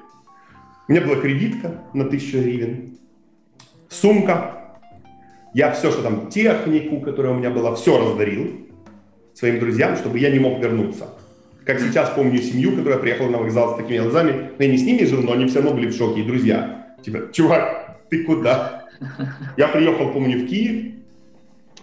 У 0.88 0.92
меня 0.92 1.02
была 1.02 1.16
кредитка 1.16 1.82
на 1.92 2.04
1000 2.04 2.42
гривен, 2.42 2.98
сумка. 3.88 4.78
Я 5.54 5.70
все, 5.72 5.90
что 5.90 6.02
там, 6.02 6.28
технику, 6.28 7.00
которая 7.00 7.32
у 7.32 7.36
меня 7.36 7.50
была, 7.50 7.74
все 7.74 7.98
раздарил 7.98 8.50
своим 9.34 9.60
друзьям, 9.60 9.96
чтобы 9.96 10.18
я 10.18 10.30
не 10.30 10.38
мог 10.38 10.60
вернуться. 10.60 11.08
Как 11.64 11.78
сейчас 11.78 12.10
помню 12.10 12.38
семью, 12.38 12.74
которая 12.74 12.98
приехала 12.98 13.28
на 13.28 13.38
вокзал 13.38 13.74
с 13.74 13.76
такими 13.76 13.98
глазами. 13.98 14.50
Я 14.58 14.66
не 14.66 14.78
с 14.78 14.82
ними 14.82 15.04
жил, 15.04 15.22
но 15.22 15.32
они 15.32 15.46
все 15.46 15.60
равно 15.60 15.74
были 15.74 15.88
в 15.88 15.94
шоке. 15.94 16.22
И 16.22 16.24
друзья, 16.24 16.96
типа, 17.02 17.30
чувак, 17.32 18.00
ты 18.10 18.24
куда? 18.24 18.81
Я 19.56 19.68
приехал, 19.68 20.12
помню, 20.12 20.44
в 20.44 20.48
Киев, 20.48 20.94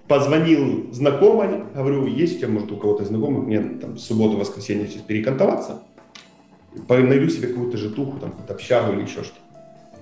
позвонил 0.07 0.91
знакомой, 0.91 1.63
говорю, 1.73 2.07
есть 2.07 2.37
у 2.37 2.39
тебя, 2.39 2.49
может, 2.49 2.71
у 2.71 2.77
кого-то 2.77 3.05
знакомых, 3.05 3.45
мне 3.45 3.59
там 3.59 3.97
субботу, 3.97 4.37
воскресенье 4.37 4.87
сейчас 4.87 5.03
перекантоваться, 5.03 5.83
найду 6.87 7.29
себе 7.29 7.49
какую-то 7.49 7.77
житуху, 7.77 8.17
там, 8.19 8.31
какую-то 8.31 8.53
общагу 8.53 8.93
или 8.93 9.01
еще 9.01 9.23
что-то. 9.23 9.39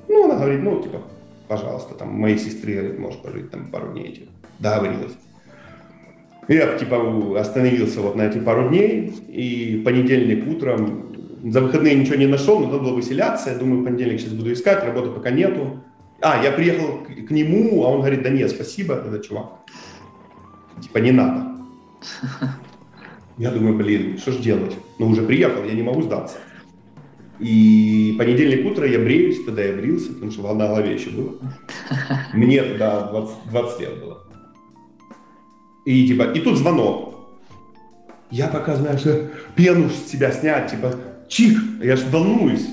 Ну, 0.07 0.25
она 0.25 0.35
говорит, 0.35 0.63
ну, 0.63 0.81
типа, 0.81 1.01
пожалуйста, 1.47 1.93
там, 1.93 2.09
моей 2.09 2.37
сестры 2.37 2.95
может 2.97 3.21
пожить 3.21 3.51
там 3.51 3.67
пару 3.67 3.91
дней, 3.91 4.13
типа, 4.13 4.31
договорилась. 4.59 5.13
Я, 6.47 6.77
типа, 6.77 7.39
остановился 7.39 7.99
вот 7.99 8.15
на 8.15 8.21
эти 8.21 8.37
пару 8.37 8.69
дней, 8.69 9.13
и 9.27 9.81
понедельник 9.83 10.47
утром, 10.47 11.13
за 11.43 11.59
выходные 11.59 11.95
ничего 11.95 12.15
не 12.15 12.27
нашел, 12.27 12.59
но 12.59 12.67
надо 12.67 12.79
было 12.79 12.93
выселяться, 12.93 13.51
я 13.51 13.57
думаю, 13.57 13.83
понедельник 13.83 14.21
сейчас 14.21 14.33
буду 14.33 14.53
искать, 14.53 14.83
работы 14.85 15.09
пока 15.09 15.31
нету, 15.31 15.83
а, 16.21 16.43
я 16.43 16.51
приехал 16.51 16.99
к, 17.03 17.27
к 17.27 17.31
нему, 17.31 17.83
а 17.83 17.89
он 17.89 17.99
говорит, 17.99 18.23
да 18.23 18.29
нет, 18.29 18.49
спасибо, 18.49 18.95
этот 18.95 19.27
чувак. 19.27 19.51
Типа, 20.81 20.97
не 20.97 21.11
надо. 21.11 21.57
Я 23.37 23.51
думаю, 23.51 23.75
блин, 23.75 24.17
что 24.17 24.31
ж 24.31 24.37
делать? 24.37 24.75
Ну, 24.97 25.07
уже 25.07 25.21
приехал, 25.21 25.63
я 25.63 25.73
не 25.73 25.83
могу 25.83 26.01
сдаться. 26.01 26.37
И 27.39 28.15
понедельник 28.17 28.65
утро 28.65 28.87
я 28.87 28.97
бреюсь, 28.97 29.45
тогда 29.45 29.63
я 29.63 29.73
брился, 29.73 30.11
потому 30.13 30.31
что 30.31 30.53
на 30.53 30.67
голове 30.67 30.95
еще 30.95 31.11
было. 31.11 31.35
Мне 32.33 32.63
тогда 32.63 33.09
20, 33.11 33.35
20 33.51 33.79
лет 33.79 33.99
было. 33.99 34.23
И 35.85 36.07
типа, 36.07 36.23
и 36.23 36.39
тут 36.39 36.57
звонок. 36.57 37.13
Я 38.31 38.47
пока, 38.47 38.75
знаешь, 38.75 39.03
пену 39.55 39.89
с 39.89 40.11
себя 40.11 40.31
снять, 40.31 40.71
типа, 40.71 40.95
чих, 41.29 41.59
я 41.81 41.95
ж 41.95 42.03
волнуюсь 42.11 42.67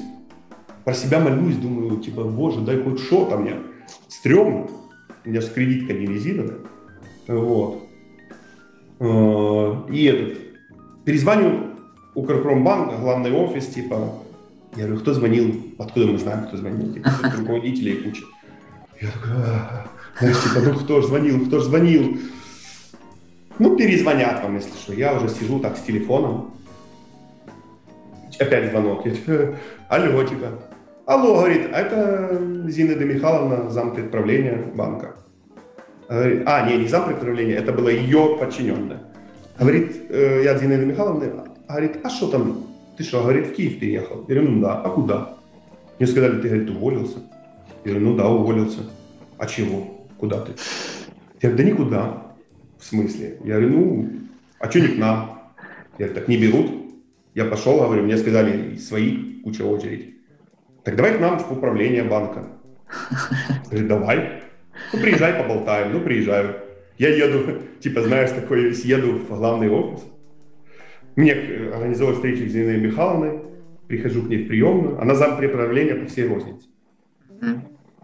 про 0.85 0.95
себя 0.95 1.19
молюсь, 1.19 1.57
думаю, 1.57 1.99
типа, 1.99 2.25
боже, 2.25 2.61
дай 2.61 2.83
хоть 2.83 3.01
что-то 3.01 3.37
мне. 3.37 3.57
Стремно. 4.09 4.69
У 5.25 5.29
меня 5.29 5.41
же 5.41 5.49
кредитка 5.49 5.95
не 5.95 6.07
резиновая. 6.07 6.59
Вот. 7.27 7.85
Э, 9.01 9.91
и 9.91 10.05
этот, 10.05 10.39
перезвоню 11.05 11.71
Укрпромбанк, 12.15 13.01
главный 13.01 13.33
офис, 13.33 13.67
типа, 13.67 14.13
я 14.77 14.85
говорю, 14.85 15.01
кто 15.01 15.15
звонил? 15.15 15.75
Откуда 15.79 16.07
мы 16.07 16.19
знаем, 16.19 16.47
кто 16.47 16.57
звонил? 16.57 16.93
Типа, 16.93 17.11
руководители 17.39 17.91
и 17.91 18.03
куча. 18.03 18.25
Я 19.01 19.11
такой, 19.11 19.31
«А, 19.37 19.87
знаешь, 20.19 20.43
типа, 20.43 20.61
ну 20.65 20.75
кто 20.79 21.01
ж 21.01 21.07
звонил, 21.07 21.47
кто 21.47 21.61
ж 21.61 21.65
звонил? 21.65 22.19
Ну, 23.59 23.77
перезвонят 23.77 24.43
вам, 24.43 24.57
если 24.57 24.73
что. 24.77 24.93
Я 24.93 25.15
уже 25.15 25.29
сижу 25.29 25.61
так 25.61 25.77
с 25.77 25.83
телефоном. 25.83 26.55
Опять 28.39 28.71
звонок. 28.71 29.07
Я 29.07 29.59
алло, 29.89 30.25
типа, 30.25 30.53
Алло, 31.07 31.35
говорит, 31.35 31.69
а 31.71 31.81
это 31.81 32.41
Зинаида 32.67 33.05
Михайловна, 33.05 33.71
зампредправления 33.71 34.57
банка. 34.75 35.17
А, 36.09 36.67
не, 36.67 36.79
не 36.79 36.89
зампредправления, 36.89 37.59
это 37.59 37.75
была 37.75 37.91
ее 37.91 38.39
подчиненная. 38.41 39.03
Говорит, 39.59 40.07
э, 40.09 40.41
я 40.45 40.57
Зинаида 40.57 40.87
Михайловна, 40.87 41.45
говорит, 41.69 41.99
а 42.03 42.09
что 42.09 42.29
там, 42.29 42.65
ты 42.97 43.05
что, 43.05 43.21
говорит, 43.21 43.49
в 43.49 43.53
Киев 43.53 43.79
переехал? 43.81 44.25
Я 44.29 44.37
говорю, 44.37 44.51
ну 44.51 44.61
да, 44.63 44.81
а 44.81 44.89
куда? 44.89 45.37
Мне 45.99 46.09
сказали, 46.09 46.41
ты, 46.41 46.49
говорит, 46.49 46.71
уволился. 46.71 47.19
Я 47.85 47.91
говорю, 47.91 48.11
ну 48.11 48.17
да, 48.17 48.29
уволился. 48.31 48.81
А 49.37 49.47
чего? 49.47 50.07
Куда 50.17 50.41
ты? 50.41 50.53
Я 51.43 51.51
говорю, 51.51 51.57
да 51.57 51.71
никуда. 51.71 52.23
В 52.79 52.85
смысле? 52.85 53.39
Я 53.45 53.61
говорю, 53.61 53.69
ну, 53.69 54.11
а 54.59 54.71
что 54.71 54.81
не 54.81 54.89
к 54.89 54.97
нам? 54.97 55.53
Я 55.99 56.07
говорю, 56.07 56.15
так 56.15 56.29
не 56.29 56.39
берут. 56.39 56.71
Я 57.35 57.45
пошел, 57.45 57.77
говорю, 57.77 58.05
мне 58.05 58.17
сказали, 58.17 58.79
свои, 58.79 59.43
куча 59.43 59.63
очередь. 59.65 60.14
Так 60.85 60.97
давай 60.97 61.17
к 61.17 61.21
нам 61.21 61.39
в 61.39 61.51
управление 61.51 62.05
банка. 62.05 62.45
Говорит, 63.71 63.89
давай. 63.89 64.43
Ну, 64.93 65.01
приезжай, 65.01 65.33
поболтаем, 65.35 65.93
ну, 65.93 66.01
приезжаю. 66.01 66.57
Я 66.99 67.09
еду, 67.09 67.61
типа, 67.81 68.03
знаешь, 68.03 68.31
такой, 68.31 68.73
еду 68.73 69.19
в 69.19 69.29
главный 69.29 69.71
офис. 69.71 70.05
Мне 71.17 71.33
организовали 71.33 72.15
встречу 72.15 72.49
с 72.49 72.55
Ириной 72.55 72.81
Михайловной, 72.81 73.41
прихожу 73.89 74.23
к 74.23 74.29
ней 74.29 74.45
в 74.45 74.49
приемную, 74.49 75.01
она 75.01 75.15
зам 75.15 75.37
правления 75.37 75.95
по 75.95 76.07
всей 76.07 76.29
рознице. 76.29 76.67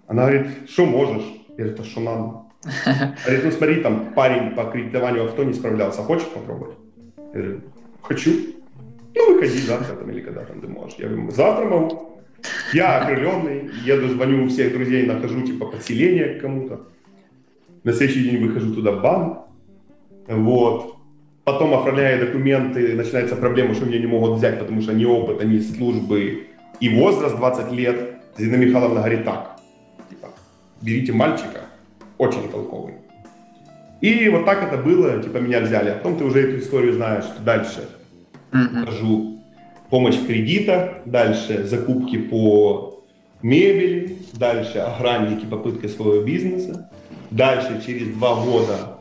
Она 0.06 0.26
говорит, 0.26 0.46
что 0.68 0.86
можешь? 0.86 1.24
Я 1.56 1.66
говорю, 1.66 1.82
а 1.82 1.84
что 1.84 2.00
надо? 2.00 2.40
Говорит, 3.24 3.44
ну 3.44 3.50
смотри, 3.52 3.76
там 3.76 4.12
парень 4.14 4.54
по 4.54 4.64
кредитованию 4.64 5.24
авто 5.24 5.44
не 5.44 5.54
справлялся, 5.54 6.02
хочешь 6.02 6.28
попробовать? 6.28 6.76
Я 7.32 7.40
говорю, 7.40 7.60
хочу. 8.02 8.30
Ну, 9.14 9.34
выходи 9.34 9.58
завтра 9.58 9.96
там 9.96 10.10
или 10.10 10.20
когда 10.20 10.44
там 10.44 10.60
ты 10.60 10.68
можешь. 10.68 10.98
Я 10.98 11.08
говорю, 11.08 11.30
завтра 11.30 11.64
могу. 11.64 12.09
Я 12.72 12.98
окрыленный, 13.00 13.70
еду, 13.84 14.08
звоню 14.08 14.44
у 14.44 14.48
всех 14.48 14.72
друзей, 14.72 15.06
нахожу 15.06 15.42
типа 15.42 15.66
подселение 15.66 16.34
к 16.34 16.40
кому-то. 16.40 16.80
На 17.84 17.92
следующий 17.92 18.30
день 18.30 18.44
выхожу 18.44 18.74
туда 18.74 18.92
в 18.92 19.02
банк. 19.02 19.38
Вот. 20.28 20.96
Потом 21.44 21.74
оформляю 21.74 22.26
документы, 22.26 22.94
начинается 22.94 23.34
проблема, 23.34 23.74
что 23.74 23.86
меня 23.86 23.98
не 23.98 24.06
могут 24.06 24.38
взять, 24.38 24.58
потому 24.58 24.80
что 24.82 24.92
ни 24.92 25.04
опыта, 25.04 25.44
ни 25.44 25.58
службы 25.58 26.46
и 26.78 26.88
возраст 26.88 27.36
20 27.36 27.72
лет. 27.72 28.16
Зина 28.38 28.56
Михайловна 28.56 29.00
говорит 29.00 29.24
так, 29.24 29.58
типа, 30.08 30.28
берите 30.80 31.12
мальчика, 31.12 31.62
очень 32.18 32.48
толковый. 32.50 32.94
И 34.00 34.28
вот 34.28 34.44
так 34.46 34.62
это 34.62 34.80
было, 34.80 35.22
типа 35.22 35.38
меня 35.38 35.60
взяли. 35.60 35.90
А 35.90 35.94
потом 35.96 36.16
ты 36.16 36.24
уже 36.24 36.40
эту 36.40 36.58
историю 36.58 36.94
знаешь 36.94 37.24
дальше. 37.44 37.88
Покажу 38.50 39.39
помощь 39.90 40.16
в 40.16 40.26
кредитах, 40.26 41.02
дальше 41.04 41.66
закупки 41.66 42.16
по 42.16 43.02
мебели, 43.42 44.18
дальше 44.32 44.78
охранники, 44.78 45.44
попытка 45.44 45.88
своего 45.88 46.24
бизнеса, 46.24 46.90
дальше 47.30 47.82
через 47.84 48.08
два 48.14 48.42
года 48.44 49.00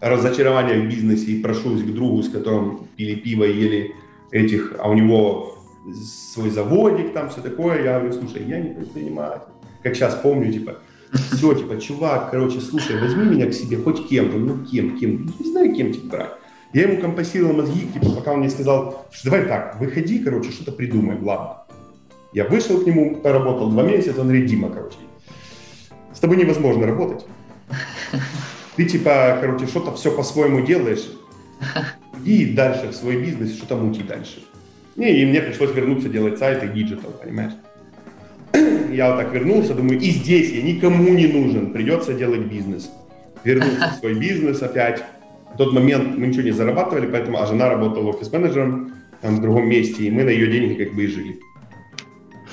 разочарование 0.00 0.80
в 0.80 0.88
бизнесе 0.88 1.32
и 1.32 1.42
прошусь 1.42 1.82
к 1.82 1.92
другу, 1.92 2.22
с 2.22 2.28
которым 2.28 2.86
пили 2.96 3.14
пиво, 3.14 3.44
ели 3.44 3.94
этих, 4.30 4.74
а 4.78 4.90
у 4.90 4.94
него 4.94 5.58
свой 5.94 6.50
заводик, 6.50 7.12
там 7.12 7.30
все 7.30 7.40
такое. 7.40 7.82
Я 7.82 7.98
говорю, 7.98 8.12
слушай, 8.12 8.44
я 8.46 8.60
не 8.60 8.74
предприниматель. 8.74 9.48
Как 9.82 9.94
сейчас 9.94 10.16
помню, 10.16 10.52
типа, 10.52 10.78
все, 11.12 11.54
типа, 11.54 11.80
чувак, 11.80 12.30
короче, 12.30 12.60
слушай, 12.60 13.00
возьми 13.00 13.24
меня 13.24 13.46
к 13.46 13.54
себе 13.54 13.76
хоть 13.78 14.08
кем-то, 14.08 14.36
ну 14.36 14.64
кем, 14.64 14.98
кем, 14.98 15.32
не 15.38 15.50
знаю, 15.50 15.74
кем 15.74 15.92
типа 15.92 16.06
брать. 16.08 16.30
Я 16.72 16.82
ему 16.82 17.00
компостировал 17.00 17.54
мозги, 17.54 17.86
типа, 17.92 18.10
пока 18.10 18.32
он 18.32 18.40
мне 18.40 18.50
сказал, 18.50 19.06
что 19.10 19.30
давай 19.30 19.46
так, 19.46 19.78
выходи, 19.80 20.18
короче, 20.18 20.50
что-то 20.50 20.72
придумай, 20.72 21.18
ладно. 21.20 21.62
Я 22.32 22.44
вышел 22.44 22.80
к 22.80 22.86
нему, 22.86 23.16
поработал 23.16 23.70
два 23.70 23.82
месяца, 23.82 24.20
он 24.20 24.26
говорит, 24.26 24.46
Дима, 24.46 24.68
короче, 24.68 24.96
с 26.12 26.18
тобой 26.18 26.36
невозможно 26.36 26.86
работать. 26.86 27.24
Ты, 28.76 28.84
типа, 28.84 29.38
короче, 29.40 29.66
что-то 29.66 29.94
все 29.94 30.14
по-своему 30.14 30.60
делаешь, 30.60 31.08
и 32.24 32.46
дальше 32.46 32.88
в 32.88 32.94
свой 32.94 33.22
бизнес, 33.22 33.56
что-то 33.56 33.76
мути 33.76 34.02
дальше. 34.02 34.42
Не, 34.96 35.22
и 35.22 35.26
мне 35.26 35.40
пришлось 35.40 35.74
вернуться 35.74 36.08
делать 36.08 36.38
сайты 36.38 36.68
digital, 36.68 37.10
понимаешь? 37.12 37.52
Я 38.90 39.10
вот 39.10 39.22
так 39.22 39.32
вернулся, 39.32 39.74
думаю, 39.74 39.98
и 40.00 40.10
здесь 40.10 40.50
я 40.52 40.62
никому 40.62 41.12
не 41.12 41.26
нужен, 41.26 41.72
придется 41.72 42.14
делать 42.14 42.42
бизнес. 42.42 42.90
Вернулся 43.44 43.92
в 43.94 43.98
свой 44.00 44.14
бизнес 44.14 44.62
опять. 44.62 45.02
В 45.56 45.58
тот 45.58 45.72
момент 45.72 46.18
мы 46.18 46.26
ничего 46.26 46.42
не 46.42 46.50
зарабатывали, 46.50 47.06
поэтому, 47.06 47.40
а 47.40 47.46
жена 47.46 47.70
работала 47.70 48.10
офис-менеджером 48.10 48.92
там, 49.22 49.36
в 49.36 49.40
другом 49.40 49.70
месте, 49.70 50.02
и 50.02 50.10
мы 50.10 50.22
на 50.22 50.28
ее 50.28 50.52
деньги 50.52 50.84
как 50.84 50.94
бы 50.94 51.04
и 51.04 51.06
жили. 51.06 51.40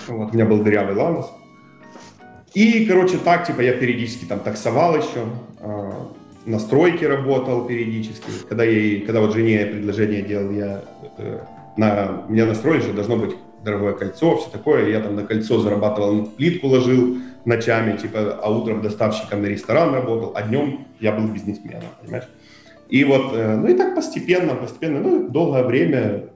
Вот, 0.08 0.32
у 0.32 0.34
меня 0.34 0.46
был 0.46 0.64
дырявый 0.64 0.96
ланос. 0.96 1.30
И, 2.54 2.86
короче, 2.86 3.18
так, 3.18 3.46
типа, 3.46 3.60
я 3.60 3.74
периодически 3.74 4.24
там 4.24 4.40
таксовал 4.40 4.96
еще, 4.96 5.26
э, 5.60 5.92
на 6.46 6.60
стройке 6.60 7.10
работал 7.10 7.66
периодически. 7.66 8.24
Когда, 8.48 8.64
я, 8.64 9.06
когда 9.06 9.20
вот 9.20 9.34
жене 9.34 9.66
предложение 9.66 10.22
делал, 10.22 10.50
я 10.52 10.86
э, 11.18 11.40
на, 11.76 12.24
меня 12.30 12.46
настроили, 12.46 12.84
что 12.84 12.94
должно 12.94 13.18
быть 13.18 13.36
дорогое 13.66 13.96
кольцо, 13.96 14.38
все 14.38 14.50
такое. 14.50 14.90
Я 14.90 15.02
там 15.02 15.18
на 15.18 15.26
кольцо 15.26 15.60
зарабатывал, 15.60 16.26
плитку 16.26 16.68
ложил 16.68 17.18
ночами, 17.44 17.98
типа, 17.98 18.40
а 18.42 18.50
утром 18.50 18.82
доставщиком 18.82 19.42
на 19.42 19.48
ресторан 19.48 19.94
работал, 19.94 20.32
а 20.36 20.44
днем 20.44 20.88
я 21.02 21.12
был 21.12 21.28
бизнесменом, 21.28 21.84
понимаешь? 22.02 22.30
И 22.94 23.04
вот, 23.06 23.34
э, 23.34 23.56
ну 23.56 23.68
и 23.68 23.74
так 23.74 23.96
постепенно, 23.96 24.54
постепенно, 24.54 25.02
ну, 25.02 25.28
долгое 25.28 25.64
время 25.64 26.30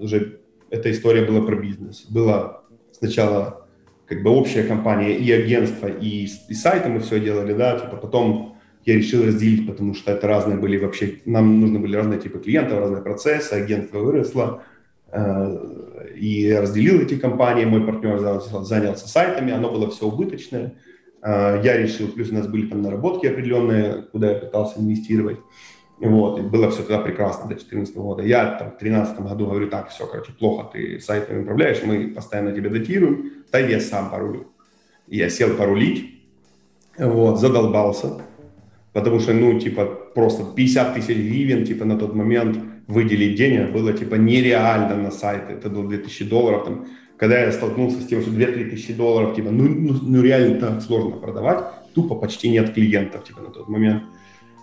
уже 0.00 0.40
эта 0.70 0.90
история 0.90 1.24
была 1.24 1.40
про 1.46 1.54
бизнес. 1.54 2.04
Была 2.10 2.62
сначала 2.90 3.68
как 4.04 4.24
бы 4.24 4.30
общая 4.30 4.64
компания 4.64 5.16
и 5.16 5.30
агентство, 5.30 5.86
и, 5.86 6.26
и 6.48 6.54
сайты 6.54 6.88
мы 6.88 6.98
все 6.98 7.20
делали, 7.20 7.52
да, 7.52 7.78
типа 7.78 7.96
потом 7.96 8.56
я 8.86 8.96
решил 8.96 9.24
разделить, 9.24 9.68
потому 9.68 9.94
что 9.94 10.10
это 10.10 10.26
разные 10.26 10.58
были 10.58 10.78
вообще, 10.78 11.20
нам 11.26 11.60
нужны 11.60 11.78
были 11.78 11.94
разные 11.94 12.18
типы 12.18 12.40
клиентов, 12.40 12.80
разные 12.80 13.02
процессы, 13.02 13.52
агентство 13.52 14.00
выросло, 14.00 14.64
э, 15.12 16.12
и 16.16 16.52
разделил 16.54 17.02
эти 17.02 17.14
компании, 17.14 17.66
мой 17.66 17.86
партнер 17.86 18.18
занялся, 18.18 18.64
занялся 18.64 19.06
сайтами, 19.06 19.52
оно 19.52 19.70
было 19.70 19.88
все 19.88 20.06
убыточное, 20.06 20.74
я 21.22 21.76
решил, 21.76 22.08
плюс 22.08 22.30
у 22.30 22.34
нас 22.34 22.46
были 22.46 22.66
там 22.66 22.82
наработки 22.82 23.26
определенные, 23.26 24.02
куда 24.12 24.32
я 24.32 24.38
пытался 24.38 24.80
инвестировать, 24.80 25.38
вот, 26.00 26.38
и 26.38 26.42
было 26.42 26.70
все 26.70 26.82
тогда 26.82 27.00
прекрасно 27.00 27.44
до 27.44 27.54
2014 27.54 27.96
года. 27.96 28.22
Я 28.22 28.52
там 28.52 28.68
в 28.68 28.78
2013 28.78 29.20
году 29.20 29.46
говорю, 29.46 29.68
так, 29.68 29.88
все, 29.90 30.06
короче, 30.06 30.32
плохо 30.32 30.70
ты 30.72 31.00
сайтами 31.00 31.42
управляешь, 31.42 31.82
мы 31.82 32.08
постоянно 32.08 32.52
тебя 32.52 32.70
датируем, 32.70 33.32
да 33.50 33.58
я 33.58 33.80
сам 33.80 34.10
порулю. 34.10 34.46
Я 35.08 35.28
сел 35.28 35.56
порулить, 35.56 36.22
вот, 36.98 37.40
задолбался, 37.40 38.20
потому 38.92 39.18
что, 39.18 39.32
ну, 39.32 39.58
типа, 39.58 39.86
просто 40.14 40.44
50 40.44 40.94
тысяч 40.94 41.16
гривен, 41.16 41.64
типа, 41.64 41.84
на 41.84 41.98
тот 41.98 42.14
момент 42.14 42.58
выделить 42.86 43.36
денег 43.36 43.72
было, 43.72 43.92
типа, 43.92 44.14
нереально 44.14 44.96
на 44.96 45.10
сайты, 45.10 45.54
это 45.54 45.68
было 45.68 45.88
2000 45.88 46.24
долларов, 46.24 46.64
там, 46.64 46.86
когда 47.18 47.40
я 47.40 47.52
столкнулся 47.52 48.00
с 48.00 48.06
тем, 48.06 48.22
что 48.22 48.30
2-3 48.30 48.70
тысячи 48.70 48.94
долларов, 48.94 49.34
типа, 49.34 49.50
ну, 49.50 49.64
ну, 49.68 49.94
ну, 50.00 50.22
реально 50.22 50.58
так 50.58 50.82
сложно 50.82 51.16
продавать, 51.16 51.64
тупо 51.94 52.14
почти 52.14 52.48
нет 52.48 52.72
клиентов, 52.72 53.24
типа, 53.24 53.42
на 53.42 53.50
тот 53.50 53.68
момент. 53.68 54.04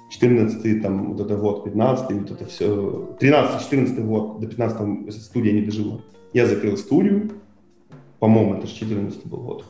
14 0.09 0.81
там, 0.81 1.13
вот 1.13 1.19
это 1.19 1.35
год, 1.35 1.63
15 1.65 2.11
вот 2.11 2.31
это 2.31 2.45
все, 2.45 3.15
13-14 3.19 4.01
год, 4.03 4.39
до 4.39 4.47
15 4.47 5.13
студия 5.13 5.51
не 5.51 5.61
дожила. 5.61 6.01
Я 6.33 6.45
закрыл 6.45 6.77
студию, 6.77 7.31
по-моему, 8.19 8.55
это 8.55 8.67
же 8.67 8.75
14 8.75 9.25
был 9.25 9.39
год 9.39 9.65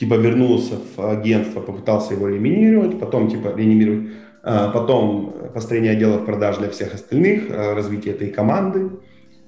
типа 0.00 0.14
вернулся 0.14 0.76
в 0.96 1.10
агентство, 1.10 1.60
попытался 1.60 2.14
его 2.14 2.28
реанимировать, 2.28 2.98
потом 2.98 3.28
типа 3.28 3.52
реанимировать, 3.54 4.08
а, 4.42 4.70
потом 4.70 5.34
построение 5.52 5.92
отделов 5.92 6.24
продаж 6.24 6.56
для 6.56 6.70
всех 6.70 6.94
остальных, 6.94 7.50
а, 7.50 7.74
развитие 7.74 8.14
этой 8.14 8.30
команды, 8.30 8.90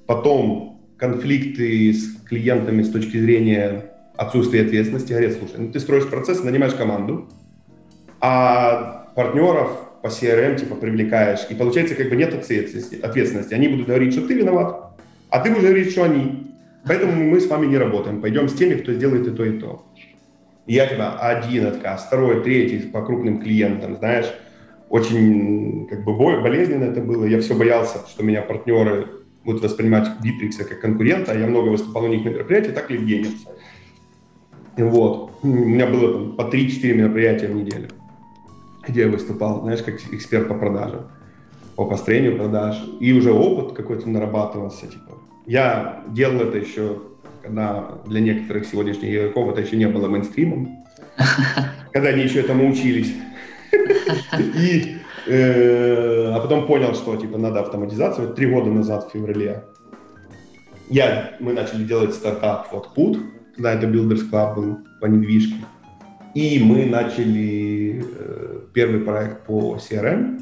потом 0.07 0.72
конфликты 1.03 1.93
с 1.93 2.17
клиентами 2.29 2.83
с 2.85 2.89
точки 2.89 3.19
зрения 3.19 3.87
отсутствия 4.17 4.63
ответственности. 4.63 5.11
Говорят, 5.11 5.33
слушай, 5.37 5.57
ну 5.59 5.73
ты 5.73 5.81
строишь 5.81 6.09
процесс, 6.09 6.45
нанимаешь 6.45 6.75
команду, 6.75 7.29
а 8.21 9.11
партнеров 9.17 9.73
по 10.01 10.07
CRM 10.07 10.61
типа 10.61 10.77
привлекаешь, 10.77 11.41
и 11.51 11.57
получается 11.57 11.97
как 11.97 12.09
бы 12.09 12.15
нет 12.15 12.33
ответственности. 12.33 13.53
Они 13.53 13.67
будут 13.67 13.89
говорить, 13.89 14.13
что 14.13 14.29
ты 14.29 14.35
виноват, 14.35 14.97
а 15.29 15.41
ты 15.41 15.51
будешь 15.51 15.65
говорить, 15.65 15.91
что 15.91 16.05
они. 16.05 16.47
Поэтому 16.87 17.13
мы 17.21 17.41
с 17.41 17.49
вами 17.49 17.67
не 17.67 17.79
работаем. 17.79 18.21
Пойдем 18.21 18.49
с 18.49 18.53
теми, 18.53 18.75
кто 18.75 18.93
сделает 18.93 19.27
и 19.27 19.31
то, 19.33 19.45
и 19.45 19.59
то 19.59 19.85
я 20.67 20.87
тебя 20.87 21.19
один 21.19 21.67
отказ, 21.67 22.05
второй, 22.07 22.45
третий 22.45 22.79
по 22.79 23.05
крупным 23.05 23.41
клиентам, 23.41 23.97
знаешь, 23.97 24.33
очень 24.89 25.89
как 25.89 26.05
бы 26.05 26.15
болезненно 26.17 26.85
это 26.85 27.01
было. 27.01 27.25
Я 27.25 27.41
все 27.41 27.57
боялся, 27.57 27.99
что 28.09 28.23
меня 28.23 28.43
партнеры 28.43 29.22
будут 29.45 29.63
воспринимать 29.63 30.09
Битрикса 30.23 30.65
как 30.65 30.81
конкурента. 30.81 31.37
Я 31.37 31.47
много 31.47 31.69
выступал 31.69 32.05
у 32.05 32.09
них 32.09 32.25
на 32.25 32.31
мероприятиях, 32.31 32.75
так 32.75 32.91
ли 32.91 32.99
в 32.99 33.07
Генец. 33.07 33.33
Вот. 34.77 35.33
У 35.43 35.47
меня 35.47 35.87
было 35.87 36.13
там, 36.13 36.37
по 36.37 36.43
3-4 36.43 36.95
мероприятия 36.95 37.49
в 37.49 37.55
неделю, 37.55 37.89
где 38.87 39.03
я 39.03 39.09
выступал, 39.09 39.63
знаешь, 39.63 39.83
как 39.83 40.01
эксперт 40.13 40.49
по 40.49 40.55
продажам, 40.55 41.09
по 41.77 41.85
построению 41.85 42.37
продаж. 42.37 42.83
И 43.01 43.13
уже 43.13 43.33
опыт 43.33 43.77
какой-то 43.77 44.09
нарабатывался. 44.09 44.87
Типа. 44.87 45.19
Я 45.47 46.05
делал 46.09 46.41
это 46.41 46.59
еще 46.59 47.01
когда 47.43 47.99
для 48.07 48.21
некоторых 48.21 48.67
сегодняшних 48.67 49.15
игроков 49.15 49.51
это 49.51 49.61
еще 49.61 49.77
не 49.77 49.89
было 49.89 50.09
мейнстримом, 50.09 50.85
когда 51.93 52.11
они 52.11 52.23
еще 52.23 52.41
этому 52.41 52.71
учились. 52.71 53.13
И, 54.57 54.97
а 55.27 56.41
потом 56.41 56.67
понял, 56.67 56.95
что 56.95 57.17
типа 57.17 57.39
надо 57.39 57.61
автоматизацию. 57.61 58.29
Вот 58.29 58.37
три 58.37 58.47
года 58.47 58.71
назад, 58.71 59.09
в 59.09 59.13
феврале, 59.13 59.65
я, 60.89 61.37
мы 61.41 61.53
начали 61.53 61.85
делать 61.85 62.15
стартап 62.15 62.69
вот 62.73 62.91
Put, 62.97 63.19
когда 63.55 63.73
это 63.73 63.87
Builders 63.87 64.31
Club 64.31 64.55
был 64.55 64.79
по 65.01 65.07
недвижке. 65.07 65.57
И 66.35 66.63
мы 66.63 66.87
начали 66.87 68.05
э, 68.05 68.61
первый 68.73 69.01
проект 69.01 69.47
по 69.47 69.77
CRM. 69.77 70.41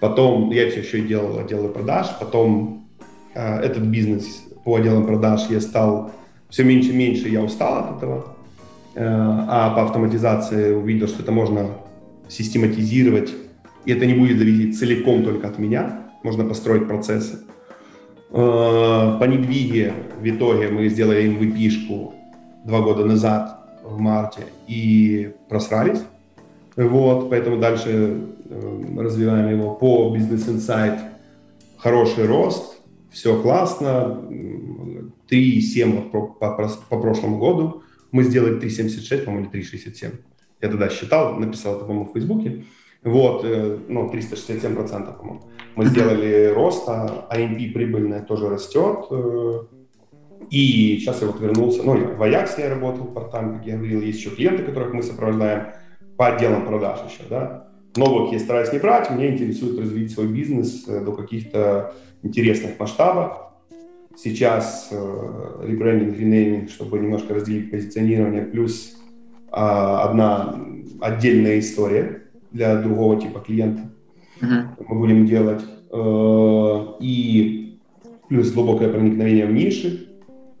Потом 0.00 0.50
я 0.50 0.68
все 0.70 0.80
еще 0.80 1.00
делал 1.00 1.38
отделы 1.38 1.68
продаж. 1.68 2.08
Потом 2.18 2.88
э, 3.34 3.60
этот 3.60 3.84
бизнес 3.84 4.44
по 4.64 4.76
отделам 4.76 5.06
продаж 5.06 5.46
я 5.48 5.60
стал 5.60 6.12
все 6.48 6.64
меньше 6.64 6.90
и 6.90 6.96
меньше, 6.96 7.28
я 7.28 7.42
устал 7.42 7.84
от 7.84 7.96
этого. 7.96 8.36
а 8.94 9.74
по 9.74 9.82
автоматизации 9.82 10.72
увидел, 10.72 11.08
что 11.08 11.22
это 11.22 11.32
можно 11.32 11.70
систематизировать, 12.28 13.32
и 13.86 13.92
это 13.92 14.04
не 14.04 14.14
будет 14.14 14.38
зависеть 14.38 14.78
целиком 14.78 15.22
только 15.24 15.48
от 15.48 15.58
меня, 15.58 16.10
можно 16.22 16.44
построить 16.44 16.86
процессы. 16.86 17.38
По 18.30 19.24
недвиге 19.24 19.94
в 20.20 20.26
итоге 20.28 20.68
мы 20.68 20.88
сделали 20.88 21.24
MVP-шку 21.24 22.12
два 22.64 22.80
года 22.80 23.04
назад, 23.04 23.60
в 23.84 23.98
марте, 24.00 24.42
и 24.66 25.32
просрались. 25.48 26.00
Вот, 26.76 27.30
поэтому 27.30 27.58
дальше 27.58 28.20
развиваем 28.98 29.48
его 29.48 29.74
по 29.74 30.14
Business 30.14 30.48
Insight. 30.48 30.98
Хороший 31.78 32.26
рост, 32.26 32.80
все 33.10 33.40
классно, 33.40 34.20
3,7 35.30 36.10
по, 36.10 36.26
по, 36.26 36.70
по 36.88 37.00
прошлому 37.00 37.38
году. 37.38 37.82
Мы 38.10 38.24
сделали 38.24 38.60
3,76, 38.60 39.24
по-моему, 39.24 39.48
или 39.52 39.62
3,67. 39.62 40.12
Я 40.62 40.68
тогда 40.68 40.88
считал, 40.88 41.36
написал 41.36 41.76
это, 41.76 41.84
по-моему, 41.84 42.10
в 42.10 42.12
Фейсбуке. 42.12 42.64
Вот, 43.02 43.44
э, 43.44 43.78
ну, 43.88 44.10
367%, 44.10 45.16
по-моему. 45.16 45.42
Мы 45.76 45.86
сделали 45.86 46.52
рост, 46.54 46.88
а 46.88 47.28
AMP 47.30 47.72
прибыльная 47.72 48.22
тоже 48.22 48.48
растет. 48.48 49.06
Э, 49.10 49.60
и 50.50 50.98
сейчас 50.98 51.20
я 51.20 51.26
вот 51.26 51.40
вернулся, 51.40 51.82
ну, 51.82 52.14
в 52.14 52.22
Аяксе 52.22 52.62
я 52.62 52.70
работал 52.70 53.06
part 53.06 53.30
как 53.30 53.66
я 53.66 53.76
говорил, 53.76 54.00
есть 54.00 54.18
еще 54.18 54.30
клиенты, 54.30 54.62
которых 54.62 54.92
мы 54.94 55.02
сопровождаем 55.02 55.68
по 56.16 56.28
отделам 56.28 56.66
продаж 56.66 57.00
еще, 57.10 57.24
да. 57.28 57.68
Новых 57.96 58.32
я 58.32 58.38
стараюсь 58.38 58.72
не 58.72 58.78
брать, 58.78 59.10
мне 59.10 59.30
интересует 59.30 59.78
развить 59.78 60.12
свой 60.12 60.28
бизнес 60.28 60.86
э, 60.86 61.02
до 61.02 61.12
каких-то 61.12 61.94
интересных 62.22 62.78
масштабов. 62.78 63.38
Сейчас 64.16 64.88
э, 64.90 65.62
ребрендинг, 65.64 66.18
ренейминг, 66.18 66.70
чтобы 66.70 66.98
немножко 66.98 67.34
разделить 67.34 67.70
позиционирование, 67.70 68.42
плюс 68.42 68.96
э, 69.48 69.50
одна 69.52 70.58
отдельная 71.00 71.58
история 71.58 72.22
для 72.56 72.76
другого 72.76 73.20
типа 73.20 73.40
клиента 73.40 73.82
uh-huh. 74.40 74.64
мы 74.88 74.98
будем 74.98 75.26
делать. 75.26 75.62
Э, 75.92 76.96
и 77.00 77.78
плюс 78.28 78.50
глубокое 78.52 78.88
проникновение 78.88 79.46
в 79.46 79.52
ниши. 79.52 80.08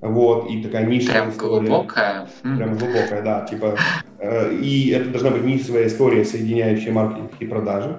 Вот, 0.00 0.50
и 0.50 0.62
такая 0.62 0.86
ниша. 0.86 1.10
Прям 1.10 1.30
история. 1.30 1.66
глубокая. 1.66 2.28
Прям 2.42 2.76
глубокая, 2.76 3.22
да. 3.22 3.46
Типа, 3.46 3.76
э, 4.18 4.54
и 4.54 4.90
это 4.90 5.10
должна 5.10 5.30
быть 5.30 5.44
нишевая 5.44 5.86
история, 5.86 6.24
соединяющая 6.24 6.92
маркетинг 6.92 7.32
и 7.40 7.46
продажи. 7.46 7.96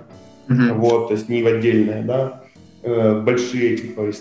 Uh-huh. 0.48 0.74
Вот, 0.74 1.08
то 1.08 1.14
есть 1.16 1.28
не 1.28 1.44
в 1.44 1.48
отдельное, 1.48 2.04
да. 2.04 2.44
Э, 2.84 3.20
большие 3.20 3.78
типа 3.78 4.12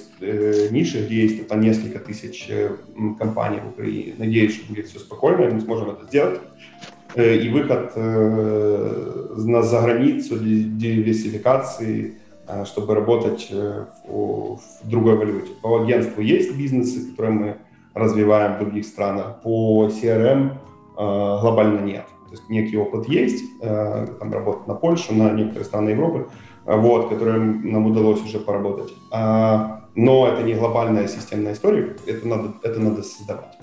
ниши, 0.71 1.05
где 1.05 1.23
есть 1.23 1.47
по 1.47 1.55
несколько 1.55 1.99
тысяч 1.99 2.49
компаний 3.19 3.61
в 3.65 3.69
Украине. 3.69 4.15
Надеюсь, 4.19 4.55
что 4.57 4.67
будет 4.73 4.87
все 4.87 4.99
спокойно, 4.99 5.51
мы 5.55 5.61
сможем 5.61 5.91
это 5.91 6.07
сделать. 6.07 6.41
И 7.17 7.49
выход 7.49 7.97
на 7.97 9.63
заграницу 9.63 10.39
диверсификации, 10.39 12.15
чтобы 12.65 12.95
работать 12.95 13.51
в 13.51 14.59
другой 14.85 15.17
валюте. 15.17 15.51
По 15.63 15.83
агентству 15.83 16.21
есть 16.23 16.57
бизнесы, 16.57 17.11
которые 17.11 17.35
мы 17.35 17.57
развиваем 17.95 18.57
в 18.57 18.59
других 18.61 18.85
странах. 18.85 19.41
По 19.43 19.89
CRM 19.89 20.51
глобально 20.97 21.81
нет. 21.81 22.05
То 22.27 22.33
есть 22.33 22.49
некий 22.51 22.77
опыт 22.77 23.09
есть, 23.09 23.45
там 23.61 24.33
работать 24.33 24.67
на 24.67 24.75
Польшу, 24.75 25.15
на 25.15 25.31
некоторые 25.31 25.65
страны 25.65 25.91
Европы, 25.91 26.29
вот, 26.67 27.09
которым 27.09 27.71
нам 27.71 27.87
удалось 27.87 28.23
уже 28.25 28.41
поработать. 28.41 28.93
А, 29.13 29.85
но 29.95 30.27
это 30.27 30.43
не 30.43 30.55
глобальная 30.55 31.07
системная 31.07 31.53
история, 31.53 31.97
это 32.07 32.27
надо, 32.27 32.55
это 32.63 32.81
надо 32.81 33.03
создавать. 33.03 33.56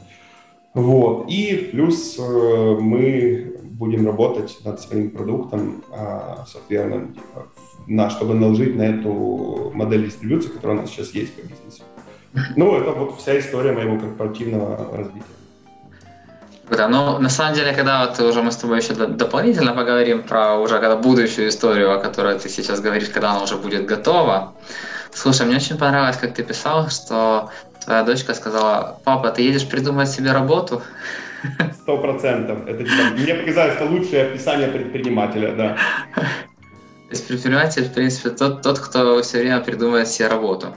Вот. 0.74 1.30
И 1.30 1.70
плюс 1.72 2.18
э, 2.18 2.78
мы 2.80 3.58
будем 3.64 4.06
работать 4.06 4.58
над 4.66 4.80
своим 4.82 5.12
продуктом 5.12 5.84
э, 5.92 6.36
софтверным, 6.48 7.14
типа, 7.14 7.48
на, 7.88 8.10
чтобы 8.10 8.34
наложить 8.34 8.76
на 8.76 8.84
эту 8.84 9.72
модель 9.74 10.06
дистрибуции, 10.06 10.50
которая 10.50 10.78
у 10.78 10.82
нас 10.82 10.90
сейчас 10.90 11.12
есть 11.12 11.36
по 11.36 11.42
бизнесу. 11.42 11.84
Ну, 12.56 12.76
это 12.76 12.92
вот 12.92 13.20
вся 13.20 13.38
история 13.38 13.74
моего 13.74 14.00
корпоративного 14.00 14.98
развития. 14.98 15.26
Да, 16.70 16.88
ну, 16.88 17.20
на 17.20 17.30
самом 17.30 17.54
деле, 17.54 17.74
когда 17.74 18.06
вот 18.06 18.20
уже 18.20 18.42
мы 18.42 18.52
с 18.52 18.56
тобой 18.56 18.80
еще 18.80 18.94
дополнительно 18.94 19.74
поговорим 19.74 20.24
про 20.24 20.58
уже 20.58 20.80
когда 20.80 20.96
будущую 20.96 21.50
историю, 21.50 21.94
о 21.94 22.00
которой 22.00 22.40
ты 22.40 22.50
сейчас 22.50 22.80
говоришь, 22.80 23.10
когда 23.10 23.32
она 23.32 23.44
уже 23.44 23.58
будет 23.58 23.86
готова. 23.86 24.54
Слушай, 25.14 25.46
мне 25.46 25.58
очень 25.58 25.78
понравилось, 25.78 26.18
как 26.18 26.34
ты 26.34 26.44
писал, 26.44 26.90
что 26.90 27.50
твоя 27.84 28.04
дочка 28.04 28.34
сказала, 28.34 29.00
папа, 29.04 29.32
ты 29.32 29.42
едешь 29.42 29.68
придумать 29.68 30.10
себе 30.10 30.32
работу? 30.32 30.82
Сто 31.82 31.98
процентов. 31.98 32.68
Это 32.68 32.84
типа, 32.84 33.04
мне 33.18 33.34
показалось, 33.36 33.76
это 33.76 33.86
лучшее 33.86 34.28
описание 34.28 34.70
предпринимателя, 34.70 35.54
да. 35.54 35.78
То 36.16 37.10
есть 37.10 37.28
предприниматель, 37.28 37.84
в 37.84 37.94
принципе, 37.94 38.30
тот, 38.30 38.62
тот, 38.62 38.80
кто 38.80 39.22
все 39.22 39.40
время 39.40 39.60
придумывает 39.60 40.08
себе 40.08 40.30
работу. 40.30 40.76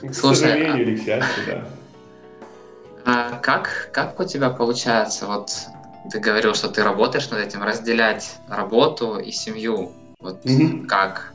К 0.00 0.14
Слушай, 0.14 0.36
сожалению 0.36 0.74
а... 0.74 0.78
или 0.78 0.96
к 0.96 1.04
счастью, 1.04 1.44
да. 1.46 1.64
А 3.04 3.38
как, 3.38 3.90
как 3.92 4.18
у 4.18 4.24
тебя 4.24 4.50
получается, 4.50 5.26
вот 5.26 5.50
ты 6.10 6.18
говорил, 6.18 6.54
что 6.54 6.68
ты 6.68 6.82
работаешь 6.82 7.28
над 7.30 7.40
этим, 7.40 7.62
разделять 7.62 8.38
работу 8.48 9.18
и 9.18 9.30
семью, 9.30 9.92
вот 10.20 10.44
mm-hmm. 10.44 10.86
как? 10.86 11.32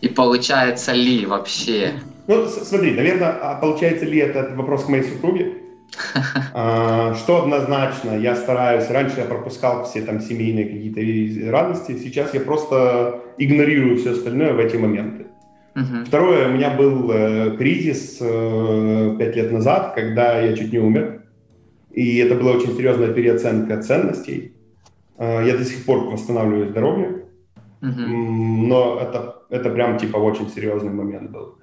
И 0.00 0.08
получается 0.08 0.92
ли 0.92 1.26
вообще? 1.26 1.94
Ну, 2.28 2.46
смотри, 2.46 2.92
наверное, 2.92 3.30
а 3.30 3.54
получается 3.54 4.04
ли 4.04 4.18
это 4.18 4.52
вопрос 4.54 4.84
к 4.84 4.88
моей 4.88 5.02
супруге? 5.02 5.54
А, 6.54 7.14
что 7.14 7.42
однозначно, 7.42 8.18
я 8.18 8.34
стараюсь, 8.34 8.90
раньше 8.90 9.20
я 9.20 9.24
пропускал 9.24 9.84
все 9.84 10.02
там 10.02 10.20
семейные 10.20 10.64
какие-то 10.64 11.50
радости, 11.52 11.96
сейчас 11.96 12.34
я 12.34 12.40
просто 12.40 13.20
игнорирую 13.38 13.96
все 13.96 14.12
остальное 14.12 14.52
в 14.54 14.58
эти 14.58 14.76
моменты. 14.76 15.26
Угу. 15.76 16.04
Второе, 16.06 16.48
у 16.48 16.52
меня 16.52 16.70
был 16.70 17.10
э, 17.12 17.56
кризис 17.56 18.18
э, 18.20 19.16
пять 19.18 19.36
лет 19.36 19.52
назад, 19.52 19.92
когда 19.94 20.40
я 20.40 20.56
чуть 20.56 20.72
не 20.72 20.80
умер. 20.80 21.22
И 21.92 22.18
это 22.18 22.34
была 22.34 22.52
очень 22.52 22.74
серьезная 22.76 23.12
переоценка 23.12 23.80
ценностей. 23.80 24.52
Э, 25.16 25.46
я 25.46 25.56
до 25.56 25.64
сих 25.64 25.84
пор 25.84 26.10
восстанавливаю 26.10 26.70
здоровье. 26.70 27.24
Угу. 27.82 28.00
Но 28.66 28.98
это, 29.00 29.42
это 29.50 29.70
прям 29.70 29.96
типа 29.98 30.16
очень 30.16 30.48
серьезный 30.48 30.90
момент 30.90 31.30
был. 31.30 31.57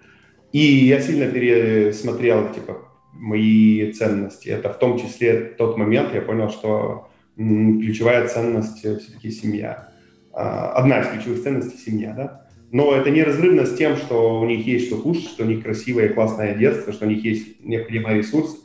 И 0.52 0.60
я 0.60 1.00
сильно 1.00 1.28
пересмотрел 1.28 2.54
типа 2.54 2.78
мои 3.14 3.92
ценности. 3.92 4.50
Это 4.50 4.72
в 4.72 4.80
том 4.80 5.00
числе 5.00 5.54
тот 5.58 5.78
момент, 5.78 6.14
я 6.14 6.22
понял, 6.22 6.50
что 6.50 7.10
ключевая 7.36 8.28
ценность 8.28 8.78
все-таки 8.80 9.32
семья. 9.32 9.90
А, 10.32 10.74
одна 10.74 11.02
из 11.02 11.08
ключевых 11.08 11.44
ценностей 11.44 11.78
семья, 11.78 12.14
да 12.14 12.46
но 12.76 12.94
это 12.94 13.10
неразрывно 13.10 13.66
с 13.66 13.76
тем, 13.76 13.96
что 13.96 14.42
у 14.42 14.46
них 14.46 14.68
есть 14.68 14.88
что 14.88 14.98
кушать, 14.98 15.30
что 15.30 15.46
у 15.46 15.48
них 15.48 15.64
красивое 15.64 16.08
и 16.08 16.14
классное 16.14 16.56
детство, 16.56 16.92
что 16.92 17.06
у 17.06 17.10
них 17.10 17.24
есть 17.24 17.64
необходимый 17.64 18.18
ресурс, 18.18 18.58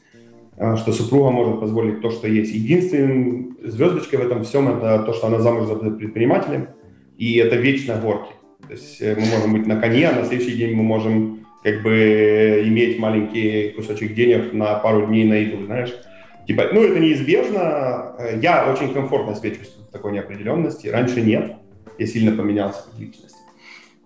а, 0.56 0.76
что 0.76 0.92
супруга 0.92 1.30
может 1.30 1.60
позволить 1.60 2.00
то, 2.00 2.10
что 2.10 2.26
есть. 2.26 2.52
Единственным 2.52 3.56
звездочкой 3.62 4.18
в 4.18 4.22
этом 4.22 4.42
всем 4.42 4.68
это 4.68 5.04
то, 5.04 5.12
что 5.12 5.28
она 5.28 5.38
замуж 5.38 5.66
за 5.66 5.76
предпринимателем, 5.76 6.70
и 7.18 7.36
это 7.36 7.54
вечно 7.54 8.00
горки. 8.02 8.32
То 8.66 8.72
есть 8.72 9.00
э, 9.00 9.14
мы 9.14 9.26
можем 9.26 9.52
быть 9.52 9.66
на 9.66 9.80
коне, 9.80 10.08
а 10.08 10.18
на 10.18 10.24
следующий 10.24 10.56
день 10.56 10.74
мы 10.74 10.82
можем 10.82 11.39
как 11.62 11.82
бы 11.82 12.62
иметь 12.66 12.98
маленький 12.98 13.70
кусочек 13.70 14.14
денег 14.14 14.52
на 14.52 14.74
пару 14.76 15.06
дней 15.06 15.24
на 15.24 15.34
еду, 15.34 15.64
знаешь. 15.64 15.94
Типа, 16.46 16.64
ну, 16.72 16.82
это 16.82 16.98
неизбежно. 16.98 18.16
Я 18.40 18.72
очень 18.72 18.92
комфортно 18.92 19.34
себя 19.34 19.50
чувствую 19.50 19.86
в 19.86 19.92
такой 19.92 20.12
неопределенности. 20.12 20.88
Раньше 20.88 21.20
нет. 21.20 21.52
Я 21.98 22.06
сильно 22.06 22.32
поменялся 22.32 22.84
как 22.84 22.98
личность. 22.98 23.36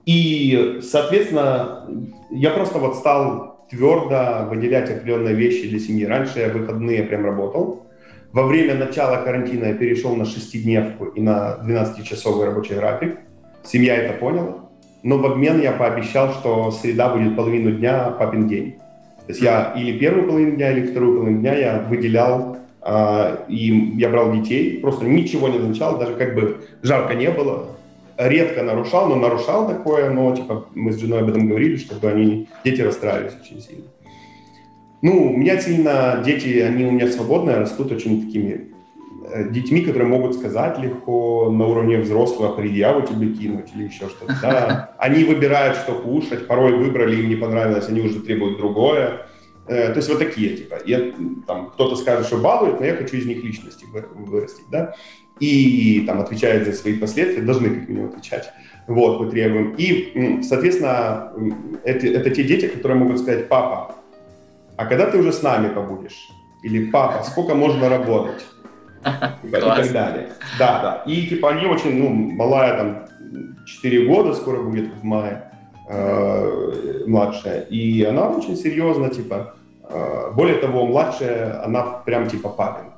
И, 0.05 0.81
соответственно, 0.83 1.89
я 2.31 2.51
просто 2.51 2.79
вот 2.79 2.97
стал 2.97 3.67
твердо 3.71 4.47
выделять 4.51 4.91
определенные 4.91 5.35
вещи 5.35 5.69
для 5.69 5.79
семьи. 5.79 6.05
Раньше 6.05 6.41
я 6.41 6.49
выходные 6.49 7.05
прям 7.05 7.25
работал. 7.25 7.87
Во 8.33 8.47
время 8.47 8.75
начала 8.75 9.23
карантина 9.23 9.67
я 9.67 9.75
перешел 9.75 10.17
на 10.17 10.25
шестидневку 10.25 11.05
и 11.07 11.21
на 11.21 11.57
12-часовый 11.65 12.47
рабочий 12.47 12.75
график. 12.75 13.21
Семья 13.63 13.95
это 13.97 14.19
поняла. 14.19 14.64
Но 15.05 15.19
в 15.19 15.27
обмен 15.27 15.61
я 15.61 15.73
пообещал, 15.73 16.33
что 16.33 16.71
среда 16.71 17.11
будет 17.15 17.37
половину 17.37 17.73
дня 17.73 18.11
папин 18.19 18.49
день. 18.49 18.73
То 19.27 19.29
есть 19.29 19.43
я 19.43 19.75
или 19.77 19.99
первую 19.99 20.27
половину 20.27 20.57
дня, 20.57 20.73
или 20.73 20.87
вторую 20.87 21.19
половину 21.19 21.41
дня 21.41 21.55
я 21.55 21.79
выделял, 21.87 22.57
э, 22.81 23.37
и 23.49 23.93
я 23.99 24.09
брал 24.09 24.33
детей, 24.33 24.81
просто 24.81 25.05
ничего 25.05 25.49
не 25.49 25.59
назначал, 25.59 25.99
даже 25.99 26.15
как 26.15 26.35
бы 26.35 26.63
жарко 26.83 27.15
не 27.15 27.31
было, 27.31 27.67
редко 28.17 28.63
нарушал, 28.63 29.09
но 29.11 29.17
нарушал 29.17 29.69
такое, 29.69 30.09
но 30.09 30.35
типа 30.35 30.69
мы 30.75 30.91
с 30.91 30.99
женой 30.99 31.21
об 31.21 31.29
этом 31.29 31.49
говорили, 31.49 31.77
чтобы 31.77 32.09
они, 32.09 32.49
дети 32.65 32.81
расстраивались 32.81 33.35
очень 33.43 33.61
сильно. 33.61 33.85
Ну, 35.03 35.33
у 35.33 35.37
меня 35.37 35.61
сильно 35.61 36.23
дети, 36.25 36.61
они 36.61 36.87
у 36.87 36.93
меня 36.93 37.09
свободные, 37.09 37.59
растут 37.59 37.93
очень 37.93 38.25
такими 38.25 38.74
детьми, 39.51 39.81
которые 39.81 40.09
могут 40.09 40.35
сказать 40.37 40.79
легко 40.79 41.51
на 41.51 41.67
уровне 41.67 41.99
взрослого, 41.99 42.55
предъяву 42.55 43.07
тебе 43.07 43.35
кинуть 43.35 43.71
или 43.75 43.85
еще 43.85 44.09
что-то. 44.09 44.37
Да. 44.43 44.95
Они 44.99 45.25
выбирают, 45.25 45.77
что 45.79 45.93
кушать, 45.95 46.47
порой 46.47 46.77
выбрали, 46.77 47.17
им 47.17 47.29
не 47.29 47.37
понравилось, 47.37 47.89
они 47.89 48.01
уже 48.01 48.21
требуют 48.21 48.59
другое. 48.59 49.27
Э, 49.67 49.89
то 49.89 49.97
есть 49.97 50.09
вот 50.09 50.19
такие, 50.19 50.57
типа, 50.57 50.77
я, 50.85 51.13
там, 51.47 51.71
кто-то 51.71 51.97
скажет, 51.97 52.27
что 52.27 52.37
балует, 52.37 52.81
но 52.81 52.87
я 52.87 52.95
хочу 52.95 53.17
из 53.17 53.27
них 53.27 53.43
личности 53.43 53.87
вырастить, 54.15 54.67
да, 54.71 54.95
и 55.41 56.05
там 56.07 56.21
отвечает 56.21 56.67
за 56.67 56.73
свои 56.73 56.95
последствия, 56.95 57.43
должны 57.43 57.71
как 57.71 57.89
минимум 57.89 58.11
отвечать. 58.11 58.51
Вот, 58.87 59.21
мы 59.21 59.31
требуем. 59.31 59.75
И, 59.79 60.43
соответственно, 60.43 61.33
это, 61.85 62.07
это 62.07 62.31
те 62.31 62.45
дети, 62.45 62.67
которые 62.67 62.99
могут 62.99 63.19
сказать, 63.19 63.49
папа, 63.49 63.97
а 64.77 64.87
когда 64.87 65.11
ты 65.11 65.19
уже 65.19 65.33
с 65.33 65.43
нами 65.43 65.73
побудешь? 65.73 66.29
Или 66.63 66.91
папа, 66.91 67.25
сколько 67.25 67.55
можно 67.55 67.89
работать? 67.89 68.45
И 69.43 69.51
так 69.51 69.93
далее. 69.93 70.29
Да, 70.59 70.83
да. 70.83 71.03
И 71.07 71.27
типа 71.27 71.51
они 71.51 71.67
очень, 71.67 71.99
ну, 71.99 72.09
малая 72.09 72.77
там 72.77 73.07
4 73.67 74.07
года, 74.07 74.35
скоро 74.35 74.63
будет 74.63 74.93
в 74.95 75.05
мае, 75.05 75.51
э, 75.89 77.05
младшая. 77.07 77.61
И 77.63 78.03
она 78.03 78.29
очень 78.29 78.57
серьезно, 78.57 79.11
типа, 79.11 79.55
э, 79.89 80.31
более 80.35 80.57
того, 80.57 80.87
младшая, 80.87 81.65
она 81.65 81.83
прям 81.83 82.29
типа 82.29 82.49
папин. 82.49 82.91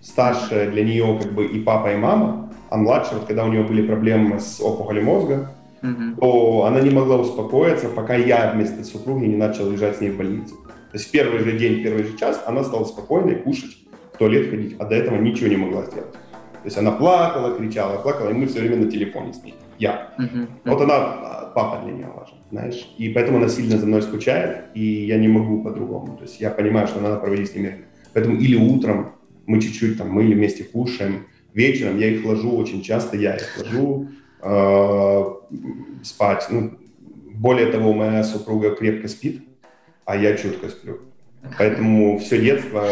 Старшая 0.00 0.70
для 0.70 0.84
нее 0.84 1.18
как 1.20 1.32
бы 1.32 1.46
и 1.46 1.60
папа, 1.60 1.92
и 1.92 1.96
мама, 1.96 2.50
а 2.70 2.76
младшая, 2.76 3.18
вот 3.18 3.26
когда 3.26 3.44
у 3.44 3.48
нее 3.48 3.62
были 3.62 3.86
проблемы 3.86 4.40
с 4.40 4.60
опухолью 4.60 5.04
мозга, 5.04 5.50
mm-hmm. 5.82 6.20
то 6.20 6.64
она 6.66 6.80
не 6.80 6.90
могла 6.90 7.16
успокоиться, 7.16 7.88
пока 7.88 8.14
я 8.14 8.52
вместо 8.52 8.84
супруги 8.84 9.26
не 9.26 9.36
начал 9.36 9.70
лежать 9.70 9.96
с 9.96 10.00
ней 10.00 10.10
в 10.10 10.16
больнице. 10.16 10.54
То 10.54 10.96
есть 10.96 11.08
в 11.08 11.10
первый 11.10 11.40
же 11.40 11.52
день, 11.58 11.82
первый 11.82 12.04
же 12.04 12.16
час 12.16 12.42
она 12.46 12.64
стала 12.64 12.84
спокойной, 12.84 13.36
кушать, 13.36 13.76
туалет 14.20 14.50
ходить, 14.50 14.76
а 14.78 14.84
до 14.84 14.94
этого 14.94 15.16
ничего 15.16 15.48
не 15.48 15.56
могла 15.56 15.86
сделать. 15.86 16.12
То 16.12 16.66
есть 16.66 16.76
она 16.76 16.92
плакала, 16.92 17.56
кричала, 17.56 18.02
плакала, 18.02 18.28
и 18.28 18.34
мы 18.34 18.46
все 18.46 18.60
время 18.60 18.76
на 18.76 18.90
телефоне 18.90 19.32
с 19.32 19.42
ней. 19.42 19.54
Я. 19.78 20.12
Uh-huh. 20.18 20.46
Вот 20.66 20.82
она, 20.82 20.94
а, 20.94 21.52
папа 21.54 21.82
для 21.82 21.94
нее 21.94 22.08
важен, 22.14 22.36
знаешь. 22.50 22.94
И 22.98 23.08
поэтому 23.08 23.38
она 23.38 23.48
сильно 23.48 23.78
за 23.78 23.86
мной 23.86 24.02
скучает, 24.02 24.64
и 24.74 25.06
я 25.06 25.16
не 25.16 25.28
могу 25.28 25.64
по-другому. 25.64 26.18
То 26.18 26.24
есть 26.24 26.38
я 26.38 26.50
понимаю, 26.50 26.86
что 26.86 27.00
надо 27.00 27.16
проводить 27.16 27.50
с 27.50 27.54
ними. 27.54 27.86
Поэтому 28.12 28.36
или 28.36 28.56
утром 28.56 29.12
мы 29.46 29.58
чуть-чуть 29.58 29.96
там, 29.96 30.10
мы 30.10 30.24
или 30.24 30.34
вместе 30.34 30.64
кушаем, 30.64 31.26
вечером 31.54 31.98
я 31.98 32.08
их 32.08 32.22
ложу 32.26 32.50
очень 32.58 32.82
часто, 32.82 33.16
я 33.16 33.36
их 33.36 33.58
ложу 33.58 34.08
э, 34.42 35.24
спать. 36.02 36.46
Ну, 36.50 36.72
более 37.36 37.72
того, 37.72 37.94
моя 37.94 38.22
супруга 38.22 38.74
крепко 38.76 39.08
спит, 39.08 39.42
а 40.04 40.14
я 40.14 40.36
чутко 40.36 40.68
сплю. 40.68 40.98
Поэтому 41.56 42.18
все 42.18 42.38
детство 42.38 42.84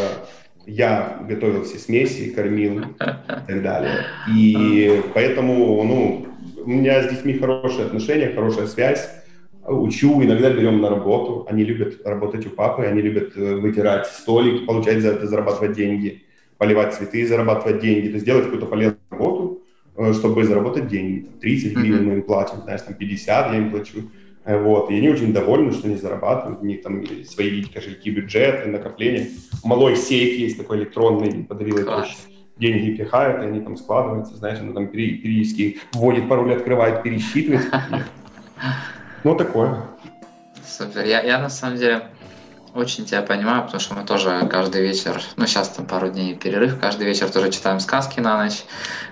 я 0.69 1.25
готовил 1.29 1.65
все 1.65 1.79
смеси, 1.79 2.31
кормил 2.31 2.81
и 2.81 2.85
так 2.99 3.63
далее. 3.63 4.05
И 4.37 5.03
поэтому, 5.15 5.83
ну, 5.83 6.27
у 6.65 6.71
меня 6.71 7.03
с 7.03 7.11
детьми 7.11 7.35
хорошие 7.35 7.87
отношения, 7.87 8.33
хорошая 8.35 8.67
связь. 8.67 9.11
Учу, 9.67 10.23
иногда 10.23 10.51
берем 10.51 10.81
на 10.81 10.89
работу. 10.89 11.47
Они 11.51 11.65
любят 11.65 12.07
работать 12.07 12.47
у 12.47 12.51
папы, 12.51 12.85
они 12.85 13.03
любят 13.03 13.37
э, 13.37 13.57
вытирать 13.57 14.07
столик, 14.07 14.67
получать 14.67 15.03
за 15.03 15.11
это, 15.11 15.27
зарабатывать 15.27 15.77
деньги 15.77 16.23
поливать 16.59 16.95
цветы 16.95 17.27
зарабатывать 17.27 17.81
деньги, 17.81 18.09
то 18.09 18.15
есть 18.15 18.27
делать 18.27 18.45
какую-то 18.45 18.67
полезную 18.67 18.99
работу, 19.11 19.63
э, 19.97 20.13
чтобы 20.13 20.45
заработать 20.45 20.89
деньги. 20.89 21.27
30 21.41 21.73
гривен 21.73 22.07
мы 22.07 22.13
им 22.15 22.23
платим, 22.23 22.63
знаешь, 22.65 22.83
там 22.83 22.95
50 22.95 23.53
я 23.53 23.59
им 23.59 23.71
плачу. 23.71 24.11
Вот. 24.49 24.91
И 24.91 24.97
они 24.97 25.11
очень 25.11 25.35
довольны, 25.35 25.73
что 25.73 25.89
они 25.89 25.97
зарабатывают, 25.97 26.63
у 26.63 26.65
них 26.65 26.83
там 26.83 27.05
свои 27.27 27.63
кошельки, 27.63 28.11
бюджеты, 28.11 28.71
накопления. 28.71 29.29
Малой 29.63 29.95
сейф 29.95 30.39
есть 30.39 30.57
такой 30.57 30.79
электронный, 30.79 31.45
подавил 31.45 31.77
деньги 32.57 32.97
пихают, 32.97 33.43
и 33.43 33.47
они 33.47 33.61
там 33.61 33.77
складываются, 33.77 34.37
знаешь, 34.37 34.59
она 34.59 34.73
там 34.73 34.89
периодически 34.89 35.79
вводит 35.93 36.29
пароль, 36.29 36.55
открывает, 36.55 37.03
пересчитывает. 37.03 37.67
Ну, 39.25 39.35
такое. 39.35 39.83
Супер. 40.65 41.05
Я, 41.05 41.23
я 41.23 41.41
на 41.41 41.49
самом 41.49 41.77
деле 41.77 42.03
очень 42.75 43.05
тебя 43.05 43.23
понимаю, 43.23 43.65
потому 43.65 43.81
что 43.81 43.95
мы 43.95 44.05
тоже 44.05 44.49
каждый 44.51 44.83
вечер, 44.83 45.23
ну 45.37 45.47
сейчас 45.47 45.69
там 45.71 45.87
пару 45.87 46.09
дней 46.09 46.35
перерыв, 46.35 46.79
каждый 46.81 47.07
вечер 47.07 47.31
тоже 47.31 47.51
читаем 47.51 47.81
сказки 47.81 48.21
на 48.21 48.45
ночь. 48.45 48.65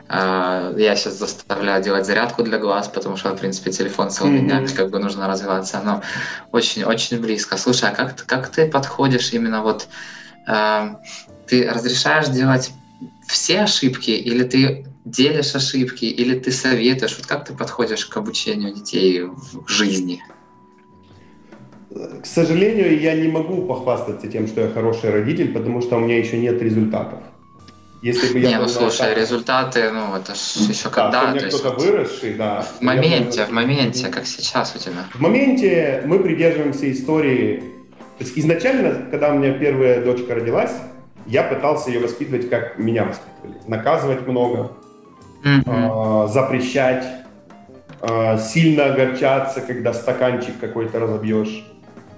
А, 0.08 0.72
я 0.76 0.94
сейчас 0.96 1.14
заставляю 1.14 1.82
делать 1.82 2.06
зарядку 2.06 2.42
для 2.42 2.58
глаз, 2.58 2.88
потому 2.88 3.16
что, 3.16 3.34
в 3.34 3.38
принципе, 3.38 3.72
телефон 3.72 4.10
целыми 4.10 4.38
mm-hmm. 4.38 4.46
днями 4.46 4.66
как 4.68 4.90
бы 4.90 4.98
нужно 4.98 5.26
развиваться. 5.26 5.80
Но 5.84 6.02
очень-очень 6.52 7.20
близко. 7.20 7.56
Слушай, 7.56 7.90
а 7.90 7.94
как, 7.94 8.24
как 8.26 8.48
ты 8.48 8.68
подходишь 8.68 9.32
именно 9.32 9.62
вот... 9.62 9.88
А, 10.46 11.00
ты 11.46 11.68
разрешаешь 11.68 12.28
делать 12.28 12.72
все 13.26 13.60
ошибки, 13.62 14.10
или 14.10 14.44
ты 14.44 14.86
делишь 15.04 15.54
ошибки, 15.54 16.04
или 16.04 16.38
ты 16.38 16.52
советуешь? 16.52 17.16
Вот 17.16 17.26
как 17.26 17.44
ты 17.44 17.54
подходишь 17.54 18.06
к 18.06 18.16
обучению 18.16 18.74
детей 18.74 19.22
в 19.22 19.68
жизни? 19.68 20.22
К 22.22 22.26
сожалению, 22.26 23.00
я 23.00 23.14
не 23.14 23.28
могу 23.28 23.62
похвастаться 23.62 24.26
тем, 24.26 24.46
что 24.46 24.62
я 24.62 24.70
хороший 24.70 25.10
родитель, 25.10 25.52
потому 25.52 25.80
что 25.80 25.96
у 25.96 26.00
меня 26.00 26.18
еще 26.18 26.38
нет 26.38 26.60
результатов. 26.60 27.20
Если 28.02 28.32
бы 28.32 28.38
я 28.38 28.48
не, 28.50 28.58
ну 28.58 28.68
слушай, 28.68 28.98
так... 28.98 29.16
результаты, 29.16 29.90
ну 29.90 30.14
это 30.14 30.34
ж 30.34 30.38
еще 30.68 30.84
да, 30.84 30.90
когда. 30.90 31.24
У 31.24 31.34
меня 31.34 31.48
кто-то 31.48 31.70
выросший, 31.70 32.34
да. 32.34 32.62
В 32.78 32.82
моменте, 32.82 33.44
в 33.46 33.50
моменте, 33.50 34.08
как 34.08 34.26
сейчас 34.26 34.74
у 34.76 34.78
тебя. 34.78 35.06
В 35.14 35.20
моменте 35.20 36.02
мы 36.04 36.18
придерживаемся 36.18 36.92
истории. 36.92 37.62
То 38.18 38.24
есть 38.24 38.38
изначально, 38.38 39.10
когда 39.10 39.30
у 39.32 39.38
меня 39.38 39.52
первая 39.52 40.04
дочка 40.04 40.34
родилась, 40.34 40.72
я 41.26 41.42
пытался 41.42 41.90
ее 41.90 42.00
воспитывать, 42.00 42.48
как 42.48 42.78
меня 42.78 43.04
воспитывали. 43.04 43.60
Наказывать 43.66 44.26
много, 44.26 44.72
mm-hmm. 45.44 46.26
э, 46.26 46.32
запрещать, 46.32 47.04
э, 48.02 48.38
сильно 48.38 48.86
огорчаться, 48.86 49.60
когда 49.60 49.92
стаканчик 49.92 50.58
какой-то 50.60 51.00
разобьешь 51.00 51.64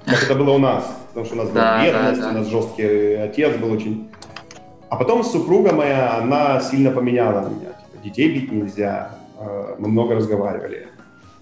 как 0.09 0.22
это 0.24 0.35
было 0.35 0.51
у 0.51 0.59
нас, 0.59 0.85
потому 1.09 1.26
что 1.26 1.35
у 1.35 1.39
нас 1.39 1.51
была 1.51 1.85
бедность, 1.85 2.22
у 2.22 2.32
нас 2.32 2.47
жесткий 2.47 3.14
отец 3.14 3.56
был 3.56 3.72
очень. 3.72 4.09
А 4.89 4.97
потом 4.97 5.22
супруга 5.22 5.74
моя, 5.74 6.18
она 6.18 6.60
сильно 6.60 6.90
поменяла 6.90 7.48
меня. 7.48 7.72
Типа, 7.72 8.02
детей 8.02 8.32
бить 8.32 8.51
нельзя, 8.51 9.10
э, 9.39 9.74
мы 9.78 9.89
много 9.89 10.14
разговаривали. 10.14 10.89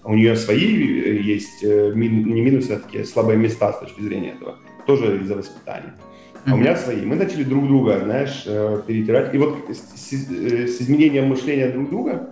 У 0.03 0.13
нее 0.13 0.35
свои 0.35 1.01
э, 1.01 1.21
есть, 1.21 1.63
э, 1.63 1.93
не 1.95 2.41
минусы, 2.41 2.71
а 2.71 2.79
такие 2.79 3.05
слабые 3.05 3.37
места 3.37 3.71
с 3.71 3.79
точки 3.79 4.01
зрения 4.01 4.31
этого, 4.31 4.55
тоже 4.85 5.21
из-за 5.21 5.35
воспитания. 5.35 5.93
А 6.45 6.53
у 6.53 6.57
меня 6.57 6.75
свои. 6.75 7.05
Мы 7.05 7.15
начали 7.15 7.43
друг 7.43 7.67
друга, 7.67 7.99
знаешь, 8.03 8.43
перетирать. 8.87 9.33
И 9.33 9.37
вот 9.37 9.57
с, 9.69 10.11
с 10.11 10.81
изменением 10.81 11.27
мышления 11.27 11.67
друг 11.67 11.89
друга 11.89 12.29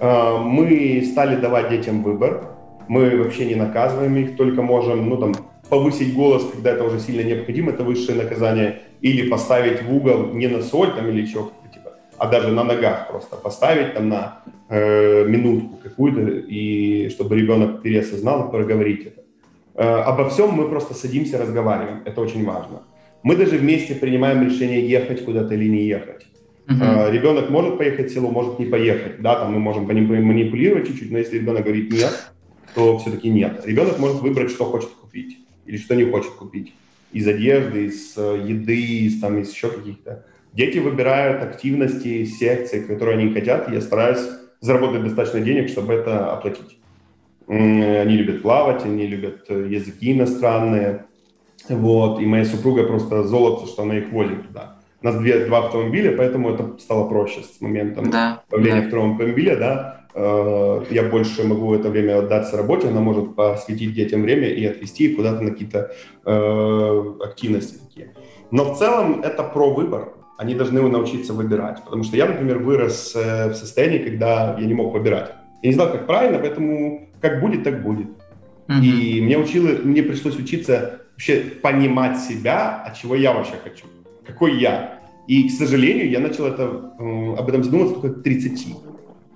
мы 0.00 1.06
стали 1.10 1.36
давать 1.36 1.68
детям 1.68 2.02
выбор. 2.02 2.44
Мы 2.88 3.22
вообще 3.22 3.44
не 3.44 3.56
наказываем 3.56 4.16
их, 4.16 4.38
только 4.38 4.62
можем, 4.62 5.10
ну 5.10 5.18
там, 5.18 5.34
повысить 5.68 6.14
голос, 6.14 6.44
когда 6.52 6.72
это 6.72 6.84
уже 6.84 6.98
сильно 7.00 7.22
необходимо, 7.22 7.72
это 7.72 7.84
высшее 7.84 8.22
наказание, 8.22 8.82
или 9.00 9.28
поставить 9.28 9.82
в 9.82 9.94
угол 9.94 10.32
не 10.32 10.48
на 10.48 10.62
соль 10.62 10.94
там 10.94 11.08
или 11.08 11.22
еще 11.22 11.50
типа, 11.72 11.92
а 12.16 12.26
даже 12.28 12.48
на 12.48 12.64
ногах 12.64 13.08
просто 13.08 13.36
поставить 13.36 13.94
там 13.94 14.08
на 14.08 14.42
э, 14.68 15.24
минутку 15.26 15.76
какую-то, 15.82 16.22
и 16.22 17.08
чтобы 17.10 17.36
ребенок 17.36 17.82
переосознал 17.82 18.48
и 18.48 18.50
проговорить 18.50 19.06
это. 19.06 19.22
Э, 19.74 20.02
обо 20.02 20.28
всем 20.28 20.50
мы 20.50 20.68
просто 20.68 20.94
садимся, 20.94 21.38
разговариваем, 21.38 22.02
это 22.04 22.20
очень 22.20 22.44
важно. 22.44 22.82
Мы 23.22 23.36
даже 23.36 23.58
вместе 23.58 23.94
принимаем 23.94 24.44
решение 24.44 24.88
ехать 24.88 25.24
куда-то 25.24 25.54
или 25.54 25.68
не 25.68 25.84
ехать. 25.86 26.26
Uh-huh. 26.66 27.08
Э, 27.08 27.12
ребенок 27.12 27.50
может 27.50 27.78
поехать 27.78 28.10
в 28.10 28.14
село, 28.14 28.30
может 28.30 28.58
не 28.58 28.66
поехать, 28.66 29.20
да, 29.20 29.36
там 29.36 29.52
мы 29.52 29.58
можем 29.58 29.84
манипулировать 29.84 30.86
чуть-чуть, 30.86 31.10
но 31.10 31.18
если 31.18 31.38
ребенок 31.38 31.64
говорит 31.64 31.92
нет, 31.92 32.32
то 32.74 32.98
все-таки 32.98 33.30
нет. 33.30 33.62
Ребенок 33.64 33.98
может 33.98 34.20
выбрать, 34.20 34.50
что 34.50 34.64
хочет 34.64 34.90
или 35.68 35.76
что 35.76 35.94
не 35.94 36.04
хочет 36.04 36.32
купить. 36.32 36.74
Из 37.12 37.26
одежды, 37.26 37.86
из 37.86 38.16
э, 38.16 38.44
еды, 38.46 38.76
из, 38.76 39.20
там, 39.20 39.38
из 39.38 39.52
еще 39.52 39.70
каких-то. 39.70 40.24
Дети 40.52 40.78
выбирают 40.78 41.42
активности, 41.42 42.24
секции, 42.24 42.82
которые 42.82 43.18
они 43.18 43.32
хотят, 43.32 43.68
и 43.68 43.74
я 43.74 43.80
стараюсь 43.80 44.26
заработать 44.60 45.04
достаточно 45.04 45.40
денег, 45.40 45.68
чтобы 45.68 45.92
это 45.94 46.32
оплатить. 46.32 46.78
Они 47.46 48.16
любят 48.16 48.42
плавать, 48.42 48.84
они 48.84 49.06
любят 49.06 49.46
э, 49.48 49.68
языки 49.70 50.12
иностранные. 50.12 51.06
Вот. 51.68 52.20
И 52.20 52.26
моя 52.26 52.44
супруга 52.44 52.84
просто 52.84 53.22
золото, 53.24 53.66
что 53.66 53.82
она 53.82 53.98
их 53.98 54.10
возит 54.10 54.46
туда. 54.48 54.78
У 55.00 55.06
нас 55.06 55.16
две, 55.16 55.46
два 55.46 55.66
автомобиля, 55.66 56.16
поэтому 56.16 56.52
это 56.52 56.76
стало 56.78 57.08
проще 57.08 57.42
с 57.42 57.60
моментом 57.60 58.10
да, 58.10 58.42
появления 58.48 58.82
да. 58.82 58.88
второго 58.88 59.12
автомобиля, 59.12 59.56
да. 59.56 59.97
Э, 60.14 60.84
я 60.90 61.02
больше 61.04 61.44
могу 61.46 61.74
это 61.74 61.90
время 61.90 62.18
отдаться 62.18 62.56
работе, 62.56 62.88
она 62.88 63.00
может 63.00 63.34
посвятить 63.34 63.94
детям 63.94 64.22
время 64.22 64.48
и 64.48 64.64
отвести 64.64 65.04
их 65.04 65.16
куда-то 65.16 65.42
на 65.42 65.50
какие-то 65.50 65.92
э, 66.24 67.14
активности 67.24 67.78
такие. 67.78 68.14
Но 68.50 68.72
в 68.72 68.78
целом 68.78 69.20
это 69.22 69.42
про 69.42 69.74
выбор. 69.74 70.14
Они 70.38 70.54
должны 70.54 70.80
научиться 70.80 71.32
выбирать. 71.32 71.82
Потому 71.84 72.04
что 72.04 72.16
я, 72.16 72.26
например, 72.26 72.58
вырос 72.58 73.12
э, 73.16 73.50
в 73.50 73.54
состоянии, 73.54 73.98
когда 73.98 74.56
я 74.58 74.66
не 74.66 74.74
мог 74.74 74.92
выбирать. 74.92 75.32
Я 75.62 75.68
не 75.68 75.74
знал, 75.74 75.90
как 75.90 76.06
правильно, 76.06 76.38
поэтому 76.38 77.08
как 77.20 77.40
будет, 77.40 77.64
так 77.64 77.82
будет. 77.82 78.06
Mm-hmm. 78.68 78.84
И 78.84 79.20
мне, 79.20 79.36
учило, 79.36 79.68
мне 79.82 80.02
пришлось 80.02 80.38
учиться 80.38 81.00
вообще 81.12 81.40
понимать 81.62 82.20
себя, 82.20 82.82
от 82.86 82.96
чего 82.96 83.16
я 83.16 83.32
вообще 83.32 83.54
хочу, 83.62 83.86
какой 84.24 84.60
я. 84.60 85.00
И, 85.26 85.48
к 85.48 85.50
сожалению, 85.50 86.08
я 86.08 86.20
начал 86.20 86.46
это, 86.46 86.92
об 86.98 87.48
этом 87.48 87.64
задумываться 87.64 88.00
только 88.00 88.20
к 88.20 88.22
30 88.22 88.58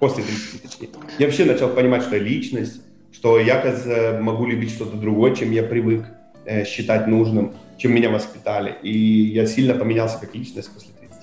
после 0.02 0.24
30 0.24 0.62
точнее, 0.62 0.88
я 1.20 1.26
вообще 1.26 1.44
начал 1.44 1.68
понимать, 1.68 2.02
что 2.02 2.16
я 2.16 2.22
личность, 2.22 2.82
что 3.12 3.38
я, 3.38 3.60
кажется, 3.60 4.18
могу 4.20 4.46
любить 4.46 4.72
что-то 4.72 4.96
другое, 4.96 5.32
чем 5.32 5.52
я 5.52 5.62
привык. 5.62 6.04
э, 6.44 6.64
считать 6.64 7.06
нужным, 7.06 7.52
чем 7.78 7.94
меня 7.94 8.10
воспитали. 8.10 8.74
И 8.82 8.90
я 9.32 9.46
сильно 9.46 9.74
поменялся 9.74 10.18
как 10.18 10.34
личность 10.34 10.74
после 10.74 10.92
30. 10.98 11.18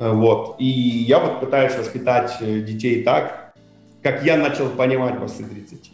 Э, 0.00 0.10
вот. 0.12 0.56
И 0.58 0.66
я 0.66 1.20
вот 1.20 1.38
пытаюсь 1.38 1.76
воспитать 1.76 2.32
э, 2.40 2.62
детей 2.62 3.04
так, 3.04 3.54
как 4.02 4.24
я 4.24 4.36
начал 4.36 4.70
понимать 4.70 5.20
после 5.20 5.46
30. 5.46 5.82
То 5.82 5.88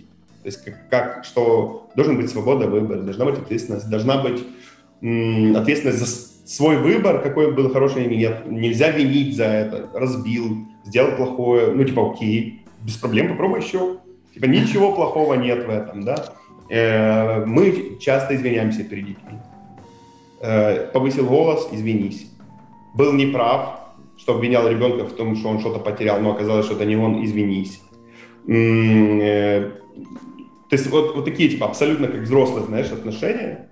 есть 0.45 0.65
как, 0.65 0.89
как 0.89 1.25
что 1.27 1.91
должен 1.95 2.17
быть 2.17 2.31
свобода 2.31 2.67
выбора, 2.67 3.03
должна 3.03 3.27
быть 3.27 3.39
ответственность, 3.41 3.91
должна 3.91 4.23
быть 4.23 4.43
м, 5.03 5.55
ответственность 5.55 5.99
за 5.99 6.07
свой 6.47 6.79
выбор, 6.79 7.21
какой 7.21 7.53
был 7.53 7.71
хороший 7.71 8.07
или 8.07 8.15
нет. 8.15 8.47
Нельзя 8.51 8.91
винить 8.91 9.37
за 9.37 9.45
это. 9.45 9.91
Разбил, 9.93 10.72
сделал 10.85 11.17
плохое, 11.17 11.73
ну 11.73 11.85
типа 11.85 12.13
окей, 12.13 12.65
без 12.83 12.97
проблем, 12.97 13.29
попробуй 13.29 13.61
еще. 13.61 13.99
Типа 14.35 14.47
ничего 14.47 14.93
плохого 14.95 15.35
нет 15.35 15.67
в 15.67 15.71
этом, 15.71 16.05
да. 16.05 16.25
Э, 16.71 17.45
мы 17.45 17.99
часто 18.01 18.35
извиняемся 18.35 18.83
перед 18.85 19.07
детьми. 19.07 19.39
Э, 20.41 20.87
повысил 20.93 21.27
голос, 21.27 21.69
извинись. 21.71 22.31
Был 22.95 23.13
неправ, 23.13 23.95
что 24.17 24.35
обвинял 24.35 24.69
ребенка 24.69 25.05
в 25.05 25.13
том, 25.13 25.37
что 25.37 25.49
он 25.49 25.61
что-то 25.61 25.79
потерял, 25.79 26.21
но 26.21 26.33
оказалось, 26.33 26.67
что 26.67 26.75
это 26.75 26.85
не 26.85 26.97
он, 26.97 27.25
извинись. 27.25 27.81
Э, 28.49 29.71
то 30.69 30.77
есть 30.77 30.87
вот, 30.91 31.15
вот 31.15 31.25
такие, 31.27 31.51
типа, 31.51 31.67
абсолютно 31.67 32.09
как 32.09 32.23
взрослые, 32.23 32.65
знаешь, 32.65 32.91
отношения. 32.91 33.69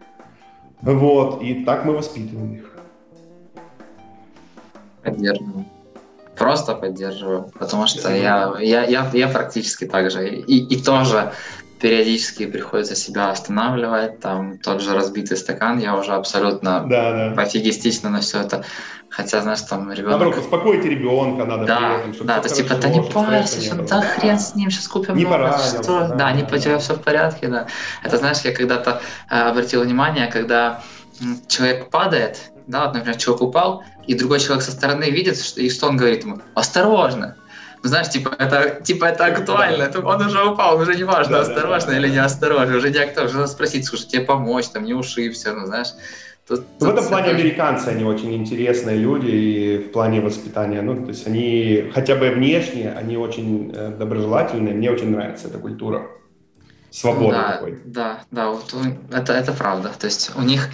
Вот, 0.83 1.43
и 1.43 1.65
так 1.65 1.85
мы 1.87 1.95
воспитываем 1.95 2.55
их. 2.55 2.79
Поддерживаю. 5.03 5.65
Просто 6.41 6.75
поддерживаю, 6.75 7.51
потому 7.59 7.87
что 7.87 8.09
я, 8.15 8.55
я, 8.61 8.85
я, 8.85 9.11
я 9.13 9.29
практически 9.29 9.85
так 9.85 10.11
же. 10.11 10.27
И, 10.27 10.57
и 10.75 10.83
тоже 10.83 11.33
периодически 11.81 12.47
приходится 12.47 12.97
себя 12.97 13.31
останавливать, 13.31 14.21
там 14.21 14.57
тот 14.57 14.81
же 14.81 14.95
разбитый 14.95 15.37
стакан, 15.37 15.79
я 15.79 15.95
уже 15.95 16.13
абсолютно 16.13 16.87
да, 16.89 17.29
да. 17.29 17.35
пофигистично 17.37 18.09
на 18.09 18.21
все 18.21 18.41
это. 18.41 18.65
Хотя, 19.11 19.43
знаешь, 19.43 19.61
там 19.61 19.93
ребенок... 19.93 20.19
Наоборот, 20.19 20.39
успокойте 20.39 20.89
ребенка, 20.89 21.45
надо 21.45 21.67
Да, 21.67 21.99
этом, 21.99 22.15
чтобы 22.15 22.29
да, 22.29 22.41
то 22.41 22.49
типа, 22.49 22.75
да 22.77 22.89
не 22.89 23.03
парься, 23.03 23.61
что, 23.61 23.75
да 23.77 24.01
хрен 24.01 24.39
с 24.39 24.55
ним, 24.55 24.71
сейчас 24.71 24.89
купим 24.89 25.17
не 25.17 25.25
новое, 25.25 25.59
что... 25.59 25.83
Да, 25.83 26.09
да, 26.15 26.33
не 26.33 26.45
по 26.45 26.59
тебе 26.59 26.79
все 26.79 26.95
в 26.95 27.03
порядке, 27.03 27.49
да. 27.49 27.67
Это, 28.03 28.17
знаешь, 28.17 28.39
я 28.45 28.53
когда-то 28.55 29.03
э, 29.29 29.35
обратил 29.39 29.83
внимание, 29.83 30.27
когда 30.29 30.81
человек 31.49 31.91
падает, 31.91 32.51
да, 32.71 32.87
вот, 32.87 32.95
например, 32.95 33.17
человек 33.17 33.43
упал, 33.43 33.85
и 34.07 34.15
другой 34.15 34.41
человек 34.41 34.65
со 34.65 34.71
стороны 34.71 35.11
видит, 35.11 35.39
что, 35.39 35.61
и 35.61 35.69
что 35.69 35.89
он 35.89 35.97
говорит 35.97 36.25
ему? 36.25 36.39
Осторожно! 36.55 37.37
Ну, 37.83 37.89
знаешь, 37.89 38.11
типа 38.11 38.35
это, 38.39 38.81
типа 38.83 39.07
это 39.07 39.27
актуально, 39.27 39.85
это 39.85 40.01
он 40.01 40.21
уже 40.21 40.45
упал, 40.45 40.79
уже 40.79 40.95
не 40.95 41.05
важно, 41.05 41.33
да, 41.33 41.41
осторожно 41.41 41.89
да, 41.89 41.93
да, 41.93 41.99
или 41.99 42.09
не 42.11 42.19
осторожно, 42.19 42.77
уже 42.77 42.91
не 42.91 42.99
актуально, 42.99 43.31
уже 43.31 43.47
спросить, 43.47 43.87
слушай, 43.87 44.07
тебе 44.07 44.23
помочь, 44.23 44.69
там, 44.69 44.85
не 44.85 44.95
ушибся, 44.95 45.53
ну, 45.55 45.67
знаешь. 45.67 45.89
Тут, 46.47 46.65
в 46.79 46.89
этом 46.89 47.07
плане 47.07 47.31
американцы, 47.31 47.89
они 47.89 48.05
очень 48.05 48.35
интересные 48.35 48.97
люди 48.97 49.31
и 49.31 49.79
в 49.79 49.93
плане 49.93 50.21
воспитания, 50.21 50.83
ну, 50.83 50.97
то 50.97 51.09
есть 51.09 51.27
они 51.27 51.91
хотя 51.95 52.17
бы 52.17 52.31
внешне, 52.31 52.93
они 52.93 53.17
очень 53.17 53.73
э, 53.75 53.93
доброжелательные, 53.99 54.75
мне 54.75 54.91
очень 54.91 55.11
нравится 55.11 55.49
эта 55.49 55.59
культура 55.59 56.09
свободы 56.91 57.33
да, 57.33 57.53
такой. 57.53 57.83
Да, 57.85 58.21
да, 58.31 58.51
вот 58.51 58.75
это, 59.13 59.33
это 59.33 59.53
правда. 59.53 59.93
То 59.99 60.07
есть 60.07 60.33
у 60.37 60.43
них, 60.43 60.69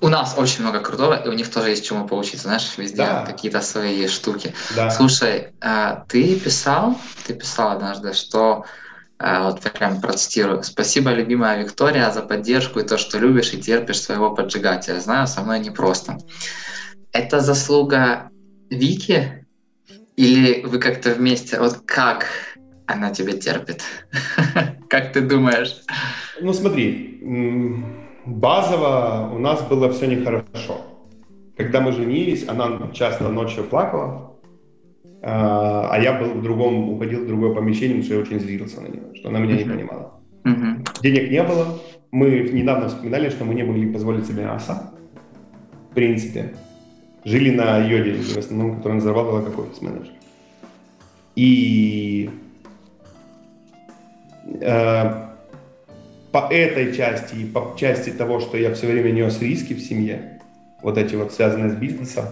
у 0.00 0.08
нас 0.08 0.34
очень 0.36 0.62
много 0.62 0.80
крутого, 0.80 1.14
и 1.14 1.28
у 1.28 1.32
них 1.32 1.50
тоже 1.50 1.70
есть 1.70 1.84
чему 1.84 2.06
поучиться, 2.06 2.44
знаешь, 2.44 2.72
везде 2.76 2.98
да. 2.98 3.24
какие-то 3.26 3.60
свои 3.60 4.06
штуки. 4.08 4.54
Да. 4.74 4.90
Слушай, 4.90 5.52
а, 5.60 6.04
ты 6.08 6.38
писал, 6.38 6.98
ты 7.26 7.34
писал 7.34 7.72
однажды, 7.72 8.12
что 8.14 8.64
а, 9.18 9.50
вот 9.50 9.60
прям 9.60 10.00
процитирую. 10.00 10.62
«Спасибо, 10.62 11.10
любимая 11.10 11.62
Виктория, 11.62 12.10
за 12.10 12.22
поддержку 12.22 12.80
и 12.80 12.86
то, 12.86 12.98
что 12.98 13.18
любишь 13.18 13.52
и 13.52 13.60
терпишь 13.60 14.00
своего 14.00 14.34
поджигателя. 14.34 15.00
Знаю, 15.00 15.26
со 15.26 15.42
мной 15.42 15.60
непросто». 15.60 16.18
Это 17.12 17.40
заслуга 17.40 18.30
Вики? 18.70 19.46
Или 20.16 20.62
вы 20.64 20.78
как-то 20.78 21.10
вместе? 21.10 21.58
Вот 21.58 21.82
как 21.86 22.26
она 22.86 23.10
тебя 23.10 23.32
терпит? 23.32 23.82
Как 24.88 25.12
ты 25.12 25.20
думаешь? 25.20 25.82
Ну 26.40 26.52
смотри, 26.52 27.20
базово 28.26 29.30
у 29.34 29.38
нас 29.38 29.62
было 29.62 29.90
все 29.90 30.06
нехорошо. 30.06 30.80
Когда 31.56 31.80
мы 31.80 31.92
женились, 31.92 32.48
она 32.48 32.90
часто 32.92 33.28
ночью 33.28 33.64
плакала, 33.64 34.34
а, 35.22 35.88
а 35.90 35.98
я 36.00 36.12
был 36.12 36.34
в 36.34 36.42
другом, 36.42 36.90
уходил 36.90 37.24
в 37.24 37.26
другое 37.26 37.54
помещение, 37.54 38.00
потому 38.00 38.04
что 38.04 38.14
я 38.14 38.20
очень 38.20 38.40
злился 38.40 38.80
на 38.80 38.88
нее, 38.88 39.02
что 39.14 39.28
она 39.28 39.38
меня 39.38 39.56
не 39.56 39.64
понимала. 39.64 40.20
Денег 41.00 41.30
не 41.30 41.42
было. 41.42 41.78
Мы 42.10 42.50
недавно 42.52 42.88
вспоминали, 42.88 43.30
что 43.30 43.44
мы 43.44 43.54
не 43.54 43.62
могли 43.62 43.90
позволить 43.90 44.26
себе 44.26 44.44
мясо. 44.44 44.92
В 45.90 45.94
принципе. 45.94 46.54
Жили 47.24 47.50
на 47.50 47.78
йоде, 47.78 48.12
в 48.12 48.36
основном, 48.36 48.76
который 48.76 49.00
зарабатывала 49.00 49.42
как 49.42 49.58
офис-менеджер. 49.58 50.12
И 51.36 52.30
по 56.34 56.48
этой 56.50 56.92
части 56.94 57.36
и 57.36 57.44
по 57.44 57.74
части 57.76 58.10
того, 58.10 58.40
что 58.40 58.56
я 58.56 58.74
все 58.74 58.86
время 58.88 59.10
нес 59.10 59.40
риски 59.40 59.72
в 59.72 59.80
семье, 59.80 60.40
вот 60.82 60.98
эти 60.98 61.14
вот 61.14 61.32
связанные 61.32 61.70
с 61.70 61.74
бизнесом, 61.74 62.24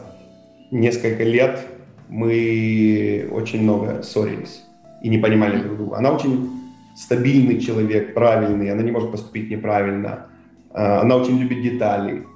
несколько 0.70 1.22
лет 1.22 1.60
мы 2.08 3.28
очень 3.30 3.62
много 3.62 4.02
ссорились 4.02 4.64
и 5.02 5.08
не 5.08 5.18
понимали 5.18 5.62
друг 5.62 5.76
друга. 5.76 5.96
Она 5.98 6.12
очень 6.12 6.50
стабильный 6.96 7.60
человек, 7.60 8.12
правильный, 8.12 8.70
она 8.70 8.82
не 8.82 8.90
может 8.90 9.10
поступить 9.10 9.50
неправильно, 9.50 10.26
э, 10.74 10.82
она 10.82 11.16
очень 11.16 11.38
любит 11.38 11.62
детали. 11.62 12.26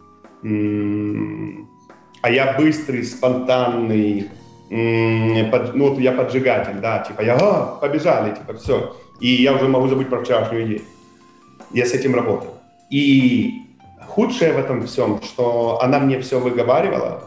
А 2.22 2.30
я 2.30 2.56
быстрый, 2.56 3.02
спонтанный, 3.02 4.30
ну 4.70 5.88
вот 5.88 5.98
я 5.98 6.12
поджигатель, 6.12 6.80
да, 6.80 7.00
типа 7.00 7.22
я, 7.22 7.36
а, 7.36 7.78
побежали, 7.80 8.34
типа 8.34 8.54
все 8.54 8.96
и 9.20 9.42
я 9.42 9.54
уже 9.54 9.68
могу 9.68 9.88
забыть 9.88 10.08
про 10.08 10.22
вчерашнюю 10.22 10.66
идею. 10.66 10.82
Я 11.72 11.86
с 11.86 11.92
этим 11.92 12.14
работаю. 12.14 12.52
И 12.90 13.62
худшее 14.00 14.52
в 14.52 14.58
этом 14.58 14.86
всем, 14.86 15.20
что 15.22 15.80
она 15.82 15.98
мне 15.98 16.20
все 16.20 16.38
выговаривала 16.38 17.24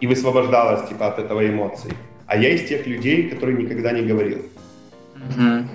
и 0.00 0.06
высвобождалась 0.06 0.88
типа 0.88 1.08
от 1.08 1.18
этого 1.18 1.46
эмоций. 1.46 1.92
А 2.26 2.36
я 2.36 2.50
из 2.50 2.68
тех 2.68 2.86
людей, 2.86 3.28
которые 3.28 3.58
никогда 3.58 3.92
не 3.92 4.02
говорил. 4.02 4.38
Mm-hmm. 5.16 5.66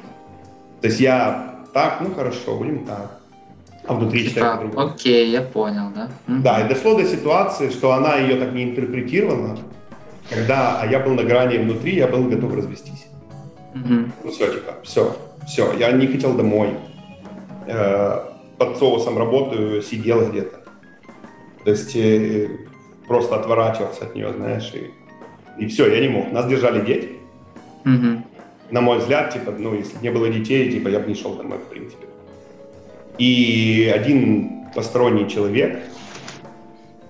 То 0.82 0.88
есть 0.88 1.00
я 1.00 1.56
так, 1.74 2.02
ну 2.02 2.14
хорошо, 2.14 2.58
будем 2.58 2.86
так. 2.86 3.20
А 3.86 3.94
внутри 3.94 4.24
типа, 4.24 4.30
читаю 4.30 4.58
по-другому. 4.58 4.88
Окей, 4.88 5.30
я 5.30 5.42
понял, 5.42 5.92
да? 5.96 6.10
Mm-hmm. 6.28 6.42
Да, 6.42 6.62
и 6.62 6.70
дошло 6.70 6.96
до 6.96 7.06
ситуации, 7.06 7.70
что 7.70 7.94
она 7.94 8.16
ее 8.16 8.36
так 8.36 8.54
не 8.54 8.64
интерпретировала, 8.64 9.58
когда 10.30 10.80
а 10.82 10.86
я 10.86 11.00
был 11.00 11.14
на 11.14 11.24
грани 11.24 11.58
внутри, 11.58 11.96
я 11.96 12.08
был 12.08 12.24
готов 12.26 12.56
развестись. 12.56 13.09
Mm-hmm. 13.74 14.12
Ну 14.24 14.32
все, 14.32 14.54
типа, 14.54 14.78
все, 14.84 15.16
все, 15.48 15.74
я 15.74 15.92
не 15.92 16.08
хотел 16.08 16.34
домой. 16.36 16.70
Э, 17.68 18.26
под 18.58 18.78
соусом 18.78 19.18
работаю, 19.18 19.82
сидел 19.82 20.30
где-то. 20.30 20.64
То 21.64 21.72
есть 21.72 21.96
э, 21.96 22.50
просто 23.08 23.36
отворачиваться 23.36 24.06
от 24.06 24.16
нее, 24.16 24.34
знаешь, 24.34 24.72
и, 24.74 24.92
и 25.64 25.68
все, 25.68 25.88
я 25.94 26.02
не 26.02 26.10
мог. 26.10 26.32
Нас 26.32 26.48
держали 26.48 26.86
дети. 26.86 27.10
Mm-hmm. 27.86 28.22
На 28.72 28.82
мой 28.82 29.00
взгляд, 29.00 29.34
типа, 29.34 29.52
ну, 29.58 29.74
если 29.76 29.98
бы 29.98 30.04
не 30.04 30.12
было 30.12 30.30
детей, 30.30 30.72
типа, 30.72 30.90
я 30.90 31.00
бы 31.00 31.08
не 31.08 31.16
шел 31.16 31.36
домой, 31.36 31.58
в 31.58 31.70
принципе. 31.70 32.08
И 33.18 33.92
один 33.94 34.66
посторонний 34.76 35.30
человек 35.30 35.80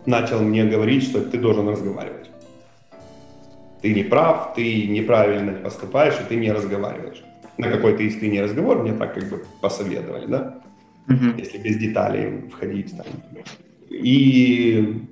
начал 0.06 0.40
мне 0.42 0.66
говорить, 0.66 1.04
что 1.04 1.22
ты 1.22 1.38
должен 1.38 1.68
разговаривать 1.68 2.19
ты 3.82 3.94
не 3.94 4.04
прав, 4.04 4.54
ты 4.56 4.88
неправильно 4.88 5.54
поступаешь, 5.54 6.16
и 6.20 6.28
ты 6.28 6.36
не 6.36 6.52
разговариваешь. 6.52 7.24
На 7.58 7.70
какой-то 7.70 8.04
искренний 8.04 8.42
разговор 8.42 8.80
мне 8.80 8.94
так 8.94 9.14
как 9.14 9.30
бы 9.30 9.44
посоветовали, 9.62 10.26
да, 10.28 10.62
mm-hmm. 11.08 11.40
если 11.40 11.58
без 11.58 11.78
деталей 11.78 12.50
входить 12.50 12.96
там. 12.96 13.06
И, 13.90 15.04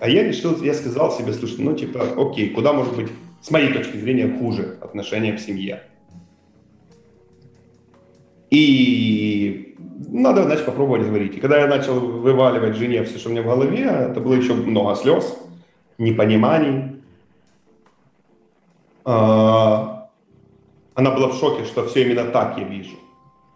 а 0.00 0.08
я 0.08 0.24
решил, 0.24 0.60
я 0.62 0.74
сказал 0.74 1.12
себе, 1.12 1.32
слушай, 1.32 1.60
ну 1.60 1.74
типа, 1.74 2.06
окей, 2.16 2.50
куда 2.50 2.72
может 2.72 2.96
быть, 2.96 3.08
с 3.40 3.50
моей 3.50 3.72
точки 3.72 3.96
зрения, 3.96 4.28
хуже 4.38 4.78
отношения 4.80 5.36
в 5.36 5.40
семье. 5.40 5.82
И 8.50 9.74
надо, 10.08 10.44
значит, 10.44 10.64
попробовать 10.66 11.06
говорить. 11.06 11.36
И 11.36 11.40
когда 11.40 11.58
я 11.58 11.66
начал 11.66 11.98
вываливать 12.00 12.76
жене 12.76 13.02
все, 13.04 13.18
что 13.18 13.28
у 13.28 13.32
меня 13.32 13.42
в 13.42 13.46
голове, 13.46 13.82
это 13.82 14.20
было 14.20 14.34
еще 14.34 14.54
много 14.54 14.94
слез, 14.94 15.36
непониманий, 15.98 16.93
она 19.04 21.10
была 21.10 21.28
в 21.28 21.38
шоке, 21.38 21.64
что 21.64 21.86
все 21.86 22.04
именно 22.04 22.24
так 22.24 22.58
я 22.58 22.64
вижу. 22.64 22.96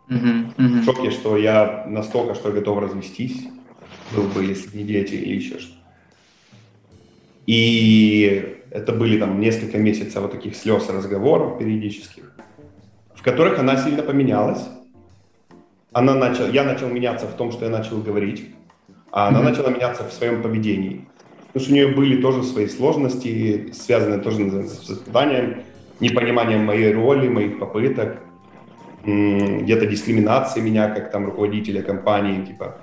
Uh-huh, 0.08 0.54
uh-huh. 0.56 0.80
В 0.80 0.84
шоке, 0.84 1.10
что 1.10 1.36
я 1.36 1.84
настолько, 1.86 2.34
что 2.34 2.50
готов 2.50 2.78
развестись, 2.78 3.46
был 4.14 4.24
бы, 4.24 4.44
если 4.44 4.76
не 4.76 4.84
дети 4.84 5.14
или 5.14 5.36
еще 5.36 5.58
что. 5.58 5.74
И 7.46 8.62
это 8.70 8.92
были 8.92 9.18
там 9.18 9.40
несколько 9.40 9.78
месяцев 9.78 10.22
вот 10.22 10.32
таких 10.32 10.56
слез 10.56 10.88
разговоров 10.88 11.58
периодических, 11.58 12.32
в 13.14 13.22
которых 13.22 13.58
она 13.58 13.76
сильно 13.76 14.02
поменялась. 14.02 14.62
она 15.92 16.14
начала, 16.14 16.48
я 16.48 16.64
начал 16.64 16.88
меняться 16.88 17.26
в 17.26 17.34
том, 17.34 17.52
что 17.52 17.64
я 17.64 17.70
начал 17.70 18.02
говорить, 18.02 18.54
а 19.10 19.28
она 19.28 19.40
mm-hmm. 19.40 19.44
начала 19.44 19.70
меняться 19.70 20.04
в 20.04 20.12
своем 20.12 20.42
поведении. 20.42 21.08
Потому 21.48 21.64
что 21.64 21.72
у 21.72 21.74
нее 21.74 21.88
были 21.88 22.20
тоже 22.20 22.42
свои 22.42 22.68
сложности, 22.68 23.72
связанные 23.72 24.20
тоже 24.20 24.50
с 24.68 24.88
воспитанием, 24.88 25.62
непониманием 25.98 26.64
моей 26.64 26.92
роли, 26.92 27.28
моих 27.28 27.58
попыток, 27.58 28.18
где-то 29.04 29.86
дискриминации 29.86 30.60
меня 30.60 30.90
как 30.90 31.10
там 31.10 31.24
руководителя 31.26 31.82
компании, 31.82 32.44
типа, 32.44 32.76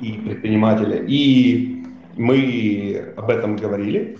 и 0.00 0.12
предпринимателя. 0.12 1.04
И 1.06 1.84
мы 2.16 3.12
об 3.16 3.28
этом 3.28 3.56
говорили 3.56 4.18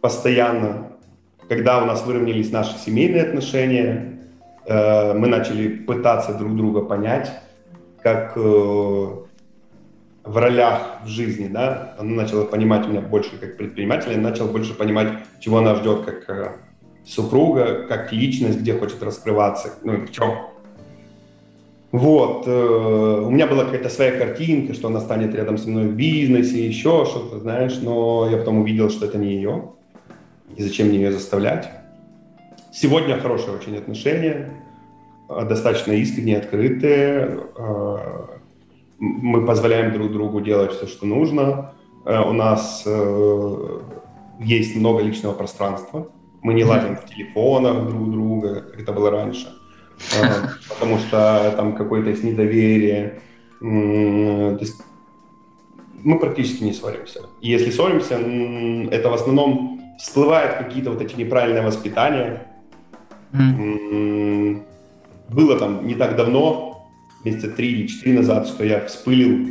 постоянно. 0.00 0.92
Когда 1.48 1.82
у 1.82 1.86
нас 1.86 2.04
выровнялись 2.04 2.52
наши 2.52 2.78
семейные 2.78 3.22
отношения, 3.22 4.20
э, 4.66 5.14
мы 5.14 5.26
начали 5.26 5.68
пытаться 5.68 6.34
друг 6.34 6.56
друга 6.56 6.82
понять, 6.82 7.30
как 8.02 8.32
э, 8.36 9.25
в 10.26 10.36
ролях 10.36 10.98
в 11.04 11.08
жизни, 11.08 11.46
да, 11.46 11.94
она 11.98 12.22
начала 12.22 12.44
понимать 12.44 12.86
меня 12.88 13.00
больше 13.00 13.38
как 13.38 13.56
предпринимателя, 13.56 14.12
я 14.12 14.18
начал 14.18 14.46
больше 14.48 14.74
понимать, 14.74 15.08
чего 15.40 15.58
она 15.58 15.76
ждет 15.76 16.04
как 16.04 16.28
э, 16.28 16.52
супруга, 17.06 17.86
как 17.88 18.12
личность, 18.12 18.58
где 18.58 18.74
хочет 18.74 19.02
раскрываться, 19.02 19.74
ну, 19.84 19.98
в 19.98 20.10
чем. 20.10 20.34
Вот, 21.92 22.44
э, 22.48 23.22
у 23.24 23.30
меня 23.30 23.46
была 23.46 23.64
какая-то 23.64 23.88
своя 23.88 24.18
картинка, 24.18 24.74
что 24.74 24.88
она 24.88 25.00
станет 25.00 25.32
рядом 25.34 25.58
со 25.58 25.68
мной 25.68 25.86
в 25.86 25.94
бизнесе, 25.94 26.66
еще 26.66 27.04
что-то, 27.04 27.38
знаешь, 27.38 27.78
но 27.80 28.28
я 28.28 28.38
потом 28.38 28.58
увидел, 28.58 28.90
что 28.90 29.06
это 29.06 29.18
не 29.18 29.34
ее, 29.34 29.70
и 30.56 30.62
зачем 30.62 30.88
мне 30.88 30.96
ее 30.98 31.12
заставлять. 31.12 31.70
Сегодня 32.72 33.16
хорошие 33.18 33.56
очень 33.56 33.76
отношения, 33.76 34.50
э, 35.30 35.46
достаточно 35.48 35.92
искренние, 35.92 36.38
открытые, 36.38 37.38
мы 38.98 39.44
позволяем 39.44 39.92
друг 39.92 40.12
другу 40.12 40.40
делать 40.40 40.72
все, 40.72 40.86
что 40.86 41.06
нужно, 41.06 41.72
э, 42.04 42.18
у 42.18 42.32
нас 42.32 42.82
э, 42.86 43.80
есть 44.40 44.76
много 44.76 45.02
личного 45.02 45.34
пространства, 45.34 46.08
мы 46.42 46.54
не 46.54 46.64
лазим 46.64 46.96
в 46.96 47.04
телефонах 47.06 47.88
друг 47.88 48.10
друга, 48.10 48.62
как 48.62 48.80
это 48.80 48.92
было 48.92 49.10
раньше, 49.10 49.48
э, 50.14 50.24
потому 50.68 50.98
что 50.98 51.52
там 51.56 51.74
какое-то 51.74 52.10
есть 52.10 52.24
недоверие. 52.24 53.20
То 53.60 54.58
есть 54.60 54.82
мы 56.04 56.18
практически 56.18 56.62
не 56.62 56.72
ссоримся. 56.72 57.22
И 57.40 57.50
если 57.50 57.70
ссоримся, 57.70 58.16
это 58.16 59.08
в 59.08 59.14
основном 59.14 59.80
всплывают 59.98 60.58
какие-то 60.58 60.90
вот 60.90 61.00
эти 61.00 61.16
неправильные 61.16 61.62
воспитания. 61.62 62.46
Mm. 63.32 64.62
Было 65.30 65.58
там 65.58 65.86
не 65.86 65.94
так 65.94 66.16
давно, 66.16 66.75
месяца 67.26 67.50
три 67.50 67.72
или 67.72 67.86
четыре 67.86 68.18
назад, 68.18 68.46
что 68.46 68.64
я 68.64 68.86
вспылил, 68.86 69.46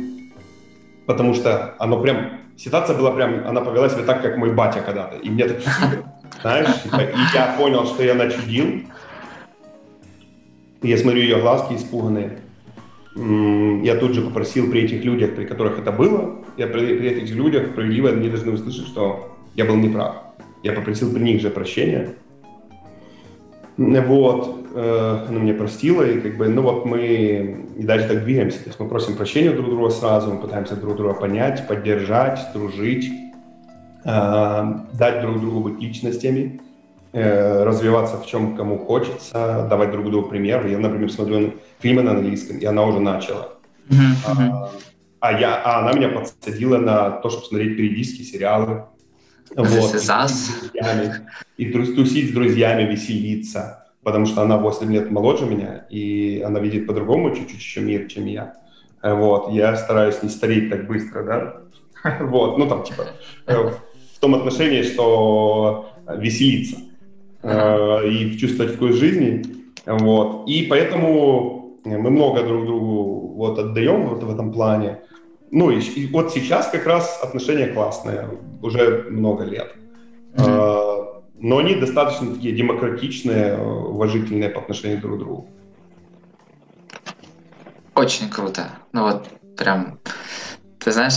потому 1.06 1.34
что 1.34 1.74
оно 1.78 2.00
прям, 2.00 2.40
ситуация 2.56 2.96
была 2.96 3.12
прям, 3.12 3.46
она 3.46 3.60
повела 3.60 3.88
себя 3.88 4.02
так, 4.04 4.22
как 4.22 4.38
мой 4.38 4.52
батя 4.52 4.80
когда-то. 4.80 5.16
И 5.16 5.30
мне 5.30 5.46
так, 5.46 5.58
знаешь, 6.40 6.82
типа, 6.82 7.02
и 7.02 7.34
я 7.34 7.54
понял, 7.58 7.86
что 7.86 8.02
я 8.02 8.14
начудил. 8.14 8.82
И 10.82 10.88
я 10.88 10.96
смотрю 10.98 11.20
ее 11.20 11.40
глазки 11.40 11.74
испуганные. 11.74 12.38
Я 13.82 13.96
тут 13.96 14.14
же 14.14 14.20
попросил 14.22 14.70
при 14.70 14.82
этих 14.82 15.04
людях, 15.04 15.34
при 15.36 15.46
которых 15.46 15.78
это 15.78 15.90
было, 15.90 16.44
я 16.58 16.66
при, 16.66 16.98
при 16.98 17.08
этих 17.08 17.34
людях 17.34 17.68
справедливо 17.68 18.10
они 18.10 18.28
должны 18.28 18.52
услышать, 18.52 18.86
что 18.86 19.36
я 19.54 19.64
был 19.64 19.76
неправ. 19.76 20.16
Я 20.62 20.72
попросил 20.72 21.12
при 21.12 21.22
них 21.22 21.40
же 21.40 21.50
прощения. 21.50 22.14
Вот, 23.76 24.68
э, 24.74 25.24
она 25.28 25.38
мне 25.38 25.52
простила, 25.52 26.02
и 26.02 26.18
как 26.20 26.38
бы, 26.38 26.48
ну 26.48 26.62
вот 26.62 26.86
мы 26.86 27.66
и 27.76 27.82
дальше 27.82 28.08
так 28.08 28.24
двигаемся. 28.24 28.58
То 28.58 28.68
есть 28.68 28.80
мы 28.80 28.88
просим 28.88 29.16
прощения 29.16 29.50
друг 29.50 29.68
друга 29.68 29.90
сразу, 29.90 30.32
мы 30.32 30.40
пытаемся 30.40 30.76
друг 30.76 30.96
друга 30.96 31.12
понять, 31.12 31.68
поддержать, 31.68 32.40
дружить, 32.54 33.10
э, 34.04 34.74
дать 34.94 35.20
друг 35.20 35.40
другу 35.40 35.68
быть 35.68 35.82
личностями, 35.82 36.60
э, 37.12 37.64
развиваться 37.64 38.16
в 38.16 38.26
чем 38.26 38.56
кому 38.56 38.78
хочется, 38.78 39.66
давать 39.68 39.90
друг 39.90 40.06
другу 40.10 40.28
пример. 40.28 40.66
Я, 40.66 40.78
например, 40.78 41.12
смотрю 41.12 41.52
фильмы 41.78 42.02
на 42.02 42.12
английском, 42.12 42.56
и 42.56 42.64
она 42.64 42.82
уже 42.84 43.00
начала. 43.00 43.56
Mm-hmm. 43.90 44.26
А, 44.26 44.70
а, 45.20 45.38
я, 45.38 45.62
а 45.62 45.80
она 45.80 45.92
меня 45.92 46.08
подсадила 46.08 46.78
на 46.78 47.10
то, 47.10 47.28
чтобы 47.28 47.46
смотреть 47.46 47.76
периодические 47.76 48.24
сериалы, 48.24 48.86
вот, 49.54 49.94
и, 51.56 51.64
и 51.64 51.72
тусить 51.72 52.30
с 52.30 52.32
друзьями, 52.32 52.90
веселиться, 52.90 53.86
потому 54.02 54.26
что 54.26 54.42
она 54.42 54.58
8 54.58 54.92
лет 54.92 55.10
моложе 55.10 55.46
меня, 55.46 55.86
и 55.90 56.42
она 56.44 56.60
видит 56.60 56.86
по-другому 56.86 57.34
чуть-чуть 57.34 57.58
еще 57.58 57.80
мир, 57.80 58.06
чем 58.08 58.26
я. 58.26 58.54
Э, 59.02 59.14
вот, 59.14 59.50
я 59.52 59.76
стараюсь 59.76 60.22
не 60.22 60.28
стареть 60.28 60.70
так 60.70 60.86
быстро, 60.86 61.22
да, 61.22 61.56
вот, 62.24 62.58
ну 62.58 62.68
там 62.68 62.82
типа 62.84 63.06
э, 63.46 63.56
в 63.56 64.20
том 64.20 64.34
отношении, 64.34 64.82
что 64.82 65.90
веселиться. 66.08 66.76
Э, 67.42 68.08
и 68.08 68.36
чувствовать 68.38 68.74
вкус 68.74 68.96
жизни, 68.96 69.44
вот, 69.86 70.48
и 70.48 70.66
поэтому 70.68 71.78
мы 71.84 72.10
много 72.10 72.42
друг 72.42 72.66
другу 72.66 73.34
вот 73.36 73.58
отдаем 73.58 74.08
вот 74.08 74.22
в 74.22 74.30
этом 74.30 74.52
плане, 74.52 74.98
ну 75.50 75.70
и, 75.70 75.80
и 75.80 76.06
вот 76.08 76.32
сейчас 76.32 76.68
как 76.68 76.86
раз 76.86 77.20
отношения 77.22 77.68
классные, 77.68 78.28
уже 78.62 79.06
много 79.10 79.44
лет. 79.44 79.74
Mm-hmm. 80.34 81.22
но 81.38 81.58
они 81.58 81.76
достаточно 81.76 82.34
такие 82.34 82.54
демократичные, 82.54 83.56
уважительные 83.56 84.50
по 84.50 84.60
отношению 84.60 85.00
друг 85.00 85.16
к 85.16 85.18
другу. 85.18 85.48
Очень 87.94 88.28
круто. 88.28 88.68
Ну 88.92 89.04
вот 89.04 89.26
прям 89.56 89.98
ты 90.86 90.92
знаешь, 90.92 91.14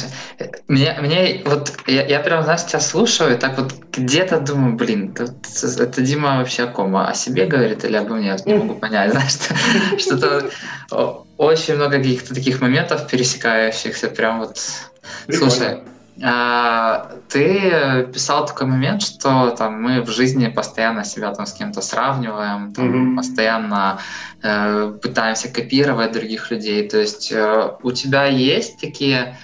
мне, 0.68 0.98
мне 1.00 1.44
вот 1.46 1.74
я, 1.86 2.04
я 2.04 2.20
прям, 2.22 2.44
знаешь, 2.44 2.66
тебя 2.66 2.80
слушаю, 2.80 3.36
и 3.36 3.38
так 3.38 3.56
вот 3.60 3.72
где-то 3.92 4.40
думаю, 4.40 4.76
блин, 4.76 5.14
это, 5.14 5.84
это 5.84 6.02
Дима 6.02 6.38
вообще 6.38 6.64
о 6.64 6.68
ком? 6.68 6.96
О 6.98 7.14
себе 7.14 7.46
говорит 7.46 7.86
или 7.86 7.96
обо 7.96 8.16
мне? 8.16 8.36
Не 8.48 8.56
могу 8.56 8.74
понять, 8.74 9.12
знаешь, 9.12 10.02
что-то 10.02 10.50
очень 11.40 11.76
много 11.76 11.98
каких-то 11.98 12.36
таких 12.36 12.62
моментов 12.62 13.08
пересекающихся, 13.08 14.10
прям 14.10 14.40
вот. 14.40 14.58
Прикольно. 15.26 15.52
Слушай, 15.52 15.80
а, 16.22 17.16
ты 17.30 18.08
писал 18.14 18.46
такой 18.46 18.68
момент, 18.68 19.02
что 19.02 19.52
там 19.52 19.82
мы 19.82 20.02
в 20.02 20.10
жизни 20.10 20.48
постоянно 20.48 21.04
себя 21.04 21.34
там 21.34 21.46
с 21.46 21.54
кем-то 21.54 21.82
сравниваем, 21.82 22.74
там, 22.74 23.14
mm-hmm. 23.14 23.16
постоянно 23.16 24.00
э, 24.44 24.98
пытаемся 25.02 25.48
копировать 25.48 26.12
других 26.12 26.52
людей. 26.52 26.88
То 26.88 26.98
есть 26.98 27.32
э, 27.32 27.72
у 27.82 27.92
тебя 27.92 28.26
есть 28.26 28.80
такие 28.80 29.38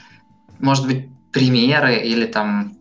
может 0.60 0.88
быть, 0.88 1.10
примеры 1.32 1.98
или 1.98 2.26
там, 2.26 2.78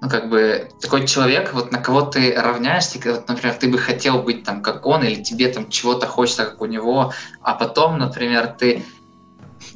ну, 0.00 0.08
как 0.08 0.28
бы, 0.28 0.68
такой 0.80 1.06
человек, 1.06 1.52
вот 1.54 1.72
на 1.72 1.78
кого 1.78 2.02
ты 2.02 2.34
равняешься, 2.34 2.98
вот, 3.04 3.28
например, 3.28 3.56
ты 3.56 3.68
бы 3.68 3.78
хотел 3.78 4.22
быть 4.22 4.44
там, 4.44 4.62
как 4.62 4.86
он, 4.86 5.02
или 5.02 5.22
тебе 5.22 5.48
там 5.48 5.68
чего-то 5.68 6.06
хочется, 6.06 6.44
как 6.44 6.60
у 6.62 6.66
него, 6.66 7.12
а 7.42 7.54
потом, 7.54 7.98
например, 7.98 8.54
ты, 8.58 8.84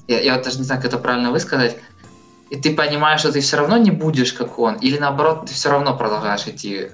я, 0.07 0.21
я 0.21 0.35
вот 0.35 0.45
даже 0.45 0.59
не 0.59 0.65
знаю, 0.65 0.81
как 0.81 0.93
это 0.93 0.99
правильно 0.99 1.33
высказать, 1.33 1.77
и 2.51 2.57
ты 2.57 2.75
понимаешь, 2.75 3.21
что 3.21 3.33
ты 3.33 3.41
все 3.41 3.57
равно 3.57 3.79
не 3.79 3.91
будешь, 3.91 4.33
как 4.33 4.59
он, 4.59 4.77
или 4.77 4.99
наоборот, 4.99 5.47
ты 5.47 5.55
все 5.55 5.71
равно 5.71 5.97
продолжаешь 5.97 6.47
идти 6.47 6.91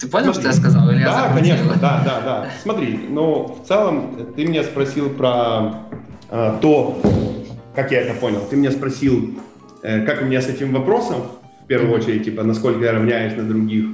ты 0.00 0.08
понял, 0.08 0.32
Смотри, 0.32 0.40
что 0.40 0.48
я 0.50 0.52
сказал? 0.54 0.90
Или 0.90 1.04
да, 1.04 1.26
я 1.26 1.34
конечно, 1.34 1.74
да, 1.74 2.02
да, 2.04 2.20
да. 2.22 2.50
Смотри, 2.62 3.06
ну, 3.10 3.58
в 3.62 3.68
целом, 3.68 4.16
ты 4.34 4.46
меня 4.46 4.64
спросил 4.64 5.10
про 5.10 5.74
э, 6.30 6.58
то, 6.62 7.02
как 7.74 7.92
я 7.92 8.00
это 8.00 8.14
понял, 8.14 8.40
ты 8.48 8.56
меня 8.56 8.70
спросил, 8.70 9.38
э, 9.82 10.06
как 10.06 10.22
у 10.22 10.24
меня 10.24 10.40
с 10.40 10.46
этим 10.46 10.72
вопросом, 10.72 11.22
первую 11.70 11.94
очередь, 11.94 12.24
типа, 12.24 12.42
насколько 12.42 12.84
я 12.84 12.92
равняюсь 12.92 13.36
на 13.36 13.44
других, 13.44 13.86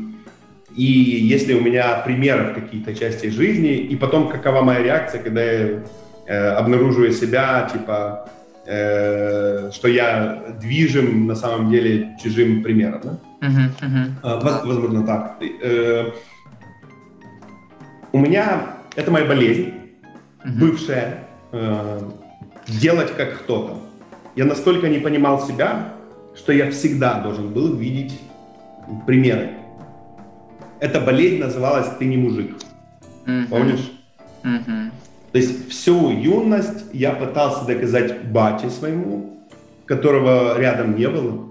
и 0.75 0.83
если 0.83 1.53
у 1.53 1.61
меня 1.61 2.03
примеры 2.07 2.45
в 2.45 2.55
каких-то 2.55 2.95
части 2.95 3.27
жизни, 3.27 3.77
и 3.93 3.97
потом 3.97 4.29
какова 4.29 4.63
моя 4.63 4.83
реакция, 4.83 5.23
когда 5.23 5.43
я 5.43 5.83
э, 6.27 6.49
обнаруживаю 6.61 7.13
себя, 7.13 7.69
типа, 7.71 8.31
э, 8.67 9.71
что 9.73 9.89
я 9.89 10.57
движим 10.59 11.27
на 11.27 11.35
самом 11.35 11.71
деле 11.71 12.17
чужим 12.23 12.63
примером, 12.63 13.01
да? 13.05 13.19
Uh-huh, 13.43 14.13
uh-huh. 14.23 14.65
Возможно, 14.65 15.07
так. 15.07 15.37
Э, 15.63 16.13
у 18.13 18.19
меня, 18.19 18.63
это 18.97 19.11
моя 19.11 19.27
болезнь, 19.27 19.75
uh-huh. 20.45 20.59
бывшая, 20.61 21.19
э, 21.53 22.01
делать 22.69 23.13
как 23.17 23.35
кто-то. 23.41 23.83
Я 24.35 24.47
настолько 24.47 24.89
не 24.89 24.99
понимал 24.99 25.47
себя, 25.47 25.96
что 26.37 26.53
я 26.53 26.71
всегда 26.71 27.21
должен 27.21 27.53
был 27.53 27.75
видеть 27.75 28.21
примеры. 29.07 29.51
Эта 30.79 31.01
болезнь 31.01 31.39
называлась 31.39 31.89
«ты 31.99 32.05
не 32.05 32.17
мужик». 32.17 32.57
Mm-hmm. 33.25 33.49
Помнишь? 33.49 33.93
Mm-hmm. 34.45 34.91
То 35.33 35.39
есть 35.39 35.69
всю 35.71 36.11
юность 36.11 36.85
я 36.93 37.13
пытался 37.13 37.67
доказать 37.67 38.27
бате 38.29 38.71
своему, 38.71 39.39
которого 39.87 40.59
рядом 40.59 40.97
не 40.97 41.09
было, 41.09 41.49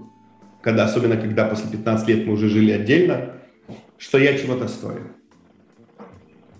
когда, 0.62 0.84
особенно 0.84 1.16
когда 1.16 1.46
после 1.46 1.70
15 1.70 2.08
лет 2.08 2.26
мы 2.26 2.32
уже 2.32 2.48
жили 2.48 2.70
отдельно, 2.70 3.32
что 3.98 4.18
я 4.18 4.38
чего-то 4.38 4.68
стою. 4.68 5.02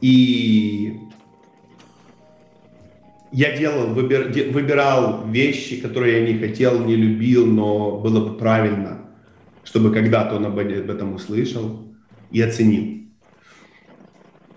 И 0.01 0.99
я 3.33 3.57
делал, 3.57 3.89
выбир, 3.89 4.31
выбирал 4.53 5.27
вещи, 5.29 5.81
которые 5.81 6.21
я 6.21 6.33
не 6.33 6.39
хотел, 6.39 6.85
не 6.85 6.97
любил, 6.97 7.47
но 7.47 7.99
было 7.99 8.29
бы 8.29 8.37
правильно, 8.37 9.03
чтобы 9.65 9.93
когда-то 9.93 10.37
он 10.37 10.47
об 10.47 10.59
этом 10.59 11.15
услышал 11.15 11.85
и 12.31 12.41
оценил. 12.41 13.09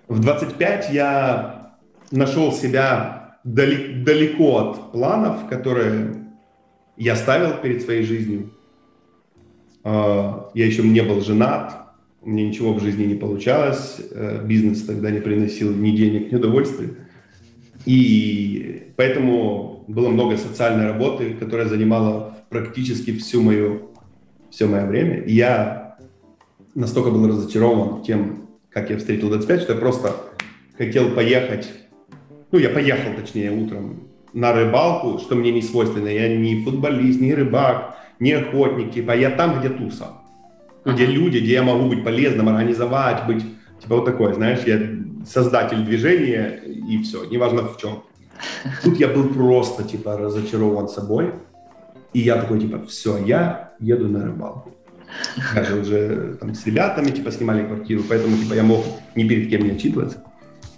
В 0.08 0.20
25 0.20 0.90
я 0.92 1.78
нашел 2.12 2.52
себя 2.52 3.40
далеко 3.44 4.58
от 4.58 4.92
планов, 4.92 5.48
которые 5.48 6.16
я 6.98 7.16
ставил 7.16 7.62
перед 7.62 7.82
своей 7.82 8.04
жизнью. 8.04 8.52
А, 9.84 10.50
я 10.54 10.66
еще 10.66 10.84
не 10.84 11.02
был 11.02 11.22
женат, 11.22 11.90
меня 12.24 12.48
ничего 12.48 12.74
в 12.74 12.82
жизни 12.82 13.06
не 13.06 13.16
получалось, 13.16 14.02
э, 14.12 14.44
бизнес 14.46 14.84
тогда 14.84 15.10
не 15.10 15.20
приносил 15.20 15.74
ни 15.74 15.92
денег, 15.92 16.32
ни 16.32 16.36
удовольствия. 16.36 16.90
И 17.86 18.92
поэтому 18.98 19.84
было 19.88 20.10
много 20.10 20.38
социальной 20.38 20.86
работы, 20.86 21.34
которая 21.34 21.68
занимала 21.68 22.38
практически 22.50 23.18
всю 23.18 23.42
мою, 23.42 23.92
все 24.50 24.68
мое 24.68 24.86
время. 24.86 25.22
И 25.22 25.34
я 25.34 25.98
настолько 26.76 27.10
был 27.10 27.28
разочарован 27.28 28.04
тем, 28.04 28.48
как 28.70 28.90
я 28.90 28.98
встретил 28.98 29.30
25, 29.30 29.62
что 29.62 29.74
я 29.74 29.80
просто 29.80 30.16
хотел 30.78 31.12
поехать, 31.12 31.70
ну, 32.52 32.58
я 32.60 32.70
поехал, 32.70 33.14
точнее, 33.16 33.52
утром 33.52 34.08
на 34.34 34.54
рыбалку, 34.54 35.20
что 35.20 35.36
мне 35.36 35.52
не 35.52 35.62
свойственно. 35.62 36.08
Я 36.08 36.36
не 36.36 36.64
футболист, 36.64 37.20
не 37.20 37.34
рыбак, 37.34 37.98
не 38.20 38.34
охотник, 38.34 38.94
типа, 38.94 39.16
я 39.16 39.30
там, 39.30 39.60
где 39.60 39.70
туса, 39.70 40.08
где 40.86 41.06
люди, 41.06 41.40
где 41.40 41.54
я 41.54 41.64
могу 41.64 41.90
быть 41.90 42.04
полезным, 42.04 42.50
организовать, 42.50 43.26
быть, 43.28 43.44
типа, 43.82 43.96
вот 43.96 44.06
такое, 44.06 44.34
знаешь, 44.34 44.64
я 44.66 44.80
создатель 45.26 45.84
движения, 45.84 46.62
и 46.66 47.02
все, 47.04 47.26
неважно 47.26 47.64
в 47.64 47.78
чем. 47.78 48.04
Тут 48.84 49.00
я 49.00 49.08
был 49.08 49.30
просто, 49.30 49.84
типа, 49.84 50.18
разочарован 50.18 50.88
собой, 50.88 51.34
и 52.14 52.20
я 52.20 52.42
такой, 52.42 52.60
типа, 52.60 52.86
все, 52.86 53.18
я 53.18 53.74
еду 53.80 54.08
на 54.08 54.26
рыбалку 54.26 54.74
даже 55.56 55.80
уже 55.80 56.38
там, 56.40 56.54
с 56.54 56.66
ребятами 56.66 57.12
типа 57.12 57.32
снимали 57.32 57.66
квартиру, 57.66 58.04
поэтому 58.08 58.38
типа 58.38 58.54
я 58.54 58.64
мог 58.64 58.86
ни 59.16 59.28
перед 59.28 59.50
кем 59.50 59.64
не 59.64 59.72
отчитываться. 59.72 60.24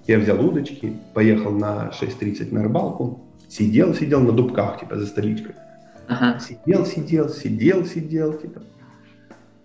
Я 0.07 0.19
взял 0.19 0.43
удочки, 0.43 0.93
поехал 1.13 1.51
на 1.51 1.91
6.30 1.99 2.53
на 2.53 2.63
рыбалку, 2.63 3.21
сидел, 3.47 3.93
сидел 3.93 4.21
на 4.21 4.31
дубках, 4.31 4.79
типа, 4.79 4.97
за 4.97 5.05
столичкой. 5.05 5.53
Ага. 6.07 6.39
Сидел, 6.39 6.85
сидел, 6.85 7.29
сидел, 7.29 7.85
сидел, 7.85 8.33
типа. 8.33 8.61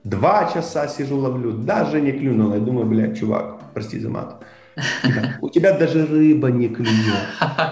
Два 0.07 0.49
часа 0.55 0.87
сижу, 0.87 1.17
ловлю, 1.17 1.53
даже 1.53 2.01
не 2.01 2.13
клюнул. 2.13 2.55
Я 2.55 2.61
думаю, 2.61 2.87
блядь, 2.87 3.19
чувак, 3.19 3.59
прости 3.75 3.99
за 3.99 4.09
мат. 4.09 4.41
У 5.41 5.49
тебя 5.49 5.77
даже 5.77 6.07
рыба 6.07 6.49
не 6.49 6.69
клюет. 6.69 7.27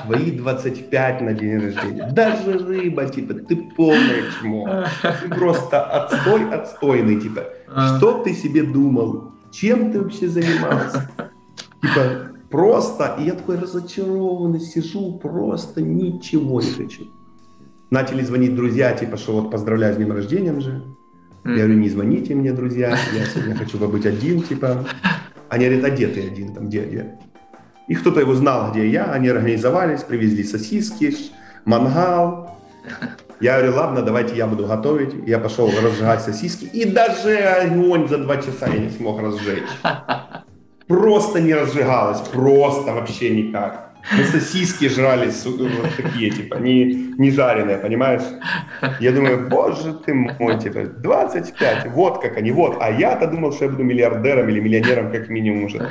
Твои 0.04 0.32
25 0.32 1.20
на 1.20 1.32
день 1.32 1.60
рождения. 1.60 2.10
Даже 2.10 2.58
рыба, 2.58 3.06
типа, 3.06 3.34
ты 3.34 3.56
полное 3.76 4.24
чмо. 4.40 4.84
Ты 5.22 5.28
просто 5.28 5.80
отстой 5.80 6.50
отстойный, 6.50 7.20
типа. 7.20 7.44
Что 7.96 8.24
ты 8.24 8.34
себе 8.34 8.64
думал? 8.64 9.30
Чем 9.52 9.92
ты 9.92 10.00
вообще 10.00 10.26
занимался? 10.26 11.08
Типа, 11.82 12.32
просто. 12.50 13.16
И 13.20 13.26
я 13.26 13.34
такой 13.34 13.60
разочарованный 13.60 14.58
сижу, 14.58 15.20
просто 15.22 15.82
ничего 15.82 16.60
не 16.60 16.70
хочу. 16.72 17.04
Начали 17.90 18.22
звонить 18.24 18.56
друзья, 18.56 18.92
типа, 18.92 19.18
что 19.18 19.40
вот 19.40 19.52
поздравляю 19.52 19.94
с 19.94 19.98
днем 19.98 20.10
рождения 20.10 20.60
же. 20.60 20.82
Я 21.44 21.56
говорю, 21.56 21.74
не 21.74 21.90
звоните 21.90 22.34
мне, 22.34 22.52
друзья, 22.52 22.96
я 23.12 23.26
сегодня 23.26 23.54
хочу 23.54 23.76
побыть 23.78 24.06
один, 24.06 24.42
типа. 24.42 24.86
Они 25.50 25.66
говорят, 25.66 25.84
а 25.84 25.90
где 25.90 26.06
ты 26.08 26.26
один, 26.26 26.54
там, 26.54 26.68
где, 26.68 26.84
где? 26.84 27.18
И 27.86 27.94
кто-то 27.94 28.20
его 28.20 28.34
знал, 28.34 28.72
где 28.72 28.88
я, 28.88 29.04
они 29.12 29.28
организовались, 29.28 30.02
привезли 30.02 30.42
сосиски, 30.42 31.14
мангал. 31.66 32.58
Я 33.40 33.58
говорю, 33.58 33.76
ладно, 33.76 34.02
давайте 34.02 34.36
я 34.36 34.46
буду 34.46 34.66
готовить. 34.66 35.14
Я 35.26 35.38
пошел 35.38 35.70
разжигать 35.82 36.22
сосиски, 36.22 36.64
и 36.64 36.86
даже 36.86 37.36
огонь 37.36 38.08
за 38.08 38.18
два 38.18 38.38
часа 38.38 38.66
я 38.68 38.78
не 38.78 38.88
смог 38.88 39.20
разжечь. 39.20 39.62
Просто 40.86 41.40
не 41.40 41.54
разжигалось, 41.54 42.20
просто 42.20 42.92
вообще 42.92 43.30
никак. 43.30 43.93
Мы 44.12 44.24
сосиски 44.24 44.88
жрали 44.88 45.30
вот 45.46 45.96
такие, 45.96 46.30
типа, 46.30 46.56
не, 46.56 46.84
не 47.16 47.30
жареные, 47.30 47.78
понимаешь? 47.78 48.22
Я 49.00 49.12
думаю, 49.12 49.48
боже 49.48 49.94
ты 49.94 50.12
мой, 50.12 50.58
типа, 50.58 50.84
25, 50.84 51.86
вот 51.92 52.20
как 52.20 52.36
они, 52.36 52.52
вот. 52.52 52.76
А 52.80 52.90
я-то 52.90 53.26
думал, 53.26 53.52
что 53.52 53.64
я 53.64 53.70
буду 53.70 53.82
миллиардером 53.82 54.48
или 54.50 54.60
миллионером 54.60 55.10
как 55.10 55.28
минимум 55.28 55.64
уже. 55.64 55.88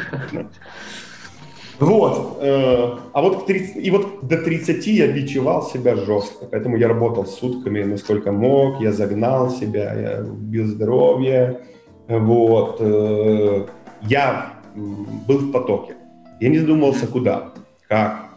Вот. 1.80 2.38
Э, 2.40 2.98
а 3.14 3.22
вот 3.22 3.44
к 3.44 3.46
30, 3.48 3.78
и 3.78 3.92
вот 3.92 4.28
до 4.28 4.38
30 4.38 4.88
я 4.88 5.08
бичевал 5.08 5.64
себя 5.64 5.96
жестко. 5.96 6.46
Поэтому 6.46 6.78
я 6.78 6.88
работал 6.88 7.26
сутками, 7.26 7.84
насколько 7.84 8.32
мог. 8.32 8.80
Я 8.80 8.92
загнал 8.92 9.50
себя, 9.50 9.94
я 9.94 10.22
бил 10.22 10.68
здоровье. 10.68 11.62
Вот. 12.08 12.78
Э, 12.80 13.66
я 14.04 14.54
был 14.76 15.40
в 15.40 15.52
потоке. 15.52 15.96
Я 16.40 16.50
не 16.50 16.60
задумывался, 16.60 17.08
куда 17.08 17.54
как 17.88 18.30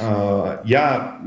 э, 0.00 0.58
я 0.64 1.20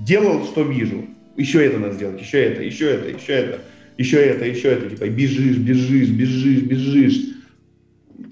делал, 0.00 0.44
что 0.44 0.62
вижу. 0.62 1.04
Еще 1.36 1.64
это 1.64 1.78
надо 1.78 1.94
сделать, 1.94 2.20
еще 2.20 2.42
это, 2.42 2.62
еще 2.62 2.86
это, 2.86 3.08
еще 3.08 3.32
это, 3.32 3.60
еще 3.96 4.16
это, 4.18 4.44
еще 4.44 4.68
это. 4.68 4.90
Типа 4.90 5.08
бежишь, 5.08 5.58
бежишь, 5.58 6.10
бежишь, 6.10 6.62
бежишь. 6.62 7.20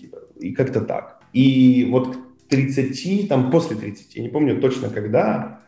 Типа, 0.00 0.18
и 0.40 0.52
как-то 0.52 0.80
так. 0.80 1.20
И 1.32 1.86
вот 1.90 2.16
к 2.16 2.48
30, 2.48 3.28
там 3.28 3.50
после 3.50 3.76
30, 3.76 4.16
я 4.16 4.22
не 4.22 4.28
помню 4.28 4.60
точно 4.60 4.90
когда, 4.90 5.60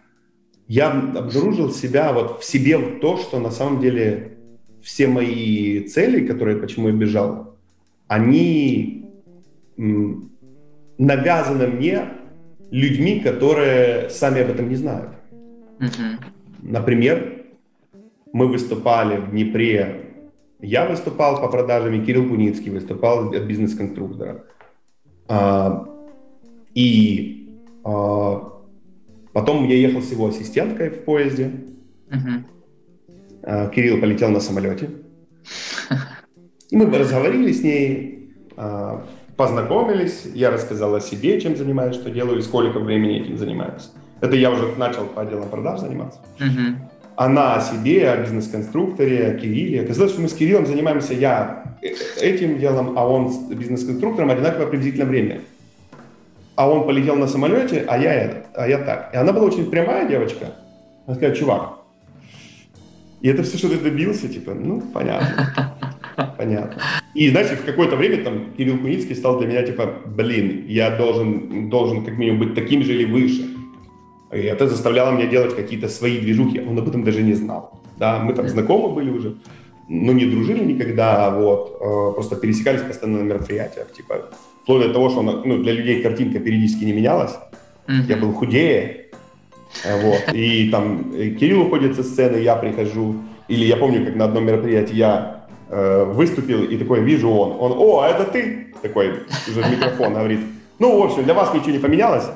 я 0.67 0.91
обнаружил 0.91 1.71
себя 1.71 2.13
вот 2.13 2.41
в 2.41 2.45
себе 2.45 2.77
в 2.79 3.01
то, 3.01 3.17
что 3.17 3.41
на 3.41 3.51
самом 3.51 3.81
деле 3.81 4.39
все 4.83 5.07
мои 5.07 5.85
цели, 5.85 6.27
которые, 6.27 6.59
почему 6.59 6.89
я 6.89 6.95
бежал, 6.95 7.57
они 8.07 9.11
навязаны 10.99 11.67
мне 11.69 12.09
людьми, 12.71 13.21
которые 13.21 14.11
сами 14.11 14.43
об 14.43 14.51
этом 14.51 14.69
не 14.69 14.77
знают. 14.77 15.11
Uh-huh. 15.79 16.19
Например, 16.63 17.47
мы 18.33 18.49
выступали 18.49 19.19
в 19.19 19.31
Днепре. 19.31 20.05
Я 20.61 20.87
выступал 20.87 21.41
по 21.41 21.49
продажам, 21.49 22.05
Кирилл 22.05 22.29
Куницкий 22.29 22.71
выступал 22.71 23.31
от 23.31 23.43
бизнес-конструктора. 23.45 24.45
А, 25.29 25.89
и 26.75 27.49
а, 27.85 28.61
потом 29.33 29.67
я 29.69 29.77
ехал 29.77 30.03
с 30.03 30.11
его 30.11 30.29
ассистенткой 30.29 30.91
в 30.91 31.05
поезде. 31.05 31.53
Uh-huh. 32.09 32.45
А, 33.43 33.69
Кирилл 33.69 34.01
полетел 34.01 34.31
на 34.31 34.41
самолете. 34.41 34.91
И 36.71 36.77
мы 36.77 36.85
разговаривали 36.87 37.53
с 37.53 37.63
ней. 37.63 38.35
Познакомились, 39.39 40.25
я 40.35 40.51
рассказал 40.51 40.97
о 40.97 41.01
себе, 41.01 41.41
чем 41.41 41.57
занимаюсь, 41.57 41.95
что 41.95 42.11
делаю 42.11 42.41
и 42.41 42.43
сколько 42.43 42.81
времени 42.81 43.21
этим 43.21 43.39
занимаюсь. 43.39 43.93
Это 44.21 44.35
я 44.35 44.51
уже 44.51 44.75
начал 44.77 45.05
по 45.05 45.23
отделам 45.23 45.49
продаж 45.49 45.79
заниматься. 45.79 46.19
Uh-huh. 46.41 46.75
Она 47.15 47.55
о 47.55 47.61
себе, 47.61 48.11
о 48.11 48.17
бизнес-конструкторе, 48.17 49.29
о 49.29 49.35
Кирилле. 49.35 49.83
Оказалось, 49.83 50.11
что 50.11 50.23
мы 50.23 50.29
с 50.29 50.35
Кириллом 50.35 50.67
занимаемся 50.67 51.15
я 51.15 51.63
этим 52.21 52.59
делом, 52.59 52.99
а 52.99 53.07
он 53.07 53.31
с 53.31 53.39
бизнес-конструктором 53.49 54.31
одинаково 54.31 54.67
приблизительно 54.67 55.05
время. 55.05 55.43
А 56.57 56.69
он 56.69 56.85
полетел 56.85 57.15
на 57.15 57.29
самолете, 57.29 57.85
а 57.87 57.97
я 57.97 58.43
а 58.57 58.67
я 58.67 58.79
так. 58.79 59.15
И 59.15 59.17
она 59.19 59.33
была 59.33 59.47
очень 59.47 59.71
прямая 59.71 60.09
девочка. 60.09 60.47
Она 61.07 61.15
сказала, 61.15 61.37
чувак, 61.37 61.79
и 63.21 63.29
это 63.29 63.45
все, 63.45 63.57
что 63.59 63.69
ты 63.69 63.79
добился, 63.79 64.29
типа, 64.29 64.55
ну, 64.55 64.81
понятно. 64.81 65.75
Понятно. 66.37 66.83
И, 67.15 67.31
знаете, 67.31 67.57
в 67.57 67.65
какое-то 67.65 67.97
время 67.97 68.23
там 68.23 68.53
Кирилл 68.57 68.79
Куницкий 68.79 69.17
стал 69.17 69.39
для 69.39 69.49
меня 69.49 69.63
типа, 69.63 70.03
блин, 70.07 70.65
я 70.69 70.91
должен, 70.91 71.69
должен 71.71 72.05
как 72.05 72.19
минимум 72.19 72.41
быть 72.41 72.55
таким 72.55 72.83
же 72.83 72.95
или 72.95 73.05
выше. 73.05 73.49
И 74.33 74.37
это 74.37 74.69
заставляло 74.69 75.13
меня 75.13 75.27
делать 75.27 75.57
какие-то 75.57 75.89
свои 75.89 76.19
движухи. 76.19 76.61
Он 76.61 76.79
об 76.79 76.89
этом 76.89 77.03
даже 77.05 77.23
не 77.23 77.35
знал. 77.35 77.81
Да, 77.97 78.21
мы 78.21 78.35
там 78.35 78.49
знакомы 78.49 78.95
были 78.95 79.11
уже, 79.11 79.35
но 79.89 80.13
не 80.13 80.27
дружили 80.27 80.65
никогда, 80.65 81.31
вот, 81.31 81.79
э, 81.81 82.15
просто 82.15 82.37
пересекались 82.37 82.83
постоянно 82.83 83.25
на 83.25 83.25
мероприятиях, 83.25 83.93
типа, 83.93 84.31
вплоть 84.63 84.87
до 84.87 84.93
того, 84.93 85.09
что 85.09 85.21
он, 85.21 85.43
ну, 85.45 85.59
для 85.59 85.73
людей 85.73 86.03
картинка 86.03 86.39
периодически 86.39 86.85
не 86.85 86.93
менялась, 86.93 87.33
mm-hmm. 87.89 88.07
я 88.09 88.17
был 88.17 88.33
худее, 88.33 89.07
э, 89.85 90.03
вот, 90.03 90.33
и 90.33 90.69
там 90.71 91.13
э, 91.13 91.31
Кирилл 91.31 91.63
уходит 91.63 91.97
со 91.97 92.05
сцены, 92.05 92.37
я 92.37 92.55
прихожу, 92.55 93.17
или 93.49 93.65
я 93.65 93.77
помню, 93.77 94.05
как 94.05 94.15
на 94.15 94.27
одном 94.27 94.47
мероприятии 94.47 94.95
я 94.95 95.38
э, 95.69 96.05
выступил, 96.05 96.63
и 96.65 96.77
такой 96.77 97.01
вижу 97.01 97.31
он. 97.31 97.57
Он, 97.61 97.73
о, 97.79 98.01
а 98.01 98.09
это 98.09 98.25
ты? 98.25 98.75
Такой 98.83 99.23
уже 99.49 99.63
в 99.63 99.71
микрофон 99.71 100.15
говорит. 100.15 100.41
Ну, 100.79 101.01
в 101.01 101.05
общем, 101.05 101.25
для 101.25 101.35
вас 101.35 101.53
ничего 101.55 101.73
не 101.73 101.79
поменялось. 101.79 102.27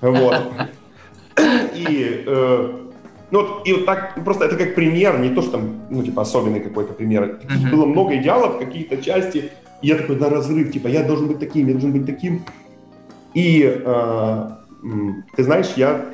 Вот. 0.00 0.36
И, 1.74 2.24
э, 2.26 2.72
ну, 3.30 3.40
вот, 3.40 3.66
и 3.66 3.72
вот 3.72 3.86
так, 3.86 4.22
просто 4.24 4.44
это 4.44 4.56
как 4.56 4.74
пример, 4.74 5.18
не 5.18 5.30
то, 5.30 5.42
что 5.42 5.52
там, 5.52 5.82
ну, 5.90 6.02
типа, 6.02 6.22
особенный 6.22 6.60
какой-то 6.60 6.92
пример. 6.92 7.40
Uh-huh. 7.42 7.70
Было 7.70 7.86
много 7.86 8.16
идеалов, 8.16 8.58
какие-то 8.58 9.02
части, 9.02 9.50
и 9.82 9.88
я 9.88 9.96
такой 9.96 10.16
на 10.16 10.28
разрыв, 10.28 10.72
типа, 10.72 10.88
я 10.88 11.02
должен 11.02 11.28
быть 11.28 11.38
таким, 11.38 11.66
я 11.66 11.72
должен 11.72 11.92
быть 11.92 12.06
таким. 12.06 12.44
И, 13.34 13.82
э, 13.84 14.50
ты 15.36 15.42
знаешь, 15.42 15.72
я 15.76 16.04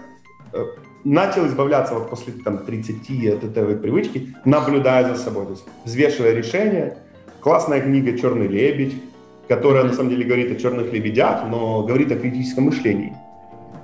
начал 1.05 1.47
избавляться 1.47 1.95
вот 1.95 2.11
после 2.11 2.33
там, 2.33 2.59
30 2.59 3.27
от 3.35 3.45
этой 3.45 3.77
привычки, 3.77 4.35
наблюдая 4.45 5.15
за 5.15 5.21
собой, 5.21 5.47
то 5.47 5.53
есть 5.53 5.65
взвешивая 5.85 6.33
решения. 6.33 6.99
Классная 7.41 7.81
книга 7.81 8.19
«Черный 8.19 8.49
лебедь», 8.49 8.95
которая 9.49 9.85
на 9.85 9.93
самом 9.95 10.11
деле 10.11 10.25
говорит 10.25 10.53
о 10.53 10.61
черных 10.61 10.93
лебедях, 10.93 11.45
но 11.49 11.83
говорит 11.83 12.13
о 12.13 12.17
критическом 12.17 12.65
мышлении. 12.65 13.15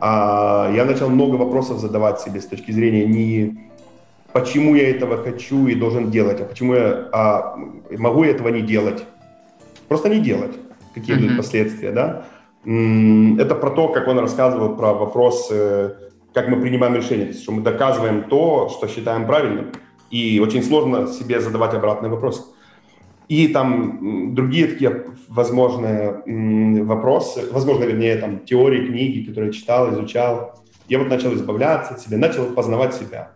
А 0.00 0.70
я 0.74 0.84
начал 0.84 1.08
много 1.08 1.36
вопросов 1.36 1.78
задавать 1.78 2.20
себе 2.20 2.40
с 2.40 2.46
точки 2.46 2.70
зрения 2.70 3.06
не 3.06 3.66
почему 4.36 4.74
я 4.74 4.90
этого 4.90 5.16
хочу 5.16 5.66
и 5.66 5.74
должен 5.74 6.10
делать, 6.10 6.40
а 6.42 6.44
почему 6.44 6.74
я 6.74 7.08
а, 7.12 7.56
могу 7.90 8.24
я 8.24 8.32
этого 8.32 8.48
не 8.48 8.60
делать. 8.60 9.02
Просто 9.88 10.10
не 10.10 10.20
делать, 10.20 10.52
какие 10.94 11.16
mm-hmm. 11.16 11.20
будут 11.20 11.36
последствия, 11.38 11.90
да. 11.92 12.26
Это 12.64 13.54
про 13.54 13.70
то, 13.70 13.88
как 13.88 14.08
он 14.08 14.18
рассказывал 14.18 14.76
про 14.76 14.92
вопрос, 14.92 15.50
как 16.36 16.48
мы 16.48 16.60
принимаем 16.60 16.94
решения, 16.94 17.32
что 17.32 17.50
мы 17.50 17.62
доказываем 17.62 18.24
то, 18.24 18.68
что 18.68 18.88
считаем 18.88 19.26
правильным, 19.26 19.72
и 20.10 20.38
очень 20.38 20.62
сложно 20.62 21.06
себе 21.06 21.40
задавать 21.40 21.72
обратный 21.72 22.10
вопрос. 22.10 22.54
И 23.26 23.48
там 23.48 24.34
другие 24.34 24.66
такие 24.66 25.06
возможные 25.28 26.82
вопросы, 26.84 27.48
возможно, 27.50 27.84
вернее, 27.84 28.16
там 28.16 28.40
теории, 28.40 28.86
книги, 28.86 29.26
которые 29.26 29.50
читал, 29.50 29.94
изучал. 29.94 30.62
Я 30.88 30.98
вот 30.98 31.08
начал 31.08 31.32
избавляться 31.32 31.94
от 31.94 32.00
себя, 32.00 32.18
начал 32.18 32.44
познавать 32.52 32.94
себя. 32.94 33.32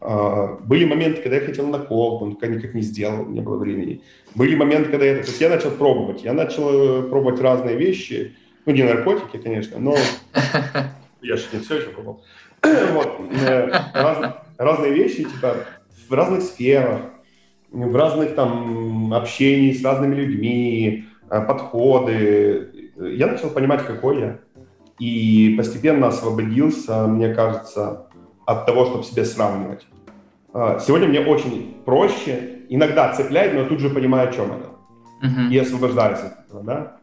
А, 0.00 0.58
были 0.64 0.86
моменты, 0.86 1.20
когда 1.20 1.36
я 1.36 1.42
хотел 1.44 1.66
на 1.66 1.80
кол, 1.80 2.34
но 2.40 2.46
никак 2.46 2.72
не 2.72 2.80
сделал, 2.80 3.26
не 3.26 3.42
было 3.42 3.58
времени. 3.58 4.00
Были 4.34 4.56
моменты, 4.56 4.88
когда 4.88 5.04
я... 5.04 5.16
То 5.16 5.28
есть 5.28 5.40
я 5.42 5.50
начал 5.50 5.70
пробовать. 5.70 6.24
Я 6.24 6.32
начал 6.32 6.70
э, 6.70 7.02
пробовать 7.10 7.42
разные 7.42 7.76
вещи. 7.76 8.34
Ну, 8.64 8.72
не 8.72 8.84
наркотики, 8.84 9.36
конечно, 9.36 9.78
но... 9.78 9.94
Я 11.26 11.36
же 11.36 11.44
не 11.52 11.60
все 11.60 11.76
еще 11.76 11.88
пробовал. 11.88 12.24
Вот. 12.62 13.20
Э, 13.46 13.66
раз, 13.94 14.34
разные 14.58 14.92
вещи, 14.92 15.24
типа, 15.24 15.56
в 16.08 16.12
разных 16.12 16.42
сферах 16.42 17.00
в 17.72 17.96
разных 17.96 18.34
там 18.34 19.12
общении 19.12 19.72
с 19.72 19.84
разными 19.84 20.14
людьми, 20.14 21.04
э, 21.30 21.40
подходы. 21.42 22.92
Я 22.96 23.26
начал 23.26 23.50
понимать, 23.50 23.84
какой 23.84 24.20
я. 24.20 24.38
И 24.98 25.54
постепенно 25.58 26.08
освободился, 26.08 27.06
мне 27.06 27.34
кажется, 27.34 28.08
от 28.46 28.66
того, 28.66 28.86
чтобы 28.86 29.04
себя 29.04 29.24
сравнивать. 29.24 29.86
Сегодня 30.80 31.06
мне 31.06 31.20
очень 31.20 31.82
проще, 31.84 32.60
иногда 32.70 33.12
цепляет, 33.12 33.52
но 33.52 33.60
я 33.60 33.66
тут 33.66 33.80
же 33.80 33.90
понимаю, 33.90 34.30
о 34.30 34.32
чем 34.32 34.52
это. 34.52 34.70
Uh-huh. 35.22 35.50
И 35.50 35.58
освобождаюсь 35.58 36.20
от 36.20 36.46
этого, 36.46 36.62
да. 36.62 36.95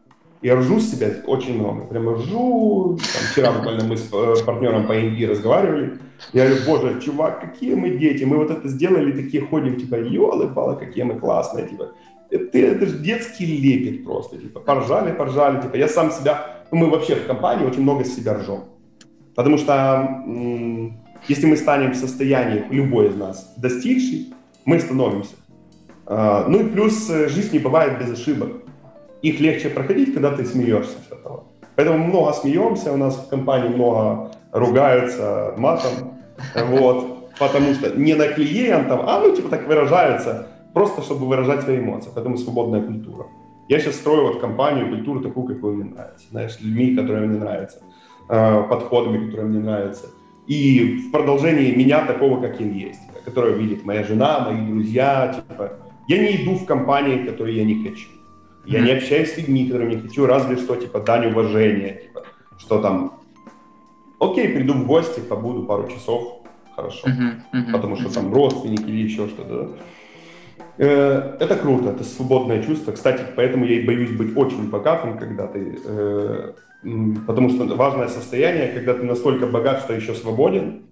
Я 0.43 0.57
ржу 0.57 0.81
с 0.81 0.91
себя 0.91 1.07
очень 1.25 1.57
много. 1.57 1.85
Прямо 1.85 2.15
ржу. 2.15 2.97
Там, 2.97 3.23
вчера 3.31 3.53
буквально 3.53 3.85
мы 3.85 3.95
с 3.95 4.09
э, 4.11 4.45
партнером 4.45 4.85
по 4.87 4.99
Инди 4.99 5.23
разговаривали. 5.23 5.99
Я 6.33 6.47
говорю, 6.47 6.63
боже, 6.65 7.01
чувак, 7.01 7.39
какие 7.39 7.75
мы 7.75 7.91
дети. 7.91 8.25
Мы 8.25 8.35
вот 8.35 8.51
это 8.51 8.67
сделали, 8.67 9.13
такие 9.13 9.45
ходим, 9.45 9.77
типа, 9.77 9.95
елы-палы, 9.95 10.75
какие 10.75 11.05
мы 11.05 11.17
классные. 11.17 11.69
Типа, 11.69 11.93
это, 12.29 12.57
это 12.57 12.85
же 12.85 12.99
детский 12.99 13.45
лепет 13.45 14.03
просто. 14.03 14.37
Типа, 14.37 14.59
поржали, 14.59 15.13
поржали. 15.13 15.61
Типа, 15.61 15.77
я 15.77 15.87
сам 15.87 16.11
себя... 16.11 16.65
Ну, 16.71 16.77
мы 16.77 16.89
вообще 16.89 17.15
в 17.15 17.25
компании 17.25 17.65
очень 17.65 17.83
много 17.83 18.03
себя 18.03 18.33
ржем. 18.33 18.65
Потому 19.35 19.57
что 19.57 20.25
если 21.29 21.45
мы 21.45 21.55
станем 21.55 21.91
в 21.91 21.95
состоянии, 21.95 22.65
любой 22.69 23.07
из 23.07 23.15
нас, 23.15 23.53
достигший, 23.55 24.33
мы 24.65 24.79
становимся. 24.81 25.35
А, 26.05 26.45
ну 26.49 26.59
и 26.59 26.69
плюс 26.69 27.09
э, 27.09 27.29
жизнь 27.29 27.53
не 27.53 27.59
бывает 27.59 27.97
без 27.97 28.11
ошибок 28.11 28.62
их 29.23 29.39
легче 29.39 29.69
проходить, 29.69 30.13
когда 30.13 30.35
ты 30.35 30.45
смеешься 30.45 30.97
с 31.09 31.11
этого. 31.11 31.45
Поэтому 31.75 32.05
много 32.05 32.33
смеемся, 32.33 32.93
у 32.93 32.97
нас 32.97 33.15
в 33.15 33.29
компании 33.29 33.69
много 33.69 34.31
ругаются 34.51 35.55
матом, 35.57 36.19
вот, 36.55 37.29
потому 37.39 37.73
что 37.73 37.89
не 37.97 38.13
на 38.13 38.27
клиентов, 38.27 39.01
а 39.05 39.19
ну 39.19 39.35
типа 39.35 39.49
так 39.49 39.67
выражаются, 39.67 40.47
просто 40.73 41.01
чтобы 41.01 41.25
выражать 41.25 41.63
свои 41.63 41.79
эмоции, 41.79 42.11
поэтому 42.13 42.37
свободная 42.37 42.81
культура. 42.81 43.25
Я 43.69 43.79
сейчас 43.79 43.95
строю 43.95 44.27
вот 44.27 44.41
компанию, 44.41 44.89
культуру 44.89 45.21
такую, 45.21 45.47
какую 45.47 45.77
мне 45.77 45.85
нравится, 45.85 46.25
знаешь, 46.29 46.59
людьми, 46.59 46.95
которые 46.95 47.25
мне 47.27 47.39
нравятся, 47.39 47.81
э, 48.29 48.63
подходами, 48.69 49.25
которые 49.25 49.47
мне 49.47 49.59
нравятся. 49.59 50.07
И 50.45 50.97
в 51.07 51.11
продолжении 51.11 51.73
меня 51.73 52.05
такого, 52.05 52.41
как 52.41 52.51
каким 52.51 52.73
есть, 52.73 52.99
которого 53.23 53.51
видит 53.51 53.85
моя 53.85 54.03
жена, 54.03 54.41
мои 54.41 54.67
друзья, 54.67 55.33
типа, 55.33 55.71
я 56.09 56.17
не 56.17 56.43
иду 56.43 56.55
в 56.55 56.65
компании, 56.65 57.25
которые 57.25 57.57
я 57.57 57.63
не 57.63 57.81
хочу. 57.87 58.09
Я 58.65 58.79
не 58.79 58.91
общаюсь 58.91 59.33
с 59.33 59.37
людьми, 59.37 59.67
которым 59.67 59.89
не 59.89 59.97
хочу, 59.97 60.25
разве 60.25 60.57
что, 60.57 60.75
типа, 60.75 60.99
дань 60.99 61.27
уважения, 61.27 62.01
типа, 62.03 62.23
что 62.57 62.81
там, 62.81 63.19
окей, 64.19 64.49
приду 64.49 64.73
в 64.73 64.87
гости, 64.87 65.19
побуду 65.19 65.63
пару 65.63 65.89
часов, 65.89 66.43
хорошо, 66.75 67.07
потому 67.71 67.95
что 67.97 68.13
там 68.13 68.33
родственники 68.33 68.83
или 68.83 69.03
еще 69.03 69.27
что-то. 69.27 69.75
Э, 70.77 71.37
это 71.39 71.55
круто, 71.55 71.89
это 71.89 72.03
свободное 72.03 72.63
чувство. 72.63 72.93
Кстати, 72.93 73.23
поэтому 73.35 73.65
я 73.65 73.79
и 73.79 73.85
боюсь 73.85 74.11
быть 74.11 74.35
очень 74.35 74.69
богатым, 74.69 75.17
когда 75.17 75.47
ты... 75.47 75.79
Э, 75.85 76.53
потому 77.27 77.49
что 77.49 77.65
важное 77.75 78.07
состояние, 78.07 78.69
когда 78.69 78.93
ты 78.93 79.03
настолько 79.03 79.45
богат, 79.45 79.81
что 79.81 79.93
еще 79.93 80.15
свободен, 80.15 80.83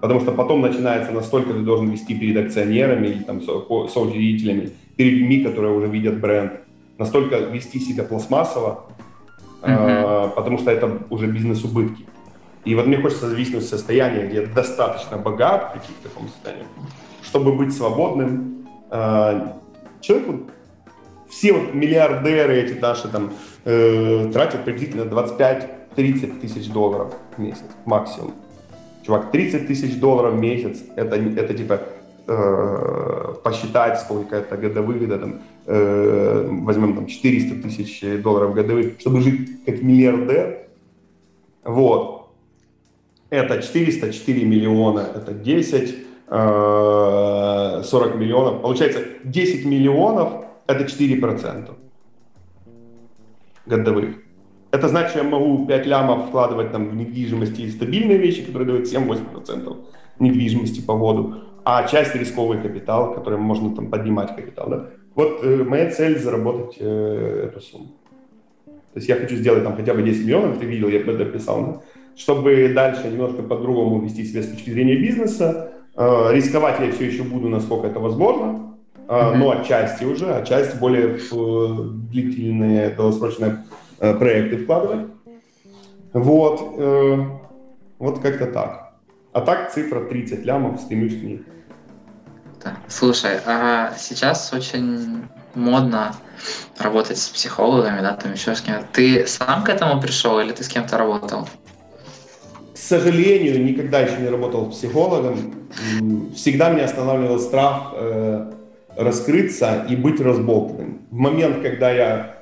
потому 0.00 0.20
что 0.20 0.32
потом 0.32 0.60
начинается 0.60 1.12
настолько 1.12 1.52
ты 1.52 1.60
должен 1.60 1.90
вести 1.90 2.18
перед 2.18 2.46
акционерами 2.46 3.08
или 3.08 3.22
там 3.22 3.42
со, 3.42 3.66
соучредителями, 3.88 4.70
людьми, 5.04 5.42
которые 5.42 5.74
уже 5.74 5.86
видят 5.86 6.20
бренд, 6.20 6.52
настолько 6.98 7.38
вести 7.38 7.78
себя 7.78 8.04
пластмассово, 8.04 8.86
uh-huh. 9.62 10.26
э, 10.26 10.30
потому 10.34 10.58
что 10.58 10.70
это 10.70 10.98
уже 11.10 11.26
бизнес-убытки. 11.26 12.06
И 12.64 12.74
вот 12.74 12.86
мне 12.86 12.98
хочется 12.98 13.28
зависнуть 13.28 13.64
в 13.64 13.68
состоянии, 13.68 14.26
где 14.26 14.42
я 14.42 14.46
достаточно 14.46 15.16
богат, 15.16 15.72
прийти 15.72 15.92
к 15.92 16.08
такому 16.08 16.28
состоянию, 16.28 16.66
чтобы 17.22 17.54
быть 17.54 17.74
свободным. 17.74 18.66
Э, 18.90 19.52
человек, 20.00 20.26
вот, 20.26 20.40
все 21.30 21.52
вот 21.52 21.74
миллиардеры 21.74 22.56
эти 22.56 22.78
наши 22.78 23.08
там 23.08 23.32
э, 23.64 24.30
тратят 24.32 24.64
приблизительно 24.64 25.02
25-30 25.02 26.40
тысяч 26.40 26.68
долларов 26.68 27.14
в 27.36 27.40
месяц 27.40 27.64
максимум. 27.84 28.34
Чувак, 29.04 29.30
30 29.30 29.66
тысяч 29.66 29.98
долларов 29.98 30.34
в 30.34 30.38
месяц, 30.38 30.82
это, 30.96 31.16
это 31.16 31.54
типа 31.54 31.82
э, 32.28 33.34
посчитать, 33.42 34.00
сколько 34.00 34.36
это 34.36 34.56
годовых, 34.56 35.08
там, 35.08 35.40
э, 35.66 36.48
возьмем 36.50 36.94
там 36.94 37.06
400 37.06 37.62
тысяч 37.62 38.22
долларов 38.22 38.54
годовых, 38.54 39.00
чтобы 39.00 39.20
жить 39.20 39.64
как 39.64 39.82
миллиардер, 39.82 40.68
вот, 41.64 42.30
это 43.30 43.62
404 43.62 44.44
миллиона, 44.44 45.06
это 45.14 45.32
10, 45.32 45.94
э, 46.28 47.82
40 47.84 48.16
миллионов, 48.16 48.62
получается 48.62 49.00
10 49.24 49.64
миллионов 49.64 50.44
это 50.66 50.84
4% 50.84 51.70
годовых. 53.66 54.16
Это 54.70 54.88
значит, 54.88 55.16
я 55.16 55.22
могу 55.22 55.66
5 55.66 55.86
лямов 55.86 56.28
вкладывать 56.28 56.72
там, 56.72 56.90
в 56.90 56.94
недвижимости 56.94 57.62
и 57.62 57.70
стабильные 57.70 58.18
вещи, 58.18 58.44
которые 58.44 58.68
дают 58.68 58.86
7-8% 58.86 59.76
недвижимости 60.18 60.80
по 60.80 60.96
году, 60.96 61.34
а 61.70 61.86
часть 61.86 62.14
рисковый 62.14 62.62
капитал, 62.62 63.12
который 63.12 63.38
можно 63.38 63.76
там 63.76 63.90
поднимать 63.90 64.34
капитал. 64.34 64.70
Да? 64.70 64.86
Вот 65.14 65.40
э, 65.42 65.64
моя 65.64 65.90
цель 65.90 66.18
заработать 66.18 66.78
э, 66.80 67.50
эту 67.50 67.60
сумму. 67.60 67.88
То 68.64 68.94
есть 68.94 69.06
я 69.06 69.16
хочу 69.16 69.36
сделать 69.36 69.64
там 69.64 69.76
хотя 69.76 69.92
бы 69.92 70.02
10 70.02 70.24
миллионов, 70.24 70.58
ты 70.58 70.64
видел, 70.64 70.88
я 70.88 71.00
это 71.00 71.26
писал, 71.26 71.66
да? 71.66 71.80
чтобы 72.16 72.72
дальше 72.74 73.08
немножко 73.08 73.42
по-другому 73.42 74.00
вести 74.00 74.24
себя 74.24 74.42
с 74.42 74.46
точки 74.46 74.70
зрения 74.70 74.96
бизнеса. 74.96 75.72
Э, 75.94 76.30
рисковать 76.32 76.80
я 76.80 76.90
все 76.90 77.04
еще 77.04 77.22
буду, 77.22 77.50
насколько 77.50 77.86
это 77.86 78.00
возможно, 78.00 78.74
э, 79.06 79.12
mm-hmm. 79.12 79.36
но 79.36 79.50
отчасти 79.50 80.04
уже, 80.04 80.32
отчасти 80.32 80.74
более 80.78 81.18
в 81.18 81.32
э, 81.34 81.90
длительные 82.10 82.88
долгосрочные 82.96 83.66
э, 84.00 84.14
проекты 84.14 84.56
вкладывать. 84.56 85.06
Вот, 86.14 86.62
э, 86.78 87.24
вот 87.98 88.20
как-то 88.20 88.46
так. 88.46 88.94
А 89.34 89.42
так 89.42 89.70
цифра 89.70 90.00
30 90.00 90.46
лямов, 90.46 90.80
стремюсь 90.80 91.20
к 91.20 91.22
ней. 91.22 91.42
Слушай, 92.88 93.38
а 93.46 93.92
сейчас 93.98 94.52
очень 94.52 95.22
модно 95.54 96.14
работать 96.78 97.18
с 97.18 97.28
психологами, 97.28 98.00
да, 98.00 98.14
там 98.14 98.32
еще 98.32 98.54
с 98.54 98.60
кем-то. 98.60 98.86
Ты 98.92 99.26
сам 99.26 99.64
к 99.64 99.68
этому 99.68 100.00
пришел 100.00 100.40
или 100.40 100.52
ты 100.52 100.62
с 100.62 100.68
кем-то 100.68 100.96
работал? 100.96 101.48
К 102.74 102.76
сожалению, 102.78 103.64
никогда 103.64 104.00
еще 104.00 104.20
не 104.20 104.28
работал 104.28 104.72
с 104.72 104.76
психологом. 104.76 105.54
Всегда 106.34 106.70
меня 106.70 106.84
останавливал 106.84 107.38
страх 107.38 107.92
э, 107.94 108.52
раскрыться 108.96 109.86
и 109.88 109.96
быть 109.96 110.20
разболтанным. 110.20 111.02
В 111.10 111.16
момент, 111.16 111.62
когда 111.62 111.90
я, 111.90 112.36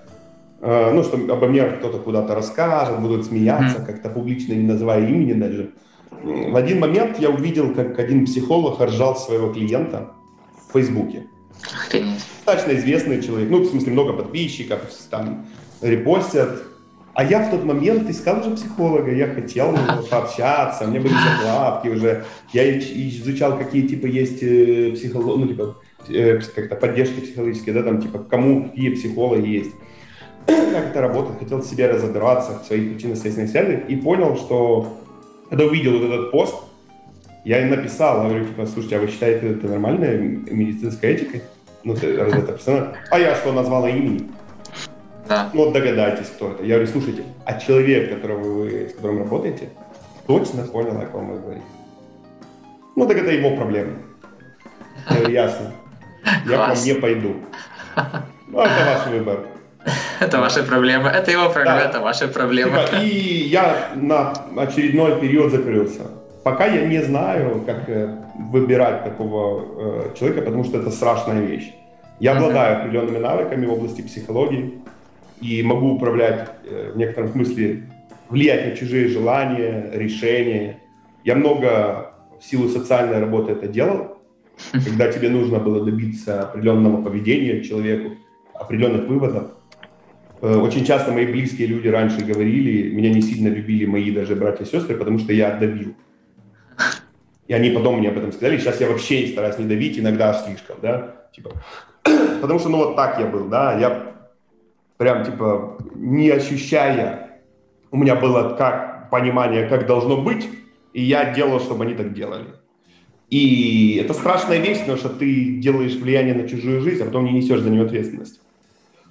э, 0.60 0.90
ну, 0.92 1.02
что 1.02 1.16
обо 1.16 1.48
мне 1.48 1.64
кто-то 1.64 1.98
куда-то 1.98 2.34
расскажет, 2.34 3.00
будут 3.00 3.26
смеяться, 3.26 3.78
mm-hmm. 3.78 3.86
как-то 3.86 4.10
публично 4.10 4.52
не 4.52 4.66
называя 4.66 5.06
имени 5.06 5.32
даже, 5.32 5.70
в 6.22 6.56
один 6.56 6.80
момент 6.80 7.18
я 7.18 7.30
увидел, 7.30 7.74
как 7.74 7.98
один 7.98 8.24
психолог 8.26 8.80
ржал 8.80 9.16
своего 9.16 9.52
клиента 9.52 10.12
в 10.68 10.72
Фейсбуке. 10.72 11.26
Достаточно 12.44 12.78
известный 12.78 13.22
человек, 13.22 13.50
ну, 13.50 13.58
в 13.58 13.66
смысле, 13.66 13.92
много 13.92 14.12
подписчиков, 14.12 14.80
там, 15.10 15.46
репостят. 15.80 16.62
А 17.14 17.24
я 17.24 17.40
в 17.40 17.50
тот 17.50 17.64
момент 17.64 18.10
искал 18.10 18.40
уже 18.40 18.50
психолога, 18.56 19.10
я 19.10 19.28
хотел 19.28 19.74
пообщаться, 20.10 20.84
у 20.84 20.88
меня 20.88 21.00
были 21.00 21.14
закладки 21.14 21.88
уже, 21.88 22.24
я 22.52 22.78
изучал, 22.78 23.56
какие 23.56 23.86
типа 23.86 24.04
есть 24.04 24.42
э, 24.42 24.92
психологи, 24.94 25.40
ну 25.40 25.48
типа 25.48 25.76
э, 26.10 26.40
как-то 26.54 26.76
поддержки 26.76 27.20
психологические, 27.20 27.74
да, 27.74 27.84
там 27.84 28.02
типа 28.02 28.18
кому 28.18 28.64
какие 28.64 28.90
психологи 28.90 29.48
есть, 29.48 29.70
как 30.46 30.88
это 30.88 31.00
работает, 31.00 31.38
хотел 31.38 31.62
себе 31.62 31.86
разобраться 31.86 32.58
в 32.58 32.66
своих 32.66 32.92
причинно-следственных 32.92 33.50
связях 33.50 33.88
и 33.88 33.96
понял, 33.96 34.36
что 34.36 34.98
когда 35.48 35.64
увидел 35.64 35.98
вот 35.98 36.04
этот 36.04 36.30
пост, 36.30 36.54
я 37.44 37.62
им 37.62 37.70
написал, 37.70 38.24
говорю, 38.24 38.44
типа, 38.44 38.66
слушайте, 38.66 38.96
а 38.96 39.00
вы 39.00 39.08
считаете 39.08 39.50
это 39.50 39.68
нормальной 39.68 40.18
медицинской 40.18 41.14
этикой? 41.14 41.42
Ну, 41.84 41.94
ты, 41.94 42.16
раз 42.16 42.34
это 42.34 42.52
персонаж. 42.52 42.96
А 43.10 43.18
я 43.18 43.36
что, 43.36 43.52
назвала 43.52 43.88
имени? 43.88 44.28
Да. 45.28 45.50
Ну, 45.52 45.64
вот 45.64 45.72
догадайтесь, 45.72 46.26
кто 46.26 46.52
это. 46.52 46.64
Я 46.64 46.74
говорю, 46.74 46.90
слушайте, 46.90 47.24
а 47.44 47.58
человек, 47.60 48.12
которого 48.12 48.42
вы, 48.42 48.88
с 48.88 48.94
которым 48.94 49.18
работаете, 49.18 49.70
точно 50.26 50.64
понял, 50.64 51.00
о 51.00 51.06
ком 51.06 51.30
вы 51.30 51.38
говорите. 51.38 51.66
Ну, 52.96 53.06
так 53.06 53.16
это 53.16 53.30
его 53.30 53.54
проблема. 53.54 53.92
Я 55.10 55.16
говорю, 55.16 55.32
ясно. 55.32 55.72
Я 56.46 56.56
к 56.56 56.68
вам 56.68 56.84
не 56.84 56.94
пойду. 56.94 57.36
Ну, 58.48 58.60
это 58.60 58.84
ваш 58.86 59.06
выбор. 59.08 59.46
Это 60.20 60.40
ваши 60.40 60.62
проблемы. 60.62 61.08
Это 61.08 61.30
его 61.30 61.48
проблема, 61.50 61.80
да. 61.80 61.88
это 61.88 62.00
ваши 62.00 62.28
проблемы. 62.28 62.78
Типа, 62.86 63.02
и 63.02 63.48
я 63.48 63.90
на 63.94 64.32
очередной 64.56 65.20
период 65.20 65.52
закрылся. 65.52 66.02
Пока 66.42 66.66
я 66.66 66.86
не 66.86 67.02
знаю, 67.02 67.62
как 67.66 67.88
э, 67.88 68.08
выбирать 68.52 69.04
такого 69.04 69.64
э, 70.12 70.14
человека, 70.18 70.42
потому 70.42 70.64
что 70.64 70.78
это 70.78 70.90
страшная 70.90 71.40
вещь. 71.40 71.74
Я 72.20 72.36
обладаю 72.36 72.78
определенными 72.78 73.18
навыками 73.18 73.66
в 73.66 73.72
области 73.72 74.02
психологии 74.02 74.74
и 75.40 75.62
могу 75.62 75.94
управлять 75.94 76.48
э, 76.64 76.92
в 76.94 76.96
некотором 76.96 77.30
смысле, 77.30 77.82
влиять 78.28 78.66
на 78.66 78.76
чужие 78.76 79.08
желания, 79.08 79.90
решения. 79.92 80.78
Я 81.24 81.34
много 81.34 82.12
в 82.40 82.44
силу 82.44 82.68
социальной 82.68 83.18
работы 83.18 83.52
это 83.52 83.66
делал, 83.68 84.18
когда 84.72 85.12
тебе 85.12 85.28
нужно 85.28 85.58
было 85.58 85.84
добиться 85.84 86.42
определенного 86.42 87.02
поведения 87.02 87.62
человеку, 87.62 88.16
определенных 88.54 89.08
выводов. 89.08 89.55
Э, 90.46 90.58
очень 90.58 90.84
часто 90.84 91.10
мои 91.10 91.26
близкие 91.26 91.66
люди 91.66 91.88
раньше 91.88 92.24
говорили, 92.24 92.92
меня 92.92 93.10
не 93.10 93.20
сильно 93.20 93.48
любили 93.48 93.84
мои 93.84 94.12
даже 94.12 94.36
братья 94.36 94.64
и 94.64 94.68
сестры, 94.68 94.96
потому 94.96 95.18
что 95.18 95.32
я 95.32 95.50
давил. 95.50 95.96
И 97.48 97.52
они 97.52 97.70
потом 97.70 97.98
мне 97.98 98.10
об 98.10 98.18
этом 98.18 98.30
сказали. 98.30 98.58
Сейчас 98.58 98.80
я 98.80 98.88
вообще 98.88 99.26
стараюсь 99.26 99.58
не 99.58 99.64
давить, 99.64 99.98
иногда 99.98 100.32
слишком, 100.34 100.76
да, 100.80 101.26
типа. 101.34 101.50
Потому 102.40 102.60
что, 102.60 102.68
ну, 102.68 102.78
вот 102.78 102.94
так 102.94 103.18
я 103.18 103.26
был, 103.26 103.48
да, 103.48 103.76
я 103.76 104.14
прям, 104.98 105.24
типа, 105.24 105.78
не 105.96 106.30
ощущая, 106.30 107.40
у 107.90 107.96
меня 107.96 108.14
было 108.14 108.54
как 108.56 109.10
понимание, 109.10 109.66
как 109.66 109.86
должно 109.86 110.16
быть, 110.22 110.48
и 110.92 111.02
я 111.02 111.34
делал, 111.34 111.58
чтобы 111.58 111.84
они 111.84 111.94
так 111.94 112.14
делали. 112.14 112.46
И 113.30 114.00
это 114.00 114.14
страшная 114.14 114.58
вещь, 114.58 114.78
потому 114.80 114.98
что 114.98 115.08
ты 115.08 115.56
делаешь 115.56 115.96
влияние 115.96 116.34
на 116.34 116.48
чужую 116.48 116.82
жизнь, 116.82 117.02
а 117.02 117.06
потом 117.06 117.24
не 117.24 117.32
несешь 117.32 117.62
за 117.62 117.70
нее 117.70 117.84
ответственность. 117.84 118.40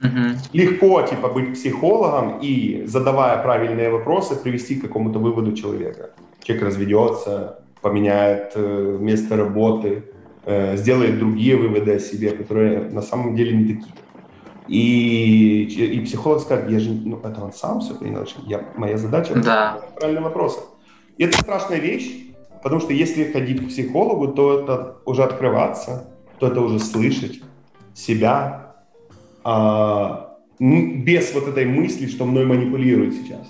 Uh-huh. 0.01 0.35
Легко, 0.53 1.01
типа, 1.03 1.29
быть 1.29 1.53
психологом 1.53 2.39
и, 2.41 2.83
задавая 2.85 3.41
правильные 3.41 3.89
вопросы, 3.89 4.35
привести 4.35 4.75
к 4.75 4.81
какому-то 4.81 5.19
выводу 5.19 5.53
человека. 5.53 6.11
Человек 6.43 6.65
разведется, 6.65 7.59
поменяет 7.81 8.51
э, 8.55 8.97
место 8.99 9.37
работы, 9.37 10.03
э, 10.45 10.77
сделает 10.77 11.19
другие 11.19 11.55
выводы 11.55 11.95
о 11.95 11.99
себе, 11.99 12.31
которые 12.31 12.89
на 12.89 13.01
самом 13.01 13.35
деле 13.35 13.55
не 13.55 13.73
такие. 13.75 13.93
И, 14.67 15.63
и 15.63 15.99
психолог 16.01 16.41
скажет, 16.41 16.69
я 16.71 16.79
же, 16.79 16.91
ну, 16.91 17.19
это 17.23 17.43
он 17.43 17.53
сам 17.53 17.81
все 17.81 17.93
принял, 17.93 18.27
я, 18.47 18.65
моя 18.75 18.97
задача 18.97 19.35
да. 19.35 19.79
правильные 19.95 20.23
вопросы. 20.23 20.59
И 21.17 21.23
это 21.23 21.37
страшная 21.37 21.77
вещь, 21.77 22.33
потому 22.63 22.81
что 22.81 22.93
если 22.93 23.31
ходить 23.31 23.63
к 23.63 23.67
психологу, 23.67 24.29
то 24.29 24.59
это 24.59 24.97
уже 25.05 25.23
открываться, 25.23 26.09
то 26.39 26.47
это 26.47 26.61
уже 26.61 26.79
слышать 26.79 27.41
себя, 27.93 28.64
а, 29.45 30.39
без 30.59 31.33
вот 31.33 31.47
этой 31.47 31.65
мысли, 31.65 32.07
что 32.07 32.25
мной 32.25 32.45
манипулируют 32.45 33.13
сейчас. 33.13 33.47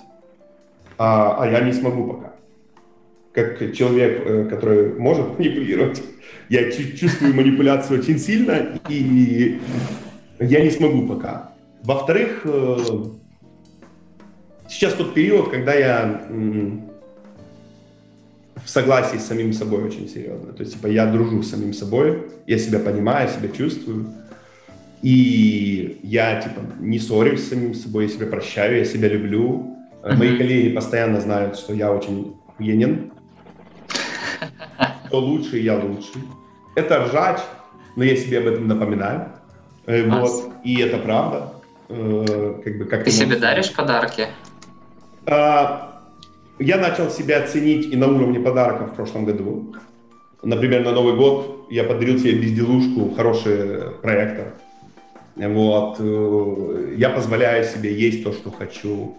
А, 0.98 1.42
а 1.42 1.50
я 1.50 1.60
не 1.60 1.72
смогу 1.72 2.12
пока. 2.12 2.34
Как 3.32 3.74
человек, 3.74 4.22
э, 4.26 4.44
который 4.44 4.98
может 4.98 5.38
манипулировать, 5.38 6.02
я 6.50 6.70
чувствую 6.70 7.34
манипуляцию 7.34 8.00
очень 8.00 8.18
сильно, 8.18 8.78
и 8.88 9.58
я 10.38 10.60
не 10.62 10.70
смогу 10.70 11.06
пока. 11.06 11.52
Во-вторых, 11.82 12.42
э, 12.44 12.78
сейчас 14.68 14.94
тот 14.94 15.14
период, 15.14 15.48
когда 15.48 15.72
я 15.74 16.26
в 18.64 18.68
согласии 18.68 19.16
с 19.16 19.26
самим 19.26 19.54
собой 19.54 19.84
очень 19.84 20.08
серьезно. 20.08 20.52
То 20.52 20.62
есть, 20.62 20.74
типа, 20.74 20.88
я 20.88 21.06
дружу 21.06 21.42
с 21.42 21.50
самим 21.50 21.72
собой, 21.72 22.26
я 22.46 22.58
себя 22.58 22.80
понимаю, 22.80 23.30
себя 23.30 23.48
чувствую. 23.48 24.12
И 25.06 26.00
я, 26.02 26.40
типа, 26.40 26.62
не 26.80 26.98
ссорюсь 26.98 27.44
с 27.44 27.50
самим 27.50 27.74
собой, 27.74 28.06
я 28.06 28.10
себя 28.10 28.26
прощаю, 28.26 28.78
я 28.78 28.84
себя 28.84 29.06
люблю. 29.06 29.76
Uh-huh. 30.02 30.16
Мои 30.16 30.36
коллеги 30.36 30.74
постоянно 30.74 31.20
знают, 31.20 31.56
что 31.56 31.72
я 31.74 31.92
очень 31.92 32.34
охуенен. 32.48 33.12
Кто 35.06 35.20
лучше, 35.20 35.58
я 35.58 35.78
лучше. 35.78 36.18
Это 36.74 37.04
ржач, 37.04 37.38
но 37.94 38.02
я 38.02 38.16
себе 38.16 38.38
об 38.38 38.48
этом 38.48 38.66
напоминаю. 38.66 39.28
Э, 39.86 40.10
вот. 40.10 40.50
И 40.64 40.80
это 40.80 40.98
правда. 40.98 41.52
Э, 41.88 42.60
как 42.64 42.78
бы, 42.78 42.84
как 42.86 43.04
ты 43.04 43.12
себе 43.12 43.36
даришь 43.36 43.72
подарки? 43.72 44.26
А, 45.26 46.02
я 46.58 46.78
начал 46.78 47.10
себя 47.10 47.46
ценить 47.46 47.92
и 47.92 47.94
на 47.94 48.08
уровне 48.08 48.40
подарков 48.40 48.90
в 48.90 48.94
прошлом 48.96 49.24
году. 49.24 49.72
Например, 50.42 50.82
на 50.84 50.90
Новый 50.90 51.14
год 51.14 51.68
я 51.70 51.84
подарил 51.84 52.18
себе 52.18 52.32
безделушку, 52.32 53.14
хороший 53.14 53.92
проектор. 54.02 54.54
Вот. 55.36 55.96
Э, 56.00 56.94
я 56.96 57.10
позволяю 57.10 57.64
себе 57.64 57.94
есть 57.94 58.24
то, 58.24 58.32
что 58.32 58.50
хочу. 58.50 59.16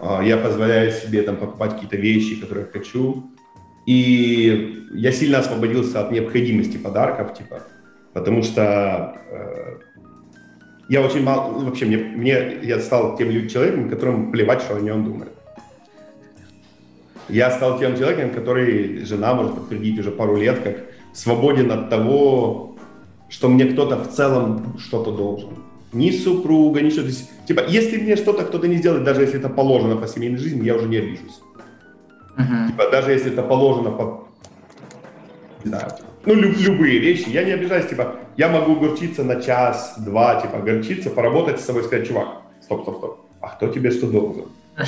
А, 0.00 0.22
я 0.22 0.36
позволяю 0.38 0.90
себе 0.90 1.22
там 1.22 1.36
покупать 1.36 1.74
какие-то 1.74 1.96
вещи, 1.96 2.40
которые 2.40 2.66
хочу. 2.66 3.30
И 3.86 4.86
я 4.92 5.12
сильно 5.12 5.38
освободился 5.38 6.00
от 6.00 6.10
необходимости 6.12 6.76
подарков, 6.76 7.34
типа, 7.34 7.62
потому 8.12 8.42
что 8.42 9.20
я 10.90 11.02
очень 11.02 11.22
мало, 11.22 11.52
вообще, 11.52 11.86
мне, 11.86 11.98
мне, 11.98 12.58
я 12.62 12.80
стал 12.80 13.16
тем 13.16 13.48
человеком, 13.48 13.88
которому 13.88 14.32
плевать, 14.32 14.60
что 14.60 14.76
о 14.76 14.80
нем 14.80 15.04
думают. 15.04 15.32
Я 17.28 17.52
стал 17.52 17.78
тем 17.78 17.96
человеком, 17.96 18.30
который, 18.30 19.04
жена 19.04 19.34
может 19.34 19.54
подтвердить 19.54 20.00
уже 20.00 20.10
пару 20.10 20.36
лет, 20.36 20.58
как 20.64 20.78
свободен 21.12 21.70
от 21.70 21.90
того, 21.90 22.69
что 23.30 23.48
мне 23.48 23.64
кто-то 23.64 23.96
в 23.96 24.08
целом 24.08 24.76
что-то 24.78 25.12
должен. 25.12 25.50
Ни 25.92 26.10
супруга, 26.10 26.82
ни 26.82 26.90
что. 26.90 27.00
То 27.00 27.08
есть, 27.08 27.30
типа, 27.46 27.62
если 27.68 27.96
мне 27.96 28.16
что-то 28.16 28.44
кто-то 28.44 28.68
не 28.68 28.76
сделает, 28.76 29.04
даже 29.04 29.22
если 29.22 29.38
это 29.38 29.48
положено 29.48 29.96
по 29.96 30.06
семейной 30.06 30.38
жизни, 30.38 30.64
я 30.64 30.76
уже 30.76 30.88
не 30.88 30.98
обижусь. 30.98 31.40
Uh-huh. 32.36 32.66
Типа, 32.68 32.90
даже 32.90 33.12
если 33.12 33.32
это 33.32 33.42
положено 33.42 33.90
по... 33.90 34.28
Да, 35.64 35.98
ну, 36.26 36.34
люб, 36.34 36.56
любые 36.58 36.98
вещи, 36.98 37.28
я 37.28 37.44
не 37.44 37.52
обижаюсь, 37.52 37.86
типа, 37.86 38.16
я 38.36 38.48
могу 38.48 38.76
горчиться 38.76 39.24
на 39.24 39.40
час, 39.40 39.94
два, 39.98 40.40
типа, 40.40 40.58
горчиться, 40.58 41.10
поработать 41.10 41.60
с 41.60 41.64
собой, 41.64 41.84
сказать, 41.84 42.06
чувак, 42.06 42.42
стоп, 42.62 42.82
стоп, 42.82 42.98
стоп, 42.98 43.20
а 43.40 43.48
кто 43.48 43.68
тебе 43.68 43.90
что 43.90 44.06
должен? 44.06 44.44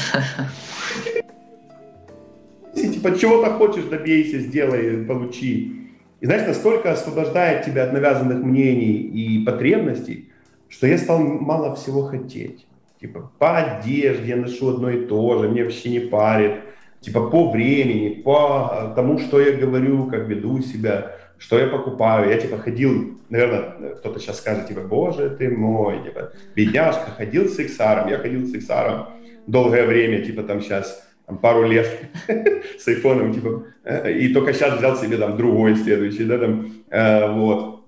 Типа, 2.75 3.19
чего-то 3.19 3.51
хочешь, 3.53 3.85
добейся, 3.85 4.39
сделай, 4.39 5.05
получи. 5.05 5.82
И, 6.23 6.27
знаешь, 6.27 6.47
настолько 6.47 6.93
освобождает 6.93 7.67
тебя 7.67 7.85
от 7.85 7.93
навязанных 7.93 8.43
мнений 8.43 8.95
и 8.95 9.45
потребностей, 9.45 10.31
что 10.69 10.87
я 10.87 10.97
стал 10.97 11.19
мало 11.19 11.75
всего 11.75 12.05
хотеть. 12.05 12.67
Типа, 12.99 13.31
по 13.39 13.59
одежде 13.59 14.29
я 14.29 14.37
ношу 14.37 14.71
одно 14.71 14.89
и 14.89 15.05
то 15.05 15.39
же, 15.39 15.49
мне 15.51 15.65
вообще 15.65 15.91
не 15.91 16.01
парит. 16.01 16.61
Типа, 17.01 17.29
по 17.29 17.51
времени, 17.51 18.23
по 18.23 18.93
тому, 18.97 19.19
что 19.19 19.41
я 19.41 19.53
говорю, 19.53 20.07
как 20.07 20.29
веду 20.29 20.63
себя 20.63 21.17
что 21.43 21.59
я 21.59 21.67
покупаю. 21.67 22.31
Я, 22.31 22.39
типа, 22.39 22.57
ходил, 22.57 23.19
наверное, 23.29 23.95
кто-то 23.97 24.21
сейчас 24.21 24.39
скажет, 24.39 24.69
типа, 24.69 24.83
боже 24.83 25.29
ты 25.31 25.51
мой, 25.51 26.05
типа, 26.05 26.31
бедняжка, 26.55 27.11
ходил 27.11 27.49
с 27.49 27.59
XR, 27.59 28.09
я 28.09 28.19
ходил 28.19 28.47
с 28.47 28.55
XR 28.55 29.07
долгое 29.49 29.85
время, 29.85 30.25
типа, 30.25 30.45
там 30.45 30.61
сейчас, 30.61 31.05
там, 31.27 31.39
пару 31.39 31.67
лет 31.69 31.87
с 32.79 32.89
айфоном, 32.89 33.33
типа, 33.33 33.65
э, 33.85 34.13
и 34.19 34.33
только 34.33 34.53
сейчас 34.53 34.79
взял 34.79 34.97
себе, 34.97 35.17
там, 35.17 35.37
другой 35.37 35.77
следующий, 35.77 36.25
да, 36.25 36.39
там, 36.39 36.73
э, 36.91 37.33
вот. 37.33 37.85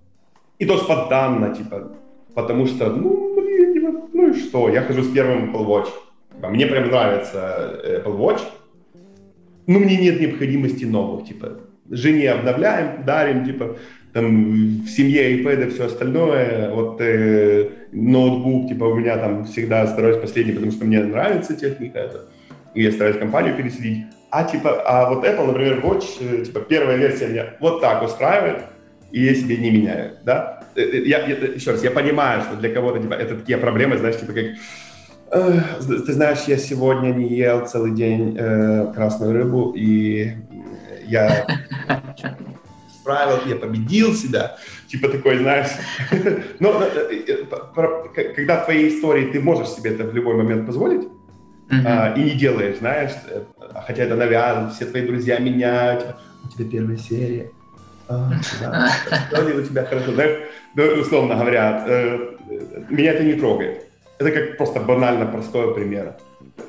И 0.59 0.67
то 0.67 0.79
спонтанно, 0.79 1.55
типа, 1.55 1.93
потому 2.35 2.67
что, 2.67 2.91
ну, 2.91 3.35
блин, 3.35 3.75
типа, 3.75 4.09
ну 4.13 4.31
и 4.31 4.35
что, 4.35 4.69
я 4.69 4.83
хожу 4.83 5.03
с 5.03 5.11
первым 5.11 5.51
Apple 5.51 5.67
Watch. 5.67 5.89
Типа, 6.35 6.49
мне 6.49 6.67
прям 6.67 6.89
нравится 6.89 7.81
Apple 8.05 8.19
Watch, 8.19 8.41
но 9.67 9.79
мне 9.79 9.97
нет 9.97 10.21
необходимости 10.21 10.85
новых, 10.85 11.27
типа, 11.27 11.61
жене 11.91 12.31
обновляем, 12.31 13.05
дарим, 13.05 13.45
типа, 13.45 13.77
там, 14.15 14.83
в 14.85 14.89
семье 14.89 15.43
iPad 15.43 15.67
и 15.67 15.71
все 15.71 15.87
остальное. 15.87 16.71
Вот 16.71 17.01
э, 17.01 17.69
ноутбук, 17.93 18.69
типа 18.69 18.85
у 18.85 18.95
меня 18.95 19.19
там 19.19 19.45
всегда 19.45 19.87
стараюсь 19.87 20.19
последний, 20.19 20.53
потому 20.53 20.73
что 20.73 20.85
мне 20.85 21.03
нравится 21.03 21.55
техника 21.55 21.99
это, 21.99 22.27
и 22.75 22.91
стараюсь 22.91 23.19
компанию 23.19 23.57
переселить. 23.57 24.07
А 24.31 24.45
типа, 24.45 24.83
а 24.85 25.09
вот 25.09 25.25
Apple, 25.25 25.47
например, 25.47 25.81
Watch, 25.81 26.05
э, 26.21 26.45
типа 26.45 26.61
первая 26.61 26.97
версия 26.97 27.29
меня 27.29 27.55
вот 27.61 27.81
так 27.81 28.03
устраивает, 28.03 28.65
и 29.13 29.25
я 29.25 29.35
себе 29.35 29.57
не 29.57 29.71
меняю, 29.71 30.19
да. 30.25 30.65
Э, 30.75 30.81
э, 30.81 31.03
я, 31.07 31.25
я, 31.27 31.37
еще 31.37 31.71
раз, 31.71 31.85
я 31.85 31.91
понимаю, 31.91 32.43
что 32.43 32.57
для 32.57 32.69
кого-то 32.71 32.99
типа, 33.01 33.15
это 33.15 33.37
такие 33.37 33.59
проблемы, 33.59 33.97
знаешь, 33.97 34.19
типа 34.19 34.33
как 34.33 34.47
ты 35.31 36.13
знаешь, 36.13 36.45
я 36.47 36.59
сегодня 36.59 37.09
не 37.13 37.27
ел 37.29 37.67
целый 37.67 37.93
день 37.93 38.37
э, 38.39 38.93
красную 38.95 39.33
рыбу, 39.33 39.73
и 39.75 40.33
я 41.07 41.47
справил, 43.01 43.41
я 43.47 43.57
победил 43.57 44.15
себя. 44.15 44.57
Типа 44.89 45.09
такой, 45.09 45.39
знаешь. 45.39 45.71
Но 46.61 46.73
когда 48.35 48.61
в 48.61 48.65
твоей 48.65 48.97
истории 48.97 49.31
ты 49.31 49.41
можешь 49.41 49.69
себе 49.69 49.91
это 49.91 50.05
в 50.05 50.15
любой 50.15 50.37
момент 50.37 50.67
позволить, 50.67 51.09
и 51.71 52.23
не 52.23 52.33
делаешь, 52.33 52.79
знаешь, 52.79 53.13
хотя 53.87 54.05
это 54.05 54.17
навязано, 54.17 54.71
все 54.71 54.85
твои 54.85 55.07
друзья 55.07 55.39
меняют, 55.39 56.15
у 56.45 56.49
тебя 56.49 56.71
первая 56.71 56.97
серия, 56.99 57.51
а, 58.07 58.31
да, 58.61 58.91
у 59.57 59.63
тебя 59.63 59.85
хорошо, 59.85 60.13
знаешь, 60.13 60.43
ну, 60.75 60.85
условно 61.01 61.37
говоря, 61.37 61.85
э, 61.87 62.37
меня 62.91 63.13
это 63.13 63.25
не 63.25 63.35
трогает. 63.35 63.87
Это 64.19 64.31
как 64.31 64.57
просто 64.57 64.81
банально 64.81 65.27
простой 65.27 65.75
пример 65.75 66.15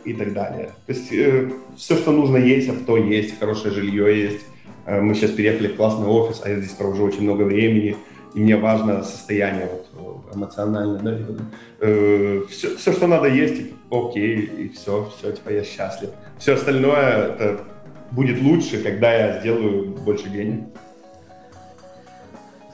и 0.04 0.14
так 0.14 0.34
далее. 0.34 0.72
То 0.86 0.94
есть 0.94 1.12
э, 1.12 1.52
все, 1.76 1.96
что 1.96 2.12
нужно 2.12 2.38
есть, 2.38 2.70
авто 2.70 2.98
есть, 2.98 3.40
хорошее 3.40 3.74
жилье 3.74 4.24
есть. 4.24 4.46
Э, 4.86 5.02
мы 5.02 5.14
сейчас 5.14 5.32
переехали 5.32 5.68
в 5.68 5.76
классный 5.76 6.08
офис, 6.08 6.42
а 6.44 6.50
я 6.50 6.60
здесь 6.60 6.72
провожу 6.72 7.04
очень 7.04 7.24
много 7.24 7.44
времени, 7.44 7.98
и 8.34 8.40
мне 8.40 8.56
важно 8.56 9.04
состояние 9.04 9.70
вот, 9.94 10.15
эмоциональное. 10.34 11.00
Да, 11.00 11.44
э, 11.82 12.42
все, 12.50 12.76
все, 12.78 12.92
что 12.94 13.08
надо 13.08 13.28
есть, 13.28 13.58
типа, 13.58 13.76
окей, 13.92 14.40
и 14.40 14.70
все, 14.70 15.12
все, 15.18 15.32
типа, 15.32 15.50
я 15.50 15.64
счастлив. 15.64 16.10
Все 16.40 16.54
остальное 16.54 17.36
это 17.36 17.64
будет 18.12 18.42
лучше, 18.42 18.82
когда 18.82 19.14
я 19.14 19.40
сделаю 19.40 19.92
больше 19.92 20.30
денег. 20.30 20.66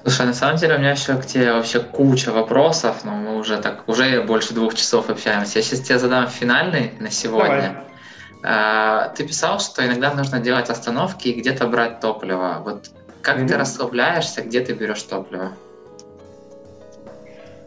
Слушай, 0.03 0.25
на 0.25 0.33
самом 0.33 0.57
деле 0.57 0.75
у 0.75 0.79
меня 0.79 0.91
еще 0.91 1.15
к 1.15 1.25
тебе 1.25 1.53
вообще 1.53 1.79
куча 1.79 2.31
вопросов, 2.31 3.03
но 3.03 3.11
мы 3.11 3.37
уже 3.37 3.57
так, 3.57 3.87
уже 3.87 4.23
больше 4.23 4.53
двух 4.53 4.73
часов 4.73 5.09
общаемся. 5.09 5.59
Я 5.59 5.63
сейчас 5.63 5.81
тебе 5.81 5.99
задам 5.99 6.27
финальный 6.27 6.93
на 6.99 7.11
сегодня. 7.11 7.83
Давай. 8.41 9.09
Ты 9.15 9.27
писал, 9.27 9.59
что 9.59 9.85
иногда 9.85 10.11
нужно 10.15 10.39
делать 10.39 10.71
остановки 10.71 11.27
и 11.27 11.39
где-то 11.39 11.67
брать 11.67 11.99
топливо. 11.99 12.61
Вот 12.65 12.89
как 13.21 13.37
mm-hmm. 13.37 13.47
ты 13.47 13.57
расслабляешься, 13.57 14.41
где 14.41 14.61
ты 14.61 14.73
берешь 14.73 15.03
топливо? 15.03 15.51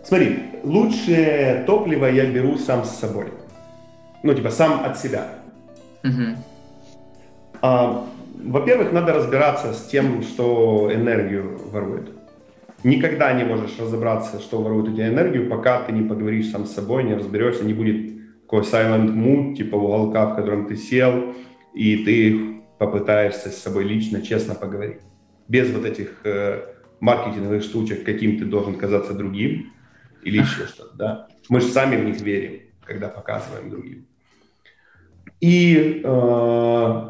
Смотри, 0.05 0.39
лучшее 0.63 1.65
топливо 1.67 2.07
я 2.07 2.27
беру 2.27 2.57
сам 2.59 2.85
с 2.85 2.91
собой. 2.91 3.27
Ну, 4.23 4.35
типа, 4.35 4.51
сам 4.51 4.85
от 4.85 4.99
себя. 4.99 5.29
Mm-hmm. 6.03 6.37
А, 7.63 8.07
во-первых, 8.43 8.93
надо 8.93 9.15
разбираться 9.15 9.73
с 9.73 9.87
тем, 9.87 10.23
что 10.23 10.91
энергию 10.93 11.59
ворует 11.71 12.11
никогда 12.85 13.33
не 13.33 13.45
можешь 13.45 13.79
разобраться, 13.79 14.39
что 14.39 14.63
ворует 14.63 14.89
у 14.89 14.93
тебя 14.93 15.09
энергию, 15.09 15.49
пока 15.49 15.83
ты 15.83 15.93
не 15.93 16.07
поговоришь 16.07 16.51
сам 16.51 16.67
с 16.67 16.73
собой, 16.73 17.03
не 17.03 17.15
разберешься, 17.15 17.65
не 17.65 17.73
будет 17.73 18.13
такой 18.43 18.61
silent 18.61 19.13
mood, 19.15 19.57
типа 19.57 19.75
уголка, 19.75 20.27
в 20.27 20.37
котором 20.37 20.67
ты 20.67 20.77
сел, 20.77 21.35
и 21.75 22.05
ты 22.05 22.63
попытаешься 22.79 23.49
с 23.49 23.57
собой 23.57 23.85
лично, 23.85 24.21
честно 24.23 24.55
поговорить. 24.55 25.01
Без 25.49 25.71
вот 25.71 25.85
этих 25.85 26.21
э, 26.25 26.63
маркетинговых 27.01 27.63
штучек, 27.63 28.05
каким 28.05 28.39
ты 28.39 28.45
должен 28.45 28.75
казаться 28.75 29.15
другим 29.15 29.73
или 30.25 30.39
еще 30.39 30.67
что-то, 30.67 30.97
да. 30.97 31.29
Мы 31.49 31.61
же 31.61 31.69
сами 31.69 31.97
в 31.97 32.05
них 32.05 32.21
верим, 32.21 32.61
когда 32.85 33.09
показываем 33.09 33.71
другим. 33.71 34.07
И 35.41 36.01
э, 36.05 37.05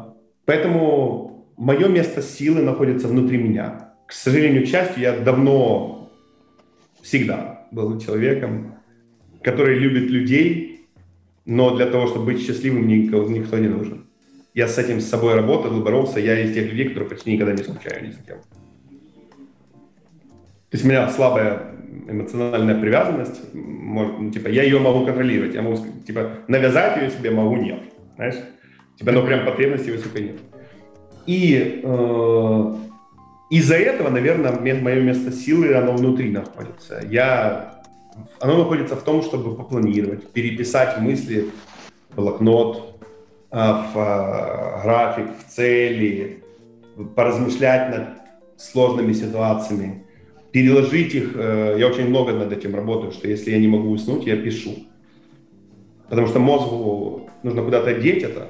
поэтому 0.45 1.47
мое 1.57 1.87
место 1.87 2.21
силы 2.21 2.61
находится 2.61 3.07
внутри 3.07 3.37
меня 3.37 3.85
к 4.05 4.13
сожалению, 4.13 4.63
к 4.63 4.67
счастью, 4.67 5.01
я 5.01 5.19
давно, 5.19 6.11
всегда 7.01 7.67
был 7.71 7.99
человеком, 7.99 8.75
который 9.41 9.79
любит 9.79 10.09
людей, 10.09 10.87
но 11.45 11.75
для 11.75 11.87
того, 11.87 12.07
чтобы 12.07 12.25
быть 12.25 12.45
счастливым, 12.45 12.87
никто, 12.87 13.23
никто 13.27 13.57
не 13.57 13.67
нужен. 13.67 14.07
Я 14.53 14.67
с 14.67 14.77
этим 14.77 15.01
с 15.01 15.05
собой 15.05 15.35
работал 15.35 15.81
боролся. 15.81 16.19
Я 16.19 16.39
из 16.39 16.53
тех 16.53 16.71
людей, 16.71 16.87
которые 16.87 17.09
почти 17.09 17.33
никогда 17.33 17.53
не 17.53 17.63
скучаю 17.63 18.07
ни 18.07 18.11
с 18.11 18.15
кем. 18.15 18.39
То 20.69 20.71
есть 20.71 20.85
у 20.85 20.87
меня 20.87 21.09
слабая 21.09 21.74
эмоциональная 22.07 22.79
привязанность, 22.79 23.53
может, 23.53 24.19
ну, 24.19 24.31
типа, 24.31 24.47
я 24.47 24.63
ее 24.63 24.79
могу 24.79 25.05
контролировать, 25.05 25.53
я 25.53 25.61
могу, 25.61 25.77
типа, 26.05 26.31
навязать 26.47 26.97
ее 27.01 27.11
себе 27.11 27.31
могу, 27.31 27.55
нет, 27.57 27.79
знаешь, 28.15 28.35
типа, 28.97 29.11
но 29.11 29.23
прям 29.23 29.45
потребности 29.45 29.89
высокой 29.89 30.23
нет. 30.23 30.39
И 31.25 31.81
э, 31.83 32.75
из-за 33.49 33.75
этого, 33.75 34.09
наверное, 34.09 34.51
мое 34.51 35.01
место 35.01 35.31
силы, 35.31 35.73
оно 35.75 35.93
внутри 35.93 36.31
находится. 36.31 37.01
Я, 37.09 37.81
оно 38.39 38.57
находится 38.57 38.95
в 38.95 39.03
том, 39.03 39.21
чтобы 39.21 39.55
попланировать, 39.55 40.31
переписать 40.31 40.99
мысли 40.99 41.49
в 42.09 42.15
блокнот, 42.15 42.99
а, 43.51 43.89
в 43.93 43.97
а, 43.97 44.81
график, 44.83 45.27
в 45.39 45.49
цели, 45.49 46.43
поразмышлять 47.15 47.89
над 47.89 48.07
сложными 48.57 49.13
ситуациями, 49.13 50.04
переложить 50.55 51.13
их. 51.13 51.31
Э, 51.35 51.75
я 51.77 51.85
очень 51.87 52.07
много 52.07 52.31
над 52.31 52.49
этим 52.53 52.75
работаю, 52.75 53.11
что 53.11 53.27
если 53.27 53.51
я 53.51 53.59
не 53.59 53.67
могу 53.67 53.89
уснуть, 53.89 54.25
я 54.25 54.37
пишу. 54.37 54.85
Потому 56.07 56.27
что 56.27 56.39
мозгу 56.39 57.29
нужно 57.43 57.61
куда-то 57.61 57.93
деть 57.95 58.23
это, 58.23 58.47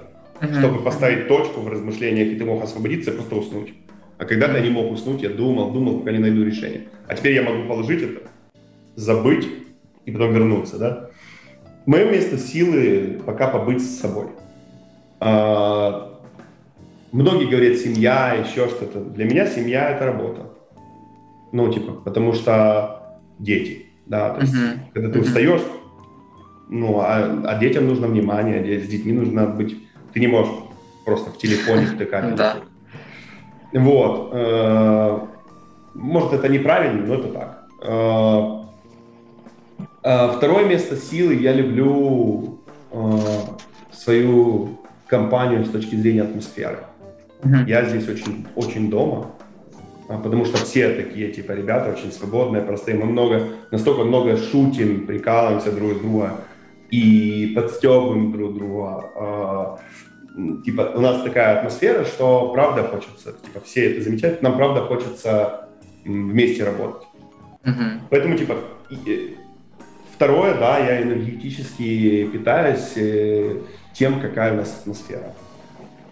чтобы 0.59 0.83
поставить 0.83 1.27
точку 1.27 1.61
в 1.61 1.67
размышлениях, 1.67 2.27
и 2.27 2.35
ты 2.35 2.45
мог 2.45 2.63
освободиться 2.63 3.09
и 3.09 3.15
просто 3.15 3.35
уснуть. 3.35 3.73
А 4.19 4.25
когда-то 4.25 4.57
я 4.57 4.63
не 4.63 4.69
мог 4.69 4.91
уснуть, 4.91 5.23
я 5.23 5.29
думал, 5.29 5.71
думал, 5.71 5.97
пока 5.97 6.11
не 6.11 6.19
найду 6.19 6.43
решение. 6.43 6.81
А 7.07 7.15
теперь 7.15 7.33
я 7.33 7.41
могу 7.41 7.67
положить 7.67 8.03
это, 8.03 8.21
забыть 8.95 9.47
и 10.05 10.11
потом 10.11 10.31
вернуться, 10.31 10.77
да? 10.77 11.09
Мое 11.87 12.05
место 12.11 12.37
силы 12.37 13.19
пока 13.25 13.47
побыть 13.47 13.81
с 13.81 13.99
собой. 13.99 14.27
А, 15.19 16.21
многие 17.11 17.49
говорят 17.49 17.77
семья, 17.77 18.35
еще 18.47 18.67
что-то. 18.67 18.99
Для 18.99 19.25
меня 19.25 19.47
семья 19.47 19.89
это 19.89 20.05
работа. 20.05 20.51
Ну, 21.51 21.71
типа, 21.71 21.93
потому 21.93 22.33
что 22.33 23.19
дети, 23.39 23.87
да, 24.05 24.31
то 24.31 24.41
есть, 24.41 24.53
uh-huh. 24.53 24.79
когда 24.93 25.09
ты 25.09 25.19
uh-huh. 25.19 25.23
устаешь, 25.23 25.61
ну, 26.69 26.99
а, 26.99 27.43
а 27.45 27.57
детям 27.59 27.87
нужно 27.87 28.07
внимание, 28.07 28.79
с 28.79 28.87
детьми 28.87 29.13
нужно 29.13 29.45
быть, 29.45 29.77
ты 30.13 30.19
не 30.19 30.27
можешь 30.27 30.51
просто 31.05 31.29
в 31.31 31.37
телефоне 31.37 31.85
втыкать. 31.95 32.35
Да. 32.35 32.57
Вот. 33.71 34.29
Э, 34.33 35.19
может, 35.93 36.33
это 36.33 36.49
неправильно, 36.49 37.05
но 37.05 37.13
это 37.15 37.27
так. 37.27 37.67
Э, 37.81 38.63
э, 40.03 40.37
второе 40.37 40.65
место 40.65 40.95
силы 40.95 41.35
я 41.35 41.53
люблю 41.53 42.59
свою 43.91 44.79
компанию 45.07 45.65
с 45.65 45.69
точки 45.69 45.95
зрения 45.95 46.21
атмосферы. 46.21 46.79
Я 47.67 47.83
здесь 47.85 48.07
очень, 48.07 48.47
очень 48.55 48.89
дома, 48.89 49.31
потому 50.07 50.45
что 50.45 50.57
все 50.57 50.89
такие, 50.93 51.31
типа, 51.31 51.53
ребята 51.53 51.91
очень 51.91 52.11
свободные, 52.11 52.61
простые. 52.61 52.97
Мы 52.97 53.05
много, 53.05 53.47
настолько 53.71 54.03
много 54.03 54.37
шутим, 54.37 55.05
прикалываемся 55.07 55.71
друг 55.71 55.99
друга 55.99 56.41
и 56.91 57.53
подстебываем 57.55 58.31
друг 58.31 58.53
друга 58.55 59.79
типа, 60.63 60.93
у 60.95 60.99
нас 60.99 61.23
такая 61.23 61.59
атмосфера, 61.59 62.03
что 62.03 62.51
правда 62.51 62.83
хочется, 62.83 63.33
типа, 63.33 63.61
все 63.63 63.91
это 63.91 64.03
замечают, 64.03 64.41
нам 64.41 64.57
правда 64.57 64.81
хочется 64.81 65.69
вместе 66.03 66.63
работать. 66.63 67.07
Mm-hmm. 67.63 67.99
Поэтому, 68.09 68.37
типа, 68.37 68.55
и, 68.89 69.37
второе, 70.13 70.55
да, 70.55 70.79
я 70.79 71.01
энергетически 71.01 72.27
питаюсь 72.27 72.93
э, 72.95 73.61
тем, 73.93 74.19
какая 74.19 74.53
у 74.53 74.57
нас 74.57 74.77
атмосфера. 74.81 75.33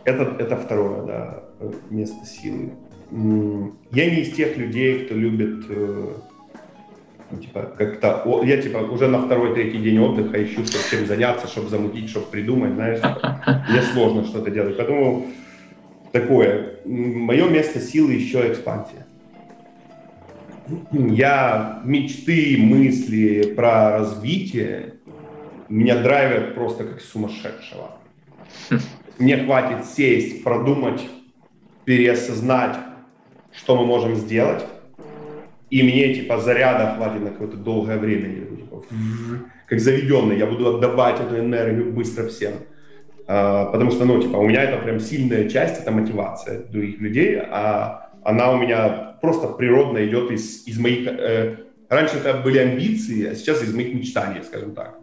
Это, 0.06 0.36
это 0.40 0.58
второе, 0.58 1.04
да, 1.04 1.44
место 1.90 2.26
силы. 2.26 2.72
Я 3.14 4.09
не 4.09 4.22
из 4.22 4.35
тех 4.35 4.58
людей, 4.58 5.06
кто 5.06 5.14
любит 5.14 5.66
э, 5.69 6.14
ну, 7.30 7.38
типа, 7.38 7.74
как-то, 7.77 8.42
я, 8.43 8.61
типа, 8.61 8.77
уже 8.77 9.08
на 9.08 9.22
второй, 9.22 9.53
третий 9.53 9.77
день 9.77 10.00
отдыха 10.00 10.43
ищу, 10.43 10.66
чтобы 10.66 10.83
чем 10.90 11.06
заняться, 11.06 11.48
чтобы 11.48 11.69
замутить, 11.69 12.09
чтобы 12.09 12.27
придумать, 12.27 12.74
знаешь, 12.74 13.00
мне 13.69 13.82
сложно 13.82 14.24
что-то 14.24 14.50
делать. 14.50 14.77
Поэтому 14.77 15.27
такое, 16.11 16.80
мое 16.85 17.48
место 17.50 17.80
силы 17.80 18.14
еще 18.14 18.51
экспансия. 18.51 19.06
Я 20.92 21.82
мечты, 21.83 22.58
мысли 22.59 23.53
про 23.56 24.00
развитие 24.00 24.95
меня 25.69 26.01
драйвят 26.01 26.56
просто 26.56 26.83
как 26.83 27.01
сумасшедшего. 27.01 27.92
Мне 29.19 29.38
хватит 29.38 29.85
сесть, 29.85 30.43
продумать, 30.43 31.01
переосознать, 31.85 32.77
что 33.56 33.75
мы 33.75 33.85
можем 33.85 34.15
сделать, 34.15 34.65
и 35.69 35.82
мне, 35.82 36.14
типа, 36.14 36.40
заряда 36.40 36.95
хватит 36.95 37.22
на 37.22 37.30
какое-то 37.32 37.57
долгое 37.57 37.98
время. 37.98 38.30
Я, 38.30 38.45
типа, 38.45 38.83
как 39.65 39.80
заведенный, 39.80 40.38
я 40.38 40.45
буду 40.45 40.75
отдавать 40.75 41.19
эту 41.19 41.40
энергию 41.40 41.91
быстро 41.91 42.27
всем. 42.27 42.53
А, 43.25 43.65
потому 43.65 43.91
что, 43.91 44.06
ну, 44.06 44.22
типа, 44.22 44.38
у 44.38 44.48
меня 44.48 44.64
это 44.64 44.77
прям 44.77 44.99
сильная 44.99 45.49
часть, 45.49 45.82
это 45.82 45.91
мотивация 45.91 46.64
других 46.65 46.99
людей, 46.99 47.40
а 47.40 48.11
она 48.23 48.51
у 48.51 48.57
меня 48.57 49.15
просто 49.22 49.48
природно 49.48 50.06
идет 50.06 50.32
из, 50.32 50.67
из 50.67 50.77
моих... 50.77 51.07
Э, 51.07 51.56
раньше 51.90 52.17
это 52.17 52.33
были 52.35 52.57
амбиции, 52.57 53.25
а 53.25 53.35
сейчас 53.35 53.64
из 53.64 53.73
моих 53.73 53.93
мечтаний, 53.93 54.43
скажем 54.43 54.73
так. 54.75 54.99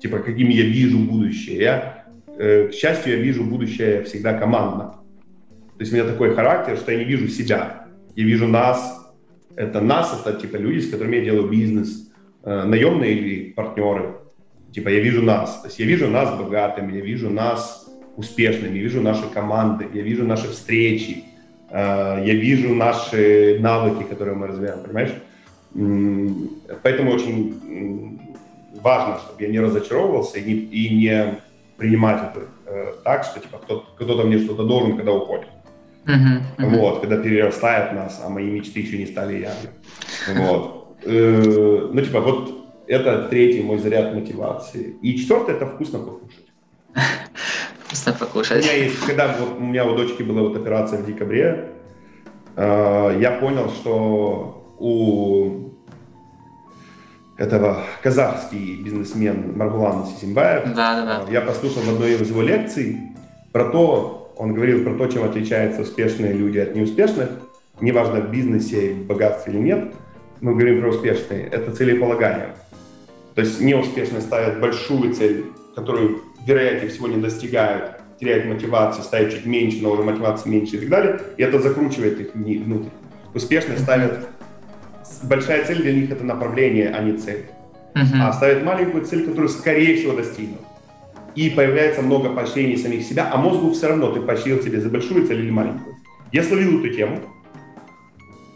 Типа, 0.00 0.18
какими 0.18 0.52
я 0.52 0.64
вижу 0.64 0.98
будущее. 0.98 1.58
Я, 1.58 2.04
э, 2.38 2.68
к 2.68 2.74
счастью, 2.74 3.16
я 3.16 3.22
вижу 3.22 3.44
будущее 3.44 4.02
всегда 4.04 4.34
командно. 4.34 4.96
То 5.78 5.80
есть 5.80 5.92
у 5.92 5.96
меня 5.96 6.06
такой 6.06 6.34
характер, 6.34 6.76
что 6.76 6.92
я 6.92 6.98
не 6.98 7.04
вижу 7.04 7.28
себя. 7.28 7.79
Я 8.20 8.26
вижу 8.26 8.46
нас. 8.46 9.10
Это 9.56 9.80
нас, 9.80 10.12
это 10.20 10.38
типа 10.38 10.56
люди, 10.56 10.80
с 10.80 10.90
которыми 10.90 11.16
я 11.16 11.24
делаю 11.24 11.48
бизнес. 11.48 12.12
Э, 12.42 12.64
наемные 12.64 13.14
или 13.14 13.52
партнеры. 13.52 14.16
Типа 14.72 14.90
я 14.90 15.00
вижу 15.00 15.22
нас. 15.22 15.62
То 15.62 15.68
есть 15.68 15.78
я 15.78 15.86
вижу 15.86 16.06
нас 16.06 16.38
богатыми, 16.38 16.92
я 16.92 17.00
вижу 17.00 17.30
нас 17.30 17.88
успешными, 18.16 18.76
я 18.76 18.82
вижу 18.82 19.00
наши 19.00 19.26
команды, 19.32 19.86
я 19.94 20.02
вижу 20.02 20.26
наши 20.26 20.48
встречи, 20.48 21.24
э, 21.70 22.22
я 22.26 22.34
вижу 22.34 22.74
наши 22.74 23.56
навыки, 23.58 24.02
которые 24.02 24.36
мы 24.36 24.48
развиваем, 24.48 24.82
понимаешь? 24.84 25.14
Поэтому 26.82 27.12
очень 27.12 28.20
важно, 28.82 29.18
чтобы 29.20 29.42
я 29.42 29.48
не 29.48 29.60
разочаровывался 29.60 30.38
и 30.38 30.44
не, 30.44 30.52
и 30.52 30.94
не 30.94 31.40
принимать 31.78 32.22
это 32.30 32.46
э, 32.66 32.92
так, 33.02 33.24
что 33.24 33.40
типа 33.40 33.58
кто-то, 33.58 33.86
кто-то 33.96 34.24
мне 34.24 34.38
что-то 34.38 34.64
должен, 34.64 34.96
когда 34.96 35.12
уходит. 35.12 35.48
Uh-huh. 36.10 36.70
Вот, 36.70 37.00
когда 37.00 37.16
перерастает 37.16 37.92
нас, 37.92 38.20
а 38.24 38.28
мои 38.28 38.50
мечты 38.50 38.80
еще 38.80 38.98
не 38.98 39.06
стали 39.06 39.38
явными. 39.38 40.44
Вот. 40.46 40.96
Э, 41.04 41.88
ну, 41.92 42.00
типа, 42.00 42.20
вот 42.20 42.60
это 42.86 43.28
третий 43.28 43.62
мой 43.62 43.78
заряд 43.78 44.14
мотивации. 44.14 44.96
И 45.02 45.16
четвертый– 45.16 45.54
это 45.56 45.66
вкусно 45.66 45.98
покушать. 46.00 46.46
Вкусно 47.86 48.12
покушать. 48.12 48.64
У 48.64 48.68
меня 48.68 48.84
есть, 48.84 49.00
когда 49.00 49.34
вот 49.38 49.56
у 49.58 49.62
меня 49.62 49.84
у 49.84 49.96
дочки 49.96 50.22
была 50.22 50.42
вот 50.42 50.56
операция 50.56 51.02
в 51.02 51.06
декабре, 51.06 51.70
э, 52.56 53.18
я 53.20 53.32
понял, 53.32 53.68
что 53.70 54.76
у 54.78 55.70
этого 57.36 57.84
казахский 58.02 58.82
бизнесмен 58.82 59.56
Маргулан 59.56 60.06
Сисимбаев. 60.06 60.74
Да, 60.74 61.04
да, 61.04 61.24
да. 61.24 61.32
Я 61.32 61.40
послушал 61.40 61.82
в 61.82 61.88
одной 61.88 62.12
из 62.12 62.28
его 62.28 62.42
лекций 62.42 62.98
про 63.52 63.70
то, 63.70 64.19
он 64.36 64.54
говорил 64.54 64.84
про 64.84 64.94
то, 64.94 65.06
чем 65.06 65.24
отличаются 65.24 65.82
успешные 65.82 66.32
люди 66.32 66.58
от 66.58 66.74
неуспешных. 66.74 67.30
Неважно, 67.80 68.20
в 68.20 68.30
бизнесе, 68.30 68.92
в 68.92 69.06
богатстве 69.06 69.54
или 69.54 69.60
нет, 69.60 69.94
мы 70.40 70.52
говорим 70.52 70.80
про 70.80 70.90
успешные. 70.90 71.46
Это 71.46 71.72
целеполагание. 71.72 72.54
То 73.34 73.42
есть 73.42 73.60
неуспешные 73.60 74.20
ставят 74.20 74.60
большую 74.60 75.14
цель, 75.14 75.46
которую, 75.74 76.22
вероятнее 76.46 76.90
всего, 76.90 77.08
не 77.08 77.16
достигают, 77.16 78.00
теряют 78.18 78.46
мотивацию, 78.46 79.02
ставят 79.04 79.32
чуть 79.32 79.46
меньше, 79.46 79.78
но 79.82 79.92
уже 79.92 80.02
мотивации 80.02 80.48
меньше 80.48 80.76
и 80.76 80.80
так 80.80 80.88
далее, 80.88 81.20
и 81.36 81.42
это 81.42 81.58
закручивает 81.58 82.20
их 82.20 82.34
внутрь. 82.34 82.90
Успешные 83.34 83.78
ставят 83.78 84.28
большая 85.22 85.64
цель 85.64 85.82
для 85.82 85.92
них 85.92 86.10
это 86.10 86.24
направление, 86.24 86.90
а 86.90 87.02
не 87.02 87.16
цель. 87.16 87.46
Uh-huh. 87.94 88.20
А 88.20 88.32
ставят 88.32 88.62
маленькую 88.62 89.04
цель, 89.04 89.24
которую 89.24 89.48
скорее 89.48 89.96
всего 89.96 90.12
достигнут. 90.12 90.60
И 91.34 91.50
появляется 91.50 92.02
много 92.02 92.30
поощрений 92.30 92.76
самих 92.76 93.04
себя, 93.04 93.30
а 93.32 93.36
мозгу 93.36 93.72
все 93.72 93.88
равно, 93.88 94.10
ты 94.12 94.20
поощрил 94.20 94.62
себе 94.62 94.80
за 94.80 94.88
большую 94.88 95.26
цель 95.26 95.40
или 95.40 95.50
маленькую. 95.50 95.96
Я 96.32 96.42
словил 96.42 96.80
эту 96.80 96.94
тему. 96.94 97.20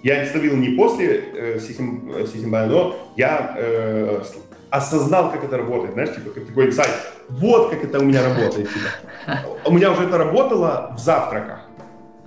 Я 0.03 0.27
словил 0.27 0.57
не 0.57 0.71
после 0.77 1.25
э, 1.35 1.59
Сисимбая, 1.59 2.67
но 2.67 2.97
я 3.17 3.55
э, 3.57 4.23
осознал, 4.71 5.31
как 5.33 5.45
это 5.45 5.57
работает, 5.57 5.95
знаешь, 5.95 6.15
типа, 6.15 6.31
как 6.31 6.47
такой 6.47 6.67
инсайт. 6.67 6.91
Вот 7.31 7.71
как 7.71 7.85
это 7.85 8.01
у 8.01 8.05
меня 8.05 8.23
работает. 8.23 8.69
Типа. 8.69 9.39
У 9.65 9.73
меня 9.73 9.93
уже 9.93 10.05
это 10.05 10.19
работало 10.19 10.93
в 10.95 10.99
завтраках. 10.99 11.61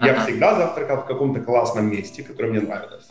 Я 0.02 0.14
ага. 0.14 0.24
всегда 0.24 0.56
завтракал 0.56 0.98
в 0.98 1.06
каком-то 1.06 1.40
классном 1.42 1.92
месте, 1.92 2.24
которое 2.24 2.50
мне 2.50 2.62
нравилось 2.62 3.08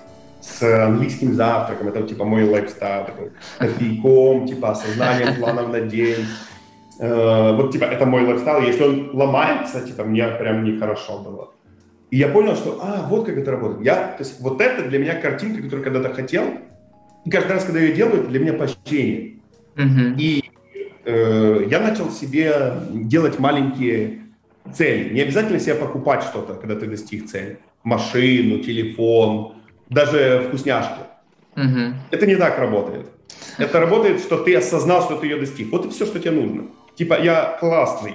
с 0.46 0.62
английским 0.62 1.34
завтраком, 1.34 1.88
это 1.88 2.02
типа 2.02 2.24
мой 2.24 2.44
lifestyle, 2.44 3.06
такой, 3.06 3.32
кофейком, 3.58 4.46
типа 4.46 4.70
осознанием 4.70 5.36
планов 5.36 5.70
на 5.70 5.80
день. 5.80 6.26
Э, 6.98 7.54
вот 7.56 7.72
типа 7.72 7.84
это 7.84 8.06
мой 8.06 8.24
lifestyle, 8.24 8.66
если 8.66 8.84
он 8.84 9.10
ломается, 9.12 9.80
типа 9.80 10.04
мне 10.04 10.26
прям 10.28 10.64
нехорошо 10.64 11.18
было. 11.18 11.50
И 12.10 12.18
я 12.18 12.28
понял, 12.28 12.54
что, 12.54 12.78
а, 12.82 13.06
вот 13.08 13.26
как 13.26 13.36
это 13.36 13.50
работает. 13.50 13.84
Я, 13.84 13.94
то 13.94 14.22
есть 14.22 14.40
вот 14.40 14.60
это 14.60 14.88
для 14.88 14.98
меня 14.98 15.14
картинка, 15.14 15.62
которую 15.62 15.84
когда-то 15.84 16.14
хотел, 16.14 16.44
и 17.24 17.30
каждый 17.30 17.52
раз, 17.52 17.64
когда 17.64 17.80
я 17.80 17.86
ее 17.86 17.94
делаю, 17.94 18.20
это 18.20 18.28
для 18.28 18.40
меня 18.40 18.52
поощрение. 18.52 19.40
Uh-huh. 19.74 20.14
И 20.16 20.44
э, 21.04 21.66
я 21.68 21.80
начал 21.80 22.10
себе 22.10 22.72
делать 22.92 23.38
маленькие 23.38 24.20
цели. 24.72 25.12
Не 25.12 25.22
обязательно 25.22 25.58
себе 25.58 25.74
покупать 25.74 26.22
что-то, 26.22 26.54
когда 26.54 26.76
ты 26.76 26.86
достиг 26.86 27.26
цели. 27.26 27.58
Машину, 27.82 28.60
телефон, 28.60 29.56
даже 29.88 30.44
вкусняшки. 30.48 31.00
Угу. 31.56 31.94
Это 32.10 32.26
не 32.26 32.36
так 32.36 32.58
работает. 32.58 33.06
Это 33.58 33.80
работает, 33.80 34.20
что 34.20 34.38
ты 34.38 34.54
осознал, 34.54 35.02
что 35.02 35.16
ты 35.16 35.26
ее 35.26 35.38
достиг. 35.38 35.70
Вот 35.72 35.86
и 35.86 35.90
все, 35.90 36.04
что 36.04 36.18
тебе 36.18 36.32
нужно. 36.32 36.64
Типа, 36.96 37.20
я 37.22 37.56
классный. 37.60 38.14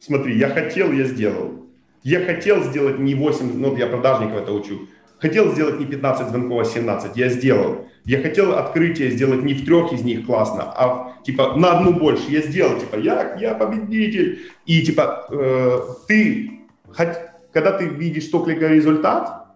Смотри, 0.00 0.36
я 0.36 0.48
хотел, 0.48 0.92
я 0.92 1.04
сделал. 1.04 1.66
Я 2.02 2.20
хотел 2.24 2.62
сделать 2.64 2.98
не 2.98 3.14
8, 3.14 3.58
ну, 3.58 3.76
я 3.76 3.86
продажников 3.86 4.42
это 4.42 4.52
учу. 4.52 4.88
Хотел 5.18 5.52
сделать 5.52 5.80
не 5.80 5.86
15 5.86 6.28
звонков, 6.28 6.62
а 6.62 6.64
17. 6.64 7.16
Я 7.16 7.28
сделал. 7.28 7.86
Я 8.04 8.22
хотел 8.22 8.56
открытие 8.56 9.10
сделать 9.10 9.42
не 9.42 9.54
в 9.54 9.64
трех 9.64 9.92
из 9.92 10.02
них 10.02 10.24
классно, 10.24 10.62
а 10.62 11.16
типа 11.24 11.54
на 11.56 11.78
одну 11.78 11.92
больше. 11.92 12.30
Я 12.30 12.40
сделал, 12.40 12.78
типа, 12.80 12.96
я, 12.96 13.36
я 13.36 13.54
победитель. 13.54 14.50
И 14.64 14.82
типа, 14.82 15.26
э, 15.30 15.80
ты, 16.06 16.60
хоть, 16.86 17.08
когда 17.52 17.72
ты 17.72 17.86
видишь 17.86 18.28
только 18.28 18.52
результат, 18.52 19.46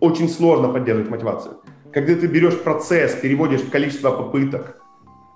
очень 0.00 0.28
сложно 0.28 0.68
поддерживать 0.68 1.10
мотивацию. 1.10 1.60
Когда 1.92 2.16
ты 2.16 2.26
берешь 2.26 2.58
процесс, 2.58 3.14
переводишь 3.14 3.60
в 3.60 3.70
количество 3.70 4.10
попыток 4.10 4.82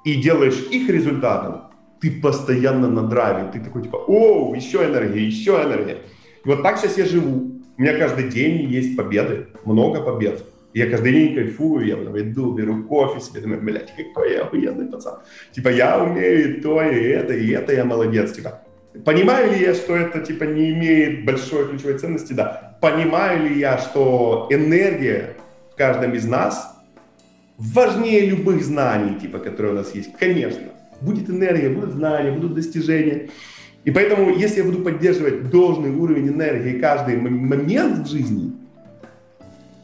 и 0.04 0.16
делаешь 0.16 0.66
их 0.70 0.88
результатом, 0.88 1.67
ты 2.00 2.20
постоянно 2.20 2.88
на 2.88 3.02
драйве. 3.02 3.50
Ты 3.52 3.60
такой 3.60 3.82
типа, 3.82 3.96
о, 3.96 4.54
еще 4.54 4.84
энергия, 4.84 5.24
еще 5.24 5.52
энергия. 5.52 5.98
И 6.44 6.48
вот 6.48 6.62
так 6.62 6.78
сейчас 6.78 6.98
я 6.98 7.04
живу. 7.04 7.60
У 7.76 7.82
меня 7.82 7.96
каждый 7.96 8.28
день 8.28 8.68
есть 8.70 8.96
победы, 8.96 9.48
много 9.64 10.02
побед. 10.02 10.44
Я 10.74 10.88
каждый 10.90 11.12
день 11.12 11.34
кайфую, 11.34 11.86
я 11.86 11.96
потом 11.96 12.18
иду, 12.18 12.52
беру 12.52 12.84
кофе 12.84 13.20
себе, 13.20 13.40
думаю, 13.40 13.62
блядь, 13.62 13.92
какой 13.96 14.32
я 14.32 14.42
охуенный 14.42 14.86
пацан. 14.86 15.20
Типа, 15.52 15.68
я 15.68 16.02
умею 16.02 16.60
то, 16.60 16.82
и 16.82 17.04
это, 17.04 17.32
и 17.34 17.50
это, 17.50 17.72
я 17.72 17.84
молодец. 17.84 18.32
Типа, 18.32 18.62
Понимаю 19.04 19.52
ли 19.52 19.60
я, 19.60 19.74
что 19.74 19.94
это 19.96 20.20
типа 20.20 20.44
не 20.44 20.70
имеет 20.70 21.24
большой 21.24 21.68
ключевой 21.68 21.98
ценности? 21.98 22.32
Да. 22.32 22.76
Понимаю 22.80 23.48
ли 23.48 23.58
я, 23.58 23.78
что 23.78 24.48
энергия 24.50 25.34
в 25.72 25.76
каждом 25.76 26.14
из 26.14 26.26
нас 26.26 26.76
важнее 27.58 28.26
любых 28.26 28.62
знаний, 28.64 29.18
типа, 29.20 29.38
которые 29.38 29.72
у 29.72 29.76
нас 29.76 29.94
есть? 29.94 30.16
Конечно. 30.18 30.72
Будет 31.00 31.30
энергия, 31.30 31.68
будут 31.68 31.92
знания, 31.92 32.32
будут 32.32 32.54
достижения. 32.54 33.28
И 33.84 33.90
поэтому, 33.90 34.30
если 34.30 34.58
я 34.58 34.64
буду 34.64 34.80
поддерживать 34.80 35.50
должный 35.50 35.90
уровень 35.90 36.28
энергии 36.28 36.78
каждый 36.78 37.16
момент 37.16 38.06
в 38.06 38.10
жизни, 38.10 38.52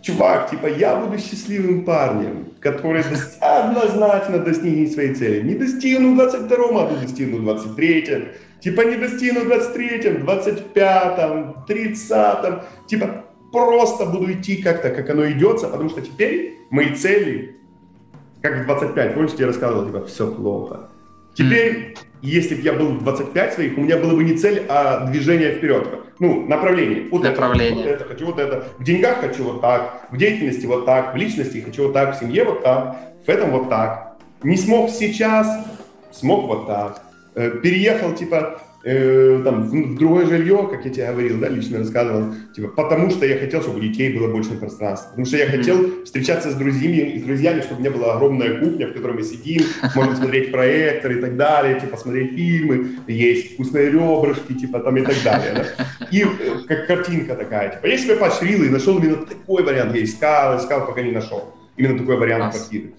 чувак, 0.02 0.50
типа, 0.50 0.66
я 0.66 0.96
буду 0.96 1.18
счастливым 1.18 1.84
парнем, 1.84 2.48
который 2.60 3.02
однозначно 3.40 4.38
достигнет 4.38 4.92
своей 4.92 5.14
цели. 5.14 5.42
Не 5.42 5.54
достигну 5.54 6.14
22-м, 6.16 6.76
а 6.76 7.00
достигну 7.00 7.38
23-м. 7.50 8.28
Типа 8.60 8.80
не 8.80 8.96
достигну 8.96 9.40
23-м, 9.40 10.24
25-м, 10.24 11.56
30-м. 11.68 12.60
Типа 12.86 13.24
просто 13.52 14.06
буду 14.06 14.32
идти 14.32 14.56
как-то, 14.56 14.90
как 14.90 15.10
оно 15.10 15.30
идется, 15.30 15.68
потому 15.68 15.90
что 15.90 16.00
теперь 16.00 16.58
мои 16.70 16.94
цели, 16.94 17.56
как 18.40 18.62
в 18.62 18.64
25, 18.64 19.14
помнишь, 19.14 19.32
я 19.38 19.46
рассказывал, 19.46 19.86
типа, 19.86 20.06
все 20.06 20.30
плохо. 20.30 20.88
Теперь, 21.34 21.96
если 22.22 22.54
бы 22.54 22.62
я 22.62 22.72
был 22.72 22.88
в 22.88 23.02
25 23.02 23.54
своих, 23.54 23.78
у 23.78 23.80
меня 23.80 23.98
было 23.98 24.14
бы 24.14 24.24
не 24.24 24.34
цель, 24.34 24.64
а 24.68 25.06
движение 25.06 25.52
вперед. 25.52 25.88
Ну, 26.20 26.46
направление. 26.46 27.08
Вот 27.10 27.22
направление. 27.22 27.84
Это, 27.84 27.90
вот 27.90 28.00
это, 28.00 28.04
хочу 28.04 28.26
вот 28.26 28.38
это. 28.38 28.68
В 28.78 28.84
деньгах 28.84 29.20
хочу 29.20 29.44
вот 29.44 29.60
так, 29.60 30.08
в 30.10 30.16
деятельности 30.16 30.66
вот 30.66 30.86
так, 30.86 31.14
в 31.14 31.16
личности 31.16 31.60
хочу 31.60 31.84
вот 31.84 31.92
так, 31.92 32.16
в 32.16 32.20
семье 32.20 32.44
вот 32.44 32.62
так, 32.62 32.96
в 33.26 33.28
этом 33.28 33.50
вот 33.50 33.68
так. 33.68 34.16
Не 34.42 34.56
смог 34.56 34.90
сейчас, 34.90 35.48
смог 36.12 36.46
вот 36.46 36.66
так. 36.66 37.02
Э, 37.34 37.50
переехал, 37.50 38.14
типа, 38.14 38.60
э, 38.84 39.40
там, 39.44 39.62
в, 39.62 39.98
другое 39.98 40.26
жилье, 40.26 40.68
как 40.70 40.84
я 40.84 40.90
тебе 40.90 41.10
говорил, 41.10 41.40
да, 41.40 41.48
лично 41.48 41.78
рассказывал, 41.78 42.34
типа, 42.54 42.68
потому 42.68 43.10
что 43.10 43.26
я 43.26 43.38
хотел, 43.38 43.62
чтобы 43.62 43.78
у 43.78 43.80
детей 43.80 44.16
было 44.16 44.28
больше 44.28 44.50
пространства, 44.50 45.10
потому 45.10 45.26
что 45.26 45.36
я 45.36 45.46
хотел 45.46 46.04
встречаться 46.04 46.50
с 46.50 46.54
друзьями, 46.54 47.18
с 47.18 47.22
друзьями, 47.22 47.60
чтобы 47.62 47.76
у 47.76 47.80
меня 47.80 47.90
была 47.90 48.14
огромная 48.14 48.58
кухня, 48.58 48.88
в 48.88 48.92
которой 48.92 49.16
мы 49.16 49.22
сидим, 49.22 49.62
можем 49.94 50.16
смотреть 50.16 50.52
проектор 50.52 51.12
и 51.12 51.20
так 51.20 51.36
далее, 51.36 51.80
типа, 51.80 51.96
смотреть 51.96 52.34
фильмы, 52.34 52.90
есть 53.06 53.54
вкусные 53.54 53.90
ребрышки, 53.90 54.52
типа, 54.52 54.80
там 54.80 54.96
и 54.96 55.02
так 55.02 55.16
далее, 55.24 55.52
да? 55.54 56.06
И 56.10 56.22
э, 56.22 56.26
как 56.68 56.86
картинка 56.86 57.34
такая, 57.34 57.76
типа, 57.76 57.86
я 57.86 57.98
себя 57.98 58.16
поощрил 58.16 58.62
и 58.64 58.68
нашел 58.68 58.98
именно 58.98 59.16
такой 59.16 59.62
вариант, 59.62 59.94
я 59.94 60.04
искал, 60.04 60.58
искал, 60.58 60.86
пока 60.86 61.02
не 61.02 61.12
нашел. 61.12 61.54
Именно 61.76 61.98
такой 61.98 62.16
вариант 62.16 62.54
квартиры. 62.54 62.92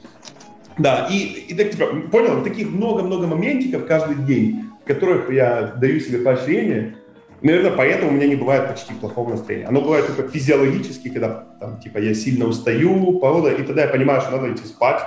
Да, 0.77 1.07
и, 1.09 1.45
и 1.47 1.53
так, 1.53 1.71
типа, 1.71 1.85
понял, 2.11 2.43
таких 2.43 2.69
много-много 2.69 3.27
моментиков 3.27 3.85
каждый 3.85 4.17
день, 4.25 4.64
которых 4.85 5.31
я 5.31 5.73
даю 5.77 5.99
себе 5.99 6.19
поощрение, 6.19 6.95
Наверное, 7.41 7.71
поэтому 7.71 8.11
у 8.11 8.13
меня 8.15 8.27
не 8.27 8.35
бывает 8.35 8.67
почти 8.69 8.93
плохого 8.93 9.29
настроения. 9.29 9.67
Оно 9.67 9.81
бывает 9.81 10.07
только 10.07 10.27
физиологически, 10.27 11.09
когда 11.09 11.45
там, 11.59 11.79
типа, 11.79 11.99
я 11.99 12.15
сильно 12.15 12.45
устаю, 12.45 13.19
погода, 13.19 13.51
и 13.51 13.61
тогда 13.61 13.83
я 13.83 13.87
понимаю, 13.87 14.21
что 14.21 14.31
надо 14.31 14.51
идти 14.51 14.65
спать. 14.65 15.03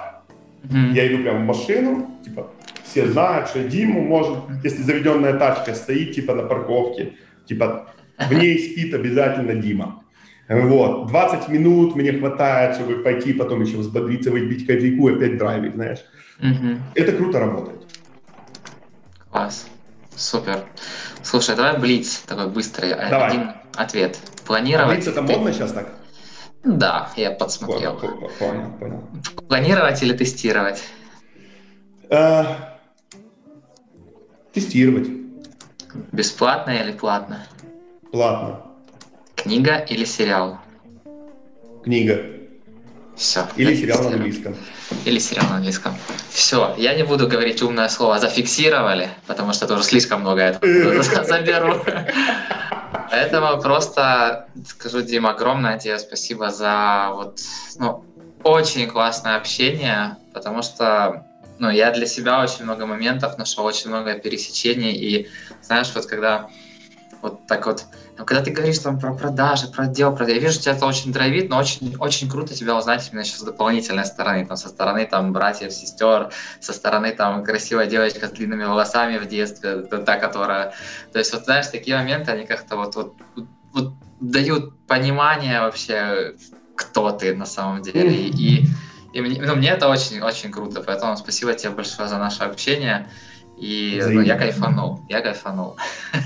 Mm-hmm. 0.63 0.93
Я 0.93 1.09
иду 1.09 1.23
прямо 1.23 1.41
в 1.41 1.47
машину, 1.47 2.11
типа, 2.25 2.49
все 2.85 3.09
знают, 3.09 3.49
что 3.49 3.65
Диму 3.65 4.03
может, 4.03 4.39
если 4.63 4.83
заведенная 4.83 5.35
тачка 5.35 5.75
стоит, 5.75 6.15
типа, 6.15 6.35
на 6.35 6.43
парковке, 6.45 7.15
типа, 7.47 7.89
в 8.19 8.33
ней 8.33 8.59
спит 8.59 8.95
обязательно 8.95 9.55
Дима. 9.55 10.03
Вот, 10.49 11.09
20 11.09 11.49
минут 11.49 11.95
мне 11.95 12.13
хватает, 12.13 12.77
чтобы 12.77 13.03
пойти 13.03 13.33
потом 13.33 13.63
еще 13.63 13.77
взбодриться, 13.79 14.31
выпить 14.31 14.67
кофейку, 14.67 15.09
опять 15.09 15.37
драйвить, 15.37 15.75
знаешь. 15.75 16.05
Угу. 16.41 16.79
Это 16.95 17.13
круто 17.13 17.39
работает. 17.41 17.78
Класс. 19.31 19.67
Супер. 20.17 20.65
Слушай, 21.23 21.57
давай 21.57 21.79
блиц, 21.79 22.23
такой 22.27 22.49
быстрый, 22.49 22.91
э, 22.91 23.11
давай. 23.11 23.29
один 23.29 23.53
ответ. 23.77 24.19
Планировать... 24.47 24.91
А 24.91 24.95
блиц 24.95 25.07
это 25.07 25.23
модно 25.23 25.53
сейчас 25.53 25.73
так? 25.73 25.89
Да, 26.65 27.11
я 27.17 27.31
подсмотрел. 27.31 27.99
Понял, 27.99 28.31
понял. 28.39 28.71
понял. 28.79 29.05
Планировать 29.49 30.03
или 30.03 30.17
тестировать? 30.17 30.83
А, 32.11 32.79
тестировать. 34.53 35.09
Бесплатно 36.13 36.71
или 36.71 36.93
платно? 36.93 37.47
Платно. 38.11 38.63
Книга 39.37 39.79
или 39.79 40.05
сериал? 40.05 40.59
Книга. 41.85 42.38
Все. 43.19 43.47
Или 43.57 43.75
сериал 43.75 44.05
на 44.05 44.11
английском. 44.11 44.57
Или 45.05 45.19
сериал 45.19 45.47
на 45.49 45.57
английском. 45.57 45.95
Все, 46.31 46.75
я 46.79 46.95
не 46.95 47.03
буду 47.03 47.27
говорить 47.27 47.61
умное 47.63 47.89
слово 47.89 48.21
«зафиксировали», 48.21 49.11
потому 49.27 49.53
что 49.53 49.67
тоже 49.67 49.83
слишком 49.83 50.21
много 50.21 50.43
этого 50.43 51.03
заберу. 51.25 51.83
Поэтому 53.11 53.61
просто 53.61 54.47
скажу, 54.67 55.03
Дима, 55.03 55.31
огромное 55.31 55.79
тебе 55.79 55.99
спасибо 55.99 56.51
за 56.51 57.11
вот, 57.13 57.41
ну, 57.77 58.05
очень 58.45 58.87
классное 58.87 59.37
общение, 59.37 60.17
потому 60.33 60.63
что 60.63 61.27
ну, 61.59 61.71
я 61.71 61.91
для 61.91 62.07
себя 62.07 62.41
очень 62.43 62.65
много 62.65 62.87
моментов 62.87 63.37
нашел, 63.37 63.65
очень 63.65 63.89
много 63.91 64.15
пересечений, 64.15 64.93
и 64.93 65.29
знаешь, 65.61 65.91
вот 65.95 66.07
когда 66.07 66.49
вот 67.23 67.47
так 67.47 67.67
вот. 67.67 67.87
Когда 68.17 68.43
ты 68.43 68.51
говоришь 68.51 68.79
там 68.79 68.99
про 68.99 69.15
продажи, 69.15 69.69
про 69.69 69.85
отдел, 69.85 70.15
про... 70.15 70.29
я 70.29 70.39
вижу, 70.39 70.61
тебя 70.61 70.73
это 70.73 70.87
очень 70.87 71.13
драйвит, 71.13 71.49
но 71.49 71.59
очень, 71.59 71.97
очень 71.99 72.29
круто 72.29 72.55
тебя 72.55 72.77
узнать 72.77 73.09
именно 73.11 73.25
сейчас 73.25 73.41
с 73.41 73.45
дополнительной 73.45 74.05
стороны, 74.05 74.45
там, 74.47 74.57
со 74.57 74.69
стороны 74.69 75.07
там 75.07 75.33
братьев, 75.33 75.73
сестер, 75.73 76.31
со 76.61 76.73
стороны 76.73 77.13
там 77.13 77.45
красивая 77.45 77.87
девочка 77.87 78.27
с 78.29 78.31
длинными 78.31 78.65
волосами 78.65 79.19
в 79.19 79.27
детстве, 79.27 79.83
та, 79.83 80.17
которая... 80.17 80.75
То 81.13 81.19
есть 81.19 81.33
вот 81.33 81.45
знаешь, 81.45 81.69
такие 81.69 81.97
моменты, 81.97 82.33
они 82.33 82.47
как-то 82.47 82.77
вот, 82.77 82.95
вот, 82.95 83.15
вот 83.73 83.93
дают 84.21 84.77
понимание 84.87 85.61
вообще, 85.61 86.35
кто 86.77 87.11
ты 87.11 87.35
на 87.35 87.47
самом 87.47 87.83
деле. 87.83 88.13
И, 88.13 88.31
и, 88.31 88.67
и 89.13 89.21
мне, 89.21 89.41
ну, 89.41 89.57
мне 89.57 89.71
это 89.71 89.89
очень-очень 89.89 90.51
круто, 90.51 90.83
поэтому 90.85 91.17
спасибо 91.17 91.55
тебе 91.55 91.71
большое 91.71 92.09
за 92.09 92.19
наше 92.19 92.45
общение. 92.45 93.09
И 93.57 94.01
ну, 94.05 94.21
я 94.21 94.37
кайфанул, 94.37 95.05
я 95.09 95.21
кайфанул. 95.21 95.77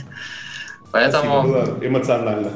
Поэтому... 0.93 1.43
Было 1.43 1.79
эмоционально. 1.81 2.51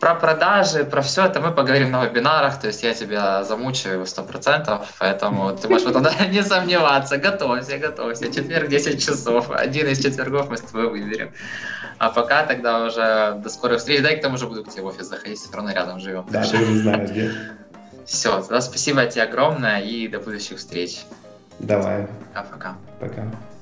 Про 0.00 0.14
продажи, 0.14 0.84
про 0.84 1.02
все 1.02 1.26
это 1.26 1.40
мы 1.40 1.52
поговорим 1.52 1.90
на 1.90 2.06
вебинарах, 2.06 2.58
то 2.58 2.68
есть 2.68 2.82
я 2.82 2.94
тебя 2.94 3.44
замучаю 3.44 4.06
сто 4.06 4.22
процентов, 4.22 4.94
поэтому 4.98 5.54
ты 5.54 5.68
можешь 5.68 5.86
в 5.86 5.90
этом 5.90 6.06
не 6.30 6.42
сомневаться. 6.42 7.18
Готовься, 7.18 7.76
готовься. 7.76 8.32
Четверг 8.32 8.68
10 8.68 9.04
часов. 9.04 9.50
Один 9.50 9.88
из 9.88 10.02
четвергов 10.02 10.48
мы 10.48 10.56
с 10.56 10.62
тобой 10.62 10.88
выберем. 10.88 11.32
А 11.98 12.08
пока 12.08 12.46
тогда 12.46 12.86
уже 12.86 13.42
до 13.44 13.50
скорых 13.50 13.80
встреч. 13.80 14.00
Дай 14.00 14.16
к 14.16 14.22
тому 14.22 14.38
же 14.38 14.46
буду 14.46 14.64
к 14.64 14.70
тебе 14.70 14.84
в 14.84 14.86
офис 14.86 15.06
заходить, 15.06 15.38
все 15.38 15.54
равно 15.54 15.70
рядом 15.70 16.00
живем. 16.00 16.24
Да, 16.30 16.44
ты 16.44 16.56
уже 16.56 16.78
знаешь, 16.78 17.10
где. 17.10 17.34
Все, 18.06 18.40
тогда 18.40 18.62
спасибо 18.62 19.04
тебе 19.04 19.24
огромное 19.24 19.82
и 19.82 20.08
до 20.08 20.18
будущих 20.18 20.58
встреч. 20.58 21.04
Давай. 21.58 22.06
Пока-пока. 22.32 22.76
Пока. 23.00 23.26